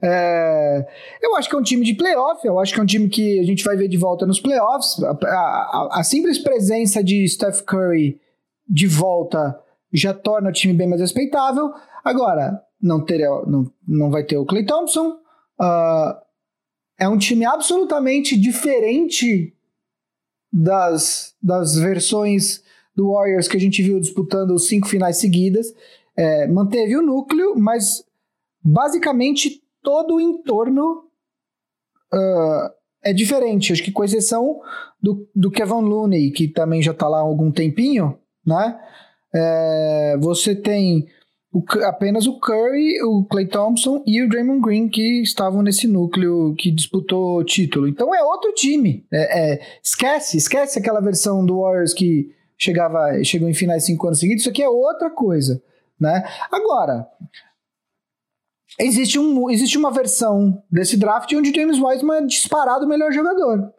É, 0.00 0.86
eu 1.22 1.34
acho 1.36 1.48
que 1.48 1.56
é 1.56 1.58
um 1.58 1.62
time 1.62 1.84
de 1.84 1.94
playoff, 1.94 2.46
eu 2.46 2.58
acho 2.58 2.72
que 2.72 2.80
é 2.80 2.82
um 2.82 2.86
time 2.86 3.08
que 3.08 3.40
a 3.40 3.42
gente 3.42 3.64
vai 3.64 3.76
ver 3.76 3.88
de 3.88 3.96
volta 3.96 4.26
nos 4.26 4.40
playoffs. 4.40 5.02
A, 5.02 5.10
a, 5.10 5.88
a 6.00 6.04
simples 6.04 6.38
presença 6.38 7.02
de 7.02 7.26
Steph 7.28 7.62
Curry 7.62 8.20
de 8.68 8.86
volta 8.86 9.58
já 9.92 10.12
torna 10.12 10.50
o 10.50 10.52
time 10.52 10.74
bem 10.74 10.86
mais 10.86 11.00
respeitável. 11.00 11.72
Agora, 12.04 12.62
não, 12.80 13.04
teria, 13.04 13.28
não, 13.46 13.70
não 13.86 14.10
vai 14.10 14.22
ter 14.22 14.36
o 14.36 14.44
Clay 14.44 14.64
Thompson. 14.64 15.16
Uh, 15.60 16.14
é 16.98 17.08
um 17.08 17.18
time 17.18 17.44
absolutamente 17.44 18.38
diferente 18.38 19.54
das, 20.58 21.34
das 21.40 21.76
versões 21.76 22.62
do 22.94 23.12
Warriors 23.12 23.46
que 23.46 23.56
a 23.56 23.60
gente 23.60 23.80
viu 23.80 24.00
disputando 24.00 24.50
os 24.50 24.66
cinco 24.66 24.88
finais 24.88 25.18
seguidas. 25.18 25.72
É, 26.16 26.48
manteve 26.48 26.96
o 26.96 27.02
núcleo, 27.02 27.54
mas 27.56 28.04
basicamente 28.60 29.62
todo 29.82 30.16
o 30.16 30.20
entorno 30.20 31.04
uh, 32.12 32.70
é 33.04 33.12
diferente. 33.12 33.72
Acho 33.72 33.84
que 33.84 33.92
com 33.92 34.02
exceção 34.02 34.60
do, 35.00 35.28
do 35.32 35.50
Kevin 35.50 35.82
Looney, 35.82 36.32
que 36.32 36.48
também 36.48 36.82
já 36.82 36.90
está 36.90 37.06
lá 37.06 37.18
há 37.18 37.22
algum 37.22 37.52
tempinho, 37.52 38.18
né? 38.44 38.80
É, 39.32 40.16
você 40.20 40.56
tem 40.56 41.06
o, 41.52 41.64
apenas 41.84 42.26
o 42.26 42.38
Curry, 42.38 43.02
o 43.02 43.24
Clay 43.24 43.46
Thompson 43.46 44.02
e 44.06 44.22
o 44.22 44.28
Draymond 44.28 44.60
Green 44.60 44.88
que 44.88 45.22
estavam 45.22 45.62
nesse 45.62 45.86
núcleo 45.86 46.54
que 46.56 46.70
disputou 46.70 47.38
o 47.38 47.44
título. 47.44 47.88
Então 47.88 48.14
é 48.14 48.22
outro 48.22 48.52
time. 48.52 49.06
É, 49.10 49.52
é, 49.54 49.60
esquece, 49.82 50.36
esquece 50.36 50.78
aquela 50.78 51.00
versão 51.00 51.44
do 51.44 51.60
Warriors 51.60 51.94
que 51.94 52.34
chegava, 52.56 53.22
chegou 53.24 53.48
em 53.48 53.54
finais 53.54 53.84
cinco 53.84 54.06
anos 54.06 54.20
seguidos. 54.20 54.42
Isso 54.42 54.50
aqui 54.50 54.62
é 54.62 54.68
outra 54.68 55.08
coisa, 55.08 55.62
né? 55.98 56.22
Agora, 56.50 57.08
existe, 58.78 59.18
um, 59.18 59.48
existe 59.48 59.78
uma 59.78 59.90
versão 59.90 60.62
desse 60.70 60.98
draft 60.98 61.32
onde 61.32 61.54
James 61.54 61.80
Wiseman 61.80 62.18
é 62.18 62.26
disparado 62.26 62.84
o 62.84 62.88
melhor 62.88 63.10
jogador. 63.10 63.72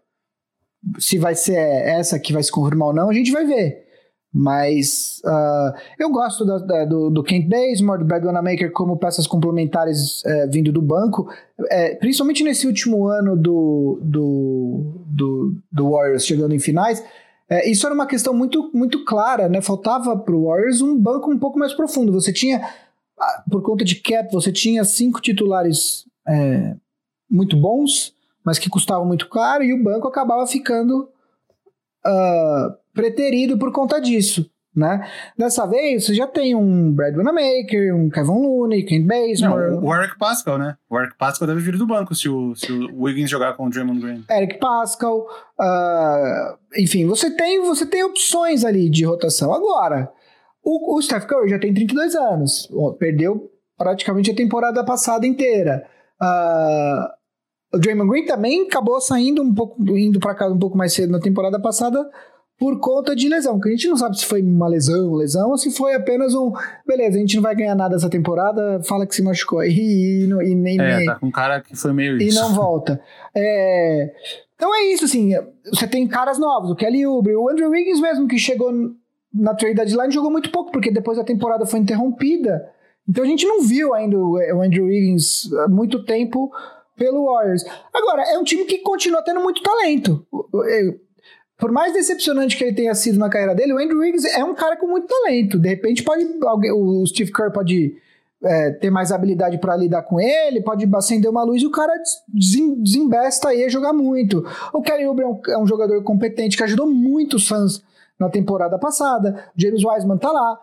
Se 0.97 1.17
vai 1.19 1.35
ser 1.35 1.57
essa 1.57 2.17
que 2.17 2.33
vai 2.33 2.41
se 2.41 2.51
confirmar 2.51 2.87
ou 2.87 2.93
não, 2.93 3.09
a 3.09 3.13
gente 3.13 3.31
vai 3.31 3.45
ver. 3.45 3.88
Mas 4.31 5.21
uh, 5.25 5.73
eu 5.97 6.11
gosto 6.11 6.45
da, 6.45 6.59
da, 6.59 6.85
do, 6.85 7.09
do 7.09 7.23
Kent 7.23 7.47
Bazemore, 7.47 7.99
do 7.99 8.05
Brad 8.05 8.23
Wanamaker 8.23 8.71
como 8.71 8.97
peças 8.97 9.25
complementares 9.25 10.23
é, 10.23 10.45
vindo 10.45 10.71
do 10.71 10.81
banco, 10.81 11.27
é, 11.69 11.95
principalmente 11.95 12.43
nesse 12.43 12.67
último 12.67 13.07
ano 13.07 13.35
do, 13.35 13.99
do, 14.03 15.03
do, 15.07 15.55
do 15.71 15.89
Warriors 15.89 16.25
chegando 16.25 16.53
em 16.53 16.59
finais. 16.59 17.03
É, 17.49 17.67
isso 17.67 17.87
era 17.87 17.95
uma 17.95 18.05
questão 18.05 18.31
muito, 18.31 18.69
muito 18.71 19.03
clara, 19.03 19.49
né? 19.49 19.61
Faltava 19.61 20.15
para 20.15 20.35
o 20.35 20.45
Warriors 20.45 20.81
um 20.81 20.95
banco 20.95 21.31
um 21.31 21.39
pouco 21.39 21.57
mais 21.57 21.73
profundo. 21.73 22.11
Você 22.11 22.31
tinha, 22.31 22.61
ah, 23.19 23.43
por 23.49 23.63
conta 23.63 23.83
de 23.83 23.95
cap, 23.95 24.31
você 24.31 24.51
tinha 24.51 24.83
cinco 24.83 25.19
titulares 25.19 26.05
é, 26.27 26.75
muito 27.27 27.57
bons, 27.57 28.13
mas 28.43 28.59
que 28.59 28.69
custavam 28.69 29.05
muito 29.05 29.27
caro, 29.27 29.63
e 29.63 29.73
o 29.73 29.83
banco 29.83 30.07
acabava 30.07 30.45
ficando 30.45 31.09
uh, 32.05 32.78
preterido 32.93 33.57
por 33.57 33.71
conta 33.71 33.99
disso. 33.99 34.49
Né? 34.75 35.05
Dessa 35.37 35.65
vez, 35.65 36.05
você 36.05 36.13
já 36.13 36.27
tem 36.27 36.55
um 36.55 36.93
Brad 36.93 37.15
Wanamaker, 37.15 37.95
um 37.95 38.09
Kevin 38.09 38.29
Looney, 38.29 38.83
Kent 38.83 39.05
Bazemore... 39.05 39.71
Não, 39.71 39.83
o 39.83 39.95
Eric 39.95 40.17
Pascal, 40.17 40.57
né? 40.57 40.77
O 40.89 40.97
Eric 40.97 41.17
Pascal 41.17 41.47
deve 41.47 41.59
vir 41.59 41.75
do 41.75 41.87
banco 41.87 42.13
se 42.13 42.29
o, 42.29 42.55
se 42.55 42.71
o 42.71 43.03
Wiggins 43.03 43.29
jogar 43.29 43.53
com 43.53 43.65
o 43.65 43.69
Draymond 43.69 43.99
Green. 43.99 44.23
Eric 44.29 44.59
Pascal, 44.59 45.27
uh, 45.59 46.57
enfim, 46.77 47.05
você 47.07 47.35
tem, 47.35 47.61
você 47.61 47.85
tem 47.85 48.03
opções 48.03 48.63
ali 48.63 48.89
de 48.89 49.03
rotação. 49.03 49.51
Agora, 49.53 50.09
o, 50.63 50.95
o 50.95 51.01
Steph 51.01 51.25
Curry 51.25 51.49
já 51.49 51.59
tem 51.59 51.73
32 51.73 52.15
anos, 52.15 52.69
perdeu 52.99 53.51
praticamente 53.75 54.29
a 54.31 54.35
temporada 54.35 54.85
passada 54.85 55.25
inteira. 55.25 55.83
Uh, 56.21 57.19
o 57.75 57.79
Draymond 57.79 58.09
Green 58.09 58.25
também 58.25 58.67
acabou 58.67 59.01
saindo 59.01 59.41
um 59.41 59.53
pouco, 59.53 59.81
indo 59.97 60.19
para 60.19 60.35
casa 60.35 60.53
um 60.53 60.59
pouco 60.59 60.77
mais 60.77 60.93
cedo 60.93 61.11
na 61.11 61.19
temporada 61.19 61.59
passada 61.59 62.07
por 62.59 62.77
conta 62.79 63.15
de 63.15 63.29
lesão, 63.29 63.57
que 63.57 63.69
a 63.69 63.71
gente 63.71 63.87
não 63.87 63.95
sabe 63.95 64.19
se 64.19 64.25
foi 64.25 64.41
uma 64.41 64.67
lesão, 64.67 65.13
lesão, 65.15 65.49
ou 65.49 65.57
se 65.57 65.71
foi 65.71 65.95
apenas 65.95 66.35
um. 66.35 66.51
Beleza, 66.85 67.15
a 67.15 67.19
gente 67.21 67.37
não 67.37 67.41
vai 67.41 67.55
ganhar 67.55 67.73
nada 67.73 67.95
essa 67.95 68.09
temporada, 68.09 68.81
fala 68.83 69.07
que 69.07 69.15
se 69.15 69.23
machucou. 69.23 69.63
E, 69.63 69.69
e, 69.69 70.23
e, 70.25 70.55
nem. 70.55 70.79
É, 70.79 71.05
tá 71.05 71.15
com 71.15 71.27
um 71.27 71.31
cara 71.31 71.61
que 71.61 71.73
foi 71.73 71.93
meio 71.93 72.17
isso. 72.17 72.37
E 72.37 72.41
não 72.41 72.53
volta. 72.53 72.99
É, 73.35 74.11
então 74.55 74.75
é 74.75 74.85
isso, 74.91 75.05
assim. 75.05 75.31
Você 75.71 75.87
tem 75.87 76.05
caras 76.07 76.39
novos, 76.39 76.71
o 76.71 76.75
Kelly 76.75 77.05
Oubre, 77.05 77.35
o 77.35 77.47
Andrew 77.47 77.69
Wiggins 77.69 78.01
mesmo, 78.01 78.27
que 78.27 78.39
chegou 78.39 78.71
na 79.31 79.53
trade 79.53 79.75
deadline, 79.75 80.11
jogou 80.11 80.31
muito 80.31 80.51
pouco, 80.51 80.71
porque 80.71 80.91
depois 80.91 81.19
a 81.19 81.23
temporada 81.23 81.65
foi 81.65 81.79
interrompida. 81.79 82.67
Então 83.07 83.23
a 83.23 83.27
gente 83.27 83.45
não 83.45 83.61
viu 83.61 83.93
ainda 83.93 84.17
o 84.17 84.61
Andrew 84.61 84.85
Wiggins 84.85 85.53
há 85.53 85.67
muito 85.67 86.03
tempo 86.03 86.51
pelo 86.97 87.25
Warriors. 87.25 87.63
Agora, 87.93 88.23
é 88.23 88.37
um 88.37 88.43
time 88.43 88.65
que 88.65 88.79
continua 88.79 89.21
tendo 89.21 89.39
muito 89.39 89.61
talento 89.61 90.25
por 91.59 91.71
mais 91.73 91.93
decepcionante 91.93 92.57
que 92.57 92.63
ele 92.63 92.73
tenha 92.73 92.95
sido 92.95 93.19
na 93.19 93.29
carreira 93.29 93.53
dele, 93.53 93.73
o 93.73 93.77
Andrew 93.77 93.99
Wiggins 93.99 94.23
é 94.23 94.43
um 94.43 94.55
cara 94.55 94.77
com 94.77 94.87
muito 94.87 95.07
talento. 95.07 95.59
De 95.59 95.67
repente, 95.67 96.03
pode 96.03 96.25
alguém, 96.43 96.71
o 96.71 97.05
Steve 97.05 97.33
Kerr 97.33 97.51
pode 97.51 97.97
é, 98.41 98.71
ter 98.71 98.89
mais 98.89 99.11
habilidade 99.11 99.57
para 99.57 99.75
lidar 99.75 100.03
com 100.03 100.19
ele, 100.21 100.61
pode 100.61 100.89
acender 100.95 101.29
uma 101.29 101.43
luz 101.43 101.61
e 101.61 101.67
o 101.67 101.71
cara 101.71 101.93
desembesta 102.29 103.49
aí 103.49 103.65
a 103.65 103.69
jogar 103.69 103.91
muito. 103.91 104.45
O 104.73 104.81
Kelly 104.81 105.05
Oubre 105.05 105.25
é 105.25 105.27
um, 105.27 105.41
é 105.49 105.57
um 105.57 105.67
jogador 105.67 106.01
competente 106.01 106.55
que 106.55 106.63
ajudou 106.63 106.89
muito 106.89 107.35
os 107.35 107.45
fãs 107.45 107.83
na 108.17 108.29
temporada 108.29 108.79
passada. 108.79 109.45
James 109.55 109.83
Wiseman 109.83 110.17
tá 110.17 110.31
lá. 110.31 110.61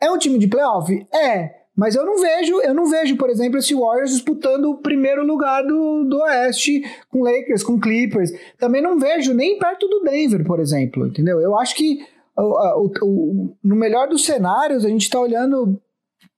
É 0.00 0.10
um 0.10 0.18
time 0.18 0.38
de 0.38 0.46
playoff? 0.46 1.06
É. 1.12 1.61
Mas 1.74 1.94
eu 1.94 2.04
não 2.04 2.20
vejo, 2.20 2.60
eu 2.60 2.74
não 2.74 2.86
vejo, 2.86 3.16
por 3.16 3.30
exemplo, 3.30 3.58
esse 3.58 3.74
Warriors 3.74 4.10
disputando 4.10 4.66
o 4.66 4.76
primeiro 4.76 5.24
lugar 5.24 5.62
do, 5.62 6.04
do 6.04 6.18
Oeste 6.18 6.82
com 7.10 7.22
Lakers, 7.22 7.62
com 7.62 7.80
Clippers. 7.80 8.30
Também 8.58 8.82
não 8.82 8.98
vejo 8.98 9.32
nem 9.32 9.58
perto 9.58 9.88
do 9.88 10.00
Denver, 10.00 10.44
por 10.44 10.60
exemplo, 10.60 11.06
entendeu? 11.06 11.40
Eu 11.40 11.56
acho 11.58 11.74
que 11.74 12.06
o, 12.36 12.42
o, 12.42 12.92
o, 13.02 13.56
no 13.64 13.74
melhor 13.74 14.06
dos 14.06 14.24
cenários, 14.24 14.84
a 14.84 14.88
gente 14.88 15.02
está 15.02 15.18
olhando 15.18 15.80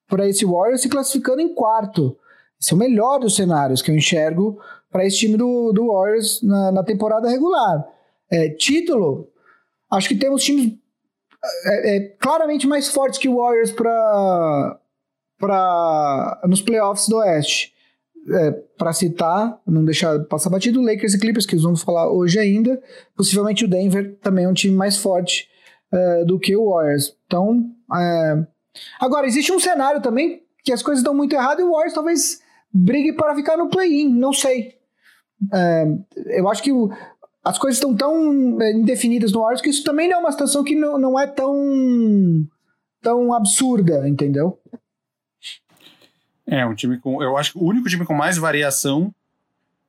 para 0.08 0.28
esse 0.28 0.44
Warriors 0.44 0.82
se 0.82 0.88
classificando 0.88 1.40
em 1.40 1.52
quarto. 1.52 2.16
Esse 2.60 2.72
é 2.72 2.76
o 2.76 2.78
melhor 2.78 3.18
dos 3.18 3.34
cenários 3.34 3.82
que 3.82 3.90
eu 3.90 3.96
enxergo 3.96 4.60
para 4.90 5.04
esse 5.04 5.18
time 5.18 5.36
do, 5.36 5.72
do 5.72 5.88
Warriors 5.88 6.40
na, 6.42 6.70
na 6.70 6.84
temporada 6.84 7.28
regular. 7.28 7.84
É, 8.30 8.50
título, 8.50 9.28
acho 9.90 10.08
que 10.08 10.16
temos 10.16 10.44
times 10.44 10.72
é, 11.66 11.96
é, 11.96 12.00
claramente 12.20 12.66
mais 12.66 12.88
fortes 12.88 13.18
que 13.18 13.28
o 13.28 13.36
Warriors 13.36 13.72
para 13.72 14.78
nos 16.46 16.62
playoffs 16.62 17.08
do 17.08 17.16
Oeste. 17.16 17.72
É, 18.26 18.52
para 18.78 18.94
citar, 18.94 19.60
não 19.66 19.84
deixar 19.84 20.18
passar 20.20 20.48
batido, 20.48 20.80
Lakers 20.80 21.12
e 21.12 21.20
Clippers, 21.20 21.44
que 21.44 21.56
vamos 21.56 21.82
falar 21.82 22.10
hoje 22.10 22.38
ainda. 22.38 22.80
Possivelmente 23.14 23.66
o 23.66 23.68
Denver 23.68 24.16
também 24.22 24.46
é 24.46 24.48
um 24.48 24.54
time 24.54 24.74
mais 24.74 24.96
forte 24.96 25.46
é, 25.92 26.24
do 26.24 26.38
que 26.38 26.56
o 26.56 26.70
Warriors. 26.70 27.14
Então, 27.26 27.70
é, 27.94 28.46
agora, 28.98 29.26
existe 29.26 29.52
um 29.52 29.60
cenário 29.60 30.00
também 30.00 30.42
que 30.64 30.72
as 30.72 30.82
coisas 30.82 31.04
dão 31.04 31.14
muito 31.14 31.34
errado 31.34 31.60
e 31.60 31.64
o 31.64 31.72
Warriors 31.72 31.92
talvez 31.92 32.40
brigue 32.72 33.12
para 33.12 33.34
ficar 33.34 33.56
no 33.56 33.68
play-in, 33.68 34.08
não 34.08 34.32
sei. 34.32 34.74
É, 35.52 35.84
eu 36.38 36.48
acho 36.48 36.62
que 36.62 36.72
o, 36.72 36.90
as 37.44 37.58
coisas 37.58 37.76
estão 37.76 37.94
tão 37.94 38.60
é, 38.60 38.72
indefinidas 38.72 39.32
no 39.32 39.40
Warriors 39.40 39.60
que 39.60 39.70
isso 39.70 39.84
também 39.84 40.08
não 40.08 40.16
é 40.16 40.20
uma 40.20 40.32
situação 40.32 40.64
que 40.64 40.74
não, 40.74 40.98
não 40.98 41.20
é 41.20 41.26
tão, 41.26 41.54
tão 43.02 43.32
absurda, 43.34 44.08
entendeu? 44.08 44.58
É, 46.46 46.64
um 46.64 46.74
time 46.74 46.98
com. 46.98 47.22
Eu 47.22 47.36
acho 47.36 47.52
que 47.52 47.58
o 47.58 47.64
único 47.64 47.88
time 47.88 48.04
com 48.04 48.14
mais 48.14 48.36
variação 48.36 49.14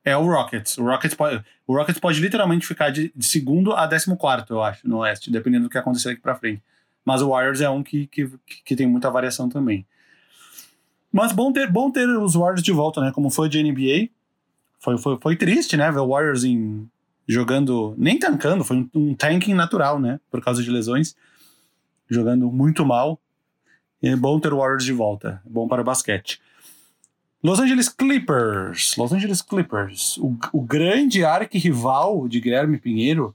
é 0.04 0.16
o 0.16 0.24
Rockets. 0.24 0.78
O 0.78 0.84
Rockets 0.84 1.16
pode, 1.16 1.44
o 1.66 1.74
Rockets 1.74 2.00
pode 2.00 2.20
literalmente 2.20 2.66
ficar 2.66 2.90
de, 2.90 3.12
de 3.14 3.26
segundo 3.26 3.72
a 3.72 3.86
décimo 3.86 4.16
quarto, 4.16 4.54
eu 4.54 4.62
acho, 4.62 4.88
no 4.88 4.98
Oeste, 4.98 5.30
dependendo 5.30 5.64
do 5.64 5.70
que 5.70 5.76
acontecer 5.76 6.10
aqui 6.10 6.20
pra 6.20 6.34
frente. 6.34 6.62
Mas 7.04 7.22
o 7.22 7.30
Warriors 7.30 7.60
é 7.60 7.68
um 7.68 7.82
que, 7.82 8.06
que, 8.06 8.30
que 8.64 8.76
tem 8.76 8.86
muita 8.86 9.10
variação 9.10 9.48
também. 9.48 9.86
Mas 11.12 11.32
bom 11.32 11.52
ter, 11.52 11.70
bom 11.70 11.90
ter 11.90 12.08
os 12.08 12.34
Warriors 12.34 12.62
de 12.62 12.72
volta, 12.72 13.00
né? 13.00 13.12
Como 13.12 13.30
foi 13.30 13.48
de 13.48 13.62
NBA. 13.62 14.10
Foi, 14.78 14.98
foi, 14.98 15.18
foi 15.20 15.36
triste, 15.36 15.76
né? 15.76 15.90
Ver 15.90 16.00
o 16.00 16.08
Warriors 16.08 16.44
em, 16.44 16.88
jogando, 17.26 17.94
nem 17.98 18.18
tancando, 18.18 18.64
foi 18.64 18.76
um, 18.76 18.90
um 18.94 19.14
tanking 19.14 19.54
natural, 19.54 19.98
né? 19.98 20.20
Por 20.30 20.40
causa 20.42 20.62
de 20.62 20.70
lesões. 20.70 21.16
Jogando 22.08 22.50
muito 22.50 22.84
mal. 22.84 23.20
É 24.02 24.14
bom 24.14 24.38
ter 24.38 24.52
o 24.52 24.58
Warriors 24.58 24.84
de 24.84 24.92
volta. 24.92 25.42
É 25.44 25.48
bom 25.48 25.66
para 25.66 25.82
o 25.82 25.84
basquete. 25.84 26.40
Los 27.42 27.60
Angeles 27.60 27.88
Clippers. 27.88 28.96
Los 28.96 29.12
Angeles 29.12 29.42
Clippers. 29.42 30.18
O, 30.18 30.36
o 30.52 30.60
grande 30.60 31.24
arqui-rival 31.24 32.28
de 32.28 32.40
Guilherme 32.40 32.78
Pinheiro, 32.78 33.34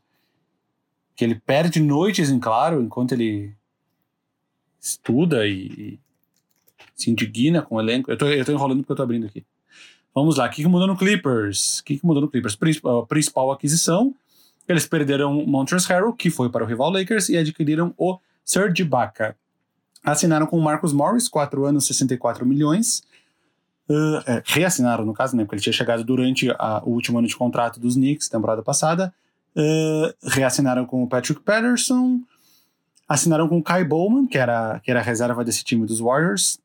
que 1.15 1.23
ele 1.23 1.35
perde 1.35 1.79
noites 1.79 2.29
em 2.29 2.39
claro 2.39 2.81
enquanto 2.81 3.13
ele 3.13 3.53
estuda 4.79 5.47
e, 5.47 5.67
e 5.67 5.99
se 6.95 7.11
indigna 7.11 7.61
com 7.61 7.75
o 7.75 7.81
elenco. 7.81 8.11
Eu 8.11 8.17
tô, 8.17 8.27
eu 8.27 8.45
tô 8.45 8.51
enrolando 8.51 8.79
porque 8.79 8.91
eu 8.91 8.95
tô 8.95 9.03
abrindo 9.03 9.25
aqui. 9.25 9.45
Vamos 10.13 10.37
lá, 10.37 10.45
o 10.45 10.49
que, 10.49 10.61
que 10.61 10.67
mudou 10.67 10.87
no 10.87 10.97
Clippers? 10.97 11.79
O 11.79 11.83
que, 11.85 11.97
que 11.97 12.05
mudou 12.05 12.21
no 12.21 12.29
Clippers? 12.29 12.55
Principal, 12.55 13.07
principal 13.07 13.51
aquisição, 13.51 14.13
eles 14.67 14.85
perderam 14.85 15.39
o 15.39 15.47
Montrezl 15.47 15.87
Harrell, 15.91 16.13
que 16.13 16.29
foi 16.29 16.49
para 16.49 16.63
o 16.63 16.67
rival 16.67 16.91
Lakers, 16.91 17.29
e 17.29 17.37
adquiriram 17.37 17.93
o 17.97 18.19
Serge 18.43 18.81
Ibaka. 18.81 19.37
Assinaram 20.03 20.47
com 20.47 20.57
o 20.57 20.61
Marcus 20.61 20.93
Morris, 20.93 21.29
4 21.29 21.65
anos, 21.65 21.85
64 21.85 22.45
milhões. 22.45 23.03
Uh, 23.89 24.23
é, 24.25 24.43
reassinaram, 24.45 25.05
no 25.05 25.13
caso, 25.13 25.35
né? 25.35 25.43
Porque 25.43 25.55
ele 25.55 25.61
tinha 25.61 25.73
chegado 25.73 26.03
durante 26.03 26.49
a, 26.57 26.81
o 26.83 26.91
último 26.91 27.19
ano 27.19 27.27
de 27.27 27.35
contrato 27.35 27.79
dos 27.79 27.95
Knicks, 27.95 28.29
temporada 28.29 28.63
passada. 28.63 29.13
Uh, 29.55 30.13
reassinaram 30.29 30.85
com 30.85 31.03
o 31.03 31.07
Patrick 31.07 31.41
Patterson. 31.41 32.21
Assinaram 33.07 33.47
com 33.47 33.57
o 33.57 33.63
Kai 33.63 33.83
Bowman, 33.83 34.25
que 34.25 34.37
era, 34.37 34.79
que 34.79 34.89
era 34.89 35.01
a 35.01 35.03
reserva 35.03 35.43
desse 35.43 35.63
time 35.63 35.85
dos 35.85 35.99
Warriors. 35.99 36.57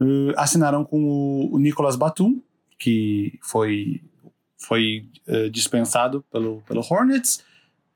Uh, 0.00 0.32
assinaram 0.36 0.84
com 0.84 1.02
o, 1.02 1.54
o 1.54 1.58
Nicolas 1.58 1.96
Batum, 1.96 2.40
que 2.78 3.38
foi, 3.42 4.00
foi 4.58 5.06
dispensado 5.50 6.24
pelo, 6.30 6.62
pelo 6.66 6.80
Hornets. 6.80 7.42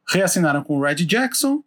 Reassinaram 0.07 0.63
com 0.63 0.79
o 0.79 0.83
Red 0.83 0.97
Jackson. 1.07 1.63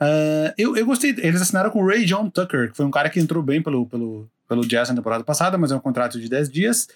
Uh, 0.00 0.54
eu, 0.56 0.76
eu 0.76 0.86
gostei. 0.86 1.10
Eles 1.18 1.42
assinaram 1.42 1.70
com 1.70 1.82
o 1.82 1.86
Ray 1.86 2.04
John 2.06 2.30
Tucker, 2.30 2.70
que 2.70 2.76
foi 2.76 2.86
um 2.86 2.90
cara 2.90 3.10
que 3.10 3.20
entrou 3.20 3.42
bem 3.42 3.62
pelo, 3.62 3.86
pelo, 3.86 4.30
pelo 4.48 4.66
Jazz 4.66 4.88
na 4.88 4.96
temporada 4.96 5.22
passada, 5.22 5.58
mas 5.58 5.70
é 5.70 5.76
um 5.76 5.80
contrato 5.80 6.18
de 6.18 6.28
10 6.28 6.50
dias. 6.50 6.88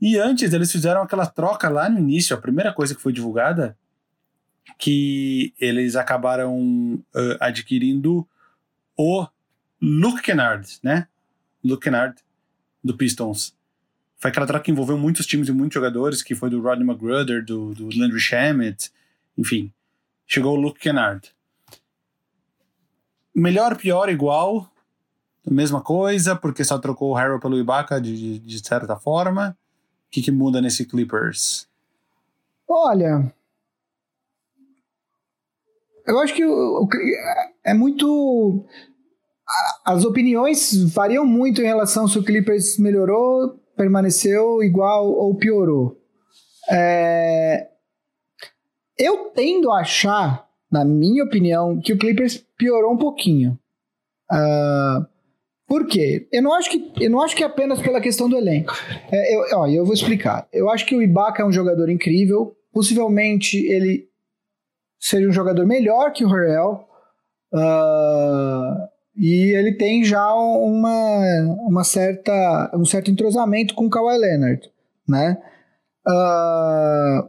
E 0.00 0.16
antes 0.16 0.52
eles 0.52 0.72
fizeram 0.72 1.02
aquela 1.02 1.26
troca 1.26 1.68
lá 1.68 1.88
no 1.88 1.98
início, 1.98 2.34
a 2.34 2.40
primeira 2.40 2.72
coisa 2.72 2.94
que 2.94 3.02
foi 3.02 3.12
divulgada, 3.12 3.76
que 4.78 5.52
eles 5.60 5.96
acabaram 5.96 6.94
uh, 6.94 7.36
adquirindo 7.40 8.26
o 8.96 9.26
Luke 9.80 10.22
Kennard, 10.22 10.78
né? 10.82 11.08
Luke 11.62 11.82
Kennard, 11.82 12.16
do 12.82 12.96
Pistons. 12.96 13.54
Foi 14.16 14.30
aquela 14.30 14.46
troca 14.46 14.64
que 14.64 14.70
envolveu 14.70 14.96
muitos 14.96 15.26
times 15.26 15.48
e 15.48 15.52
muitos 15.52 15.74
jogadores, 15.74 16.22
que 16.22 16.34
foi 16.34 16.48
do 16.48 16.60
Rodney 16.60 16.88
McGruder, 16.88 17.44
do, 17.44 17.74
do 17.74 17.88
Landry 17.96 18.20
Shamet, 18.20 18.90
enfim. 19.36 19.72
Chegou 20.26 20.56
o 20.56 20.60
Luke 20.60 20.80
Kennard. 20.80 21.32
Melhor, 23.38 23.76
pior, 23.76 24.08
igual, 24.08 24.68
mesma 25.46 25.80
coisa, 25.80 26.34
porque 26.34 26.64
só 26.64 26.78
trocou 26.78 27.10
o 27.10 27.14
Harrell 27.14 27.40
pelo 27.40 27.58
Ibaka 27.58 28.00
de, 28.00 28.38
de 28.38 28.66
certa 28.66 28.96
forma. 28.96 29.56
O 30.06 30.10
que, 30.10 30.22
que 30.22 30.30
muda 30.30 30.60
nesse 30.60 30.84
Clippers? 30.84 31.68
Olha, 32.68 33.32
eu 36.08 36.18
acho 36.20 36.34
que 36.34 36.42
é 37.62 37.74
muito. 37.74 38.64
As 39.84 40.04
opiniões 40.04 40.74
variam 40.92 41.24
muito 41.26 41.60
em 41.60 41.66
relação 41.66 42.08
se 42.08 42.18
o 42.18 42.24
Clippers 42.24 42.78
melhorou, 42.78 43.60
permaneceu 43.76 44.62
igual 44.62 45.06
ou 45.06 45.34
piorou? 45.36 45.96
É... 46.70 47.68
Eu 48.96 49.30
tendo 49.34 49.70
a 49.70 49.80
achar, 49.80 50.47
na 50.70 50.84
minha 50.84 51.24
opinião, 51.24 51.80
que 51.80 51.92
o 51.92 51.98
Clippers 51.98 52.44
piorou 52.56 52.92
um 52.92 52.98
pouquinho. 52.98 53.58
Uh... 54.30 55.06
Por 55.68 55.86
quê? 55.86 56.26
Eu 56.32 56.42
não 56.42 56.54
acho 56.54 56.70
que, 56.70 56.92
eu 56.98 57.10
não 57.10 57.20
acho 57.20 57.36
que 57.36 57.42
é 57.42 57.46
apenas 57.46 57.80
pela 57.82 58.00
questão 58.00 58.26
do 58.26 58.38
elenco. 58.38 58.72
É, 59.12 59.34
eu, 59.34 59.58
ó, 59.58 59.66
eu 59.66 59.84
vou 59.84 59.92
explicar. 59.92 60.48
Eu 60.50 60.70
acho 60.70 60.86
que 60.86 60.96
o 60.96 61.02
Ibaka 61.02 61.42
é 61.42 61.46
um 61.46 61.52
jogador 61.52 61.90
incrível. 61.90 62.56
Possivelmente 62.72 63.58
ele 63.66 64.08
seja 64.98 65.28
um 65.28 65.32
jogador 65.32 65.66
melhor 65.66 66.10
que 66.12 66.24
o 66.24 66.28
Harrell. 66.28 66.86
Uh, 67.52 68.88
e 69.14 69.54
ele 69.54 69.72
tem 69.72 70.02
já 70.04 70.34
uma, 70.34 71.20
uma 71.66 71.84
certa, 71.84 72.70
um 72.74 72.86
certo 72.86 73.10
entrosamento 73.10 73.74
com 73.74 73.86
o 73.86 73.90
Kawhi 73.90 74.16
Leonard, 74.16 74.70
né? 75.06 75.36
Uh, 76.06 77.28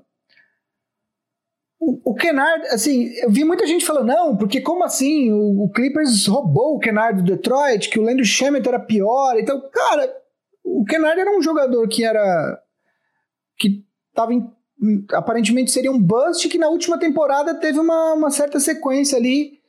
o, 1.80 2.14
Kennard, 2.14 2.68
assim, 2.68 3.10
eu 3.22 3.30
vi 3.30 3.46
muita 3.46 3.66
gente 3.66 3.86
falando, 3.86 4.08
não, 4.08 4.38
porque 4.38 4.60
como 4.60 4.84
assim? 4.84 5.32
O, 5.32 5.64
o 5.64 5.72
Clippers 5.72 6.28
roubou 6.28 6.76
o 6.76 6.80
Kennard 6.80 7.22
do 7.22 7.32
Detroit, 7.36 7.90
que 7.90 7.98
o 7.98 8.04
Landry 8.04 8.26
Shamet 8.26 8.68
era 8.68 8.80
pior. 8.80 9.38
Então, 9.40 9.62
cara, 9.72 10.14
o 10.64 10.84
Kennard 10.84 11.20
era 11.20 11.36
um 11.36 11.42
jogador 11.42 11.88
que 11.88 12.04
era. 12.04 12.62
que 13.58 13.84
estava 14.10 14.34
aparentemente 15.14 15.72
seria 15.72 15.92
um 15.92 16.02
bust 16.02 16.48
que 16.48 16.58
na 16.58 16.70
última 16.70 16.98
temporada 16.98 17.54
teve 17.56 17.80
uma, 17.80 18.14
uma 18.14 18.30
certa 18.30 18.60
sequência 18.62 19.18
ali 19.18 19.60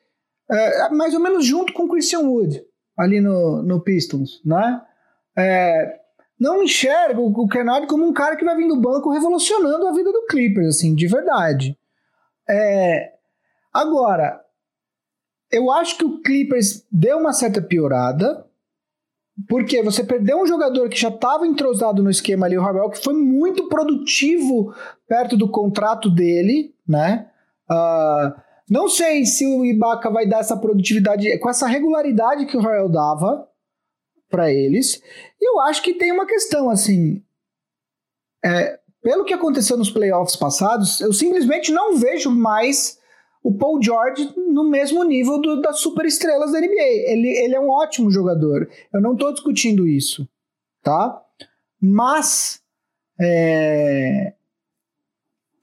é, 0.50 0.88
mais 0.90 1.14
ou 1.14 1.20
menos 1.20 1.44
junto 1.44 1.72
com 1.72 1.84
o 1.84 1.88
Christian 1.88 2.20
Wood, 2.20 2.62
ali 2.96 3.20
no, 3.20 3.62
no 3.62 3.80
Pistons, 3.80 4.40
né? 4.44 4.82
É, 5.36 6.00
não 6.38 6.62
enxergo 6.62 7.22
o 7.22 7.48
Kennard 7.48 7.86
como 7.86 8.06
um 8.06 8.12
cara 8.12 8.36
que 8.36 8.44
vai 8.44 8.56
vir 8.56 8.68
do 8.68 8.80
banco 8.80 9.10
revolucionando 9.10 9.86
a 9.86 9.92
vida 9.92 10.12
do 10.12 10.26
Clippers, 10.26 10.76
assim, 10.76 10.94
de 10.94 11.06
verdade. 11.06 11.76
É, 12.50 13.12
agora, 13.72 14.44
eu 15.52 15.70
acho 15.70 15.96
que 15.96 16.04
o 16.04 16.20
Clippers 16.20 16.84
deu 16.90 17.18
uma 17.18 17.32
certa 17.32 17.62
piorada, 17.62 18.44
porque 19.48 19.82
você 19.82 20.02
perdeu 20.02 20.42
um 20.42 20.46
jogador 20.46 20.88
que 20.88 20.98
já 20.98 21.08
estava 21.08 21.46
entrosado 21.46 22.02
no 22.02 22.10
esquema 22.10 22.46
ali, 22.46 22.58
o 22.58 22.62
Rabel, 22.62 22.90
que 22.90 23.02
foi 23.02 23.14
muito 23.14 23.68
produtivo 23.68 24.74
perto 25.08 25.36
do 25.36 25.48
contrato 25.48 26.10
dele, 26.10 26.74
né? 26.86 27.30
Uh, 27.70 28.40
não 28.68 28.88
sei 28.88 29.24
se 29.24 29.46
o 29.46 29.64
Ibaka 29.64 30.10
vai 30.10 30.26
dar 30.26 30.40
essa 30.40 30.56
produtividade 30.56 31.38
com 31.38 31.48
essa 31.48 31.66
regularidade 31.66 32.46
que 32.46 32.56
o 32.56 32.60
Royal 32.60 32.88
dava 32.88 33.48
para 34.28 34.52
eles. 34.52 35.02
E 35.40 35.48
eu 35.48 35.60
acho 35.60 35.82
que 35.82 35.94
tem 35.94 36.12
uma 36.12 36.26
questão 36.26 36.68
assim. 36.68 37.22
É, 38.44 38.79
pelo 39.02 39.24
que 39.24 39.34
aconteceu 39.34 39.76
nos 39.76 39.90
playoffs 39.90 40.36
passados, 40.36 41.00
eu 41.00 41.12
simplesmente 41.12 41.72
não 41.72 41.96
vejo 41.96 42.30
mais 42.30 42.98
o 43.42 43.52
Paul 43.56 43.82
George 43.82 44.32
no 44.36 44.68
mesmo 44.68 45.02
nível 45.02 45.40
do, 45.40 45.60
das 45.60 45.80
superestrelas 45.80 46.52
da 46.52 46.60
NBA. 46.60 47.06
Ele, 47.06 47.28
ele 47.28 47.54
é 47.54 47.60
um 47.60 47.70
ótimo 47.70 48.10
jogador. 48.10 48.68
Eu 48.92 49.00
não 49.00 49.14
estou 49.14 49.32
discutindo 49.32 49.88
isso, 49.88 50.28
tá? 50.82 51.22
Mas 51.80 52.60
é, 53.18 54.34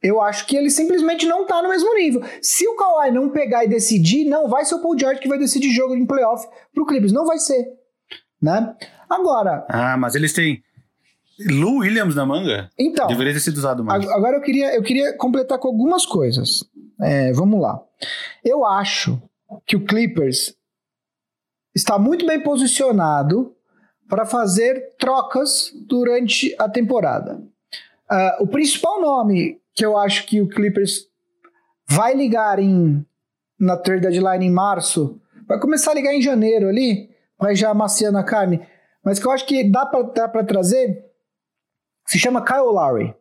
eu 0.01 0.21
acho 0.21 0.45
que 0.47 0.55
ele 0.55 0.69
simplesmente 0.69 1.25
não 1.25 1.45
tá 1.45 1.61
no 1.61 1.69
mesmo 1.69 1.93
nível. 1.95 2.21
Se 2.41 2.67
o 2.67 2.75
Kawhi 2.75 3.11
não 3.11 3.29
pegar 3.29 3.65
e 3.65 3.69
decidir, 3.69 4.25
não 4.25 4.47
vai 4.47 4.65
ser 4.65 4.75
o 4.75 4.81
Paul 4.81 4.97
George 4.97 5.19
que 5.19 5.27
vai 5.27 5.37
decidir 5.37 5.71
jogo 5.71 5.95
em 5.95 6.05
playoff 6.05 6.47
pro 6.73 6.85
Clippers. 6.85 7.11
Não 7.11 7.25
vai 7.25 7.37
ser. 7.39 7.67
Né? 8.41 8.75
Agora. 9.09 9.65
Ah, 9.69 9.97
mas 9.97 10.15
eles 10.15 10.33
têm. 10.33 10.63
Lou 11.49 11.77
Williams 11.79 12.15
na 12.15 12.25
manga? 12.25 12.69
Então, 12.79 13.07
Deveria 13.07 13.33
ter 13.33 13.39
sido 13.39 13.57
usado 13.57 13.83
mais. 13.83 14.03
ag- 14.03 14.11
agora 14.13 14.37
eu 14.37 14.41
queria, 14.41 14.75
eu 14.75 14.81
queria 14.83 15.15
completar 15.17 15.59
com 15.59 15.67
algumas 15.67 16.05
coisas. 16.05 16.63
É, 17.01 17.31
vamos 17.33 17.61
lá. 17.61 17.79
Eu 18.43 18.65
acho 18.65 19.21
que 19.65 19.75
o 19.75 19.85
Clippers 19.85 20.55
está 21.75 21.99
muito 21.99 22.25
bem 22.25 22.41
posicionado 22.41 23.53
para 24.09 24.25
fazer 24.25 24.95
trocas 24.97 25.71
durante 25.87 26.55
a 26.57 26.67
temporada. 26.67 27.41
Ah, 28.09 28.37
o 28.39 28.47
principal 28.47 29.01
nome 29.01 29.59
que 29.75 29.85
eu 29.85 29.97
acho 29.97 30.25
que 30.25 30.41
o 30.41 30.47
Clippers 30.47 31.05
vai 31.87 32.15
ligar 32.15 32.57
em, 32.57 33.05
na 33.59 33.77
trade 33.77 34.01
deadline 34.01 34.45
em 34.45 34.49
março, 34.51 35.21
vai 35.47 35.59
começar 35.59 35.91
a 35.91 35.93
ligar 35.93 36.13
em 36.13 36.21
janeiro 36.21 36.67
ali, 36.67 37.09
vai 37.39 37.55
já 37.55 37.69
amaciando 37.69 38.17
a 38.17 38.23
carne, 38.23 38.59
mas 39.03 39.19
que 39.19 39.27
eu 39.27 39.31
acho 39.31 39.45
que 39.45 39.69
dá 39.69 39.85
para 39.85 40.43
trazer, 40.43 41.05
se 42.07 42.17
chama 42.17 42.43
Kyle 42.43 42.61
Lowry. 42.71 43.13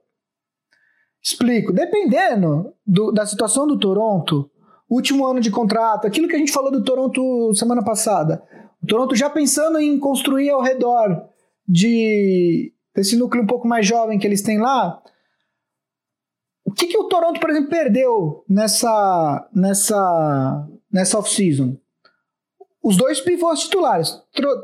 Explico. 1.23 1.73
Dependendo 1.73 2.73
do- 2.87 3.11
da 3.13 3.27
situação 3.27 3.67
do 3.67 3.79
Toronto, 3.79 4.49
último 4.89 5.27
ano 5.27 5.41
de 5.41 5.51
contrato, 5.51 6.07
aquilo 6.07 6.29
que 6.29 6.37
a 6.37 6.39
gente 6.39 6.53
falou 6.53 6.71
do 6.71 6.85
Toronto 6.85 7.53
semana 7.55 7.83
passada, 7.83 8.43
o 8.83 8.87
Toronto 8.87 9.17
já 9.17 9.29
pensando 9.29 9.79
em 9.81 9.99
construir 9.99 10.51
ao 10.51 10.63
redor 10.63 11.29
de 11.69 12.73
desse 12.95 13.17
núcleo 13.17 13.43
um 13.43 13.47
pouco 13.47 13.67
mais 13.69 13.87
jovem 13.87 14.19
que 14.19 14.27
eles 14.27 14.41
têm 14.41 14.59
lá, 14.59 15.03
o 16.65 16.73
que, 16.73 16.87
que 16.87 16.97
o 16.97 17.05
Toronto, 17.09 17.39
por 17.41 17.51
exemplo, 17.51 17.69
perdeu 17.69 18.45
nessa 18.49 19.49
nessa 19.53 20.69
nessa 20.93 21.19
off-season? 21.19 21.77
Os 22.83 22.97
dois 22.97 23.21
pivôs 23.21 23.61
titulares. 23.61 24.17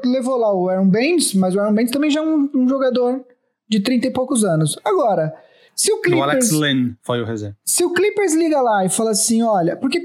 Levou 0.05 0.37
lá 0.37 0.55
o 0.55 0.69
Aaron 0.69 0.89
Baines, 0.89 1.35
mas 1.35 1.55
o 1.57 1.61
Aaron 1.61 1.75
Baines 1.75 1.91
também 1.93 2.09
já 2.09 2.21
é 2.21 2.23
um, 2.23 2.49
um 2.55 2.69
jogador 2.69 3.25
de 3.73 3.81
30 3.81 4.09
e 4.09 4.11
poucos 4.13 4.45
anos. 4.45 4.79
Agora, 4.85 5.33
se 5.75 5.91
o 5.91 5.97
O 5.97 6.23
Alex 6.23 6.49
Clippers, 6.49 6.51
Len 6.53 6.95
foi 7.03 7.23
o 7.23 7.25
reserva. 7.25 7.57
se 7.65 7.85
o 7.85 7.93
Clippers 7.93 8.35
liga 8.35 8.61
lá 8.61 8.85
e 8.85 8.89
fala 8.91 9.11
assim, 9.13 9.43
olha, 9.43 9.77
porque 9.77 10.01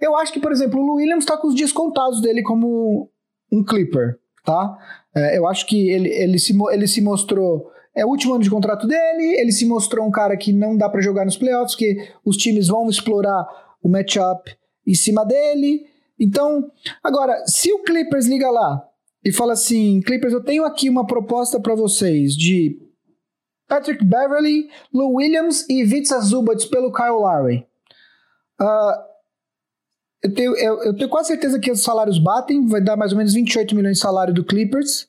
eu 0.00 0.16
acho 0.16 0.32
que, 0.32 0.40
por 0.40 0.50
exemplo, 0.50 0.80
o 0.80 0.94
Williams 0.96 1.24
tá 1.24 1.36
com 1.36 1.46
os 1.46 1.54
dias 1.54 1.70
contados 1.70 2.20
dele 2.20 2.42
como 2.42 3.08
um 3.50 3.62
Clipper, 3.62 4.18
tá? 4.44 4.76
É, 5.14 5.38
eu 5.38 5.46
acho 5.46 5.66
que 5.66 5.88
ele, 5.90 6.08
ele, 6.08 6.38
se, 6.38 6.52
ele 6.72 6.86
se 6.88 7.00
mostrou. 7.00 7.70
É 7.94 8.04
o 8.04 8.08
último 8.08 8.34
ano 8.34 8.42
de 8.42 8.50
contrato 8.50 8.86
dele, 8.86 9.36
ele 9.38 9.52
se 9.52 9.66
mostrou 9.66 10.04
um 10.06 10.10
cara 10.10 10.36
que 10.36 10.52
não 10.52 10.76
dá 10.76 10.88
pra 10.88 11.00
jogar 11.00 11.24
nos 11.24 11.36
playoffs, 11.36 11.76
que 11.76 11.96
os 12.24 12.36
times 12.36 12.66
vão 12.66 12.88
explorar 12.88 13.46
o 13.82 13.88
matchup 13.88 14.50
em 14.86 14.94
cima 14.94 15.24
dele. 15.24 15.82
Então, 16.18 16.68
agora, 17.04 17.44
se 17.46 17.72
o 17.72 17.82
Clippers 17.82 18.26
liga 18.26 18.50
lá 18.50 18.82
e 19.24 19.30
fala 19.30 19.52
assim: 19.52 20.00
Clippers, 20.00 20.32
eu 20.32 20.42
tenho 20.42 20.64
aqui 20.64 20.88
uma 20.88 21.06
proposta 21.06 21.60
pra 21.60 21.74
vocês 21.74 22.34
de 22.34 22.78
Patrick 23.68 24.04
Beverly, 24.04 24.68
Lou 24.92 25.14
Williams 25.14 25.68
e 25.68 25.84
Vitsa 25.84 26.20
Zubats 26.20 26.64
pelo 26.64 26.92
Kyle 26.92 27.10
Lowry. 27.10 27.66
Ah, 28.60 29.06
eu, 30.22 30.34
tenho, 30.34 30.56
eu, 30.56 30.82
eu 30.84 30.96
tenho 30.96 31.08
quase 31.08 31.28
certeza 31.28 31.58
que 31.58 31.70
os 31.70 31.82
salários 31.82 32.18
batem, 32.18 32.66
vai 32.66 32.80
dar 32.80 32.96
mais 32.96 33.12
ou 33.12 33.18
menos 33.18 33.34
28 33.34 33.74
milhões 33.74 33.96
de 33.96 34.02
salário 34.02 34.34
do 34.34 34.44
Clippers. 34.44 35.08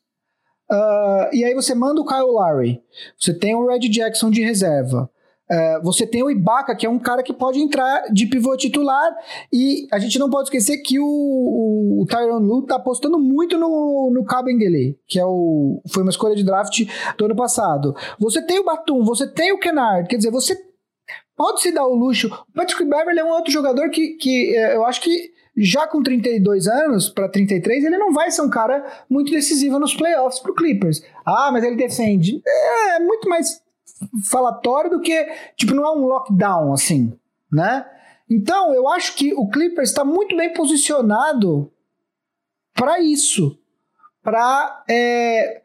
Ah, 0.71 1.29
e 1.33 1.43
aí 1.43 1.53
você 1.53 1.75
manda 1.75 2.01
o 2.01 2.05
Kyle 2.05 2.21
Lowry. 2.21 2.81
Você 3.17 3.33
tem 3.33 3.55
o 3.55 3.67
Red 3.67 3.89
Jackson 3.89 4.31
de 4.31 4.41
reserva. 4.41 5.09
Ah, 5.49 5.79
você 5.83 6.07
tem 6.07 6.23
o 6.23 6.31
Ibaka, 6.31 6.75
que 6.75 6.85
é 6.85 6.89
um 6.89 6.99
cara 6.99 7.21
que 7.21 7.33
pode 7.33 7.59
entrar 7.59 8.03
de 8.11 8.25
pivô 8.27 8.55
titular. 8.55 9.11
E 9.51 9.87
a 9.91 9.99
gente 9.99 10.17
não 10.17 10.29
pode 10.29 10.47
esquecer 10.47 10.77
que 10.77 10.99
o, 10.99 11.05
o, 11.05 12.01
o 12.01 12.05
Tyron 12.05 12.39
Lu 12.39 12.65
tá 12.65 12.75
apostando 12.75 13.19
muito 13.19 13.57
no, 13.57 14.09
no 14.13 14.23
Kabengele, 14.23 14.97
que 15.07 15.19
é 15.19 15.25
o, 15.25 15.81
foi 15.91 16.03
uma 16.03 16.11
escolha 16.11 16.35
de 16.35 16.43
draft 16.43 16.85
do 17.17 17.25
ano 17.25 17.35
passado. 17.35 17.93
Você 18.19 18.41
tem 18.45 18.59
o 18.59 18.65
Batum, 18.65 19.03
você 19.03 19.27
tem 19.27 19.51
o 19.51 19.59
Kennard, 19.59 20.07
quer 20.07 20.17
dizer, 20.17 20.31
você 20.31 20.57
pode 21.35 21.61
se 21.61 21.71
dar 21.71 21.85
o 21.85 21.95
luxo. 21.95 22.27
O 22.27 22.53
Patrick 22.53 22.83
Beverly 22.85 23.19
é 23.19 23.23
um 23.23 23.31
outro 23.31 23.51
jogador 23.51 23.89
que, 23.89 24.15
que 24.15 24.55
eh, 24.55 24.75
eu 24.75 24.85
acho 24.85 25.01
que 25.01 25.31
já 25.55 25.87
com 25.87 26.01
32 26.01 26.67
anos 26.67 27.09
para 27.09 27.29
33, 27.29 27.83
ele 27.83 27.97
não 27.97 28.11
vai 28.11 28.31
ser 28.31 28.41
um 28.41 28.49
cara 28.49 28.83
muito 29.07 29.31
decisivo 29.31 29.77
nos 29.77 29.93
playoffs 29.93 30.39
pro 30.39 30.55
Clippers. 30.55 31.03
Ah, 31.23 31.51
mas 31.51 31.63
ele 31.63 31.75
defende. 31.75 32.41
É 32.95 32.99
muito 32.99 33.29
mais 33.29 33.62
falatório 34.29 34.89
do 34.89 35.01
que, 35.01 35.25
tipo, 35.55 35.73
não 35.73 35.85
é 35.85 35.91
um 35.91 36.05
lockdown 36.05 36.73
assim, 36.73 37.17
né? 37.51 37.85
Então, 38.29 38.73
eu 38.73 38.87
acho 38.87 39.15
que 39.15 39.33
o 39.33 39.47
Clippers 39.49 39.89
está 39.89 40.03
muito 40.03 40.35
bem 40.35 40.53
posicionado 40.53 41.71
para 42.73 42.99
isso, 42.99 43.57
para 44.23 44.83
é, 44.89 45.61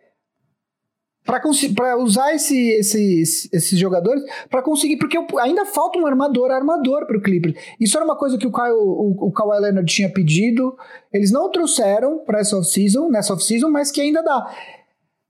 para 1.75 1.97
usar 1.99 2.35
esse, 2.35 2.71
esses, 2.71 3.53
esses 3.53 3.79
jogadores 3.79 4.23
para 4.49 4.63
conseguir, 4.63 4.97
porque 4.97 5.19
ainda 5.41 5.67
falta 5.67 5.99
um 5.99 6.07
armador 6.07 6.51
armador 6.51 7.07
para 7.07 7.19
o 7.19 7.21
Clippers. 7.21 7.55
Isso 7.79 7.97
era 7.99 8.05
uma 8.05 8.17
coisa 8.17 8.39
que 8.39 8.47
o 8.47 8.53
Kyle, 8.53 8.73
o, 8.73 9.27
o 9.27 9.33
Kawhi 9.33 9.61
Leonard 9.61 9.93
tinha 9.93 10.11
pedido, 10.11 10.77
eles 11.13 11.31
não 11.31 11.51
trouxeram 11.51 12.19
para 12.25 12.41
essa 12.41 12.57
off-season, 12.57 13.11
nessa 13.11 13.35
off-season, 13.35 13.69
mas 13.69 13.91
que 13.91 14.01
ainda 14.01 14.23
dá. 14.23 14.51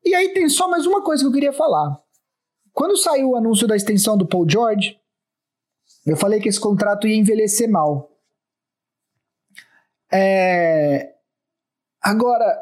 E 0.05 0.15
aí 0.15 0.29
tem 0.33 0.49
só 0.49 0.71
mais 0.71 0.87
uma 0.87 1.03
coisa 1.03 1.25
que 1.25 1.29
eu 1.29 1.33
queria 1.33 1.53
falar. 1.53 1.99
Quando 2.79 2.97
saiu 2.97 3.31
o 3.31 3.37
anúncio 3.37 3.67
da 3.67 3.75
extensão 3.75 4.17
do 4.17 4.25
Paul 4.25 4.49
George, 4.49 4.97
eu 6.07 6.17
falei 6.17 6.39
que 6.39 6.49
esse 6.49 6.61
contrato 6.61 7.09
ia 7.09 7.17
envelhecer 7.17 7.69
mal. 7.69 8.17
É... 10.13 11.13
Agora, 12.01 12.57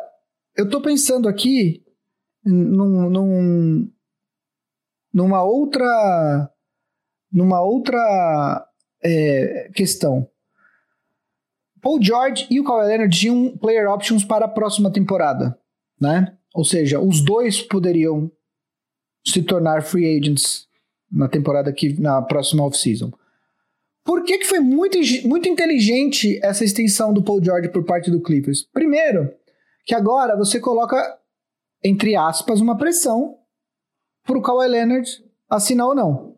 eu 0.57 0.71
tô 0.71 0.81
pensando 0.81 1.29
aqui 1.29 1.85
num, 2.43 3.11
num, 3.11 3.93
numa 5.13 5.43
outra 5.43 6.51
numa 7.31 7.61
outra 7.61 8.67
é, 9.05 9.71
questão. 9.75 10.27
Paul 11.83 12.03
George 12.03 12.47
e 12.51 12.59
o 12.59 12.65
Kawhi 12.65 12.87
Leonard 12.87 13.15
tinham 13.15 13.55
player 13.59 13.87
options 13.87 14.25
para 14.25 14.47
a 14.47 14.49
próxima 14.49 14.91
temporada, 14.91 15.61
né? 16.01 16.39
Ou 16.55 16.65
seja, 16.65 16.99
os 16.99 17.23
dois 17.23 17.61
poderiam 17.61 18.33
se 19.27 19.43
tornar 19.43 19.83
free 19.83 20.19
agents 20.19 20.67
na 21.11 21.29
temporada 21.29 21.73
que 21.73 22.01
na 22.01 22.23
próxima 22.23 22.65
off-season. 22.65 23.13
Por 24.05 24.23
que, 24.25 24.39
que 24.39 24.47
foi 24.47 24.61
muito, 24.61 24.99
muito 25.25 25.49
inteligente 25.49 26.39
essa 26.43 26.65
extensão 26.65 27.13
do 27.13 27.23
Paul 27.23 27.43
George 27.43 27.71
por 27.71 27.85
parte 27.85 28.11
do 28.11 28.21
Clippers? 28.21 28.63
Primeiro, 28.73 29.33
que 29.85 29.95
agora 29.95 30.37
você 30.37 30.61
coloca 30.61 31.19
entre 31.87 32.17
aspas, 32.17 32.61
uma 32.61 32.77
pressão 32.77 33.37
para 34.25 34.37
o 34.37 34.43
Kawhi 34.43 34.69
Leonard 34.69 35.09
assinar 35.49 35.87
ou 35.87 35.95
não. 35.95 36.37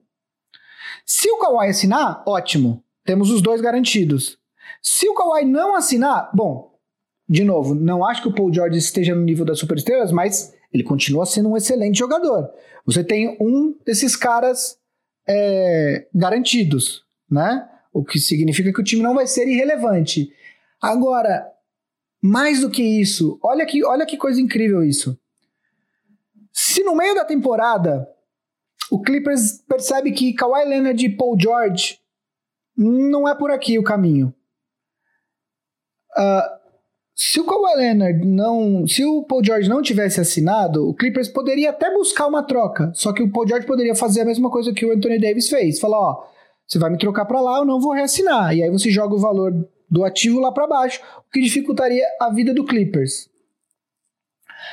Se 1.06 1.30
o 1.30 1.38
Kawhi 1.38 1.68
assinar, 1.68 2.22
ótimo, 2.26 2.84
temos 3.04 3.30
os 3.30 3.40
dois 3.40 3.60
garantidos. 3.60 4.38
Se 4.82 5.08
o 5.08 5.14
Kawhi 5.14 5.44
não 5.46 5.74
assinar, 5.74 6.30
bom, 6.34 6.78
de 7.26 7.44
novo, 7.44 7.74
não 7.74 8.04
acho 8.04 8.22
que 8.22 8.28
o 8.28 8.34
Paul 8.34 8.52
George 8.52 8.76
esteja 8.76 9.14
no 9.14 9.22
nível 9.22 9.44
das 9.44 9.58
superestrelas, 9.58 10.12
mas 10.12 10.54
ele 10.72 10.82
continua 10.82 11.26
sendo 11.26 11.50
um 11.50 11.56
excelente 11.56 11.98
jogador. 11.98 12.50
Você 12.84 13.02
tem 13.02 13.36
um 13.40 13.76
desses 13.84 14.16
caras 14.16 14.78
é, 15.26 16.06
garantidos, 16.14 17.04
né? 17.30 17.68
O 17.92 18.04
que 18.04 18.18
significa 18.18 18.72
que 18.72 18.80
o 18.80 18.84
time 18.84 19.02
não 19.02 19.14
vai 19.14 19.26
ser 19.26 19.48
irrelevante. 19.48 20.32
Agora, 20.80 21.46
mais 22.22 22.60
do 22.60 22.70
que 22.70 22.82
isso, 22.82 23.38
olha 23.42 23.64
que, 23.66 23.84
olha 23.84 24.06
que 24.06 24.16
coisa 24.16 24.40
incrível 24.40 24.82
isso. 24.82 25.18
Se 26.52 26.82
no 26.82 26.94
meio 26.94 27.14
da 27.14 27.24
temporada 27.24 28.08
o 28.90 29.00
Clippers 29.00 29.62
percebe 29.68 30.12
que 30.12 30.32
Kawhi 30.32 30.64
Leonard 30.64 31.04
e 31.04 31.16
Paul 31.16 31.38
George 31.38 31.98
não 32.76 33.28
é 33.28 33.34
por 33.34 33.50
aqui 33.50 33.78
o 33.78 33.84
caminho. 33.84 34.34
Uh, 36.16 36.57
se 37.20 37.40
o 37.40 37.44
Kawhi 37.44 37.74
Leonard 37.76 38.24
não. 38.24 38.86
Se 38.86 39.04
o 39.04 39.24
Paul 39.24 39.44
George 39.44 39.68
não 39.68 39.82
tivesse 39.82 40.20
assinado, 40.20 40.88
o 40.88 40.94
Clippers 40.94 41.26
poderia 41.26 41.70
até 41.70 41.92
buscar 41.92 42.28
uma 42.28 42.44
troca. 42.44 42.92
Só 42.94 43.12
que 43.12 43.20
o 43.20 43.32
Paul 43.32 43.48
George 43.48 43.66
poderia 43.66 43.96
fazer 43.96 44.20
a 44.20 44.24
mesma 44.24 44.48
coisa 44.48 44.72
que 44.72 44.86
o 44.86 44.92
Anthony 44.92 45.20
Davis 45.20 45.48
fez. 45.48 45.80
Falar, 45.80 45.98
ó, 45.98 46.24
você 46.64 46.78
vai 46.78 46.90
me 46.90 46.96
trocar 46.96 47.24
para 47.24 47.40
lá, 47.40 47.58
eu 47.58 47.64
não 47.64 47.80
vou 47.80 47.92
reassinar. 47.92 48.54
E 48.54 48.62
aí 48.62 48.70
você 48.70 48.88
joga 48.88 49.16
o 49.16 49.18
valor 49.18 49.52
do 49.90 50.04
ativo 50.04 50.38
lá 50.38 50.52
para 50.52 50.68
baixo, 50.68 51.00
o 51.18 51.30
que 51.32 51.40
dificultaria 51.40 52.06
a 52.20 52.30
vida 52.30 52.54
do 52.54 52.64
Clippers. 52.64 53.28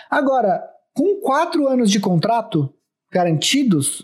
Agora, 0.08 0.64
com 0.94 1.20
quatro 1.22 1.68
anos 1.68 1.90
de 1.90 2.00
contrato 2.00 2.72
garantidos, 3.12 4.02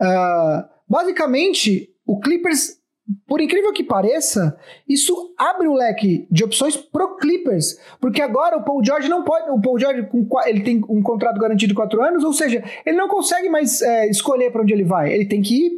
uh, 0.00 0.66
basicamente 0.88 1.90
o 2.06 2.18
Clippers, 2.18 2.78
por 3.26 3.40
incrível 3.40 3.72
que 3.72 3.84
pareça, 3.84 4.58
isso 4.88 5.34
abre 5.38 5.68
o 5.68 5.74
leque 5.74 6.26
de 6.30 6.42
opções 6.42 6.76
pro 6.76 7.16
Clippers, 7.16 7.78
porque 8.00 8.20
agora 8.20 8.56
o 8.56 8.64
Paul 8.64 8.84
George 8.84 9.08
não 9.08 9.22
pode, 9.22 9.48
o 9.50 9.60
Paul 9.60 9.78
George 9.78 10.08
ele 10.46 10.60
tem 10.62 10.82
um 10.88 11.02
contrato 11.02 11.38
garantido 11.38 11.68
de 11.68 11.74
quatro 11.74 12.02
anos, 12.02 12.24
ou 12.24 12.32
seja, 12.32 12.64
ele 12.84 12.96
não 12.96 13.08
consegue 13.08 13.48
mais 13.48 13.80
é, 13.80 14.08
escolher 14.08 14.50
para 14.50 14.62
onde 14.62 14.72
ele 14.72 14.84
vai, 14.84 15.12
ele 15.12 15.26
tem 15.26 15.40
que 15.40 15.66
ir. 15.66 15.72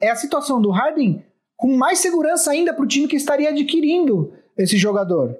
É 0.00 0.10
a 0.10 0.16
situação 0.16 0.60
do 0.60 0.70
Harden 0.70 1.24
com 1.56 1.76
mais 1.76 2.00
segurança 2.00 2.50
ainda 2.50 2.74
para 2.74 2.84
o 2.84 2.88
time 2.88 3.08
que 3.08 3.16
estaria 3.16 3.48
adquirindo 3.48 4.32
esse 4.58 4.76
jogador. 4.76 5.34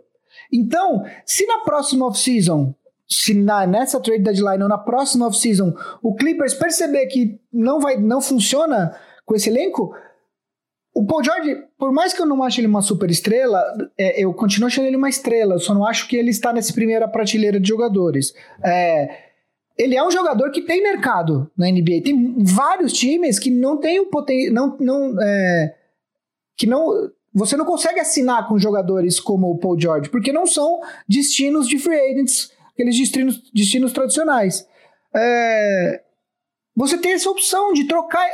Então, 0.51 1.05
se 1.27 1.45
na 1.47 1.59
próxima 1.59 2.07
off-season 2.07 2.75
se 3.09 3.35
na, 3.35 3.67
nessa 3.67 4.01
trade 4.01 4.23
deadline 4.23 4.63
ou 4.63 4.69
na 4.69 4.79
próxima 4.79 5.27
off-season 5.27 5.75
o 6.03 6.15
Clippers 6.15 6.55
perceber 6.55 7.07
que 7.07 7.39
não 7.53 7.79
vai 7.79 7.99
não 7.99 8.23
funciona 8.23 8.97
com 9.27 9.35
esse 9.35 9.51
elenco, 9.51 9.95
o 10.95 11.07
Paul 11.07 11.25
George, 11.25 11.57
por 11.79 11.91
mais 11.91 12.13
que 12.13 12.21
eu 12.21 12.27
não 12.27 12.43
ache 12.43 12.61
ele 12.61 12.67
uma 12.67 12.83
super 12.83 13.11
estrela, 13.11 13.63
é, 13.97 14.23
eu 14.23 14.33
continuo 14.35 14.67
achando 14.67 14.87
ele 14.87 14.97
uma 14.97 15.09
estrela, 15.09 15.55
eu 15.55 15.59
só 15.59 15.73
não 15.73 15.87
acho 15.87 16.07
que 16.07 16.17
ele 16.17 16.31
está 16.31 16.53
nessa 16.53 16.73
primeira 16.73 17.09
prateleira 17.09 17.59
de 17.59 17.67
jogadores. 17.67 18.35
É, 18.63 19.09
ele 19.79 19.97
é 19.97 20.07
um 20.07 20.11
jogador 20.11 20.51
que 20.51 20.61
tem 20.61 20.83
mercado 20.83 21.51
na 21.57 21.67
NBA. 21.71 22.03
Tem 22.05 22.37
vários 22.45 22.93
times 22.93 23.39
que 23.39 23.51
não 23.51 23.79
tem 23.79 24.01
o 24.01 24.07
potencial. 24.07 24.53
Não, 24.53 24.77
não, 24.79 25.23
é, 25.23 25.75
que 26.57 26.67
não. 26.67 27.11
Você 27.35 27.57
não 27.57 27.65
consegue 27.65 27.99
assinar 27.99 28.47
com 28.47 28.59
jogadores 28.59 29.19
como 29.19 29.51
o 29.51 29.57
Paul 29.57 29.81
George, 29.81 30.11
porque 30.11 30.31
não 30.31 30.47
são 30.47 30.83
destinos 31.09 31.67
de 31.67 31.79
free 31.79 31.99
agents, 31.99 32.53
aqueles 32.75 32.99
destinos, 32.99 33.51
destinos 33.51 33.93
tradicionais. 33.93 34.69
É, 35.15 36.02
você 36.75 36.97
tem 36.97 37.13
essa 37.13 37.31
opção 37.31 37.73
de 37.73 37.87
trocar. 37.87 38.27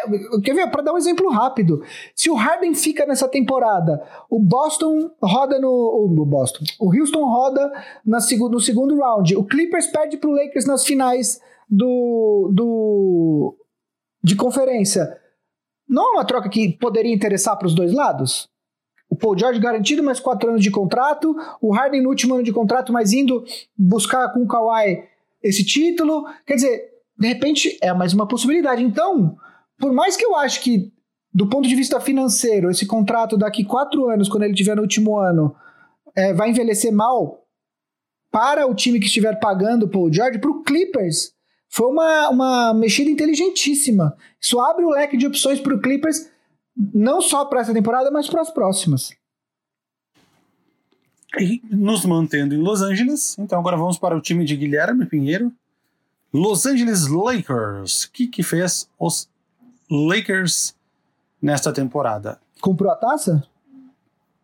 Quer 0.45 0.55
ver? 0.55 0.71
Para 0.71 0.83
dar 0.83 0.93
um 0.93 0.99
exemplo 0.99 1.29
rápido. 1.29 1.83
Se 2.15 2.31
o 2.31 2.35
Harden 2.35 2.73
fica 2.73 3.05
nessa 3.05 3.29
temporada, 3.29 4.03
o 4.31 4.39
Boston 4.39 5.11
roda 5.21 5.59
no. 5.59 5.69
O 5.69 6.25
Boston. 6.25 6.65
O 6.79 6.95
Houston 6.95 7.25
roda 7.25 7.73
na, 8.05 8.19
no 8.19 8.61
segundo 8.61 8.97
round. 8.97 9.37
O 9.37 9.45
Clippers 9.45 9.89
perde 9.89 10.17
para 10.17 10.31
o 10.31 10.33
Lakers 10.33 10.67
nas 10.67 10.85
finais 10.85 11.41
do, 11.69 12.51
do. 12.55 13.57
de 14.23 14.37
conferência. 14.37 15.19
Não 15.89 16.11
é 16.11 16.11
uma 16.19 16.25
troca 16.25 16.49
que 16.49 16.77
poderia 16.79 17.13
interessar 17.13 17.57
para 17.57 17.67
os 17.67 17.75
dois 17.75 17.93
lados? 17.93 18.49
O 19.11 19.17
Paul 19.17 19.37
George 19.37 19.59
garantido 19.59 20.03
mais 20.03 20.21
quatro 20.21 20.51
anos 20.51 20.63
de 20.63 20.71
contrato, 20.71 21.35
o 21.63 21.73
Harden 21.73 22.03
no 22.03 22.11
último 22.11 22.35
ano 22.35 22.43
de 22.43 22.53
contrato, 22.53 22.93
mas 22.93 23.13
indo 23.13 23.43
buscar 23.77 24.33
com 24.35 24.43
o 24.43 24.47
Kawhi 24.47 25.03
esse 25.43 25.65
título. 25.65 26.27
Quer 26.47 26.57
dizer, 26.57 26.88
de 27.19 27.27
repente 27.27 27.77
é 27.83 27.93
mais 27.93 28.13
uma 28.13 28.29
possibilidade. 28.29 28.83
Então, 28.83 29.37
por 29.79 29.93
mais 29.93 30.17
que 30.17 30.25
eu 30.25 30.37
acho 30.37 30.63
que, 30.63 30.93
do 31.33 31.49
ponto 31.49 31.69
de 31.69 31.75
vista 31.75 32.01
financeiro, 32.01 32.71
esse 32.71 32.87
contrato 32.87 33.37
daqui 33.37 33.65
quatro 33.65 34.09
anos, 34.09 34.29
quando 34.29 34.45
ele 34.45 34.53
estiver 34.53 34.77
no 34.77 34.83
último 34.83 35.19
ano, 35.19 35.55
é, 36.15 36.33
vai 36.33 36.51
envelhecer 36.51 36.93
mal 36.93 37.45
para 38.31 38.67
o 38.67 38.75
time 38.75 39.01
que 39.01 39.07
estiver 39.07 39.39
pagando 39.41 39.89
Paul 39.89 40.13
George, 40.13 40.39
para 40.39 40.51
o 40.51 40.63
Clippers, 40.63 41.33
foi 41.71 41.87
uma, 41.87 42.29
uma 42.29 42.75
mexida 42.75 43.11
inteligentíssima. 43.11 44.17
Isso 44.41 44.59
abre 44.61 44.85
o 44.85 44.91
leque 44.91 45.17
de 45.17 45.27
opções 45.27 45.61
para 45.61 45.75
o 45.75 45.81
Clippers, 45.81 46.31
não 46.95 47.21
só 47.21 47.45
para 47.45 47.61
essa 47.61 47.75
temporada, 47.75 48.11
mas 48.11 48.29
para 48.29 48.41
as 48.41 48.51
próximas. 48.51 49.13
E 51.39 51.61
nos 51.71 52.07
mantendo 52.07 52.55
em 52.55 52.59
Los 52.59 52.81
Angeles, 52.81 53.39
então 53.39 53.59
agora 53.59 53.77
vamos 53.77 53.99
para 53.99 54.17
o 54.17 54.21
time 54.21 54.45
de 54.45 54.57
Guilherme 54.57 55.05
Pinheiro, 55.05 55.53
Los 56.33 56.67
Angeles 56.67 57.09
Lakers. 57.09 58.05
O 58.05 58.13
que, 58.13 58.27
que 58.27 58.43
fez 58.43 58.89
os 58.99 59.29
Lakers 59.91 60.75
nesta 61.41 61.73
temporada? 61.73 62.41
Comprou 62.61 62.91
a 62.91 62.97
taça? 62.97 63.43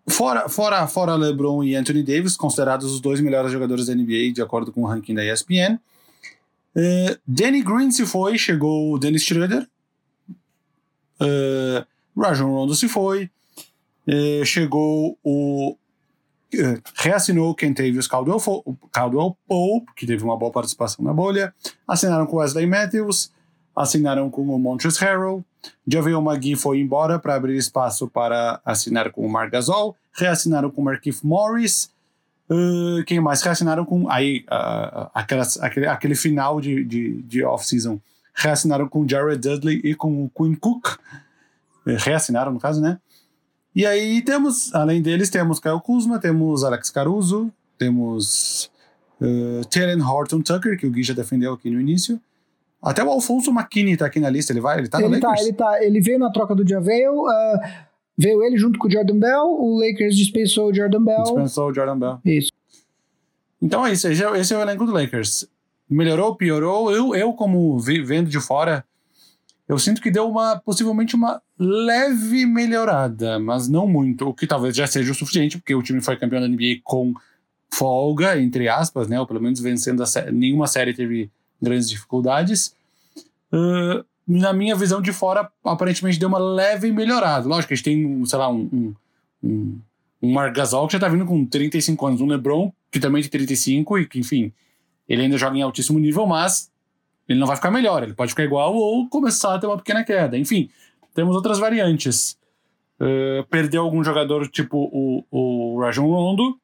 Fora, 0.06 0.48
fora, 0.48 0.86
fora 0.86 1.14
LeBron 1.14 1.64
e 1.64 1.74
Anthony 1.74 2.02
Davis, 2.02 2.36
considerados 2.36 2.92
os 2.92 3.00
dois 3.00 3.20
melhores 3.20 3.50
jogadores 3.50 3.86
da 3.86 3.94
NBA, 3.94 4.32
de 4.34 4.42
acordo 4.42 4.70
com 4.70 4.82
o 4.82 4.86
ranking 4.86 5.14
da 5.14 5.24
ESPN. 5.24 5.78
Uh, 6.76 7.16
Danny 7.26 7.62
Green 7.62 7.90
se 7.90 8.04
foi, 8.04 8.36
chegou 8.36 8.92
o 8.92 8.98
Dennis 8.98 9.22
Schroeder. 9.22 9.66
Uh, 11.20 11.86
Rajon 12.20 12.50
Rondo 12.50 12.74
se 12.74 12.88
foi. 12.88 13.30
Uh, 14.06 14.44
chegou 14.44 15.18
o 15.24 15.76
reassinou 16.94 17.54
Kentavious 17.54 18.06
Caldwell, 18.06 18.40
Caldwell 18.92 19.36
Pope, 19.46 19.92
que 19.96 20.06
teve 20.06 20.24
uma 20.24 20.36
boa 20.36 20.52
participação 20.52 21.04
na 21.04 21.12
bolha, 21.12 21.54
assinaram 21.86 22.26
com 22.26 22.36
Wesley 22.36 22.66
Matthews, 22.66 23.30
assinaram 23.74 24.30
com 24.30 24.42
o 24.42 24.58
Montrezl 24.58 25.04
Harrell, 25.04 25.44
Javel 25.86 26.20
McGee 26.20 26.56
foi 26.56 26.80
embora 26.80 27.18
para 27.18 27.34
abrir 27.34 27.56
espaço 27.56 28.08
para 28.08 28.60
assinar 28.64 29.10
com 29.10 29.26
o 29.26 29.30
Marc 29.30 29.50
Gasol, 29.50 29.96
reassinaram 30.12 30.70
com 30.70 30.80
o 30.80 30.84
Markif 30.84 31.24
Morris, 31.24 31.90
uh, 32.50 33.04
quem 33.04 33.20
mais? 33.20 33.42
Reassinaram 33.42 33.84
com 33.84 34.08
aí, 34.08 34.44
uh, 34.50 35.10
aquelas, 35.14 35.60
aquele, 35.60 35.86
aquele 35.86 36.14
final 36.14 36.60
de, 36.60 36.84
de, 36.84 37.22
de 37.22 37.44
off-season, 37.44 38.00
reassinaram 38.34 38.88
com 38.88 39.06
Jared 39.08 39.40
Dudley 39.40 39.80
e 39.84 39.94
com 39.94 40.24
o 40.24 40.30
Quinn 40.30 40.54
Cook, 40.54 40.98
reassinaram 41.86 42.52
no 42.52 42.60
caso, 42.60 42.80
né? 42.80 42.98
E 43.74 43.84
aí 43.84 44.22
temos, 44.22 44.72
além 44.74 45.02
deles, 45.02 45.28
temos 45.28 45.58
Kyle 45.58 45.80
Kuzma, 45.80 46.20
temos 46.20 46.62
Alex 46.62 46.90
Caruso, 46.90 47.50
temos 47.76 48.70
uh, 49.20 49.64
Teren 49.68 50.00
Horton 50.00 50.42
Tucker, 50.42 50.78
que 50.78 50.86
o 50.86 50.90
Gui 50.90 51.02
já 51.02 51.12
defendeu 51.12 51.52
aqui 51.52 51.68
no 51.68 51.80
início. 51.80 52.20
Até 52.80 53.02
o 53.02 53.08
Alfonso 53.08 53.50
McKinney 53.50 53.96
tá 53.96 54.06
aqui 54.06 54.20
na 54.20 54.30
lista, 54.30 54.52
ele 54.52 54.60
vai? 54.60 54.78
Ele 54.78 54.88
tá 54.88 55.00
ele 55.00 55.08
no 55.08 55.20
tá, 55.20 55.28
Lakers? 55.28 55.46
Ele 55.46 55.56
tá, 55.56 55.84
ele 55.84 56.00
veio 56.00 56.18
na 56.18 56.30
troca 56.30 56.54
do 56.54 56.68
Javel, 56.68 57.22
uh, 57.22 57.60
veio 58.16 58.44
ele 58.44 58.56
junto 58.56 58.78
com 58.78 58.86
o 58.86 58.90
Jordan 58.90 59.18
Bell, 59.18 59.44
o 59.44 59.80
Lakers 59.80 60.16
dispensou 60.16 60.70
o 60.70 60.74
Jordan 60.74 61.02
Bell. 61.02 61.22
Dispensou 61.22 61.70
o 61.70 61.74
Jordan 61.74 61.98
Bell. 61.98 62.20
Isso. 62.24 62.52
Então 63.60 63.84
é 63.84 63.92
isso, 63.92 64.06
esse 64.06 64.54
é 64.54 64.58
o 64.58 64.60
elenco 64.60 64.84
do 64.84 64.92
Lakers. 64.92 65.48
Melhorou, 65.88 66.36
piorou? 66.36 66.92
Eu, 66.92 67.14
eu 67.14 67.32
como 67.32 67.78
vendo 67.78 68.28
de 68.28 68.38
fora, 68.38 68.84
eu 69.68 69.78
sinto 69.78 70.00
que 70.00 70.10
deu 70.10 70.28
uma 70.28 70.58
possivelmente 70.58 71.14
uma 71.14 71.40
leve 71.58 72.44
melhorada, 72.44 73.38
mas 73.38 73.68
não 73.68 73.86
muito, 73.86 74.28
o 74.28 74.34
que 74.34 74.46
talvez 74.46 74.76
já 74.76 74.86
seja 74.86 75.12
o 75.12 75.14
suficiente, 75.14 75.58
porque 75.58 75.74
o 75.74 75.82
time 75.82 76.00
foi 76.00 76.16
campeão 76.16 76.40
da 76.40 76.48
NBA 76.48 76.80
com 76.82 77.14
folga, 77.72 78.40
entre 78.40 78.68
aspas, 78.68 79.08
né? 79.08 79.18
Ou 79.18 79.26
pelo 79.26 79.40
menos 79.40 79.60
vencendo. 79.60 80.02
Nenhuma 80.32 80.66
série 80.66 80.94
teve 80.94 81.30
grandes 81.60 81.88
dificuldades. 81.88 82.74
Uh, 83.52 84.04
na 84.26 84.52
minha 84.52 84.74
visão 84.74 85.02
de 85.02 85.12
fora, 85.12 85.50
aparentemente 85.64 86.18
deu 86.18 86.28
uma 86.28 86.38
leve 86.38 86.90
melhorada. 86.92 87.48
Lógico 87.48 87.72
a 87.72 87.76
gente 87.76 87.84
tem, 87.84 88.24
sei 88.24 88.38
lá, 88.38 88.48
um, 88.50 88.68
um, 88.72 88.94
um, 89.42 89.80
um 90.22 90.52
Gasol 90.52 90.86
que 90.86 90.94
já 90.94 90.98
tá 90.98 91.08
vindo 91.08 91.26
com 91.26 91.44
35 91.44 92.06
anos, 92.06 92.20
um 92.20 92.26
LeBron 92.26 92.72
que 92.90 93.00
também 93.00 93.22
tem 93.22 93.30
35 93.30 93.98
e 93.98 94.06
que, 94.06 94.18
enfim, 94.18 94.52
ele 95.08 95.22
ainda 95.22 95.36
joga 95.36 95.56
em 95.56 95.62
altíssimo 95.62 95.98
nível, 95.98 96.26
mas 96.26 96.70
ele 97.28 97.38
não 97.38 97.46
vai 97.46 97.56
ficar 97.56 97.70
melhor, 97.70 98.02
ele 98.02 98.14
pode 98.14 98.30
ficar 98.30 98.44
igual 98.44 98.74
ou 98.74 99.08
começar 99.08 99.54
a 99.54 99.58
ter 99.58 99.66
uma 99.66 99.76
pequena 99.76 100.04
queda. 100.04 100.36
Enfim, 100.36 100.70
temos 101.14 101.34
outras 101.34 101.58
variantes. 101.58 102.36
Uh, 103.00 103.44
perdeu 103.50 103.82
algum 103.82 104.04
jogador 104.04 104.48
tipo 104.48 104.78
o, 104.92 105.24
o 105.30 105.80
Rajon 105.80 106.06
Rondo, 106.06 106.58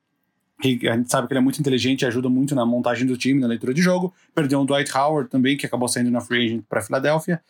que 0.60 0.86
a 0.88 0.96
gente 0.96 1.10
sabe 1.10 1.26
que 1.26 1.32
ele 1.32 1.38
é 1.38 1.42
muito 1.42 1.58
inteligente 1.58 2.02
e 2.02 2.06
ajuda 2.06 2.28
muito 2.28 2.54
na 2.54 2.66
montagem 2.66 3.06
do 3.06 3.16
time, 3.16 3.40
na 3.40 3.46
leitura 3.46 3.72
de 3.72 3.80
jogo. 3.80 4.12
Perdeu 4.34 4.60
o 4.60 4.64
Dwight 4.64 4.96
Howard 4.96 5.30
também, 5.30 5.56
que 5.56 5.66
acabou 5.66 5.88
saindo 5.88 6.10
na 6.10 6.20
free 6.20 6.46
agent 6.46 6.64
para 6.68 6.82
Filadélfia. 6.82 7.40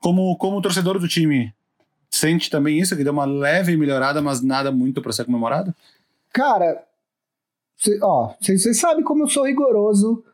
Como, 0.00 0.36
como 0.36 0.60
torcedor 0.60 0.98
do 0.98 1.08
time, 1.08 1.54
sente 2.10 2.50
também 2.50 2.78
isso, 2.78 2.96
que 2.96 3.04
deu 3.04 3.12
uma 3.12 3.24
leve 3.24 3.76
melhorada, 3.76 4.20
mas 4.20 4.42
nada 4.42 4.72
muito 4.72 5.00
para 5.00 5.12
ser 5.12 5.24
comemorado? 5.24 5.74
Cara, 6.32 6.82
ó, 8.02 8.34
você 8.40 8.74
sabe 8.74 9.02
como 9.02 9.24
eu 9.24 9.28
sou 9.28 9.46
rigoroso 9.46 10.24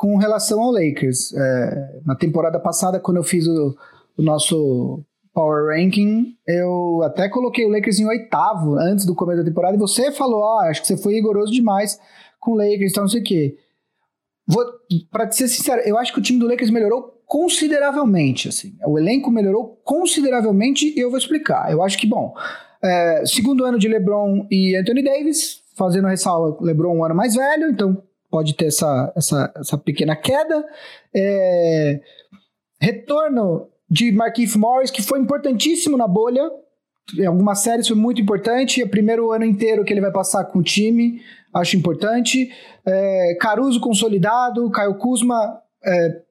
com 0.00 0.16
relação 0.16 0.62
ao 0.62 0.72
Lakers. 0.72 1.34
É, 1.34 2.00
na 2.06 2.16
temporada 2.16 2.58
passada, 2.58 2.98
quando 2.98 3.18
eu 3.18 3.22
fiz 3.22 3.46
o, 3.46 3.76
o, 4.16 4.22
nosso 4.22 5.04
Power 5.34 5.76
Ranking, 5.76 6.36
eu 6.46 7.02
até 7.04 7.28
coloquei 7.28 7.66
o 7.66 7.68
Lakers 7.68 8.00
em 8.00 8.06
oitavo 8.06 8.76
antes 8.78 9.04
do 9.04 9.14
começo 9.14 9.42
da 9.42 9.44
temporada, 9.50 9.76
e 9.76 9.78
você 9.78 10.10
falou: 10.10 10.40
oh, 10.40 10.60
acho 10.60 10.80
que 10.80 10.86
você 10.86 10.96
foi 10.96 11.12
rigoroso 11.12 11.52
demais 11.52 12.00
com 12.40 12.52
o 12.52 12.56
Lakers, 12.56 12.92
então 12.92 13.02
não 13.02 13.08
sei 13.08 13.20
o 13.20 13.24
quê. 13.24 13.58
Vou, 14.46 14.64
pra 15.10 15.30
ser 15.30 15.48
sincero, 15.48 15.82
eu 15.84 15.98
acho 15.98 16.14
que 16.14 16.18
o 16.18 16.22
time 16.22 16.38
do 16.38 16.48
Lakers 16.48 16.70
melhorou 16.70 17.22
consideravelmente. 17.26 18.48
Assim. 18.48 18.72
O 18.86 18.98
elenco 18.98 19.30
melhorou 19.30 19.82
consideravelmente 19.84 20.94
e 20.96 20.98
eu 20.98 21.10
vou 21.10 21.18
explicar. 21.18 21.70
Eu 21.70 21.82
acho 21.82 21.98
que, 21.98 22.06
bom, 22.06 22.32
é, 22.82 23.22
segundo 23.26 23.66
ano 23.66 23.78
de 23.78 23.86
LeBron 23.86 24.46
e 24.50 24.74
Anthony 24.76 25.04
Davis, 25.04 25.60
fazendo 25.76 26.08
ressalva, 26.08 26.56
LeBron 26.64 26.96
um 26.96 27.04
ano 27.04 27.14
mais 27.14 27.34
velho, 27.34 27.68
então 27.68 28.02
pode 28.30 28.54
ter 28.54 28.66
essa, 28.66 29.12
essa, 29.16 29.52
essa 29.56 29.78
pequena 29.78 30.14
queda. 30.14 30.64
É, 31.14 32.00
retorno 32.80 33.68
de 33.90 34.12
Marquise 34.12 34.56
Morris, 34.56 34.90
que 34.90 35.02
foi 35.02 35.18
importantíssimo 35.18 35.96
na 35.96 36.06
bolha. 36.06 36.48
Em 37.18 37.26
algumas 37.26 37.58
séries 37.58 37.88
foi 37.88 37.96
muito 37.96 38.20
importante. 38.20 38.80
É 38.80 38.84
o 38.84 38.88
primeiro 38.88 39.32
ano 39.32 39.44
inteiro 39.44 39.84
que 39.84 39.92
ele 39.92 40.00
vai 40.00 40.12
passar 40.12 40.44
com 40.44 40.60
o 40.60 40.62
time, 40.62 41.20
acho 41.52 41.76
importante. 41.76 42.50
É, 42.86 43.36
Caruso 43.40 43.80
consolidado, 43.80 44.70
Caio 44.70 44.94
Kuzma 44.94 45.60
é, 45.84 46.22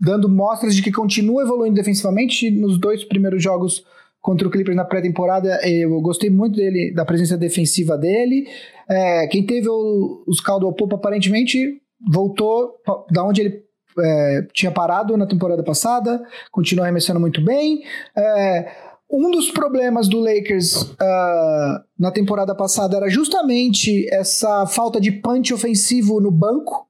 dando 0.00 0.28
mostras 0.28 0.74
de 0.74 0.82
que 0.82 0.90
continua 0.90 1.44
evoluindo 1.44 1.76
defensivamente 1.76 2.50
nos 2.50 2.76
dois 2.78 3.04
primeiros 3.04 3.40
jogos 3.40 3.84
contra 4.22 4.46
o 4.46 4.50
Clippers 4.50 4.76
na 4.76 4.84
pré-temporada. 4.84 5.60
Eu 5.66 6.00
gostei 6.00 6.30
muito 6.30 6.56
dele, 6.56 6.94
da 6.94 7.04
presença 7.04 7.36
defensiva 7.36 7.98
dele. 7.98 8.46
É, 8.88 9.26
quem 9.26 9.44
teve 9.44 9.68
o, 9.68 10.22
os 10.26 10.40
Caldwell 10.40 10.72
Pope 10.72 10.94
aparentemente 10.94 11.82
voltou 12.10 12.76
da 13.10 13.24
onde 13.24 13.40
ele 13.42 13.62
é, 13.98 14.46
tinha 14.52 14.70
parado 14.70 15.16
na 15.16 15.26
temporada 15.26 15.62
passada, 15.62 16.22
continua 16.50 16.86
arremessando 16.86 17.20
muito 17.20 17.44
bem. 17.44 17.82
É, 18.16 18.72
um 19.10 19.30
dos 19.30 19.50
problemas 19.50 20.08
do 20.08 20.20
Lakers 20.20 20.82
uh, 20.82 21.84
na 21.98 22.10
temporada 22.10 22.54
passada 22.54 22.96
era 22.96 23.10
justamente 23.10 24.08
essa 24.10 24.66
falta 24.66 24.98
de 24.98 25.12
punch 25.12 25.52
ofensivo 25.52 26.18
no 26.18 26.30
banco. 26.30 26.88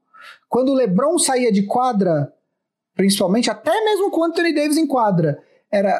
Quando 0.48 0.70
o 0.70 0.74
LeBron 0.74 1.18
saía 1.18 1.50
de 1.50 1.62
quadra, 1.64 2.32
principalmente, 2.94 3.50
até 3.50 3.72
mesmo 3.84 4.08
com 4.12 4.20
o 4.20 4.24
Anthony 4.24 4.54
Davis 4.54 4.76
em 4.76 4.86
quadra, 4.86 5.42
era 5.68 5.98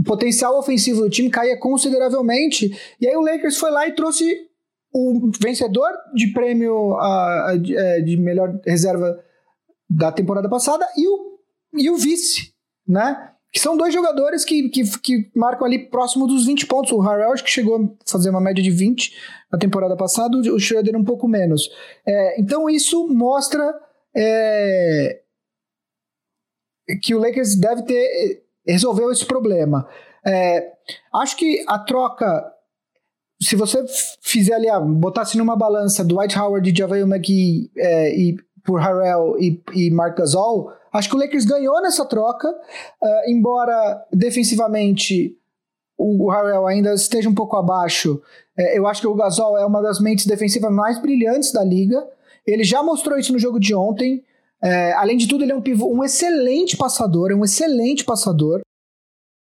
o 0.00 0.02
potencial 0.02 0.58
ofensivo 0.58 1.02
do 1.02 1.10
time 1.10 1.28
caía 1.28 1.58
consideravelmente. 1.58 2.70
E 2.98 3.06
aí 3.06 3.14
o 3.14 3.20
Lakers 3.20 3.58
foi 3.58 3.70
lá 3.70 3.86
e 3.86 3.94
trouxe 3.94 4.48
o 4.92 5.30
vencedor 5.38 5.90
de 6.14 6.32
prêmio 6.32 6.94
uh, 6.94 7.58
de, 7.58 7.76
uh, 7.76 8.04
de 8.04 8.16
melhor 8.16 8.58
reserva 8.64 9.22
da 9.88 10.10
temporada 10.10 10.48
passada 10.48 10.88
e 10.96 11.06
o, 11.06 11.38
e 11.74 11.90
o 11.90 11.96
vice, 11.96 12.54
né? 12.88 13.30
Que 13.52 13.60
são 13.60 13.76
dois 13.76 13.92
jogadores 13.92 14.44
que, 14.44 14.68
que, 14.70 14.84
que 15.00 15.30
marcam 15.34 15.66
ali 15.66 15.78
próximo 15.78 16.26
dos 16.26 16.46
20 16.46 16.66
pontos. 16.66 16.92
O 16.92 17.00
Harrell 17.00 17.32
acho 17.32 17.44
que 17.44 17.50
chegou 17.50 17.76
a 17.76 18.10
fazer 18.10 18.30
uma 18.30 18.40
média 18.40 18.62
de 18.62 18.70
20 18.70 19.14
na 19.52 19.58
temporada 19.58 19.96
passada, 19.96 20.36
o 20.36 20.58
Schroeder 20.58 20.96
um 20.96 21.04
pouco 21.04 21.28
menos. 21.28 21.68
É, 22.06 22.40
então 22.40 22.70
isso 22.70 23.08
mostra 23.08 23.74
é, 24.16 25.20
que 27.02 27.14
o 27.14 27.18
Lakers 27.18 27.56
deve 27.56 27.82
ter 27.82 28.44
resolveu 28.66 29.10
esse 29.10 29.24
problema. 29.24 29.88
É, 30.26 30.72
acho 31.14 31.36
que 31.36 31.64
a 31.66 31.78
troca, 31.78 32.52
se 33.40 33.56
você 33.56 33.84
fizer 34.20 34.54
ali, 34.54 34.68
botasse 34.98 35.36
numa 35.38 35.56
balança 35.56 36.04
Dwight 36.04 36.38
Howard 36.38 36.68
e 36.68 36.76
Javel 36.76 37.06
McGee 37.06 37.70
é, 37.76 38.14
e, 38.14 38.36
por 38.64 38.80
Harrell 38.80 39.36
e, 39.38 39.62
e 39.74 39.90
Marc 39.90 40.18
Gasol, 40.18 40.72
acho 40.92 41.08
que 41.08 41.16
o 41.16 41.18
Lakers 41.18 41.44
ganhou 41.44 41.80
nessa 41.80 42.04
troca, 42.04 42.48
uh, 42.48 43.30
embora 43.30 44.04
defensivamente 44.12 45.36
o 45.96 46.30
Harrell 46.30 46.66
ainda 46.66 46.94
esteja 46.94 47.28
um 47.28 47.34
pouco 47.34 47.56
abaixo, 47.56 48.22
é, 48.56 48.78
eu 48.78 48.86
acho 48.86 49.00
que 49.00 49.06
o 49.06 49.14
Gasol 49.14 49.58
é 49.58 49.64
uma 49.64 49.82
das 49.82 50.00
mentes 50.00 50.26
defensivas 50.26 50.70
mais 50.72 51.00
brilhantes 51.00 51.52
da 51.52 51.64
liga. 51.64 52.06
Ele 52.46 52.64
já 52.64 52.82
mostrou 52.82 53.18
isso 53.18 53.32
no 53.32 53.38
jogo 53.38 53.58
de 53.58 53.74
ontem. 53.74 54.22
É, 54.62 54.92
além 54.92 55.16
de 55.16 55.26
tudo, 55.26 55.44
ele 55.44 55.52
é 55.52 55.56
um 55.56 55.62
pivô, 55.62 55.86
um 55.86 56.04
excelente 56.04 56.76
passador, 56.76 57.30
é 57.30 57.34
um 57.34 57.44
excelente 57.44 58.04
passador. 58.04 58.60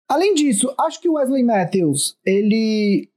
Além 0.08 0.34
disso, 0.34 0.72
acho 0.78 1.00
que 1.00 1.08
o 1.08 1.14
Wesley 1.14 1.42
Matthews, 1.42 2.16
ele 2.24 3.08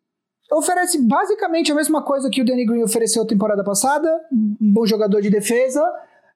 oferece 0.51 0.97
basicamente 0.99 1.71
a 1.71 1.75
mesma 1.75 2.01
coisa 2.01 2.29
que 2.29 2.41
o 2.41 2.45
Danny 2.45 2.65
Green 2.65 2.83
ofereceu 2.83 3.25
temporada 3.25 3.63
passada, 3.63 4.09
um 4.31 4.73
bom 4.73 4.85
jogador 4.85 5.21
de 5.21 5.29
defesa, 5.29 5.83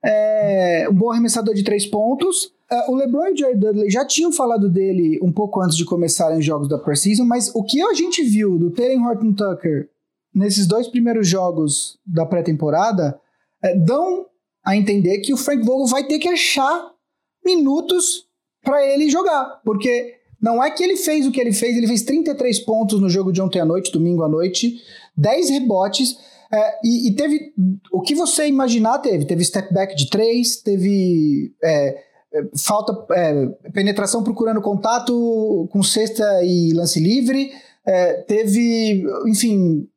é, 0.03 0.87
um 0.89 0.93
bom 0.93 1.11
arremessador 1.11 1.55
de 1.55 1.63
três 1.63 1.85
pontos. 1.85 2.53
Uh, 2.71 2.91
o 2.91 2.95
LeBron 2.95 3.27
e 3.27 3.33
o 3.33 3.37
Jared 3.37 3.59
Dudley 3.59 3.89
já 3.89 4.05
tinham 4.05 4.31
falado 4.31 4.69
dele 4.69 5.19
um 5.21 5.31
pouco 5.31 5.61
antes 5.61 5.77
de 5.77 5.85
começarem 5.85 6.39
os 6.39 6.45
jogos 6.45 6.67
da 6.67 6.77
Preseason, 6.77 7.23
mas 7.23 7.53
o 7.55 7.63
que 7.63 7.81
a 7.81 7.93
gente 7.93 8.23
viu 8.23 8.57
do 8.57 8.71
Taylor 8.71 9.07
Horton 9.07 9.33
Tucker 9.33 9.89
nesses 10.33 10.67
dois 10.67 10.87
primeiros 10.87 11.27
jogos 11.27 11.99
da 12.05 12.25
pré-temporada 12.25 13.19
é, 13.61 13.75
dão 13.75 14.25
a 14.63 14.75
entender 14.75 15.19
que 15.19 15.33
o 15.33 15.37
Frank 15.37 15.63
Vogel 15.63 15.87
vai 15.87 16.05
ter 16.05 16.19
que 16.19 16.29
achar 16.29 16.91
minutos 17.45 18.25
para 18.63 18.85
ele 18.87 19.09
jogar, 19.09 19.61
porque 19.65 20.15
não 20.41 20.63
é 20.63 20.71
que 20.71 20.83
ele 20.83 20.95
fez 20.95 21.27
o 21.27 21.31
que 21.31 21.39
ele 21.39 21.51
fez, 21.51 21.75
ele 21.75 21.87
fez 21.87 22.03
33 22.03 22.59
pontos 22.59 22.99
no 22.99 23.09
jogo 23.09 23.31
de 23.31 23.41
ontem 23.41 23.59
à 23.59 23.65
noite, 23.65 23.91
domingo 23.91 24.23
à 24.23 24.29
noite, 24.29 24.81
10 25.17 25.49
rebotes, 25.49 26.17
é, 26.51 26.79
e, 26.83 27.09
e, 27.09 27.15
teve 27.15 27.51
o 27.91 28.01
que 28.01 28.13
você 28.13 28.47
imaginar 28.47 28.99
teve, 28.99 29.25
teve 29.25 29.43
step 29.43 29.73
back 29.73 29.95
de 29.95 30.07
3, 30.09 30.57
teve 30.57 31.51
é, 31.63 32.03
é, 32.31 32.43
falta, 32.55 32.93
é, 33.13 33.47
penetração 33.71 34.23
procurando 34.23 34.61
contato 34.61 35.67
com 35.71 35.81
cesta 35.81 36.23
e 36.43 36.71
lance 36.73 36.99
livre, 36.99 37.51
é, 37.85 38.13
teve, 38.21 39.03
enfim, 39.25 39.87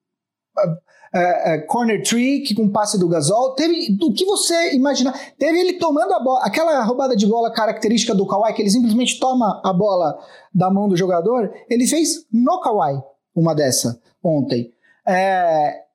é, 1.13 1.55
é, 1.55 1.59
corner 1.59 2.03
trick 2.03 2.55
com 2.55 2.69
passe 2.69 2.99
do 2.99 3.09
Gasol. 3.09 3.55
Teve 3.55 3.97
o 4.03 4.13
que 4.13 4.25
você 4.25 4.75
imaginar. 4.75 5.13
Teve 5.39 5.59
ele 5.59 5.73
tomando 5.75 6.13
a 6.13 6.21
bola, 6.21 6.41
aquela 6.45 6.83
roubada 6.85 7.17
de 7.17 7.27
bola 7.27 7.53
característica 7.53 8.15
do 8.15 8.27
Kawhi, 8.27 8.55
que 8.55 8.63
ele 8.63 8.71
simplesmente 8.71 9.19
toma 9.19 9.61
a 9.65 9.73
bola 9.73 10.19
da 10.55 10.71
mão 10.71 10.89
do 10.89 10.97
jogador. 10.97 11.53
Ele 11.69 11.87
fez 11.87 12.27
no 12.33 12.61
Kawhi 12.61 13.01
uma 13.35 13.55
dessa 13.55 14.01
ontem. 14.23 14.73
É, 15.07 15.87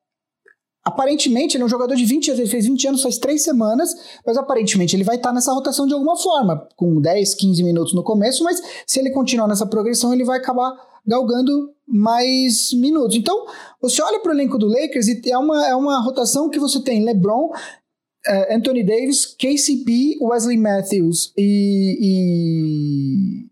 Aparentemente, 0.84 1.56
ele 1.56 1.62
é 1.62 1.66
um 1.66 1.70
jogador 1.70 1.96
de 1.96 2.04
20 2.04 2.32
anos, 2.32 2.40
ele 2.40 2.50
fez 2.50 2.66
20 2.66 2.88
anos 2.88 3.04
faz 3.04 3.20
3 3.20 3.44
semanas, 3.44 3.94
mas 4.26 4.36
aparentemente 4.36 4.96
ele 4.96 5.04
vai 5.04 5.16
estar 5.16 5.32
nessa 5.32 5.54
rotação 5.54 5.86
de 5.86 5.94
alguma 5.94 6.18
forma, 6.18 6.68
com 6.76 7.00
10, 7.00 7.36
15 7.36 7.64
minutos 7.64 7.94
no 7.94 8.04
começo, 8.04 8.44
mas 8.44 8.60
se 8.88 9.00
ele 9.00 9.12
continuar 9.12 9.48
nessa 9.48 9.66
progressão, 9.68 10.12
ele 10.12 10.26
vai 10.26 10.40
acabar 10.40 10.74
galgando 11.06 11.72
mais 11.92 12.72
minutos. 12.74 13.18
Então, 13.18 13.46
você 13.82 14.02
olha 14.02 14.20
para 14.20 14.32
o 14.32 14.36
elenco 14.36 14.58
do 14.58 14.68
Lakers 14.68 15.08
e 15.08 15.22
é 15.30 15.38
uma, 15.38 15.68
é 15.68 15.76
uma 15.76 16.02
rotação 16.02 16.50
que 16.50 16.60
você 16.60 16.82
tem 16.82 17.04
LeBron, 17.04 17.52
uh, 17.52 18.56
Anthony 18.56 18.84
Davis, 18.84 19.26
KCP, 19.26 20.18
Wesley 20.22 20.58
Matthews 20.58 21.34
e, 21.38 23.46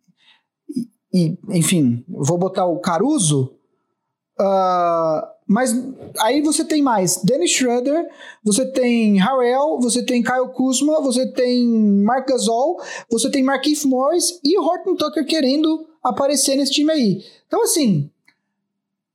e, 1.13 1.13
e 1.13 1.37
enfim, 1.49 2.03
vou 2.07 2.37
botar 2.37 2.65
o 2.65 2.79
Caruso. 2.79 3.55
Uh, 4.39 5.27
mas 5.45 5.75
aí 6.19 6.41
você 6.41 6.63
tem 6.63 6.81
mais 6.81 7.17
Dennis 7.23 7.51
Schroeder, 7.51 8.07
você 8.43 8.71
tem 8.71 9.17
Harrell, 9.17 9.79
você 9.81 10.05
tem 10.05 10.21
Kyle 10.21 10.53
Kuzma, 10.53 11.01
você 11.01 11.29
tem 11.33 11.67
Mark 12.03 12.29
Gasol, 12.29 12.79
você 13.09 13.31
tem 13.31 13.43
Markieff 13.43 13.87
Morris 13.87 14.39
e 14.43 14.57
Horton 14.59 14.95
Tucker 14.95 15.25
querendo 15.25 15.87
aparecer 16.03 16.55
nesse 16.55 16.73
time 16.73 16.91
aí. 16.91 17.23
Então, 17.47 17.63
assim, 17.63 18.11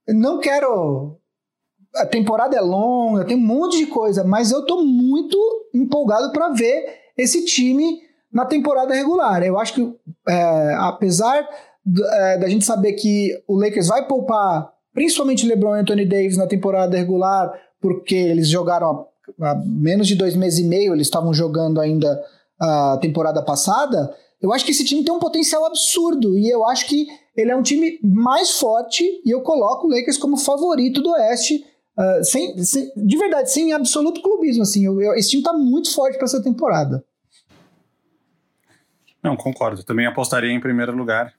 não 0.09 0.39
quero. 0.39 1.17
A 1.95 2.07
temporada 2.07 2.57
é 2.57 2.61
longa, 2.61 3.25
tem 3.25 3.37
um 3.37 3.41
monte 3.41 3.79
de 3.79 3.87
coisa, 3.87 4.25
mas 4.25 4.51
eu 4.51 4.67
tô 4.67 4.83
muito 4.83 5.39
empolgado 5.73 6.33
para 6.33 6.49
ver 6.49 6.85
esse 7.17 7.45
time 7.45 8.01
na 8.33 8.45
temporada 8.45 8.93
regular. 8.93 9.45
Eu 9.45 9.59
acho 9.59 9.75
que, 9.75 9.95
é, 10.29 10.75
apesar 10.75 11.49
é, 12.13 12.39
da 12.39 12.49
gente 12.49 12.65
saber 12.65 12.95
que 12.95 13.31
o 13.47 13.57
Lakers 13.57 13.87
vai 13.87 14.09
poupar 14.09 14.75
principalmente 14.93 15.47
LeBron 15.47 15.77
e 15.77 15.81
Anthony 15.81 16.07
Davis 16.07 16.37
na 16.37 16.47
temporada 16.47 16.97
regular, 16.97 17.53
porque 17.81 18.15
eles 18.15 18.49
jogaram 18.49 19.07
há, 19.41 19.51
há 19.51 19.55
menos 19.67 20.07
de 20.07 20.15
dois 20.15 20.35
meses 20.37 20.61
e 20.61 20.65
meio, 20.65 20.95
eles 20.95 21.09
estavam 21.09 21.35
jogando 21.35 21.81
ainda 21.81 22.25
a 22.61 22.99
temporada 23.01 23.43
passada. 23.43 24.15
Eu 24.41 24.53
acho 24.53 24.65
que 24.65 24.71
esse 24.71 24.85
time 24.85 25.05
tem 25.05 25.13
um 25.13 25.19
potencial 25.19 25.65
absurdo 25.65 26.39
e 26.39 26.49
eu 26.49 26.65
acho 26.65 26.87
que 26.87 27.07
ele 27.37 27.51
é 27.51 27.57
um 27.57 27.63
time 27.63 27.99
mais 28.03 28.53
forte 28.53 29.05
e 29.25 29.31
eu 29.31 29.41
coloco 29.41 29.87
o 29.87 29.91
Lakers 29.91 30.19
como 30.19 30.37
favorito 30.37 31.03
do 31.03 31.11
Oeste. 31.11 31.65
Uh, 31.97 32.25
sem, 32.25 32.59
sem, 32.65 32.91
de 32.97 33.17
verdade, 33.17 33.53
sem 33.53 33.73
absoluto 33.73 34.21
clubismo. 34.21 34.63
Assim, 34.63 34.85
eu, 34.85 35.01
eu, 35.01 35.15
esse 35.15 35.31
time 35.31 35.43
está 35.43 35.53
muito 35.53 35.93
forte 35.95 36.17
para 36.17 36.25
essa 36.25 36.43
temporada. 36.43 37.05
Não, 39.23 39.37
concordo. 39.37 39.83
Também 39.85 40.07
apostaria 40.07 40.51
em 40.51 40.61
primeiro 40.61 40.95
lugar. 40.95 41.33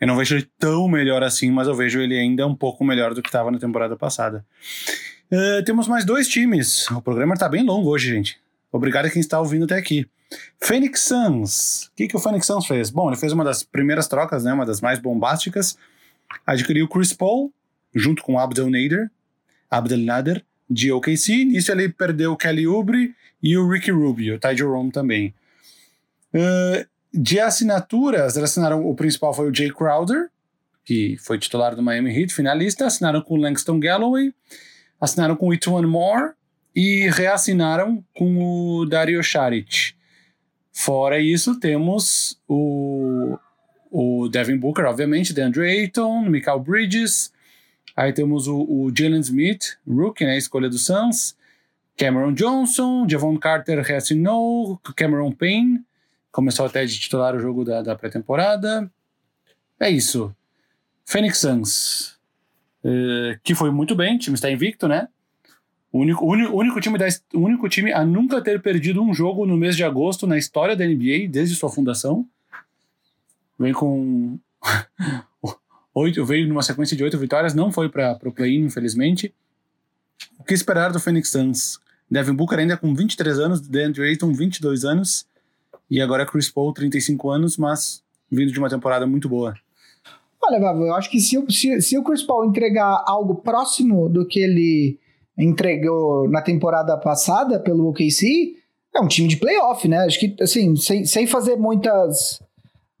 Eu 0.00 0.06
não 0.06 0.16
vejo 0.16 0.36
ele 0.36 0.48
tão 0.58 0.86
melhor 0.88 1.22
assim, 1.22 1.50
mas 1.50 1.66
eu 1.66 1.74
vejo 1.74 2.00
ele 2.00 2.16
ainda 2.16 2.46
um 2.46 2.54
pouco 2.54 2.84
melhor 2.84 3.14
do 3.14 3.20
que 3.20 3.28
estava 3.28 3.50
na 3.50 3.58
temporada 3.58 3.96
passada. 3.96 4.46
Uh, 5.32 5.64
temos 5.64 5.88
mais 5.88 6.04
dois 6.04 6.28
times. 6.28 6.88
O 6.90 7.02
programa 7.02 7.34
está 7.34 7.48
bem 7.48 7.64
longo 7.64 7.90
hoje, 7.90 8.08
gente. 8.08 8.40
Obrigado 8.70 9.06
a 9.06 9.10
quem 9.10 9.20
está 9.20 9.40
ouvindo 9.40 9.64
até 9.64 9.76
aqui. 9.76 10.06
Phoenix 10.60 11.00
Suns. 11.00 11.86
O 11.86 11.96
que, 11.96 12.08
que 12.08 12.16
o 12.16 12.20
Phoenix 12.20 12.46
Suns 12.46 12.66
fez? 12.66 12.90
Bom, 12.90 13.08
ele 13.08 13.16
fez 13.16 13.32
uma 13.32 13.44
das 13.44 13.62
primeiras 13.62 14.06
trocas, 14.08 14.44
né, 14.44 14.52
uma 14.52 14.66
das 14.66 14.80
mais 14.80 14.98
bombásticas. 14.98 15.76
Adquiriu 16.46 16.88
Chris 16.88 17.12
Paul, 17.12 17.52
junto 17.94 18.22
com 18.22 18.38
Abdel 18.38 18.70
Nader, 18.70 19.10
Abdel 19.70 19.98
Nader, 19.98 20.44
de 20.68 20.92
OKC. 20.92 21.44
Nisso 21.44 21.72
ele 21.72 21.88
perdeu 21.88 22.32
o 22.32 22.36
Kelly 22.36 22.66
Oubre 22.66 23.14
e 23.42 23.56
o 23.56 23.68
Ricky 23.68 23.90
Rubio, 23.90 24.36
o 24.36 24.38
Ty 24.38 24.56
Jerome 24.56 24.90
também. 24.90 25.34
Uh, 26.34 26.86
de 27.12 27.40
assinaturas, 27.40 28.36
eles 28.36 28.50
assinaram, 28.50 28.86
o 28.86 28.94
principal 28.94 29.32
foi 29.32 29.50
o 29.50 29.54
Jay 29.54 29.70
Crowder, 29.72 30.28
que 30.84 31.16
foi 31.18 31.38
titular 31.38 31.74
do 31.74 31.82
Miami 31.82 32.14
Heat, 32.14 32.34
finalista, 32.34 32.86
assinaram 32.86 33.22
com 33.22 33.34
o 33.34 33.36
Langston 33.36 33.80
Galloway, 33.80 34.32
assinaram 35.00 35.36
com 35.36 35.48
o 35.48 35.82
Moore, 35.86 36.32
e 36.78 37.10
reassinaram 37.10 38.04
com 38.14 38.38
o 38.38 38.86
Dario 38.86 39.20
Saric. 39.24 39.94
Fora 40.72 41.18
isso, 41.18 41.58
temos 41.58 42.40
o, 42.46 43.36
o 43.90 44.28
Devin 44.28 44.56
Booker, 44.56 44.84
obviamente, 44.84 45.32
DeAndre 45.32 45.68
Ayton, 45.68 46.22
Michael 46.22 46.60
Bridges, 46.60 47.32
aí 47.96 48.12
temos 48.12 48.46
o, 48.46 48.60
o 48.60 48.92
Jalen 48.96 49.18
Smith, 49.18 49.76
rookie, 49.84 50.24
né, 50.24 50.38
escolha 50.38 50.68
do 50.68 50.78
Suns, 50.78 51.36
Cameron 51.96 52.32
Johnson, 52.32 53.08
Javon 53.08 53.36
Carter 53.38 53.82
reassinou, 53.82 54.80
Cameron 54.94 55.32
Payne, 55.32 55.80
começou 56.30 56.64
até 56.64 56.84
de 56.84 56.96
titular 56.96 57.34
o 57.34 57.40
jogo 57.40 57.64
da, 57.64 57.82
da 57.82 57.96
pré-temporada. 57.96 58.88
É 59.80 59.90
isso. 59.90 60.32
Phoenix 61.04 61.38
Suns, 61.38 62.20
uh, 62.84 63.36
que 63.42 63.56
foi 63.56 63.72
muito 63.72 63.96
bem, 63.96 64.14
o 64.14 64.18
time 64.20 64.36
está 64.36 64.48
invicto, 64.48 64.86
né? 64.86 65.08
O 65.92 66.00
único, 66.00 66.24
único, 66.26 66.54
único, 66.54 66.80
time 66.80 66.98
da, 66.98 67.06
único 67.34 67.68
time 67.68 67.92
a 67.92 68.04
nunca 68.04 68.42
ter 68.42 68.60
perdido 68.60 69.02
um 69.02 69.14
jogo 69.14 69.46
no 69.46 69.56
mês 69.56 69.74
de 69.76 69.84
agosto 69.84 70.26
na 70.26 70.36
história 70.36 70.76
da 70.76 70.86
NBA, 70.86 71.28
desde 71.30 71.54
sua 71.54 71.70
fundação. 71.70 72.26
Vem 73.58 73.72
com. 73.72 74.38
oito, 75.94 76.24
veio 76.24 76.46
numa 76.46 76.62
sequência 76.62 76.96
de 76.96 77.02
oito 77.02 77.18
vitórias, 77.18 77.54
não 77.54 77.72
foi 77.72 77.88
para 77.88 78.18
o 78.24 78.32
play-in, 78.32 78.64
infelizmente. 78.64 79.34
O 80.38 80.44
que 80.44 80.54
esperar 80.54 80.92
do 80.92 81.00
Phoenix 81.00 81.30
Suns 81.30 81.80
Devin 82.10 82.32
Booker 82.32 82.58
ainda 82.58 82.76
com 82.76 82.94
23 82.94 83.38
anos, 83.38 83.60
DeAndre 83.60 84.02
Ayton 84.04 84.32
22 84.32 84.84
anos 84.84 85.26
e 85.90 86.00
agora 86.00 86.26
Chris 86.26 86.50
Paul 86.50 86.72
35 86.72 87.30
anos, 87.30 87.56
mas 87.56 88.02
vindo 88.30 88.52
de 88.52 88.58
uma 88.58 88.68
temporada 88.68 89.06
muito 89.06 89.28
boa. 89.28 89.54
Olha, 90.42 90.56
eu 90.56 90.94
acho 90.94 91.10
que 91.10 91.20
se, 91.20 91.38
se, 91.50 91.80
se 91.82 91.98
o 91.98 92.02
Chris 92.02 92.22
Paul 92.22 92.46
entregar 92.46 93.04
algo 93.06 93.36
próximo 93.36 94.08
do 94.08 94.26
que 94.26 94.40
ele 94.40 94.98
entregou 95.38 96.28
na 96.28 96.42
temporada 96.42 96.96
passada 96.96 97.60
pelo 97.60 97.88
OKC, 97.88 98.56
é 98.94 99.00
um 99.00 99.06
time 99.06 99.28
de 99.28 99.36
playoff, 99.36 99.86
né? 99.86 99.98
Acho 99.98 100.18
que, 100.18 100.34
assim, 100.42 100.74
sem, 100.74 101.04
sem 101.04 101.26
fazer 101.26 101.56
muitas 101.56 102.42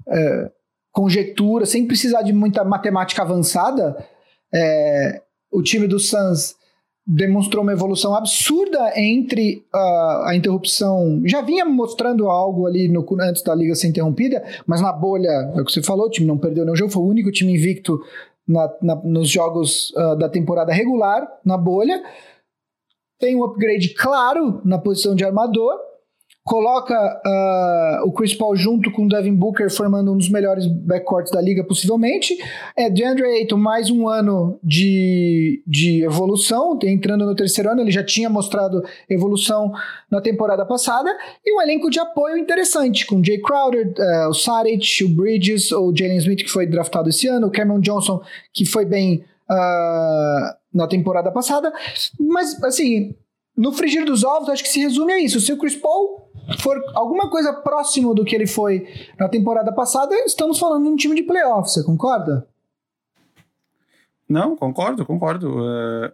é, 0.06 0.50
conjecturas, 0.92 1.70
sem 1.70 1.86
precisar 1.86 2.22
de 2.22 2.32
muita 2.32 2.64
matemática 2.64 3.22
avançada, 3.22 3.96
é, 4.54 5.20
o 5.50 5.62
time 5.62 5.86
do 5.88 5.98
Suns 5.98 6.56
demonstrou 7.10 7.62
uma 7.62 7.72
evolução 7.72 8.14
absurda 8.14 8.92
entre 8.94 9.64
uh, 9.74 10.26
a 10.26 10.32
interrupção. 10.36 11.22
Já 11.24 11.40
vinha 11.40 11.64
mostrando 11.64 12.28
algo 12.28 12.66
ali 12.66 12.86
no, 12.86 13.06
antes 13.18 13.42
da 13.42 13.54
liga 13.54 13.74
ser 13.74 13.88
interrompida, 13.88 14.44
mas 14.66 14.82
na 14.82 14.92
bolha, 14.92 15.50
é 15.56 15.60
o 15.60 15.64
que 15.64 15.72
você 15.72 15.82
falou, 15.82 16.06
o 16.06 16.10
time 16.10 16.26
não 16.26 16.36
perdeu 16.36 16.66
nenhum 16.66 16.76
jogo, 16.76 16.92
foi 16.92 17.02
o 17.02 17.06
único 17.06 17.32
time 17.32 17.54
invicto 17.54 17.98
na, 18.48 18.74
na, 18.80 18.96
nos 18.96 19.28
jogos 19.28 19.90
uh, 19.90 20.16
da 20.16 20.28
temporada 20.28 20.72
regular, 20.72 21.28
na 21.44 21.58
bolha. 21.58 22.02
Tem 23.20 23.36
um 23.36 23.44
upgrade 23.44 23.94
claro 23.94 24.60
na 24.64 24.78
posição 24.78 25.14
de 25.14 25.24
armador 25.24 25.87
coloca 26.48 27.20
uh, 27.26 28.08
o 28.08 28.12
Chris 28.12 28.34
Paul 28.34 28.56
junto 28.56 28.90
com 28.90 29.04
o 29.04 29.08
Devin 29.08 29.34
Booker 29.34 29.70
formando 29.70 30.14
um 30.14 30.16
dos 30.16 30.30
melhores 30.30 30.66
backcourts 30.66 31.30
da 31.30 31.42
liga 31.42 31.62
possivelmente. 31.62 32.38
É 32.74 32.88
DeAndre 32.88 33.26
Ayton 33.26 33.58
mais 33.58 33.90
um 33.90 34.08
ano 34.08 34.58
de, 34.64 35.62
de 35.66 36.02
evolução, 36.02 36.78
entrando 36.84 37.26
no 37.26 37.34
terceiro 37.34 37.70
ano, 37.70 37.82
ele 37.82 37.90
já 37.90 38.02
tinha 38.02 38.30
mostrado 38.30 38.82
evolução 39.10 39.70
na 40.10 40.22
temporada 40.22 40.64
passada, 40.64 41.14
e 41.44 41.54
um 41.54 41.60
elenco 41.60 41.90
de 41.90 42.00
apoio 42.00 42.38
interessante, 42.38 43.04
com 43.04 43.22
Jay 43.22 43.42
Crowder, 43.42 43.92
uh, 43.98 44.30
o 44.30 44.32
Saric, 44.32 45.04
o 45.04 45.08
Bridges, 45.10 45.70
o 45.70 45.94
Jalen 45.94 46.16
Smith 46.16 46.44
que 46.44 46.50
foi 46.50 46.66
draftado 46.66 47.10
esse 47.10 47.28
ano, 47.28 47.48
o 47.48 47.50
Cameron 47.50 47.80
Johnson 47.80 48.22
que 48.54 48.64
foi 48.64 48.86
bem 48.86 49.22
uh, 49.50 50.56
na 50.72 50.86
temporada 50.88 51.30
passada, 51.30 51.70
mas 52.18 52.64
assim... 52.64 53.14
No 53.60 53.72
frigir 53.72 54.04
dos 54.04 54.22
ovos, 54.22 54.48
acho 54.50 54.62
que 54.62 54.68
se 54.68 54.78
resume 54.78 55.12
a 55.12 55.18
isso. 55.18 55.40
Se 55.40 55.52
o 55.52 55.58
Chris 55.58 55.74
Paul 55.74 56.27
for 56.56 56.80
alguma 56.94 57.28
coisa 57.28 57.52
próximo 57.52 58.14
do 58.14 58.24
que 58.24 58.34
ele 58.34 58.46
foi 58.46 58.86
na 59.18 59.28
temporada 59.28 59.72
passada, 59.72 60.14
estamos 60.24 60.58
falando 60.58 60.84
de 60.84 60.88
um 60.88 60.96
time 60.96 61.14
de 61.14 61.22
playoff, 61.22 61.70
você 61.70 61.82
concorda? 61.82 62.46
Não, 64.28 64.56
concordo, 64.56 65.04
concordo. 65.06 65.58
Uh, 65.58 66.12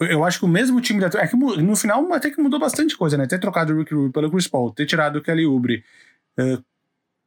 eu 0.00 0.24
acho 0.24 0.40
que 0.40 0.44
o 0.44 0.48
mesmo 0.48 0.80
time 0.80 1.00
da. 1.00 1.06
É 1.20 1.26
que 1.26 1.36
no 1.36 1.76
final 1.76 2.12
até 2.12 2.30
que 2.30 2.40
mudou 2.40 2.58
bastante 2.58 2.96
coisa, 2.96 3.16
né? 3.16 3.26
Ter 3.26 3.38
trocado 3.38 3.72
o 3.72 3.78
Rick 3.78 3.94
Rubio 3.94 4.12
pelo 4.12 4.30
Chris 4.30 4.48
Paul, 4.48 4.72
ter 4.72 4.86
tirado 4.86 5.16
o 5.16 5.22
Kelly 5.22 5.46
Oubre, 5.46 5.84
uh, 6.38 6.62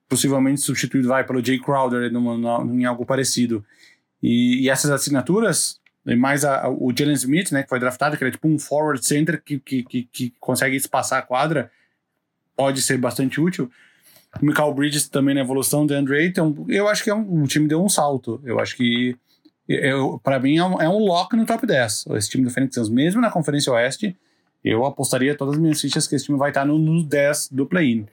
possivelmente 0.09 0.61
substituído 0.61 1.07
vai 1.07 1.25
pelo 1.25 1.43
Jay 1.43 1.59
Crowder 1.59 2.11
numa, 2.11 2.37
numa, 2.37 2.73
em 2.73 2.85
algo 2.85 3.05
parecido. 3.05 3.63
E, 4.21 4.63
e 4.63 4.69
essas 4.69 4.91
assinaturas, 4.91 5.79
mais 6.17 6.43
a, 6.43 6.67
o 6.69 6.91
Jalen 6.95 7.13
Smith, 7.15 7.51
né, 7.51 7.63
que 7.63 7.69
foi 7.69 7.79
draftado, 7.79 8.17
que 8.17 8.23
ele 8.23 8.29
é 8.29 8.33
tipo 8.33 8.47
um 8.47 8.59
forward 8.59 9.05
center 9.05 9.41
que, 9.41 9.59
que, 9.59 9.83
que, 9.83 10.03
que 10.11 10.33
consegue 10.39 10.75
espaçar 10.75 11.19
a 11.19 11.21
quadra 11.21 11.71
pode 12.55 12.81
ser 12.81 12.97
bastante 12.97 13.39
útil. 13.39 13.69
O 14.41 14.45
Michael 14.45 14.73
Bridges 14.73 15.07
também 15.07 15.33
na 15.35 15.41
evolução 15.41 15.85
do 15.85 15.93
Andre 15.93 16.17
Ayton, 16.17 16.65
eu 16.67 16.87
acho 16.87 17.03
que 17.03 17.09
é 17.09 17.15
um, 17.15 17.43
o 17.43 17.47
time 17.47 17.67
deu 17.67 17.83
um 17.83 17.89
salto. 17.89 18.41
Eu 18.43 18.59
acho 18.59 18.75
que, 18.75 19.15
para 20.23 20.39
mim, 20.39 20.57
é 20.57 20.63
um, 20.63 20.81
é 20.81 20.89
um 20.89 20.99
lock 20.99 21.35
no 21.35 21.45
top 21.45 21.65
10. 21.65 22.05
Esse 22.15 22.29
time 22.29 22.43
do 22.43 22.49
Phoenix 22.51 22.75
Suns, 22.75 22.89
mesmo 22.89 23.21
na 23.21 23.31
Conferência 23.31 23.71
Oeste, 23.71 24.15
eu 24.63 24.85
apostaria 24.85 25.35
todas 25.35 25.55
as 25.55 25.61
minhas 25.61 25.79
fichas 25.79 26.07
que 26.07 26.15
esse 26.15 26.25
time 26.25 26.37
vai 26.37 26.49
estar 26.49 26.65
no, 26.65 26.77
no 26.77 27.03
10 27.03 27.49
do 27.51 27.65
play-in. 27.65 28.07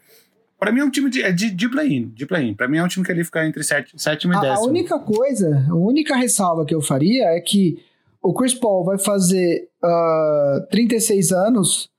Para 0.58 0.70
mim 0.70 0.80
é 0.80 0.84
um 0.84 0.90
time 0.90 1.10
de, 1.10 1.22
é 1.22 1.32
de, 1.32 1.50
de 1.50 1.68
play-in, 1.68 2.10
de 2.10 2.24
play-in. 2.24 2.54
Para 2.54 2.68
mim 2.68 2.76
é 2.76 2.84
um 2.84 2.88
time 2.88 3.04
que 3.04 3.10
ele 3.10 3.24
fica 3.24 3.44
entre 3.44 3.64
7, 3.64 3.94
sétimo 3.96 4.32
e 4.34 4.40
10. 4.40 4.58
A 4.58 4.62
única 4.62 4.98
coisa, 5.00 5.66
a 5.68 5.74
única 5.74 6.14
ressalva 6.14 6.64
que 6.64 6.74
eu 6.74 6.80
faria 6.80 7.24
é 7.30 7.40
que 7.40 7.82
o 8.22 8.32
Chris 8.32 8.54
Paul 8.54 8.84
vai 8.84 8.96
fazer 8.96 9.68
uh, 9.82 9.86
ah, 9.86 10.66
36 10.70 11.32
anos 11.32 11.90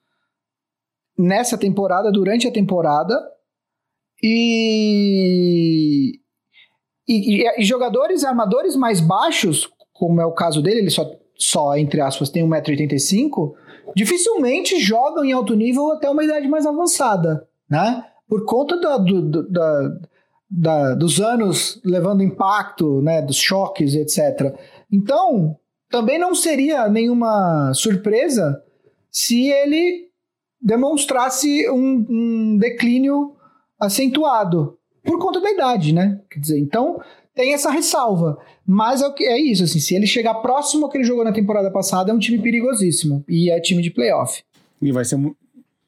nessa 1.17 1.57
temporada, 1.57 2.11
durante 2.11 2.47
a 2.47 2.51
temporada. 2.51 3.15
E, 4.21 4.59
e, 7.07 7.43
e, 7.59 7.63
jogadores 7.63 8.23
armadores 8.23 8.75
mais 8.75 8.99
baixos, 9.01 9.69
como 9.91 10.21
é 10.21 10.25
o 10.25 10.31
caso 10.31 10.61
dele, 10.61 10.79
ele 10.79 10.89
só, 10.89 11.11
só 11.35 11.77
entre 11.77 11.99
aspas, 12.01 12.29
tem 12.29 12.47
1,85m, 12.47 13.53
dificilmente 13.95 14.79
jogam 14.79 15.25
em 15.25 15.33
alto 15.33 15.55
nível 15.55 15.91
até 15.91 16.09
uma 16.09 16.23
idade 16.23 16.47
mais 16.47 16.65
avançada, 16.65 17.47
né? 17.69 18.05
Por 18.27 18.45
conta 18.45 18.79
da, 18.79 18.97
do, 18.97 19.49
da, 19.49 19.97
da, 20.49 20.95
dos 20.95 21.19
anos 21.19 21.81
levando 21.83 22.23
impacto, 22.23 23.01
né, 23.01 23.21
dos 23.21 23.37
choques, 23.37 23.95
etc. 23.95 24.55
Então, 24.91 25.57
também 25.89 26.17
não 26.17 26.33
seria 26.33 26.87
nenhuma 26.87 27.71
surpresa 27.73 28.63
se 29.11 29.49
ele 29.51 30.09
demonstrasse 30.63 31.69
um, 31.69 32.05
um 32.09 32.57
declínio 32.57 33.35
acentuado 33.79 34.77
por 35.03 35.19
conta 35.19 35.41
da 35.41 35.51
idade, 35.51 35.93
né? 35.93 36.21
Quer 36.29 36.39
dizer, 36.39 36.59
então 36.59 37.01
tem 37.35 37.53
essa 37.53 37.69
ressalva. 37.69 38.37
Mas 38.65 39.01
é, 39.01 39.13
é 39.23 39.41
isso, 39.41 39.63
assim, 39.63 39.79
se 39.79 39.93
ele 39.93 40.07
chegar 40.07 40.35
próximo 40.35 40.85
ao 40.85 40.89
que 40.89 40.97
ele 40.97 41.03
jogou 41.03 41.25
na 41.25 41.33
temporada 41.33 41.69
passada, 41.69 42.11
é 42.11 42.13
um 42.13 42.19
time 42.19 42.39
perigosíssimo. 42.39 43.23
E 43.27 43.51
é 43.51 43.59
time 43.59 43.81
de 43.81 43.91
playoff. 43.91 44.41
E 44.81 44.91
vai 44.91 45.03
ser 45.03 45.17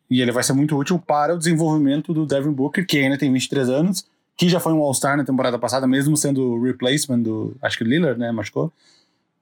e 0.09 0.21
ele 0.21 0.31
vai 0.31 0.43
ser 0.43 0.53
muito 0.53 0.77
útil 0.77 0.99
para 0.99 1.33
o 1.33 1.37
desenvolvimento 1.37 2.13
do 2.13 2.27
Devin 2.27 2.51
Booker, 2.51 2.85
que 2.85 2.99
ainda 2.99 3.17
tem 3.17 3.31
23 3.31 3.69
anos, 3.69 4.05
que 4.37 4.47
já 4.47 4.59
foi 4.59 4.71
um 4.71 4.81
All-Star 4.81 5.17
na 5.17 5.23
temporada 5.23 5.57
passada, 5.57 5.87
mesmo 5.87 6.15
sendo 6.15 6.53
o 6.53 6.63
replacement 6.63 7.21
do. 7.21 7.55
Acho 7.61 7.77
que 7.77 7.83
Lillard, 7.83 8.19
né? 8.19 8.31
Machucou. 8.31 8.71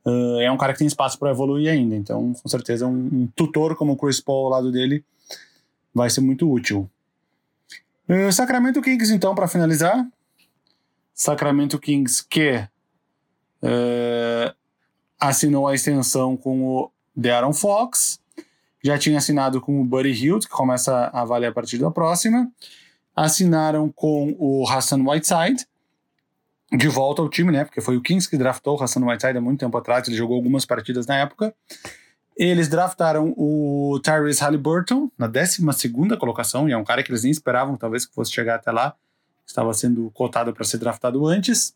Uh, 0.05 0.39
é 0.41 0.51
um 0.51 0.57
cara 0.57 0.73
que 0.73 0.80
tem 0.80 0.88
espaço 0.88 1.18
para 1.18 1.31
evoluir 1.31 1.69
ainda. 1.69 1.95
Então, 1.95 2.34
com 2.34 2.49
certeza, 2.49 2.88
um, 2.88 2.91
um 2.91 3.27
tutor 3.35 3.76
como 3.76 3.93
o 3.93 3.97
Chris 3.97 4.22
Paul 4.22 4.45
ao 4.45 4.51
lado 4.51 4.72
dele 4.72 5.03
vai 5.93 6.09
ser 6.09 6.21
muito 6.21 6.51
útil. 6.51 6.89
Uh, 8.09 8.31
Sacramento 8.31 8.81
Kings, 8.81 9.13
então, 9.13 9.33
para 9.35 9.47
finalizar. 9.47 10.05
Sacramento 11.13 11.79
Kings 11.79 12.25
que 12.27 12.67
uh, 13.61 14.55
assinou 15.19 15.67
a 15.67 15.75
extensão 15.75 16.35
com 16.35 16.63
o 16.63 16.91
De'Aaron 17.15 17.53
Fox, 17.53 18.19
já 18.83 18.97
tinha 18.97 19.17
assinado 19.17 19.61
com 19.61 19.79
o 19.79 19.85
Buddy 19.85 20.09
Hield, 20.09 20.47
que 20.47 20.53
começa 20.53 21.09
a 21.13 21.23
valer 21.23 21.47
a 21.47 21.51
partir 21.53 21.77
da 21.77 21.89
próxima. 21.89 22.51
Assinaram 23.15 23.89
com 23.89 24.35
o 24.37 24.67
Hassan 24.67 25.01
Whiteside, 25.07 25.65
de 26.75 26.87
volta 26.87 27.21
ao 27.21 27.29
time, 27.29 27.51
né? 27.51 27.63
Porque 27.63 27.79
foi 27.79 27.95
o 27.95 28.01
Kings 28.01 28.27
que 28.29 28.37
draftou 28.37 28.77
o 28.77 28.83
Hassan 28.83 29.05
Whiteside 29.05 29.37
há 29.37 29.41
muito 29.41 29.59
tempo 29.59 29.77
atrás, 29.77 30.07
ele 30.07 30.17
jogou 30.17 30.35
algumas 30.35 30.65
partidas 30.65 31.05
na 31.05 31.15
época. 31.17 31.55
Eles 32.35 32.68
draftaram 32.68 33.34
o 33.38 33.99
Tyrese 34.03 34.41
Halliburton 34.41 35.11
na 35.18 35.27
12 35.27 35.61
colocação, 36.19 36.68
e 36.68 36.72
é 36.72 36.77
um 36.77 36.84
cara 36.84 37.03
que 37.03 37.11
eles 37.11 37.23
nem 37.23 37.31
esperavam, 37.31 37.77
talvez, 37.77 38.05
que 38.05 38.14
fosse 38.14 38.31
chegar 38.31 38.55
até 38.55 38.72
lá. 38.72 38.95
Estava 39.45 39.73
sendo 39.73 40.10
cotado 40.11 40.53
para 40.53 40.64
ser 40.64 40.77
draftado 40.77 41.26
antes. 41.27 41.76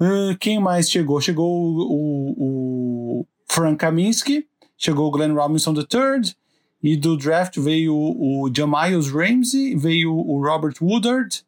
Uh, 0.00 0.36
quem 0.38 0.60
mais 0.60 0.90
chegou? 0.90 1.20
Chegou 1.20 1.48
o, 1.48 2.34
o, 2.36 3.26
Frank 3.48 3.78
Kaminsky, 3.78 4.46
chegou 4.76 5.08
o 5.08 5.10
Glenn 5.10 5.34
Robinson 5.34 5.72
III, 5.72 6.34
e 6.82 6.96
do 6.96 7.16
draft 7.16 7.58
veio 7.58 7.94
o, 7.94 8.50
Jamiles 8.54 9.10
Ramsey, 9.10 9.74
veio 9.76 10.14
o 10.14 10.40
Robert 10.42 10.74
Woodard, 10.80 11.44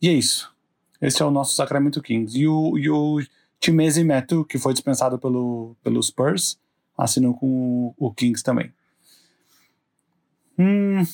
e 0.00 0.08
é 0.08 0.12
isso. 0.12 0.52
Esse 1.00 1.22
é 1.22 1.24
o 1.24 1.30
nosso 1.30 1.54
Sacramento 1.54 2.02
Kings. 2.02 2.36
E 2.36 2.46
o, 2.46 2.76
e 2.76 2.90
o 2.90 3.20
Timezi 3.60 4.02
Metu, 4.02 4.44
que 4.44 4.58
foi 4.58 4.72
dispensado 4.72 5.18
pelo, 5.18 5.76
pelo 5.82 6.02
Spurs, 6.02 6.58
assinou 6.98 7.32
com 7.34 7.94
o, 7.96 8.06
o 8.08 8.12
Kings 8.12 8.42
também. 8.42 8.72
Hum, 10.58 11.04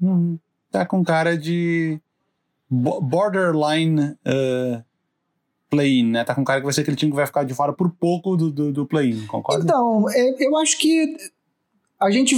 hum, 0.00 0.38
tá 0.70 0.86
com 0.86 1.04
cara 1.04 1.36
de 1.36 2.00
borderline 2.70 4.16
uh, 4.26 4.82
play-in, 5.68 6.10
né? 6.10 6.24
Tá 6.24 6.34
com 6.34 6.42
cara 6.42 6.60
que 6.60 6.64
vai 6.64 6.72
ser 6.72 6.80
aquele 6.80 6.96
time 6.96 7.12
que 7.12 7.16
vai 7.16 7.26
ficar 7.26 7.44
de 7.44 7.54
fora 7.54 7.72
por 7.72 7.90
pouco 7.90 8.36
do, 8.36 8.50
do, 8.50 8.72
do 8.72 8.86
play-in, 8.86 9.26
concorda? 9.26 9.64
Então, 9.64 10.10
é, 10.10 10.44
eu 10.44 10.56
acho 10.56 10.78
que 10.78 11.14
a 12.00 12.10
gente... 12.10 12.34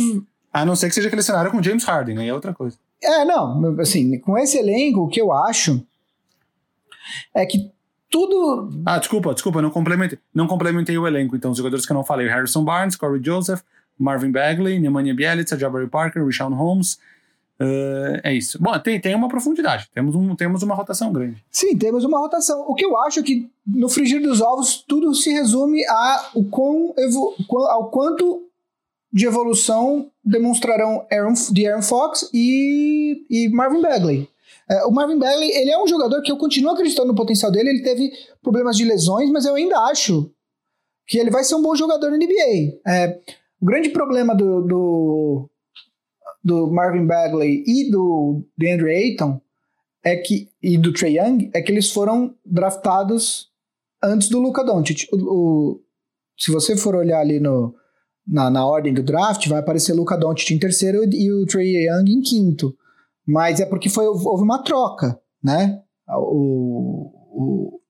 A 0.52 0.64
não 0.64 0.74
ser 0.74 0.88
que 0.88 0.94
seja 0.94 1.06
aquele 1.06 1.22
cenário 1.22 1.50
com 1.50 1.62
James 1.62 1.84
Harden, 1.84 2.18
aí 2.18 2.28
é 2.28 2.34
outra 2.34 2.52
coisa. 2.52 2.76
É, 3.02 3.24
não, 3.24 3.78
assim, 3.78 4.18
com 4.18 4.36
esse 4.38 4.58
elenco, 4.58 5.02
o 5.02 5.08
que 5.08 5.20
eu 5.20 5.30
acho 5.32 5.86
é 7.34 7.44
que 7.44 7.70
tudo. 8.10 8.70
Ah, 8.84 8.98
desculpa, 8.98 9.34
desculpa, 9.34 9.60
não 9.60 9.70
complementei, 9.70 10.18
não 10.34 10.46
complementei 10.46 10.96
o 10.96 11.06
elenco. 11.06 11.36
Então, 11.36 11.50
os 11.50 11.58
jogadores 11.58 11.84
que 11.84 11.92
eu 11.92 11.96
não 11.96 12.04
falei: 12.04 12.28
Harrison 12.28 12.64
Barnes, 12.64 12.96
Corey 12.96 13.22
Joseph, 13.22 13.62
Marvin 13.98 14.30
Bagley, 14.30 14.78
Nemanja 14.78 15.14
Bielica, 15.14 15.58
Jabari 15.58 15.88
Parker, 15.88 16.24
Rashawn 16.24 16.54
Holmes. 16.54 16.98
Uh, 17.58 18.20
é 18.22 18.34
isso. 18.34 18.60
Bom, 18.60 18.78
tem, 18.78 19.00
tem 19.00 19.14
uma 19.14 19.28
profundidade, 19.28 19.88
temos, 19.94 20.14
um, 20.14 20.36
temos 20.36 20.62
uma 20.62 20.74
rotação 20.74 21.10
grande. 21.10 21.42
Sim, 21.50 21.76
temos 21.76 22.04
uma 22.04 22.18
rotação. 22.18 22.64
O 22.68 22.74
que 22.74 22.84
eu 22.84 22.98
acho 22.98 23.20
é 23.20 23.22
que 23.22 23.48
no 23.66 23.88
frigir 23.88 24.20
dos 24.20 24.42
ovos 24.42 24.84
tudo 24.86 25.14
se 25.14 25.30
resume 25.30 25.82
a 25.86 26.30
o 26.34 26.44
quão, 26.44 26.94
ao 27.70 27.90
quanto 27.90 28.42
de 29.10 29.24
evolução 29.24 30.10
demonstrarão 30.22 31.06
Aaron, 31.10 31.32
de 31.50 31.66
Aaron 31.66 31.80
Fox 31.80 32.28
e, 32.34 33.24
e 33.30 33.48
Marvin 33.48 33.80
Bagley. 33.80 34.28
É, 34.68 34.84
o 34.84 34.90
Marvin 34.90 35.18
Bagley, 35.18 35.50
ele 35.50 35.70
é 35.70 35.80
um 35.80 35.86
jogador 35.86 36.22
que 36.22 36.32
eu 36.32 36.36
continuo 36.36 36.72
acreditando 36.72 37.08
no 37.08 37.14
potencial 37.14 37.52
dele. 37.52 37.70
Ele 37.70 37.82
teve 37.82 38.10
problemas 38.42 38.76
de 38.76 38.84
lesões, 38.84 39.30
mas 39.30 39.44
eu 39.44 39.54
ainda 39.54 39.78
acho 39.80 40.30
que 41.06 41.18
ele 41.18 41.30
vai 41.30 41.44
ser 41.44 41.54
um 41.54 41.62
bom 41.62 41.74
jogador 41.76 42.10
na 42.10 42.16
NBA. 42.16 42.80
É, 42.86 43.20
o 43.60 43.66
grande 43.66 43.90
problema 43.90 44.34
do, 44.34 44.62
do, 44.62 45.50
do, 46.42 46.70
Marvin 46.70 47.06
Bagley 47.06 47.62
e 47.66 47.90
do 47.90 48.42
DeAndre 48.58 48.90
Ayton 48.90 49.40
é 50.04 50.16
que, 50.16 50.48
e 50.62 50.76
do 50.76 50.92
Trey 50.92 51.18
Young 51.18 51.50
é 51.54 51.62
que 51.62 51.70
eles 51.70 51.90
foram 51.92 52.34
draftados 52.44 53.48
antes 54.02 54.28
do 54.28 54.40
Luca 54.40 54.64
Doncic. 54.64 55.08
O, 55.12 55.16
o, 55.16 55.80
se 56.36 56.50
você 56.50 56.76
for 56.76 56.96
olhar 56.96 57.20
ali 57.20 57.38
no, 57.38 57.72
na, 58.26 58.50
na 58.50 58.66
ordem 58.66 58.92
do 58.92 59.02
draft, 59.02 59.46
vai 59.48 59.60
aparecer 59.60 59.94
Luca 59.94 60.16
Doncic 60.16 60.50
em 60.50 60.58
terceiro 60.58 61.04
e 61.04 61.32
o 61.32 61.46
Trey 61.46 61.86
Young 61.86 62.10
em 62.10 62.20
quinto. 62.20 62.76
Mas 63.26 63.58
é 63.58 63.66
porque 63.66 63.88
foi, 63.88 64.06
houve 64.06 64.44
uma 64.44 64.62
troca, 64.62 65.20
né? 65.42 65.82
O, 66.08 67.80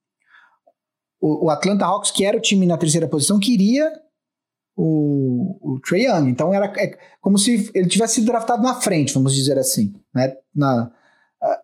o, 1.21 1.45
o, 1.45 1.51
Atlanta 1.51 1.85
Hawks, 1.85 2.11
que 2.11 2.25
era 2.25 2.39
o 2.39 2.41
time 2.41 2.65
na 2.65 2.79
terceira 2.79 3.07
posição, 3.07 3.39
queria 3.39 3.93
o, 4.75 5.59
o 5.61 5.81
Young. 5.93 6.31
Então 6.31 6.55
era 6.55 6.73
é 6.79 6.97
como 7.21 7.37
se 7.37 7.71
ele 7.75 7.89
tivesse 7.89 8.15
sido 8.17 8.27
draftado 8.27 8.63
na 8.63 8.75
frente, 8.75 9.13
vamos 9.13 9.35
dizer 9.35 9.59
assim. 9.59 9.95
Né? 10.15 10.35
Na, 10.55 10.91
uh, 11.43 11.59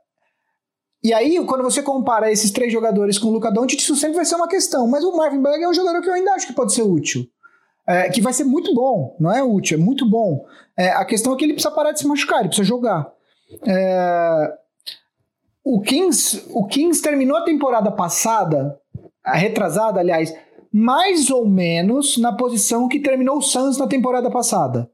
e 1.03 1.15
aí, 1.15 1.43
quando 1.47 1.63
você 1.63 1.83
compara 1.83 2.31
esses 2.31 2.51
três 2.51 2.71
jogadores 2.71 3.19
com 3.19 3.29
o 3.29 3.33
Luca 3.33 3.51
Doncic, 3.51 3.81
isso 3.81 3.97
sempre 3.97 4.17
vai 4.17 4.25
ser 4.27 4.37
uma 4.37 4.49
questão. 4.49 4.87
Mas 4.87 5.03
o 5.03 5.17
Marvin 5.17 5.41
Bagley 5.41 5.65
é 5.65 5.69
um 5.69 5.75
jogador 5.75 6.03
que 6.03 6.09
eu 6.09 6.15
ainda 6.15 6.33
acho 6.33 6.47
que 6.47 6.53
pode 6.53 6.75
ser 6.75 6.83
útil. 6.83 7.27
É, 7.87 8.09
que 8.11 8.21
vai 8.21 8.33
ser 8.33 8.45
muito 8.45 8.73
bom, 8.75 9.17
não 9.19 9.33
é 9.33 9.43
útil, 9.43 9.77
é 9.77 9.81
muito 9.81 10.09
bom. 10.09 10.47
É, 10.79 10.91
a 10.91 11.05
questão 11.05 11.35
é 11.35 11.37
que 11.37 11.45
ele 11.45 11.55
precisa 11.55 11.75
parar 11.75 11.91
de 11.91 11.99
se 11.99 12.07
machucar, 12.07 12.39
ele 12.39 12.49
precisa 12.49 12.69
jogar. 12.69 13.13
É, 13.67 14.59
o, 15.65 15.81
Kings, 15.81 16.45
o 16.51 16.67
Kings 16.67 17.03
terminou 17.03 17.37
a 17.37 17.45
temporada 17.45 17.91
passada, 17.91 18.79
a 19.25 19.37
retrasada, 19.37 20.01
aliás, 20.01 20.35
mais 20.73 21.31
ou 21.31 21.47
menos 21.47 22.17
na 22.17 22.33
posição 22.33 22.89
que 22.89 23.01
terminou 23.01 23.39
o 23.39 23.43
Suns 23.43 23.79
na 23.79 23.87
temporada 23.87 24.31
passada. 24.31 24.91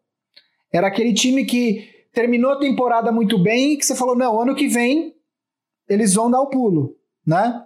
Era 0.72 0.88
aquele 0.88 1.14
time 1.14 1.44
que 1.44 1.88
terminou 2.12 2.52
a 2.52 2.58
temporada 2.58 3.12
muito 3.12 3.38
bem 3.38 3.72
e 3.72 3.76
que 3.76 3.86
você 3.86 3.94
falou, 3.94 4.16
não, 4.16 4.40
ano 4.40 4.54
que 4.54 4.68
vem 4.68 5.14
eles 5.88 6.14
vão 6.14 6.30
dar 6.30 6.40
o 6.40 6.50
pulo, 6.50 6.96
né? 7.26 7.64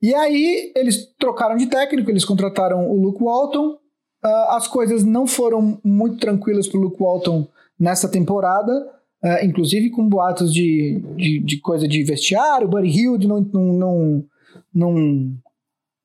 E 0.00 0.14
aí 0.14 0.72
eles 0.76 1.12
trocaram 1.18 1.56
de 1.56 1.66
técnico, 1.66 2.10
eles 2.10 2.24
contrataram 2.24 2.90
o 2.90 3.00
Luke 3.00 3.22
Walton. 3.22 3.78
Uh, 4.24 4.50
as 4.50 4.68
coisas 4.68 5.02
não 5.04 5.26
foram 5.26 5.80
muito 5.82 6.18
tranquilas 6.18 6.68
para 6.68 6.78
o 6.78 6.82
Luke 6.82 7.02
Walton 7.02 7.48
nessa 7.78 8.08
temporada. 8.08 8.97
Uh, 9.22 9.44
inclusive 9.44 9.90
com 9.90 10.08
boatos 10.08 10.54
de, 10.54 11.02
de, 11.16 11.40
de, 11.40 11.60
coisa 11.60 11.88
de 11.88 12.04
vestiário, 12.04 12.68
Buddy 12.68 12.88
Hill 12.88 13.18
não, 13.18 13.40
não, 13.40 14.24
não, 14.72 15.34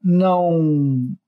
não, 0.03 0.59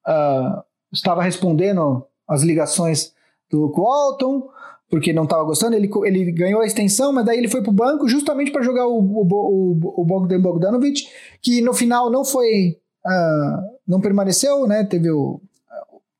uh, 0.07 0.63
estava 0.91 1.21
respondendo 1.21 2.03
as 2.27 2.41
ligações 2.41 3.13
do 3.51 3.61
Luke 3.61 3.79
Walton, 3.79 4.49
porque 4.89 5.13
não 5.13 5.25
estava 5.25 5.43
gostando, 5.43 5.75
ele, 5.75 5.89
ele 6.05 6.31
ganhou 6.31 6.61
a 6.61 6.65
extensão, 6.65 7.13
mas 7.13 7.25
daí 7.25 7.37
ele 7.37 7.47
foi 7.47 7.61
para 7.61 7.69
o 7.69 7.75
banco 7.75 8.07
justamente 8.07 8.51
para 8.51 8.63
jogar 8.63 8.87
o, 8.87 8.97
o, 8.97 9.27
o, 9.31 10.01
o, 10.01 10.05
Bogdan 10.05 10.41
Bogdanovic, 10.41 11.07
que 11.39 11.61
no 11.61 11.73
final 11.73 12.09
não 12.09 12.25
foi, 12.25 12.77
uh, 13.05 13.77
não 13.87 14.01
permaneceu, 14.01 14.65
né, 14.65 14.83
teve 14.83 15.11
o, 15.11 15.39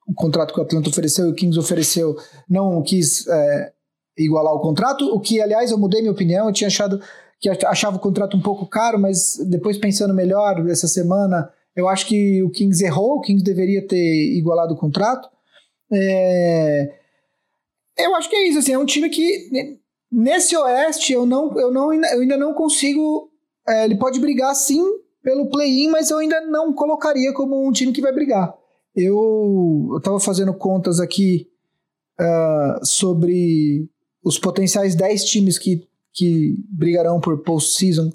o 0.08 0.14
contrato 0.14 0.54
que 0.54 0.60
o 0.60 0.64
Atlanta 0.64 0.90
ofereceu 0.90 1.26
e 1.26 1.32
o 1.32 1.34
Kings 1.34 1.58
ofereceu, 1.58 2.16
não 2.48 2.84
quis 2.84 3.28
é, 3.28 3.74
igualar 4.18 4.54
o 4.54 4.62
contrato, 4.62 5.06
o 5.14 5.20
que, 5.20 5.42
aliás, 5.42 5.72
eu 5.72 5.78
mudei 5.78 6.02
minha 6.02 6.12
opinião, 6.12 6.48
eu 6.48 6.54
tinha 6.54 6.68
achado 6.68 7.02
que 7.40 7.50
achava 7.66 7.98
o 7.98 8.00
contrato 8.00 8.38
um 8.38 8.42
pouco 8.42 8.66
caro, 8.66 8.98
mas 8.98 9.38
depois 9.50 9.78
pensando 9.78 10.14
melhor 10.14 10.68
essa 10.70 10.88
semana, 10.88 11.52
eu 11.76 11.88
acho 11.88 12.08
que 12.08 12.42
o 12.42 12.50
Kings 12.50 12.84
errou, 12.84 13.18
o 13.18 13.22
Kings 13.22 13.44
deveria 13.44 13.86
ter 13.86 14.38
igualado 14.38 14.74
o 14.74 14.78
contrato. 14.78 15.30
É... 15.92 16.94
Eu 17.98 18.16
acho 18.16 18.30
que 18.30 18.36
é 18.36 18.48
isso, 18.48 18.60
assim, 18.60 18.74
é 18.74 18.80
um 18.80 18.86
time 18.86 19.10
que 19.10 19.78
nesse 20.12 20.56
Oeste 20.56 21.14
eu 21.14 21.26
não, 21.26 21.58
eu 21.60 21.72
não 21.72 21.94
eu 21.94 22.22
ainda 22.22 22.38
não 22.38 22.54
consigo. 22.54 23.30
É, 23.68 23.86
ele 23.86 23.98
pode 23.98 24.20
brigar 24.20 24.54
sim 24.56 24.84
pelo 25.24 25.50
play-in, 25.50 25.90
mas 25.90 26.12
eu 26.12 26.20
ainda 26.20 26.40
não 26.42 26.72
colocaria 26.74 27.34
como 27.34 27.68
um 27.68 27.72
time 27.72 27.92
que 27.92 28.02
vai 28.02 28.14
brigar. 28.14 28.54
Eu 28.96 29.96
estava 29.98 30.20
fazendo 30.20 30.54
contas 30.54 31.00
aqui 31.00 31.50
uh, 32.20 32.86
sobre 32.86 33.90
os 34.26 34.40
potenciais 34.40 34.96
10 34.96 35.24
times 35.26 35.60
que, 35.60 35.88
que 36.12 36.56
brigarão 36.68 37.22
por 37.22 37.44
postseason 37.44 38.10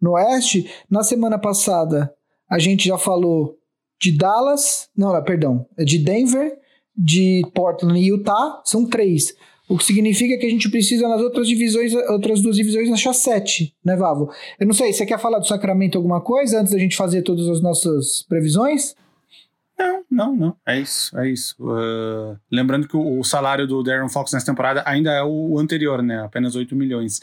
no 0.00 0.12
Oeste. 0.12 0.70
Na 0.90 1.02
semana 1.02 1.38
passada, 1.38 2.12
a 2.48 2.58
gente 2.58 2.86
já 2.86 2.98
falou 2.98 3.58
de 3.98 4.12
Dallas, 4.12 4.90
não, 4.94 5.20
perdão, 5.24 5.66
é 5.78 5.84
de 5.84 5.98
Denver, 5.98 6.58
de 6.94 7.42
Portland 7.54 7.98
e 7.98 8.08
Utah, 8.08 8.60
são 8.64 8.84
três. 8.84 9.34
O 9.66 9.78
que 9.78 9.84
significa 9.84 10.36
que 10.38 10.44
a 10.44 10.50
gente 10.50 10.70
precisa 10.70 11.08
nas 11.08 11.22
outras 11.22 11.48
divisões, 11.48 11.94
outras 12.10 12.42
duas 12.42 12.56
divisões, 12.56 12.90
achar 12.92 13.14
sete, 13.14 13.74
né, 13.82 13.96
Vavo? 13.96 14.30
Eu 14.60 14.66
não 14.66 14.74
sei, 14.74 14.92
você 14.92 15.06
quer 15.06 15.18
falar 15.18 15.38
do 15.38 15.46
Sacramento 15.46 15.96
alguma 15.96 16.20
coisa 16.20 16.60
antes 16.60 16.74
da 16.74 16.78
gente 16.78 16.94
fazer 16.94 17.22
todas 17.22 17.48
as 17.48 17.62
nossas 17.62 18.22
previsões? 18.28 18.94
Não, 19.78 20.04
não, 20.10 20.36
não. 20.36 20.56
É 20.66 20.78
isso, 20.78 21.18
é 21.18 21.28
isso. 21.28 21.56
Uh, 21.60 22.38
lembrando 22.50 22.86
que 22.86 22.96
o, 22.96 23.18
o, 23.18 23.24
salário 23.24 23.66
do 23.66 23.82
Darren 23.82 24.08
Fox 24.08 24.32
nessa 24.32 24.46
temporada 24.46 24.82
ainda 24.86 25.10
é 25.12 25.22
o 25.22 25.58
anterior, 25.58 26.02
né? 26.02 26.24
Apenas 26.24 26.54
8 26.54 26.74
milhões. 26.76 27.20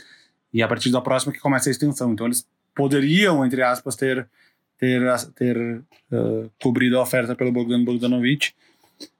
E 0.53 0.61
a 0.61 0.67
partir 0.67 0.91
da 0.91 0.99
próxima 0.99 1.31
que 1.31 1.39
começa 1.39 1.69
a 1.69 1.71
extensão. 1.71 2.11
Então 2.11 2.25
eles 2.25 2.45
poderiam, 2.75 3.45
entre 3.45 3.61
aspas, 3.61 3.95
ter, 3.95 4.27
ter, 4.77 5.01
ter 5.35 5.57
uh, 6.11 6.51
cobrido 6.61 6.97
a 6.97 7.01
oferta 7.01 7.35
pelo 7.35 7.51
Bogdan 7.51 7.83
Bogdanovic, 7.83 8.51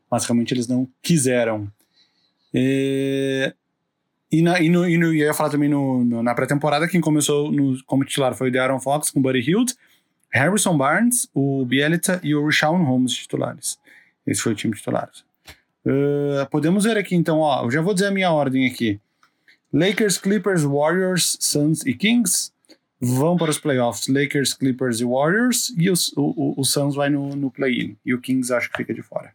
mas 0.10 0.26
realmente 0.26 0.54
eles 0.54 0.68
não 0.68 0.88
quiseram. 1.02 1.72
E, 2.54 3.54
e, 4.30 4.42
na, 4.42 4.60
e, 4.60 4.70
no, 4.70 4.88
e, 4.88 4.98
no, 4.98 5.08
eu 5.08 5.14
ia 5.14 5.34
falar 5.34 5.50
também 5.50 5.70
no, 5.70 6.04
no 6.04 6.22
na 6.22 6.36
pré-temporada, 6.36 6.88
quem 6.88 7.00
começou 7.00 7.50
no, 7.50 7.82
como 7.86 8.04
titular 8.04 8.36
foi 8.36 8.50
o 8.50 8.52
Darren 8.52 8.80
Fox 8.80 9.10
com 9.10 9.20
o 9.20 9.24
Buddy 9.24 9.40
Hield. 9.40 9.74
Harrison 10.32 10.78
Barnes, 10.78 11.30
o 11.34 11.66
Bielitsa 11.66 12.20
e 12.24 12.34
o 12.34 12.46
Rashawn 12.46 12.84
Holmes 12.84 13.14
titulares. 13.14 13.78
Esse 14.26 14.42
foi 14.42 14.54
o 14.54 14.56
time 14.56 14.76
titular. 14.76 15.10
Uh, 15.86 16.48
podemos 16.50 16.84
ver 16.84 16.98
aqui 16.98 17.16
então, 17.16 17.40
ó, 17.40 17.66
eu 17.66 17.72
já 17.72 17.82
vou 17.82 17.94
dizer 17.94 18.08
a 18.08 18.12
minha 18.12 18.32
ordem 18.32 18.68
aqui. 18.68 19.00
Lakers, 19.74 20.18
Clippers, 20.18 20.64
Warriors, 20.64 21.38
Suns 21.40 21.86
e 21.86 21.94
Kings 21.94 22.52
vão 23.00 23.36
para 23.36 23.50
os 23.50 23.58
playoffs. 23.58 24.08
Lakers, 24.08 24.54
Clippers 24.54 25.00
e 25.00 25.06
Warriors 25.06 25.74
e 25.78 25.90
os, 25.90 26.10
o, 26.16 26.22
o, 26.22 26.62
o 26.62 26.64
Suns 26.64 26.96
vai 26.96 27.10
no, 27.10 27.36
no 27.36 27.50
play-in. 27.50 27.98
E 28.06 28.14
o 28.14 28.22
Kings 28.22 28.54
acho 28.54 28.70
que 28.70 28.78
fica 28.78 28.94
de 28.94 29.02
fora. 29.02 29.34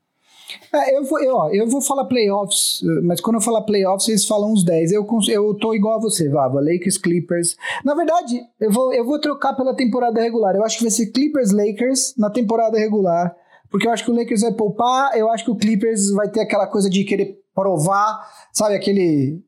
É, 0.73 0.97
eu, 0.97 1.05
vou, 1.05 1.21
eu, 1.21 1.35
ó, 1.35 1.51
eu 1.51 1.67
vou 1.67 1.81
falar 1.81 2.05
playoffs, 2.05 2.81
mas 3.03 3.21
quando 3.21 3.37
eu 3.37 3.41
falar 3.41 3.63
playoffs, 3.63 4.09
eles 4.09 4.27
falam 4.27 4.53
uns 4.53 4.65
10. 4.65 4.93
Eu, 4.93 5.07
eu 5.29 5.55
tô 5.55 5.75
igual 5.75 5.97
a 5.97 6.01
você, 6.01 6.29
Vava. 6.29 6.61
Lakers, 6.61 6.99
Clippers. 6.99 7.57
Na 7.85 7.95
verdade, 7.95 8.41
eu 8.61 8.71
vou, 8.71 8.93
eu 8.93 9.05
vou 9.05 9.21
trocar 9.21 9.55
pela 9.55 9.75
temporada 9.75 10.21
regular. 10.21 10.55
Eu 10.55 10.65
acho 10.65 10.79
que 10.79 10.85
vai 10.85 10.91
ser 10.91 11.07
Clippers, 11.07 11.53
Lakers 11.53 12.15
na 12.17 12.31
temporada 12.31 12.79
regular. 12.79 13.35
Porque 13.71 13.87
eu 13.87 13.93
acho 13.93 14.05
que 14.05 14.11
o 14.11 14.15
Lakers 14.15 14.43
vai 14.43 14.53
poupar, 14.53 15.17
eu 15.17 15.29
acho 15.31 15.45
que 15.45 15.51
o 15.51 15.57
Clippers 15.57 16.11
vai 16.11 16.29
ter 16.29 16.41
aquela 16.41 16.67
coisa 16.67 16.89
de 16.89 17.05
querer 17.05 17.39
provar, 17.55 18.27
sabe, 18.53 18.75
aquele. 18.75 19.43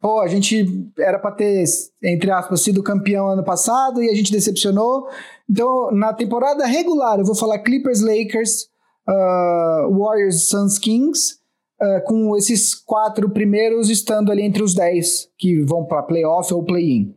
Pô, 0.00 0.20
a 0.20 0.28
gente 0.28 0.66
era 0.98 1.18
para 1.18 1.30
ter, 1.30 1.64
entre 2.02 2.30
aspas, 2.30 2.60
sido 2.60 2.82
campeão 2.82 3.28
ano 3.28 3.44
passado 3.44 4.02
e 4.02 4.10
a 4.10 4.14
gente 4.14 4.32
decepcionou. 4.32 5.08
Então, 5.48 5.90
na 5.92 6.12
temporada 6.12 6.66
regular, 6.66 7.18
eu 7.18 7.24
vou 7.24 7.34
falar 7.34 7.60
Clippers, 7.60 8.02
Lakers, 8.02 8.68
uh, 9.08 9.98
Warriors, 9.98 10.48
Suns, 10.48 10.78
Kings, 10.78 11.38
uh, 11.80 12.04
com 12.04 12.36
esses 12.36 12.74
quatro 12.74 13.30
primeiros 13.30 13.90
estando 13.90 14.30
ali 14.30 14.42
entre 14.42 14.62
os 14.62 14.74
dez 14.74 15.28
que 15.38 15.60
vão 15.62 15.84
para 15.84 16.02
playoff 16.02 16.52
ou 16.52 16.64
play-in. 16.64 17.14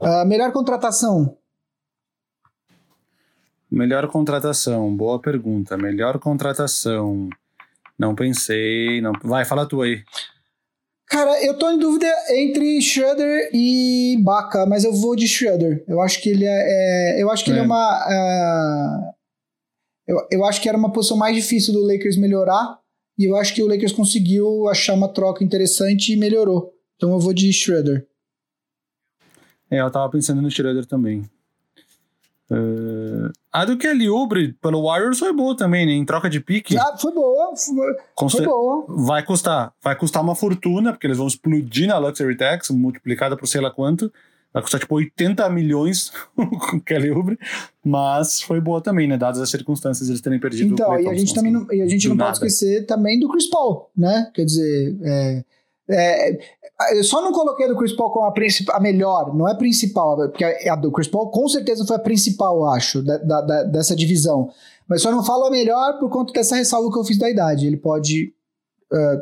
Uh, 0.00 0.26
melhor 0.26 0.52
contratação? 0.52 1.36
Melhor 3.70 4.06
contratação, 4.08 4.94
boa 4.96 5.20
pergunta. 5.20 5.76
Melhor 5.76 6.18
contratação. 6.18 7.28
Não 7.98 8.14
pensei. 8.14 9.00
Não... 9.00 9.12
Vai, 9.22 9.44
fala 9.44 9.66
tu 9.66 9.82
aí. 9.82 10.02
Cara, 11.08 11.44
eu 11.44 11.56
tô 11.56 11.70
em 11.70 11.78
dúvida 11.78 12.06
entre 12.30 12.80
Schroeder 12.80 13.48
e 13.52 14.20
Baca, 14.24 14.66
mas 14.66 14.84
eu 14.84 14.92
vou 14.92 15.14
de 15.14 15.28
Schroeder. 15.28 15.84
Eu 15.86 16.00
acho 16.00 16.20
que 16.20 16.30
ele 16.30 16.44
é. 16.44 17.18
é 17.18 17.22
eu 17.22 17.30
acho 17.30 17.44
que 17.44 17.50
é. 17.50 17.54
ele 17.54 17.60
é 17.60 17.64
uma. 17.64 18.06
Uh, 18.06 19.15
eu, 20.06 20.26
eu 20.30 20.44
acho 20.44 20.60
que 20.60 20.68
era 20.68 20.78
uma 20.78 20.92
posição 20.92 21.16
mais 21.16 21.34
difícil 21.34 21.72
do 21.72 21.86
Lakers 21.86 22.16
melhorar. 22.16 22.78
E 23.18 23.24
eu 23.24 23.36
acho 23.36 23.54
que 23.54 23.62
o 23.62 23.66
Lakers 23.66 23.92
conseguiu 23.92 24.68
achar 24.68 24.94
uma 24.94 25.08
troca 25.08 25.42
interessante 25.42 26.12
e 26.12 26.16
melhorou. 26.16 26.72
Então 26.96 27.12
eu 27.12 27.18
vou 27.18 27.32
de 27.32 27.50
Schroeder. 27.52 28.06
É, 29.70 29.80
eu 29.80 29.90
tava 29.90 30.10
pensando 30.10 30.42
no 30.42 30.50
Schroeder 30.50 30.86
também. 30.86 31.24
Uh, 32.48 33.32
a 33.52 33.64
do 33.64 33.76
Kelly 33.76 34.08
Oubre 34.08 34.52
pelo 34.62 34.84
Warriors 34.84 35.18
foi 35.18 35.32
boa 35.32 35.56
também, 35.56 35.84
né? 35.84 35.92
Em 35.92 36.04
troca 36.04 36.30
de 36.30 36.38
pique. 36.38 36.76
Ah, 36.76 36.96
foi 36.96 37.12
boa, 37.12 37.52
foi, 37.56 38.28
foi 38.28 38.44
boa. 38.44 38.84
Vai 38.88 39.24
custar, 39.24 39.72
vai 39.82 39.96
custar 39.96 40.22
uma 40.22 40.36
fortuna, 40.36 40.92
porque 40.92 41.08
eles 41.08 41.18
vão 41.18 41.26
explodir 41.26 41.88
na 41.88 41.98
Luxury 41.98 42.36
Tax, 42.36 42.70
multiplicada 42.70 43.36
por 43.36 43.48
sei 43.48 43.60
lá 43.60 43.70
quanto. 43.70 44.12
Vai 44.56 44.62
custar 44.62 44.80
tipo 44.80 44.94
80 44.94 45.50
milhões 45.50 46.10
com 46.34 46.80
Kelly 46.80 47.10
Oubre, 47.10 47.38
mas 47.84 48.40
foi 48.40 48.58
boa 48.58 48.80
também, 48.80 49.06
né? 49.06 49.18
Dadas 49.18 49.38
as 49.38 49.50
circunstâncias 49.50 50.08
eles 50.08 50.22
terem 50.22 50.40
perdido 50.40 50.72
então, 50.72 50.92
o 50.92 50.98
Então, 50.98 51.12
e 51.12 51.14
a 51.14 51.18
gente 51.18 51.34
também 51.34 51.52
não, 51.52 51.70
e 51.70 51.82
a 51.82 51.86
gente 51.86 52.08
não 52.08 52.16
nada. 52.16 52.30
pode 52.30 52.46
esquecer 52.46 52.86
também 52.86 53.20
do 53.20 53.28
Chris 53.28 53.50
Paul, 53.50 53.90
né? 53.94 54.30
Quer 54.34 54.46
dizer, 54.46 54.96
é, 55.02 55.44
é, 55.90 56.38
eu 56.98 57.04
só 57.04 57.20
não 57.20 57.32
coloquei 57.32 57.66
a 57.66 57.68
do 57.68 57.76
Chris 57.76 57.92
Paul 57.92 58.10
como 58.10 58.24
a, 58.24 58.32
a 58.70 58.80
melhor, 58.80 59.36
não 59.36 59.46
é 59.46 59.54
principal, 59.54 60.16
porque 60.16 60.42
a, 60.42 60.72
a, 60.72 60.76
do 60.76 60.90
Chris 60.90 61.08
Paul 61.08 61.30
com 61.30 61.46
certeza 61.50 61.84
foi 61.84 61.96
a 61.96 61.98
principal, 61.98 62.56
eu 62.56 62.66
acho, 62.70 63.02
da, 63.02 63.18
da, 63.18 63.62
dessa 63.64 63.94
divisão. 63.94 64.48
Mas 64.88 65.02
só 65.02 65.10
não 65.10 65.22
falo 65.22 65.44
a 65.44 65.50
melhor 65.50 65.98
por 65.98 66.08
conta 66.08 66.32
dessa 66.32 66.56
ressalva 66.56 66.90
que 66.90 66.98
eu 66.98 67.04
fiz 67.04 67.18
da 67.18 67.28
idade. 67.28 67.66
Ele 67.66 67.76
pode, 67.76 68.32
uh, 68.90 69.20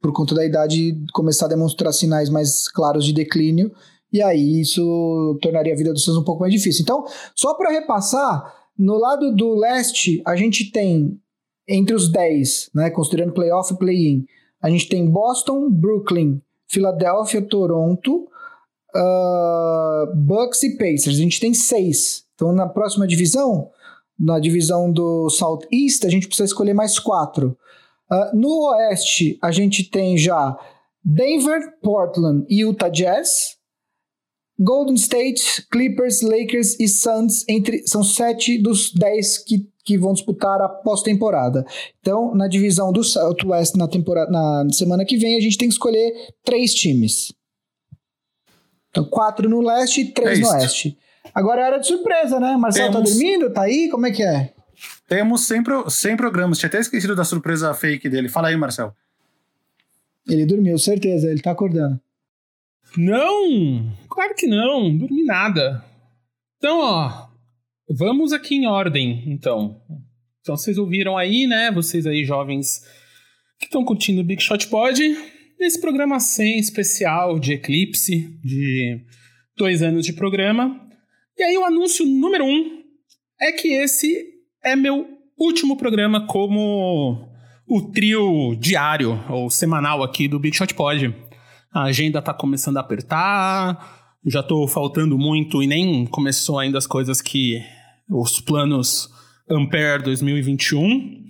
por 0.00 0.12
conta 0.12 0.32
da 0.32 0.46
idade, 0.46 0.96
começar 1.12 1.46
a 1.46 1.48
demonstrar 1.48 1.92
sinais 1.92 2.30
mais 2.30 2.68
claros 2.68 3.04
de 3.04 3.12
declínio, 3.12 3.72
e 4.12 4.22
aí 4.22 4.60
isso 4.60 5.38
tornaria 5.42 5.72
a 5.72 5.76
vida 5.76 5.92
dos 5.92 6.04
seus 6.04 6.16
um 6.16 6.24
pouco 6.24 6.40
mais 6.40 6.52
difícil. 6.52 6.82
Então, 6.82 7.04
só 7.34 7.54
para 7.54 7.70
repassar, 7.70 8.54
no 8.78 8.96
lado 8.96 9.34
do 9.34 9.54
leste, 9.54 10.22
a 10.26 10.36
gente 10.36 10.70
tem 10.70 11.18
entre 11.68 11.94
os 11.94 12.10
10, 12.10 12.70
né, 12.74 12.90
considerando 12.90 13.32
playoff 13.32 13.74
e 13.74 13.78
play-in, 13.78 14.24
a 14.62 14.70
gente 14.70 14.88
tem 14.88 15.08
Boston, 15.08 15.70
Brooklyn, 15.70 16.40
Filadélfia, 16.68 17.42
Toronto, 17.42 18.28
uh, 18.94 20.16
Bucks 20.16 20.62
e 20.62 20.76
Pacers. 20.76 21.16
A 21.16 21.20
gente 21.20 21.40
tem 21.40 21.52
seis. 21.52 22.24
Então, 22.34 22.52
na 22.52 22.68
próxima 22.68 23.06
divisão, 23.06 23.70
na 24.18 24.38
divisão 24.38 24.90
do 24.90 25.28
Southeast, 25.30 26.06
a 26.06 26.10
gente 26.10 26.26
precisa 26.26 26.46
escolher 26.46 26.74
mais 26.74 26.98
quatro. 26.98 27.56
Uh, 28.10 28.36
no 28.36 28.70
Oeste, 28.70 29.38
a 29.42 29.50
gente 29.50 29.84
tem 29.84 30.16
já 30.16 30.56
Denver, 31.04 31.78
Portland 31.82 32.44
e 32.48 32.62
Utah 32.62 32.88
Jazz. 32.88 33.55
Golden 34.58 34.94
State, 34.94 35.66
Clippers, 35.70 36.22
Lakers 36.22 36.78
e 36.80 36.88
Suns 36.88 37.44
entre, 37.48 37.86
são 37.86 38.02
sete 38.02 38.58
dos 38.58 38.92
dez 38.92 39.38
que 39.38 39.68
que 39.86 39.96
vão 39.96 40.12
disputar 40.12 40.60
a 40.60 40.68
pós-temporada. 40.68 41.64
Então, 42.00 42.34
na 42.34 42.48
divisão 42.48 42.92
do 42.92 43.04
Southwest 43.04 43.76
na 43.76 43.86
temporada 43.86 44.28
na 44.30 44.66
semana 44.72 45.04
que 45.04 45.16
vem, 45.16 45.36
a 45.36 45.40
gente 45.40 45.56
tem 45.56 45.68
que 45.68 45.74
escolher 45.74 46.12
três 46.44 46.74
times. 46.74 47.32
Então, 48.90 49.04
quatro 49.04 49.48
no 49.48 49.60
leste 49.60 50.00
e 50.00 50.12
três 50.12 50.40
é 50.40 50.42
no 50.42 50.48
oeste. 50.48 50.98
Agora 51.32 51.62
é 51.62 51.64
hora 51.66 51.78
de 51.78 51.86
surpresa, 51.86 52.40
né? 52.40 52.56
Marcelo 52.56 52.92
tá 52.92 52.94
Temos... 52.94 53.10
tá 53.10 53.14
dormindo? 53.14 53.52
Tá 53.52 53.62
aí? 53.62 53.88
Como 53.88 54.06
é 54.06 54.10
que 54.10 54.24
é? 54.24 54.52
Temos 55.06 55.46
100, 55.46 55.62
pro... 55.62 55.88
100 55.88 56.16
programas. 56.16 56.58
Tinha 56.58 56.68
até 56.68 56.80
esquecido 56.80 57.14
da 57.14 57.24
surpresa 57.24 57.72
fake 57.72 58.08
dele. 58.08 58.28
Fala 58.28 58.48
aí, 58.48 58.56
Marcelo. 58.56 58.92
Ele 60.28 60.44
dormiu, 60.44 60.76
certeza. 60.78 61.30
Ele 61.30 61.40
tá 61.40 61.52
acordando. 61.52 62.00
Não! 62.96 63.92
Claro 64.08 64.34
que 64.34 64.46
não. 64.46 64.96
Dormi 64.96 65.24
nada. 65.24 65.84
Então, 66.58 66.78
ó, 66.80 67.26
Vamos 67.88 68.32
aqui 68.32 68.56
em 68.56 68.66
ordem, 68.66 69.22
então. 69.28 69.80
Então 70.40 70.56
vocês 70.56 70.76
ouviram 70.76 71.16
aí, 71.16 71.46
né? 71.46 71.70
Vocês 71.70 72.04
aí 72.04 72.24
jovens 72.24 72.80
que 73.60 73.66
estão 73.66 73.84
curtindo 73.84 74.20
o 74.20 74.24
Big 74.24 74.42
Shot 74.42 74.66
Pod, 74.66 75.00
nesse 75.58 75.80
programa 75.80 76.18
100 76.18 76.58
especial 76.58 77.38
de 77.38 77.52
Eclipse, 77.52 78.28
de 78.42 79.00
dois 79.56 79.82
anos 79.82 80.04
de 80.04 80.12
programa. 80.12 80.80
E 81.38 81.44
aí 81.44 81.56
o 81.56 81.64
anúncio 81.64 82.04
número 82.04 82.44
um 82.44 82.82
é 83.40 83.52
que 83.52 83.68
esse 83.68 84.34
é 84.64 84.74
meu 84.74 85.06
último 85.38 85.76
programa 85.76 86.26
como 86.26 87.30
o 87.68 87.82
trio 87.92 88.56
diário 88.58 89.24
ou 89.30 89.48
semanal 89.48 90.02
aqui 90.02 90.26
do 90.26 90.40
Big 90.40 90.56
Shot 90.56 90.74
Pod. 90.74 91.14
A 91.72 91.84
agenda 91.84 92.22
tá 92.22 92.32
começando 92.32 92.76
a 92.76 92.80
apertar, 92.80 94.18
já 94.24 94.42
tô 94.42 94.66
faltando 94.66 95.18
muito 95.18 95.62
e 95.62 95.66
nem 95.66 96.06
começou 96.06 96.58
ainda 96.58 96.78
as 96.78 96.86
coisas 96.86 97.20
que 97.20 97.62
os 98.10 98.40
planos 98.40 99.10
Ampere 99.48 100.02
2021. 100.02 101.26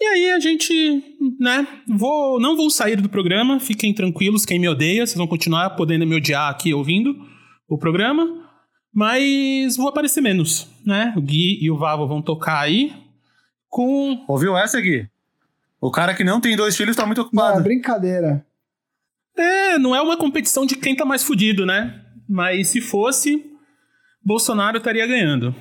E 0.00 0.04
aí 0.04 0.30
a 0.30 0.38
gente, 0.38 1.02
né, 1.40 1.66
vou, 1.88 2.38
não 2.38 2.56
vou 2.56 2.70
sair 2.70 3.00
do 3.00 3.08
programa, 3.08 3.58
fiquem 3.58 3.92
tranquilos, 3.92 4.46
quem 4.46 4.58
me 4.58 4.68
odeia, 4.68 5.04
vocês 5.04 5.16
vão 5.16 5.26
continuar 5.26 5.70
podendo 5.70 6.06
me 6.06 6.14
odiar 6.14 6.48
aqui 6.48 6.72
ouvindo 6.72 7.16
o 7.68 7.76
programa, 7.76 8.48
mas 8.94 9.76
vou 9.76 9.88
aparecer 9.88 10.20
menos, 10.20 10.68
né? 10.86 11.12
O 11.16 11.20
Gui 11.20 11.58
e 11.60 11.70
o 11.70 11.76
Vavo 11.76 12.06
vão 12.06 12.22
tocar 12.22 12.60
aí 12.60 12.92
com... 13.68 14.24
Ouviu 14.28 14.56
essa, 14.56 14.80
Gui? 14.80 15.08
O 15.80 15.90
cara 15.90 16.14
que 16.14 16.22
não 16.22 16.40
tem 16.40 16.56
dois 16.56 16.76
filhos 16.76 16.96
tá 16.96 17.04
muito 17.04 17.22
ocupado. 17.22 17.54
Não, 17.54 17.60
é 17.60 17.62
brincadeira. 17.62 18.46
É, 19.38 19.78
não 19.78 19.94
é 19.94 20.00
uma 20.00 20.16
competição 20.16 20.66
de 20.66 20.76
quem 20.76 20.96
tá 20.96 21.04
mais 21.04 21.22
fudido, 21.22 21.64
né? 21.64 22.02
Mas 22.28 22.68
se 22.68 22.80
fosse, 22.80 23.42
Bolsonaro 24.24 24.78
estaria 24.78 25.06
ganhando. 25.06 25.54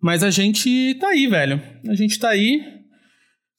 Mas 0.00 0.22
a 0.22 0.30
gente 0.30 0.96
tá 1.00 1.08
aí, 1.08 1.26
velho. 1.26 1.60
A 1.88 1.94
gente 1.94 2.18
tá 2.18 2.30
aí. 2.30 2.62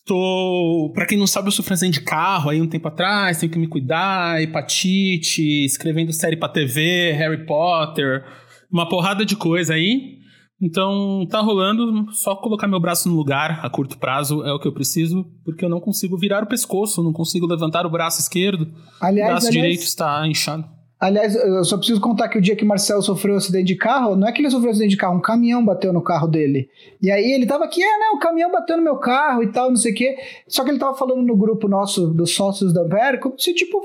Tô. 0.05 0.91
Pra 0.93 1.05
quem 1.05 1.17
não 1.17 1.27
sabe, 1.27 1.47
eu 1.47 1.51
sofri 1.51 1.73
acidente 1.73 1.99
de 1.99 2.05
carro 2.05 2.49
aí 2.49 2.61
um 2.61 2.67
tempo 2.67 2.87
atrás, 2.87 3.39
tenho 3.39 3.51
que 3.51 3.59
me 3.59 3.67
cuidar, 3.67 4.41
hepatite, 4.41 5.65
escrevendo 5.65 6.11
série 6.11 6.35
pra 6.35 6.49
TV, 6.49 7.11
Harry 7.11 7.45
Potter, 7.45 8.23
uma 8.71 8.89
porrada 8.89 9.23
de 9.23 9.35
coisa 9.35 9.75
aí. 9.75 10.20
Então 10.61 11.25
tá 11.29 11.39
rolando, 11.41 12.11
só 12.13 12.35
colocar 12.35 12.67
meu 12.67 12.79
braço 12.79 13.09
no 13.09 13.15
lugar 13.15 13.59
a 13.63 13.69
curto 13.69 13.97
prazo 13.97 14.43
é 14.43 14.53
o 14.53 14.59
que 14.59 14.67
eu 14.67 14.71
preciso, 14.71 15.25
porque 15.43 15.65
eu 15.65 15.69
não 15.69 15.79
consigo 15.79 16.15
virar 16.15 16.43
o 16.43 16.47
pescoço, 16.47 17.01
não 17.01 17.11
consigo 17.11 17.47
levantar 17.47 17.85
o 17.85 17.89
braço 17.89 18.21
esquerdo. 18.21 18.71
Aliás, 18.99 19.29
o 19.29 19.31
braço 19.31 19.47
aliás, 19.47 19.63
direito 19.63 19.83
está 19.83 20.27
inchado. 20.27 20.63
Aliás, 21.01 21.33
eu 21.35 21.63
só 21.63 21.77
preciso 21.77 21.99
contar 21.99 22.29
que 22.29 22.37
o 22.37 22.41
dia 22.41 22.55
que 22.55 22.63
Marcel 22.63 23.01
sofreu 23.01 23.33
um 23.33 23.37
acidente 23.37 23.65
de 23.65 23.75
carro, 23.75 24.15
não 24.15 24.27
é 24.27 24.31
que 24.31 24.39
ele 24.39 24.51
sofreu 24.51 24.67
um 24.67 24.71
acidente 24.71 24.91
de 24.91 24.97
carro, 24.97 25.17
um 25.17 25.21
caminhão 25.21 25.65
bateu 25.65 25.91
no 25.91 25.99
carro 25.99 26.27
dele. 26.27 26.69
E 27.01 27.09
aí 27.09 27.31
ele 27.31 27.47
tava 27.47 27.65
aqui, 27.65 27.81
é, 27.81 27.97
né, 27.97 28.05
o 28.13 28.19
caminhão 28.19 28.51
bateu 28.51 28.77
no 28.77 28.83
meu 28.83 28.97
carro 28.97 29.41
e 29.41 29.47
tal, 29.47 29.69
não 29.69 29.77
sei 29.77 29.93
o 29.93 29.95
quê. 29.95 30.15
Só 30.47 30.63
que 30.63 30.69
ele 30.69 30.77
tava 30.77 30.95
falando 30.95 31.23
no 31.23 31.35
grupo 31.35 31.67
nosso 31.67 32.05
dos 32.09 32.35
sócios 32.35 32.71
da 32.71 32.81
Ampere, 32.81 33.19
se, 33.39 33.51
tipo, 33.55 33.81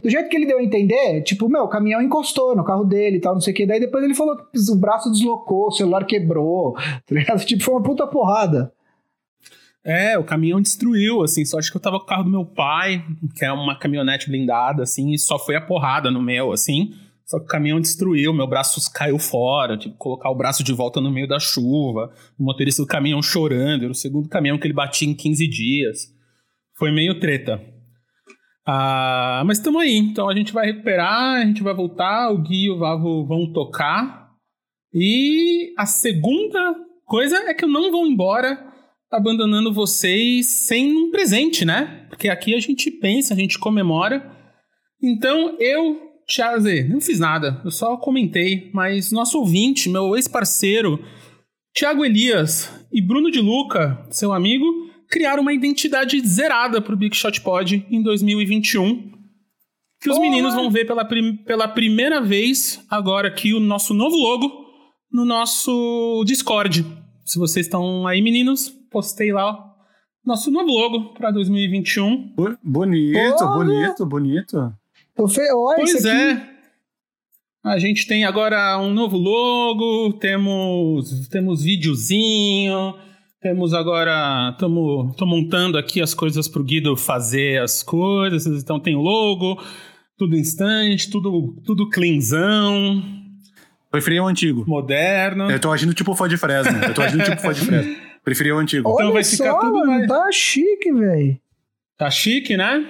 do 0.00 0.08
jeito 0.08 0.28
que 0.28 0.36
ele 0.36 0.46
deu 0.46 0.58
a 0.58 0.62
entender, 0.62 1.22
tipo, 1.22 1.48
meu, 1.48 1.64
o 1.64 1.68
caminhão 1.68 2.00
encostou 2.00 2.54
no 2.54 2.62
carro 2.62 2.84
dele 2.84 3.16
e 3.16 3.20
tal, 3.20 3.34
não 3.34 3.40
sei 3.40 3.52
o 3.52 3.56
quê. 3.56 3.66
Daí 3.66 3.80
depois 3.80 4.04
ele 4.04 4.14
falou 4.14 4.36
que 4.36 4.70
o 4.70 4.76
braço 4.76 5.10
deslocou, 5.10 5.66
o 5.66 5.72
celular 5.72 6.04
quebrou, 6.04 6.74
tá 7.04 7.14
ligado? 7.16 7.44
Tipo, 7.44 7.64
foi 7.64 7.74
uma 7.74 7.82
puta 7.82 8.06
porrada. 8.06 8.72
É, 9.84 10.18
o 10.18 10.24
caminhão 10.24 10.60
destruiu, 10.60 11.22
assim, 11.22 11.44
só 11.44 11.58
acho 11.58 11.70
que 11.70 11.76
eu 11.76 11.80
tava 11.80 11.98
com 11.98 12.04
o 12.04 12.08
carro 12.08 12.24
do 12.24 12.30
meu 12.30 12.44
pai, 12.44 13.02
que 13.34 13.44
é 13.44 13.52
uma 13.52 13.78
caminhonete 13.78 14.28
blindada, 14.28 14.82
assim, 14.82 15.12
e 15.12 15.18
só 15.18 15.38
foi 15.38 15.56
a 15.56 15.60
porrada 15.60 16.10
no 16.10 16.22
meu, 16.22 16.52
assim. 16.52 16.92
Só 17.24 17.38
que 17.38 17.44
o 17.44 17.48
caminhão 17.48 17.80
destruiu, 17.80 18.34
meu 18.34 18.46
braço 18.46 18.80
caiu 18.92 19.18
fora, 19.18 19.78
tipo, 19.78 19.96
colocar 19.96 20.28
o 20.30 20.34
braço 20.34 20.62
de 20.64 20.72
volta 20.72 21.00
no 21.00 21.10
meio 21.10 21.28
da 21.28 21.38
chuva, 21.38 22.12
o 22.38 22.42
motorista 22.42 22.82
do 22.82 22.88
caminhão 22.88 23.22
chorando, 23.22 23.84
era 23.84 23.92
o 23.92 23.94
segundo 23.94 24.28
caminhão 24.28 24.58
que 24.58 24.66
ele 24.66 24.74
batia 24.74 25.08
em 25.08 25.14
15 25.14 25.48
dias. 25.48 25.98
Foi 26.76 26.90
meio 26.90 27.18
treta. 27.20 27.62
Ah, 28.66 29.42
mas 29.46 29.58
estamos 29.58 29.80
aí, 29.80 29.96
então 29.96 30.28
a 30.28 30.34
gente 30.34 30.52
vai 30.52 30.66
recuperar, 30.66 31.40
a 31.40 31.44
gente 31.44 31.62
vai 31.62 31.72
voltar, 31.72 32.30
o 32.30 32.38
Gui 32.38 32.64
e 32.64 32.70
o 32.70 32.78
Vavo 32.78 33.24
vão 33.26 33.52
tocar. 33.52 34.28
E 34.92 35.72
a 35.78 35.86
segunda 35.86 36.74
coisa 37.06 37.36
é 37.48 37.54
que 37.54 37.64
eu 37.64 37.68
não 37.68 37.90
vou 37.90 38.06
embora 38.06 38.69
abandonando 39.10 39.72
vocês 39.72 40.46
sem 40.66 40.96
um 40.96 41.10
presente, 41.10 41.64
né? 41.64 42.06
Porque 42.08 42.28
aqui 42.28 42.54
a 42.54 42.60
gente 42.60 42.90
pensa, 42.90 43.34
a 43.34 43.36
gente 43.36 43.58
comemora. 43.58 44.30
Então 45.02 45.56
eu, 45.58 46.00
Thiago 46.28 46.64
não 46.88 47.00
fiz 47.00 47.18
nada, 47.18 47.60
eu 47.64 47.70
só 47.70 47.96
comentei, 47.96 48.70
mas 48.72 49.10
nosso 49.10 49.38
ouvinte, 49.38 49.88
meu 49.88 50.14
ex-parceiro, 50.14 51.02
Thiago 51.74 52.04
Elias 52.04 52.70
e 52.92 53.00
Bruno 53.00 53.30
de 53.30 53.40
Luca, 53.40 54.06
seu 54.10 54.32
amigo, 54.32 54.64
criaram 55.08 55.42
uma 55.42 55.52
identidade 55.52 56.20
zerada 56.26 56.80
para 56.80 56.94
o 56.94 56.96
Big 56.96 57.16
Shot 57.16 57.40
Pod 57.40 57.84
em 57.90 58.02
2021. 58.02 59.10
Que 60.00 60.08
os 60.08 60.18
meninos 60.18 60.54
vão 60.54 60.70
ver 60.70 60.86
pela, 60.86 61.04
prim 61.04 61.36
pela 61.36 61.68
primeira 61.68 62.22
vez 62.22 62.82
agora 62.88 63.28
aqui 63.28 63.52
o 63.52 63.60
nosso 63.60 63.92
novo 63.92 64.16
logo 64.16 64.66
no 65.12 65.24
nosso 65.24 66.22
Discord. 66.24 66.86
Se 67.26 67.38
vocês 67.38 67.66
estão 67.66 68.06
aí, 68.06 68.22
meninos, 68.22 68.79
postei 68.90 69.32
lá 69.32 69.70
nosso 70.24 70.50
novo 70.50 70.70
logo 70.70 71.14
para 71.14 71.30
2021. 71.30 72.34
Bonito, 72.62 73.38
Porra. 73.38 73.56
bonito, 73.56 74.06
bonito. 74.06 74.72
pois 75.76 76.04
é. 76.04 76.50
A 77.62 77.78
gente 77.78 78.06
tem 78.06 78.24
agora 78.24 78.78
um 78.78 78.92
novo 78.92 79.18
logo, 79.18 80.14
temos 80.14 81.28
temos 81.28 81.62
videozinho, 81.62 82.94
temos 83.40 83.74
agora 83.74 84.50
estamos 84.52 85.14
montando 85.20 85.76
aqui 85.76 86.00
as 86.00 86.14
coisas 86.14 86.48
para 86.48 86.62
o 86.62 86.64
Guido 86.64 86.96
fazer 86.96 87.60
as 87.60 87.82
coisas, 87.82 88.46
então 88.46 88.80
tem 88.80 88.96
o 88.96 89.02
logo, 89.02 89.62
tudo 90.16 90.36
instante, 90.36 91.10
tudo 91.10 91.54
tudo 91.64 91.90
cleanzão. 91.90 93.02
Preferia 93.90 94.22
o 94.22 94.26
antigo. 94.26 94.64
moderno. 94.66 95.50
Eu 95.50 95.60
tô 95.60 95.70
agindo 95.70 95.92
tipo 95.92 96.14
fã 96.14 96.28
de 96.28 96.36
Fresno. 96.36 96.78
Eu 96.82 96.94
tô 96.94 97.02
agindo 97.02 97.24
tipo 97.24 97.40
fã 97.42 97.52
de 97.52 97.60
Fresno. 97.60 97.96
Preferia 98.30 98.54
o 98.54 98.58
antigo. 98.58 98.88
Olha 98.88 99.10
vai 99.10 99.24
ficar 99.24 99.50
só, 99.50 99.58
tudo 99.58 99.72
mano, 99.72 99.86
mais- 99.90 100.06
tá 100.06 100.30
chique, 100.30 100.92
velho. 100.92 101.36
Tá 101.98 102.08
chique, 102.08 102.56
né? 102.56 102.86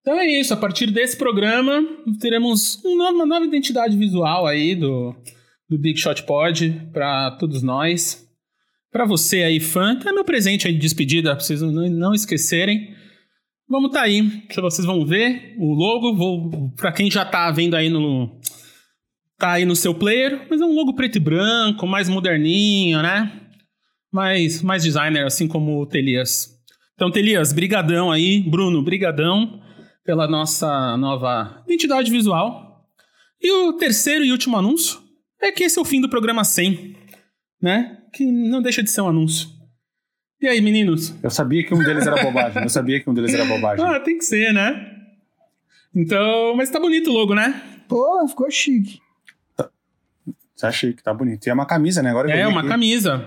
Então 0.00 0.16
é 0.16 0.26
isso, 0.26 0.54
a 0.54 0.56
partir 0.56 0.92
desse 0.92 1.16
programa 1.16 1.84
teremos 2.20 2.80
um 2.84 3.02
uma 3.02 3.26
nova 3.26 3.44
identidade 3.44 3.96
visual 3.96 4.46
aí 4.46 4.76
do, 4.76 5.12
do 5.68 5.76
Big 5.76 5.98
Shot 5.98 6.22
Pod 6.22 6.88
pra 6.92 7.32
todos 7.32 7.64
nós. 7.64 8.24
Pra 8.92 9.04
você 9.04 9.42
aí, 9.42 9.58
fã, 9.58 9.98
é 10.06 10.12
meu 10.12 10.24
presente 10.24 10.68
aí 10.68 10.72
de 10.72 10.78
despedida, 10.78 11.34
pra 11.34 11.44
vocês 11.44 11.60
não, 11.60 11.72
não 11.72 12.14
esquecerem. 12.14 12.94
Vamos 13.68 13.90
tá 13.90 14.02
aí, 14.02 14.22
vocês 14.54 14.86
vão 14.86 15.04
ver 15.04 15.56
o 15.58 15.74
logo, 15.74 16.14
vou, 16.14 16.70
pra 16.76 16.92
quem 16.92 17.10
já 17.10 17.24
tá 17.24 17.50
vendo 17.50 17.74
aí 17.74 17.88
no... 17.88 18.38
Tá 19.36 19.54
aí 19.54 19.64
no 19.64 19.74
seu 19.74 19.92
player, 19.92 20.46
mas 20.48 20.60
é 20.60 20.64
um 20.64 20.74
logo 20.74 20.94
preto 20.94 21.16
e 21.16 21.20
branco, 21.20 21.88
mais 21.88 22.08
moderninho, 22.08 23.02
né? 23.02 23.41
Mais, 24.12 24.60
mais 24.62 24.82
designer, 24.82 25.24
assim 25.24 25.48
como 25.48 25.80
o 25.80 25.86
Telias. 25.86 26.50
Então, 26.94 27.10
Telias, 27.10 27.52
brigadão 27.52 28.12
aí. 28.12 28.40
Bruno, 28.40 28.82
brigadão 28.82 29.60
pela 30.04 30.28
nossa 30.28 30.96
nova 30.96 31.62
identidade 31.64 32.10
visual. 32.10 32.86
E 33.40 33.50
o 33.50 33.72
terceiro 33.72 34.24
e 34.24 34.30
último 34.30 34.56
anúncio 34.56 35.00
é 35.40 35.50
que 35.50 35.64
esse 35.64 35.78
é 35.78 35.82
o 35.82 35.84
fim 35.84 36.00
do 36.00 36.08
programa 36.08 36.44
100, 36.44 36.94
né? 37.60 37.98
Que 38.12 38.24
não 38.24 38.62
deixa 38.62 38.82
de 38.82 38.90
ser 38.90 39.00
um 39.00 39.08
anúncio. 39.08 39.48
E 40.40 40.46
aí, 40.46 40.60
meninos? 40.60 41.14
Eu 41.22 41.30
sabia 41.30 41.64
que 41.64 41.72
um 41.72 41.78
deles 41.78 42.06
era 42.06 42.22
bobagem. 42.22 42.62
Eu 42.62 42.68
sabia 42.68 43.00
que 43.00 43.08
um 43.08 43.14
deles 43.14 43.32
era 43.32 43.44
bobagem. 43.44 43.84
Ah, 43.84 44.00
tem 44.00 44.18
que 44.18 44.24
ser, 44.24 44.52
né? 44.52 44.90
Então, 45.94 46.54
mas 46.56 46.70
tá 46.70 46.80
bonito 46.80 47.10
o 47.10 47.12
logo, 47.12 47.34
né? 47.34 47.62
Pô, 47.88 48.26
ficou 48.28 48.50
chique. 48.50 48.98
Você 50.54 50.66
achei 50.66 50.92
que 50.92 51.02
tá 51.02 51.12
bonito. 51.12 51.46
E 51.46 51.50
é 51.50 51.54
uma 51.54 51.66
camisa, 51.66 52.02
né? 52.02 52.10
Agora 52.10 52.30
É, 52.30 52.46
uma 52.46 52.60
aqui. 52.60 52.68
camisa. 52.68 53.18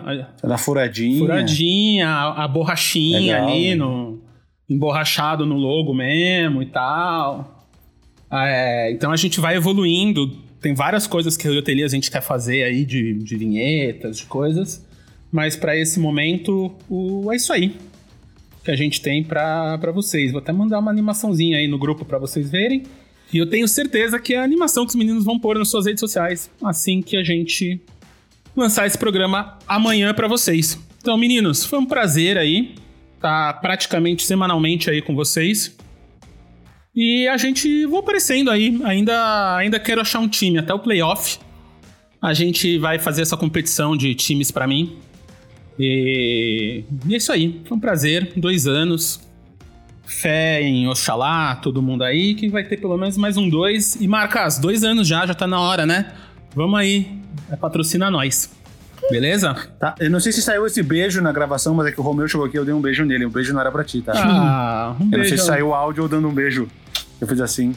Tá 0.41 0.47
da 0.47 0.57
furadinha. 0.57 1.19
Furadinha, 1.19 2.07
a, 2.07 2.43
a 2.43 2.47
borrachinha 2.47 3.19
Legal, 3.19 3.47
ali, 3.49 3.69
né? 3.69 3.75
no, 3.75 4.21
emborrachado 4.69 5.45
no 5.45 5.55
logo 5.55 5.93
mesmo 5.93 6.61
e 6.61 6.67
tal. 6.67 7.65
É, 8.31 8.91
então 8.91 9.11
a 9.11 9.15
gente 9.17 9.39
vai 9.39 9.55
evoluindo. 9.55 10.27
Tem 10.61 10.73
várias 10.73 11.05
coisas 11.07 11.35
que 11.37 11.47
eu 11.47 11.53
o 11.53 11.61
Teli 11.61 11.83
a 11.83 11.87
gente 11.87 12.09
quer 12.09 12.21
fazer 12.21 12.63
aí 12.63 12.85
de, 12.85 13.13
de 13.15 13.35
vinhetas, 13.35 14.17
de 14.17 14.25
coisas. 14.25 14.85
Mas 15.31 15.55
pra 15.55 15.75
esse 15.75 15.99
momento, 15.99 16.73
o, 16.89 17.31
é 17.31 17.35
isso 17.35 17.51
aí 17.51 17.75
que 18.63 18.71
a 18.71 18.75
gente 18.75 18.99
tem 18.99 19.23
pra 19.23 19.77
vocês. 19.93 20.31
Vou 20.31 20.39
até 20.41 20.51
mandar 20.51 20.79
uma 20.79 20.89
animaçãozinha 20.89 21.57
aí 21.57 21.67
no 21.67 21.77
grupo 21.77 22.03
pra 22.03 22.17
vocês 22.17 22.49
verem. 22.49 22.81
E 23.35 23.37
eu 23.37 23.45
tenho 23.45 23.67
certeza 23.67 24.17
que 24.17 24.33
é 24.33 24.37
a 24.37 24.43
animação 24.45 24.85
que 24.85 24.91
os 24.91 24.95
meninos 24.95 25.25
vão 25.25 25.37
pôr 25.37 25.57
nas 25.57 25.67
suas 25.67 25.85
redes 25.85 25.99
sociais 25.99 26.49
assim 26.63 27.01
que 27.01 27.17
a 27.17 27.23
gente 27.23 27.81
lançar 28.55 28.87
esse 28.87 28.97
programa 28.97 29.59
amanhã 29.67 30.13
pra 30.13 30.25
vocês. 30.25 30.79
Então, 31.01 31.17
meninos, 31.17 31.65
foi 31.65 31.77
um 31.77 31.85
prazer 31.85 32.37
aí. 32.37 32.75
Tá 33.19 33.51
praticamente 33.51 34.23
semanalmente 34.23 34.89
aí 34.89 35.01
com 35.01 35.13
vocês. 35.13 35.75
E 36.95 37.27
a 37.27 37.35
gente 37.35 37.85
vou 37.87 37.99
aparecendo 37.99 38.49
aí. 38.49 38.79
Ainda, 38.85 39.57
ainda 39.57 39.81
quero 39.81 39.99
achar 39.99 40.19
um 40.19 40.29
time 40.29 40.57
até 40.57 40.73
o 40.73 40.79
playoff. 40.79 41.37
A 42.21 42.33
gente 42.33 42.77
vai 42.77 42.99
fazer 42.99 43.23
essa 43.23 43.35
competição 43.35 43.97
de 43.97 44.15
times 44.15 44.49
pra 44.49 44.65
mim. 44.65 44.95
E, 45.77 46.85
e 47.05 47.13
é 47.13 47.17
isso 47.17 47.33
aí. 47.33 47.59
Foi 47.65 47.75
um 47.75 47.81
prazer. 47.81 48.31
Dois 48.37 48.65
anos. 48.65 49.24
Fé 50.05 50.61
em 50.61 50.87
Oxalá, 50.87 51.55
todo 51.55 51.81
mundo 51.81 52.03
aí, 52.03 52.35
que 52.35 52.47
vai 52.49 52.63
ter 52.63 52.77
pelo 52.77 52.97
menos 52.97 53.17
mais 53.17 53.37
um 53.37 53.49
dois. 53.49 53.95
E 53.99 54.07
Marcas, 54.07 54.59
dois 54.59 54.83
anos 54.83 55.07
já, 55.07 55.25
já 55.25 55.33
tá 55.33 55.47
na 55.47 55.59
hora, 55.59 55.85
né? 55.85 56.11
Vamos 56.55 56.79
aí. 56.79 57.19
É 57.51 57.55
patrocina 57.55 58.09
nós. 58.09 58.49
Beleza? 59.09 59.53
Tá, 59.79 59.93
eu 59.99 60.09
não 60.09 60.19
sei 60.19 60.31
se 60.31 60.41
saiu 60.41 60.65
esse 60.65 60.81
beijo 60.81 61.21
na 61.21 61.31
gravação, 61.31 61.73
mas 61.75 61.87
é 61.87 61.91
que 61.91 61.99
o 61.99 62.03
Romeu 62.03 62.27
chegou 62.27 62.45
aqui 62.45 62.55
e 62.57 62.59
eu 62.59 62.65
dei 62.65 62.73
um 62.73 62.81
beijo 62.81 63.03
nele. 63.03 63.25
O 63.25 63.29
beijo 63.29 63.53
não 63.53 63.61
era 63.61 63.71
pra 63.71 63.83
ti, 63.83 64.01
tá? 64.01 64.13
Ah, 64.15 64.95
um 64.99 65.03
eu 65.05 65.05
não 65.05 65.11
sei 65.11 65.19
beijo. 65.31 65.37
se 65.37 65.45
saiu 65.45 65.67
o 65.67 65.73
áudio 65.73 66.03
ou 66.03 66.09
dando 66.09 66.27
um 66.27 66.33
beijo. 66.33 66.67
Eu 67.19 67.27
fiz 67.27 67.39
assim. 67.41 67.75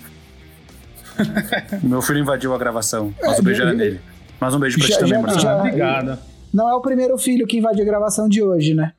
Meu 1.83 2.01
filho 2.01 2.21
invadiu 2.21 2.55
a 2.55 2.59
gravação, 2.59 3.13
mas 3.21 3.39
o 3.39 3.43
beijo 3.43 3.63
era 3.63 3.73
nele. 3.75 4.01
Mas 4.41 4.55
um 4.55 4.59
beijo 4.59 4.79
pra 4.79 4.87
ti 4.87 4.93
Já- 4.93 4.99
também, 5.01 5.15
já- 5.15 5.23
Marcelo. 5.23 5.59
obrigado. 5.59 6.19
Não 6.55 6.69
é 6.69 6.75
o 6.75 6.81
primeiro 6.81 7.19
filho 7.19 7.47
que 7.47 7.59
invade 7.59 7.83
a 7.83 7.85
gravação 7.85 8.29
de 8.29 8.43
hoje, 8.43 8.73
né? 8.75 8.93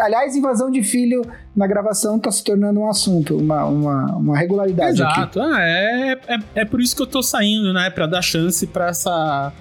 Aliás, 0.00 0.34
invasão 0.34 0.70
de 0.70 0.82
filho 0.82 1.22
na 1.54 1.66
gravação 1.66 2.18
tá 2.18 2.30
se 2.30 2.42
tornando 2.42 2.80
um 2.80 2.88
assunto, 2.88 3.36
uma, 3.36 3.64
uma, 3.66 4.16
uma 4.16 4.36
regularidade 4.38 5.02
aqui. 5.02 5.18
Exato. 5.20 5.40
Ah, 5.40 5.60
é, 5.60 6.12
é, 6.28 6.38
é 6.56 6.64
por 6.64 6.80
isso 6.80 6.96
que 6.96 7.02
eu 7.02 7.06
tô 7.06 7.22
saindo, 7.22 7.72
né? 7.72 7.90
Pra 7.90 8.06
dar 8.06 8.22
chance 8.22 8.66
pra 8.66 8.88
essa. 8.88 9.52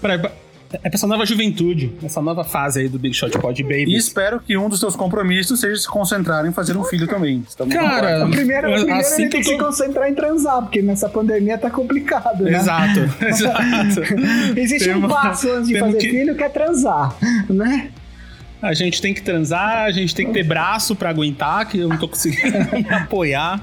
Pra, 0.00 0.14
é 0.14 0.18
pra 0.18 0.30
essa 0.94 1.04
nova 1.06 1.26
juventude, 1.26 1.92
essa 2.02 2.22
nova 2.22 2.44
fase 2.44 2.78
aí 2.82 2.88
do 2.88 2.96
Big 2.96 3.12
Shot 3.12 3.36
Pod 3.40 3.60
E 3.60 3.64
Baby. 3.64 3.96
espero 3.96 4.38
que 4.38 4.56
um 4.56 4.68
dos 4.68 4.78
teus 4.78 4.94
compromissos 4.94 5.58
seja 5.58 5.74
se 5.80 5.88
concentrar 5.88 6.46
em 6.46 6.52
fazer 6.52 6.76
um 6.76 6.84
filho 6.84 7.08
também. 7.08 7.44
Estamos 7.46 7.74
Cara, 7.74 8.24
O 8.24 8.30
primeiro, 8.30 8.70
o 8.70 8.74
primeiro 8.74 9.00
Assim 9.00 9.22
ele 9.22 9.30
que 9.30 9.30
tem 9.32 9.40
que 9.42 9.48
se 9.48 9.58
tô- 9.58 9.64
concentrar 9.64 10.08
em 10.08 10.14
transar, 10.14 10.62
porque 10.62 10.80
nessa 10.80 11.08
pandemia 11.08 11.58
tá 11.58 11.68
complicado, 11.68 12.44
né? 12.44 12.52
Exato, 12.56 13.00
exato. 13.26 14.00
Existe 14.56 14.84
Tem 14.88 14.94
um 14.96 15.08
passo 15.08 15.50
antes 15.50 15.66
de 15.68 15.78
fazer 15.80 15.98
que- 15.98 16.08
filho 16.08 16.36
que 16.36 16.44
é 16.44 16.48
transar, 16.48 17.16
né? 17.48 17.90
A 18.62 18.74
gente 18.74 19.00
tem 19.00 19.14
que 19.14 19.22
transar, 19.22 19.84
a 19.84 19.90
gente 19.90 20.14
tem 20.14 20.26
que 20.26 20.32
ter 20.32 20.42
braço 20.44 20.94
pra 20.94 21.08
aguentar, 21.10 21.66
que 21.68 21.78
eu 21.78 21.88
não 21.88 21.96
tô 21.96 22.06
conseguindo 22.08 22.58
me 22.76 22.88
apoiar. 22.94 23.60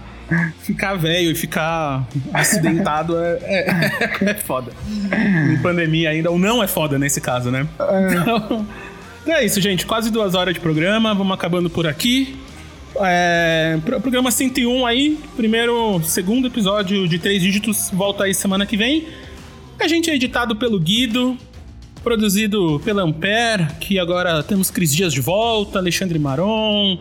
Ficar 0.59 0.95
velho 0.95 1.31
e 1.31 1.35
ficar 1.35 2.05
acidentado 2.33 3.17
é, 3.17 3.37
é, 3.43 4.09
é 4.31 4.33
foda. 4.33 4.71
Em 5.53 5.57
pandemia 5.61 6.09
ainda, 6.09 6.29
ou 6.29 6.37
não 6.37 6.61
é 6.61 6.67
foda 6.67 6.99
nesse 6.99 7.21
caso, 7.21 7.49
né? 7.49 7.65
Então, 8.11 8.67
é 9.25 9.45
isso, 9.45 9.61
gente. 9.61 9.85
Quase 9.85 10.11
duas 10.11 10.33
horas 10.35 10.53
de 10.53 10.59
programa. 10.59 11.13
Vamos 11.13 11.33
acabando 11.33 11.69
por 11.69 11.87
aqui. 11.87 12.35
É, 12.99 13.77
pro- 13.85 14.01
programa 14.01 14.29
101 14.31 14.85
aí. 14.85 15.17
Primeiro, 15.37 16.01
segundo 16.03 16.47
episódio 16.47 17.07
de 17.07 17.19
três 17.19 17.41
dígitos. 17.41 17.89
Volta 17.93 18.25
aí 18.25 18.33
semana 18.33 18.65
que 18.65 18.75
vem. 18.75 19.07
A 19.79 19.87
gente 19.87 20.09
é 20.09 20.15
editado 20.15 20.55
pelo 20.57 20.77
Guido. 20.77 21.37
Produzido 22.07 22.79
pela 22.85 23.01
Ampere, 23.03 23.67
que 23.81 23.99
agora 23.99 24.41
temos 24.41 24.71
Cris 24.71 24.95
Dias 24.95 25.11
de 25.11 25.19
volta, 25.19 25.77
Alexandre 25.77 26.17
Maron, 26.17 26.97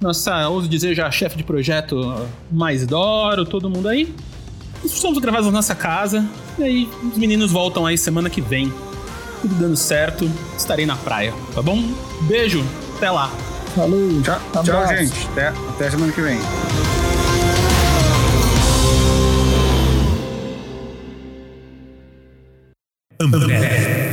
nossa, 0.00 0.48
ouso 0.48 0.66
dizer 0.68 0.92
já 0.92 1.08
chefe 1.08 1.36
de 1.36 1.44
projeto 1.44 2.26
mais 2.50 2.84
Doro, 2.84 3.44
todo 3.44 3.70
mundo 3.70 3.88
aí. 3.88 4.12
Estamos 4.84 5.20
gravados 5.20 5.46
na 5.46 5.52
nossa 5.52 5.72
casa, 5.72 6.28
e 6.58 6.64
aí 6.64 6.88
os 7.12 7.16
meninos 7.16 7.52
voltam 7.52 7.86
aí 7.86 7.96
semana 7.96 8.28
que 8.28 8.40
vem. 8.40 8.72
Tudo 9.40 9.54
dando 9.54 9.76
certo, 9.76 10.28
estarei 10.56 10.84
na 10.84 10.96
praia, 10.96 11.32
tá 11.54 11.62
bom? 11.62 11.80
Beijo, 12.22 12.64
até 12.96 13.08
lá. 13.08 13.30
Falou. 13.76 14.20
Tchau, 14.20 14.64
tchau 14.64 14.86
gente. 14.88 15.28
Até, 15.28 15.46
até 15.46 15.90
semana 15.92 16.12
que 16.12 16.20
vem. 16.20 16.40
Ambev. 23.20 24.09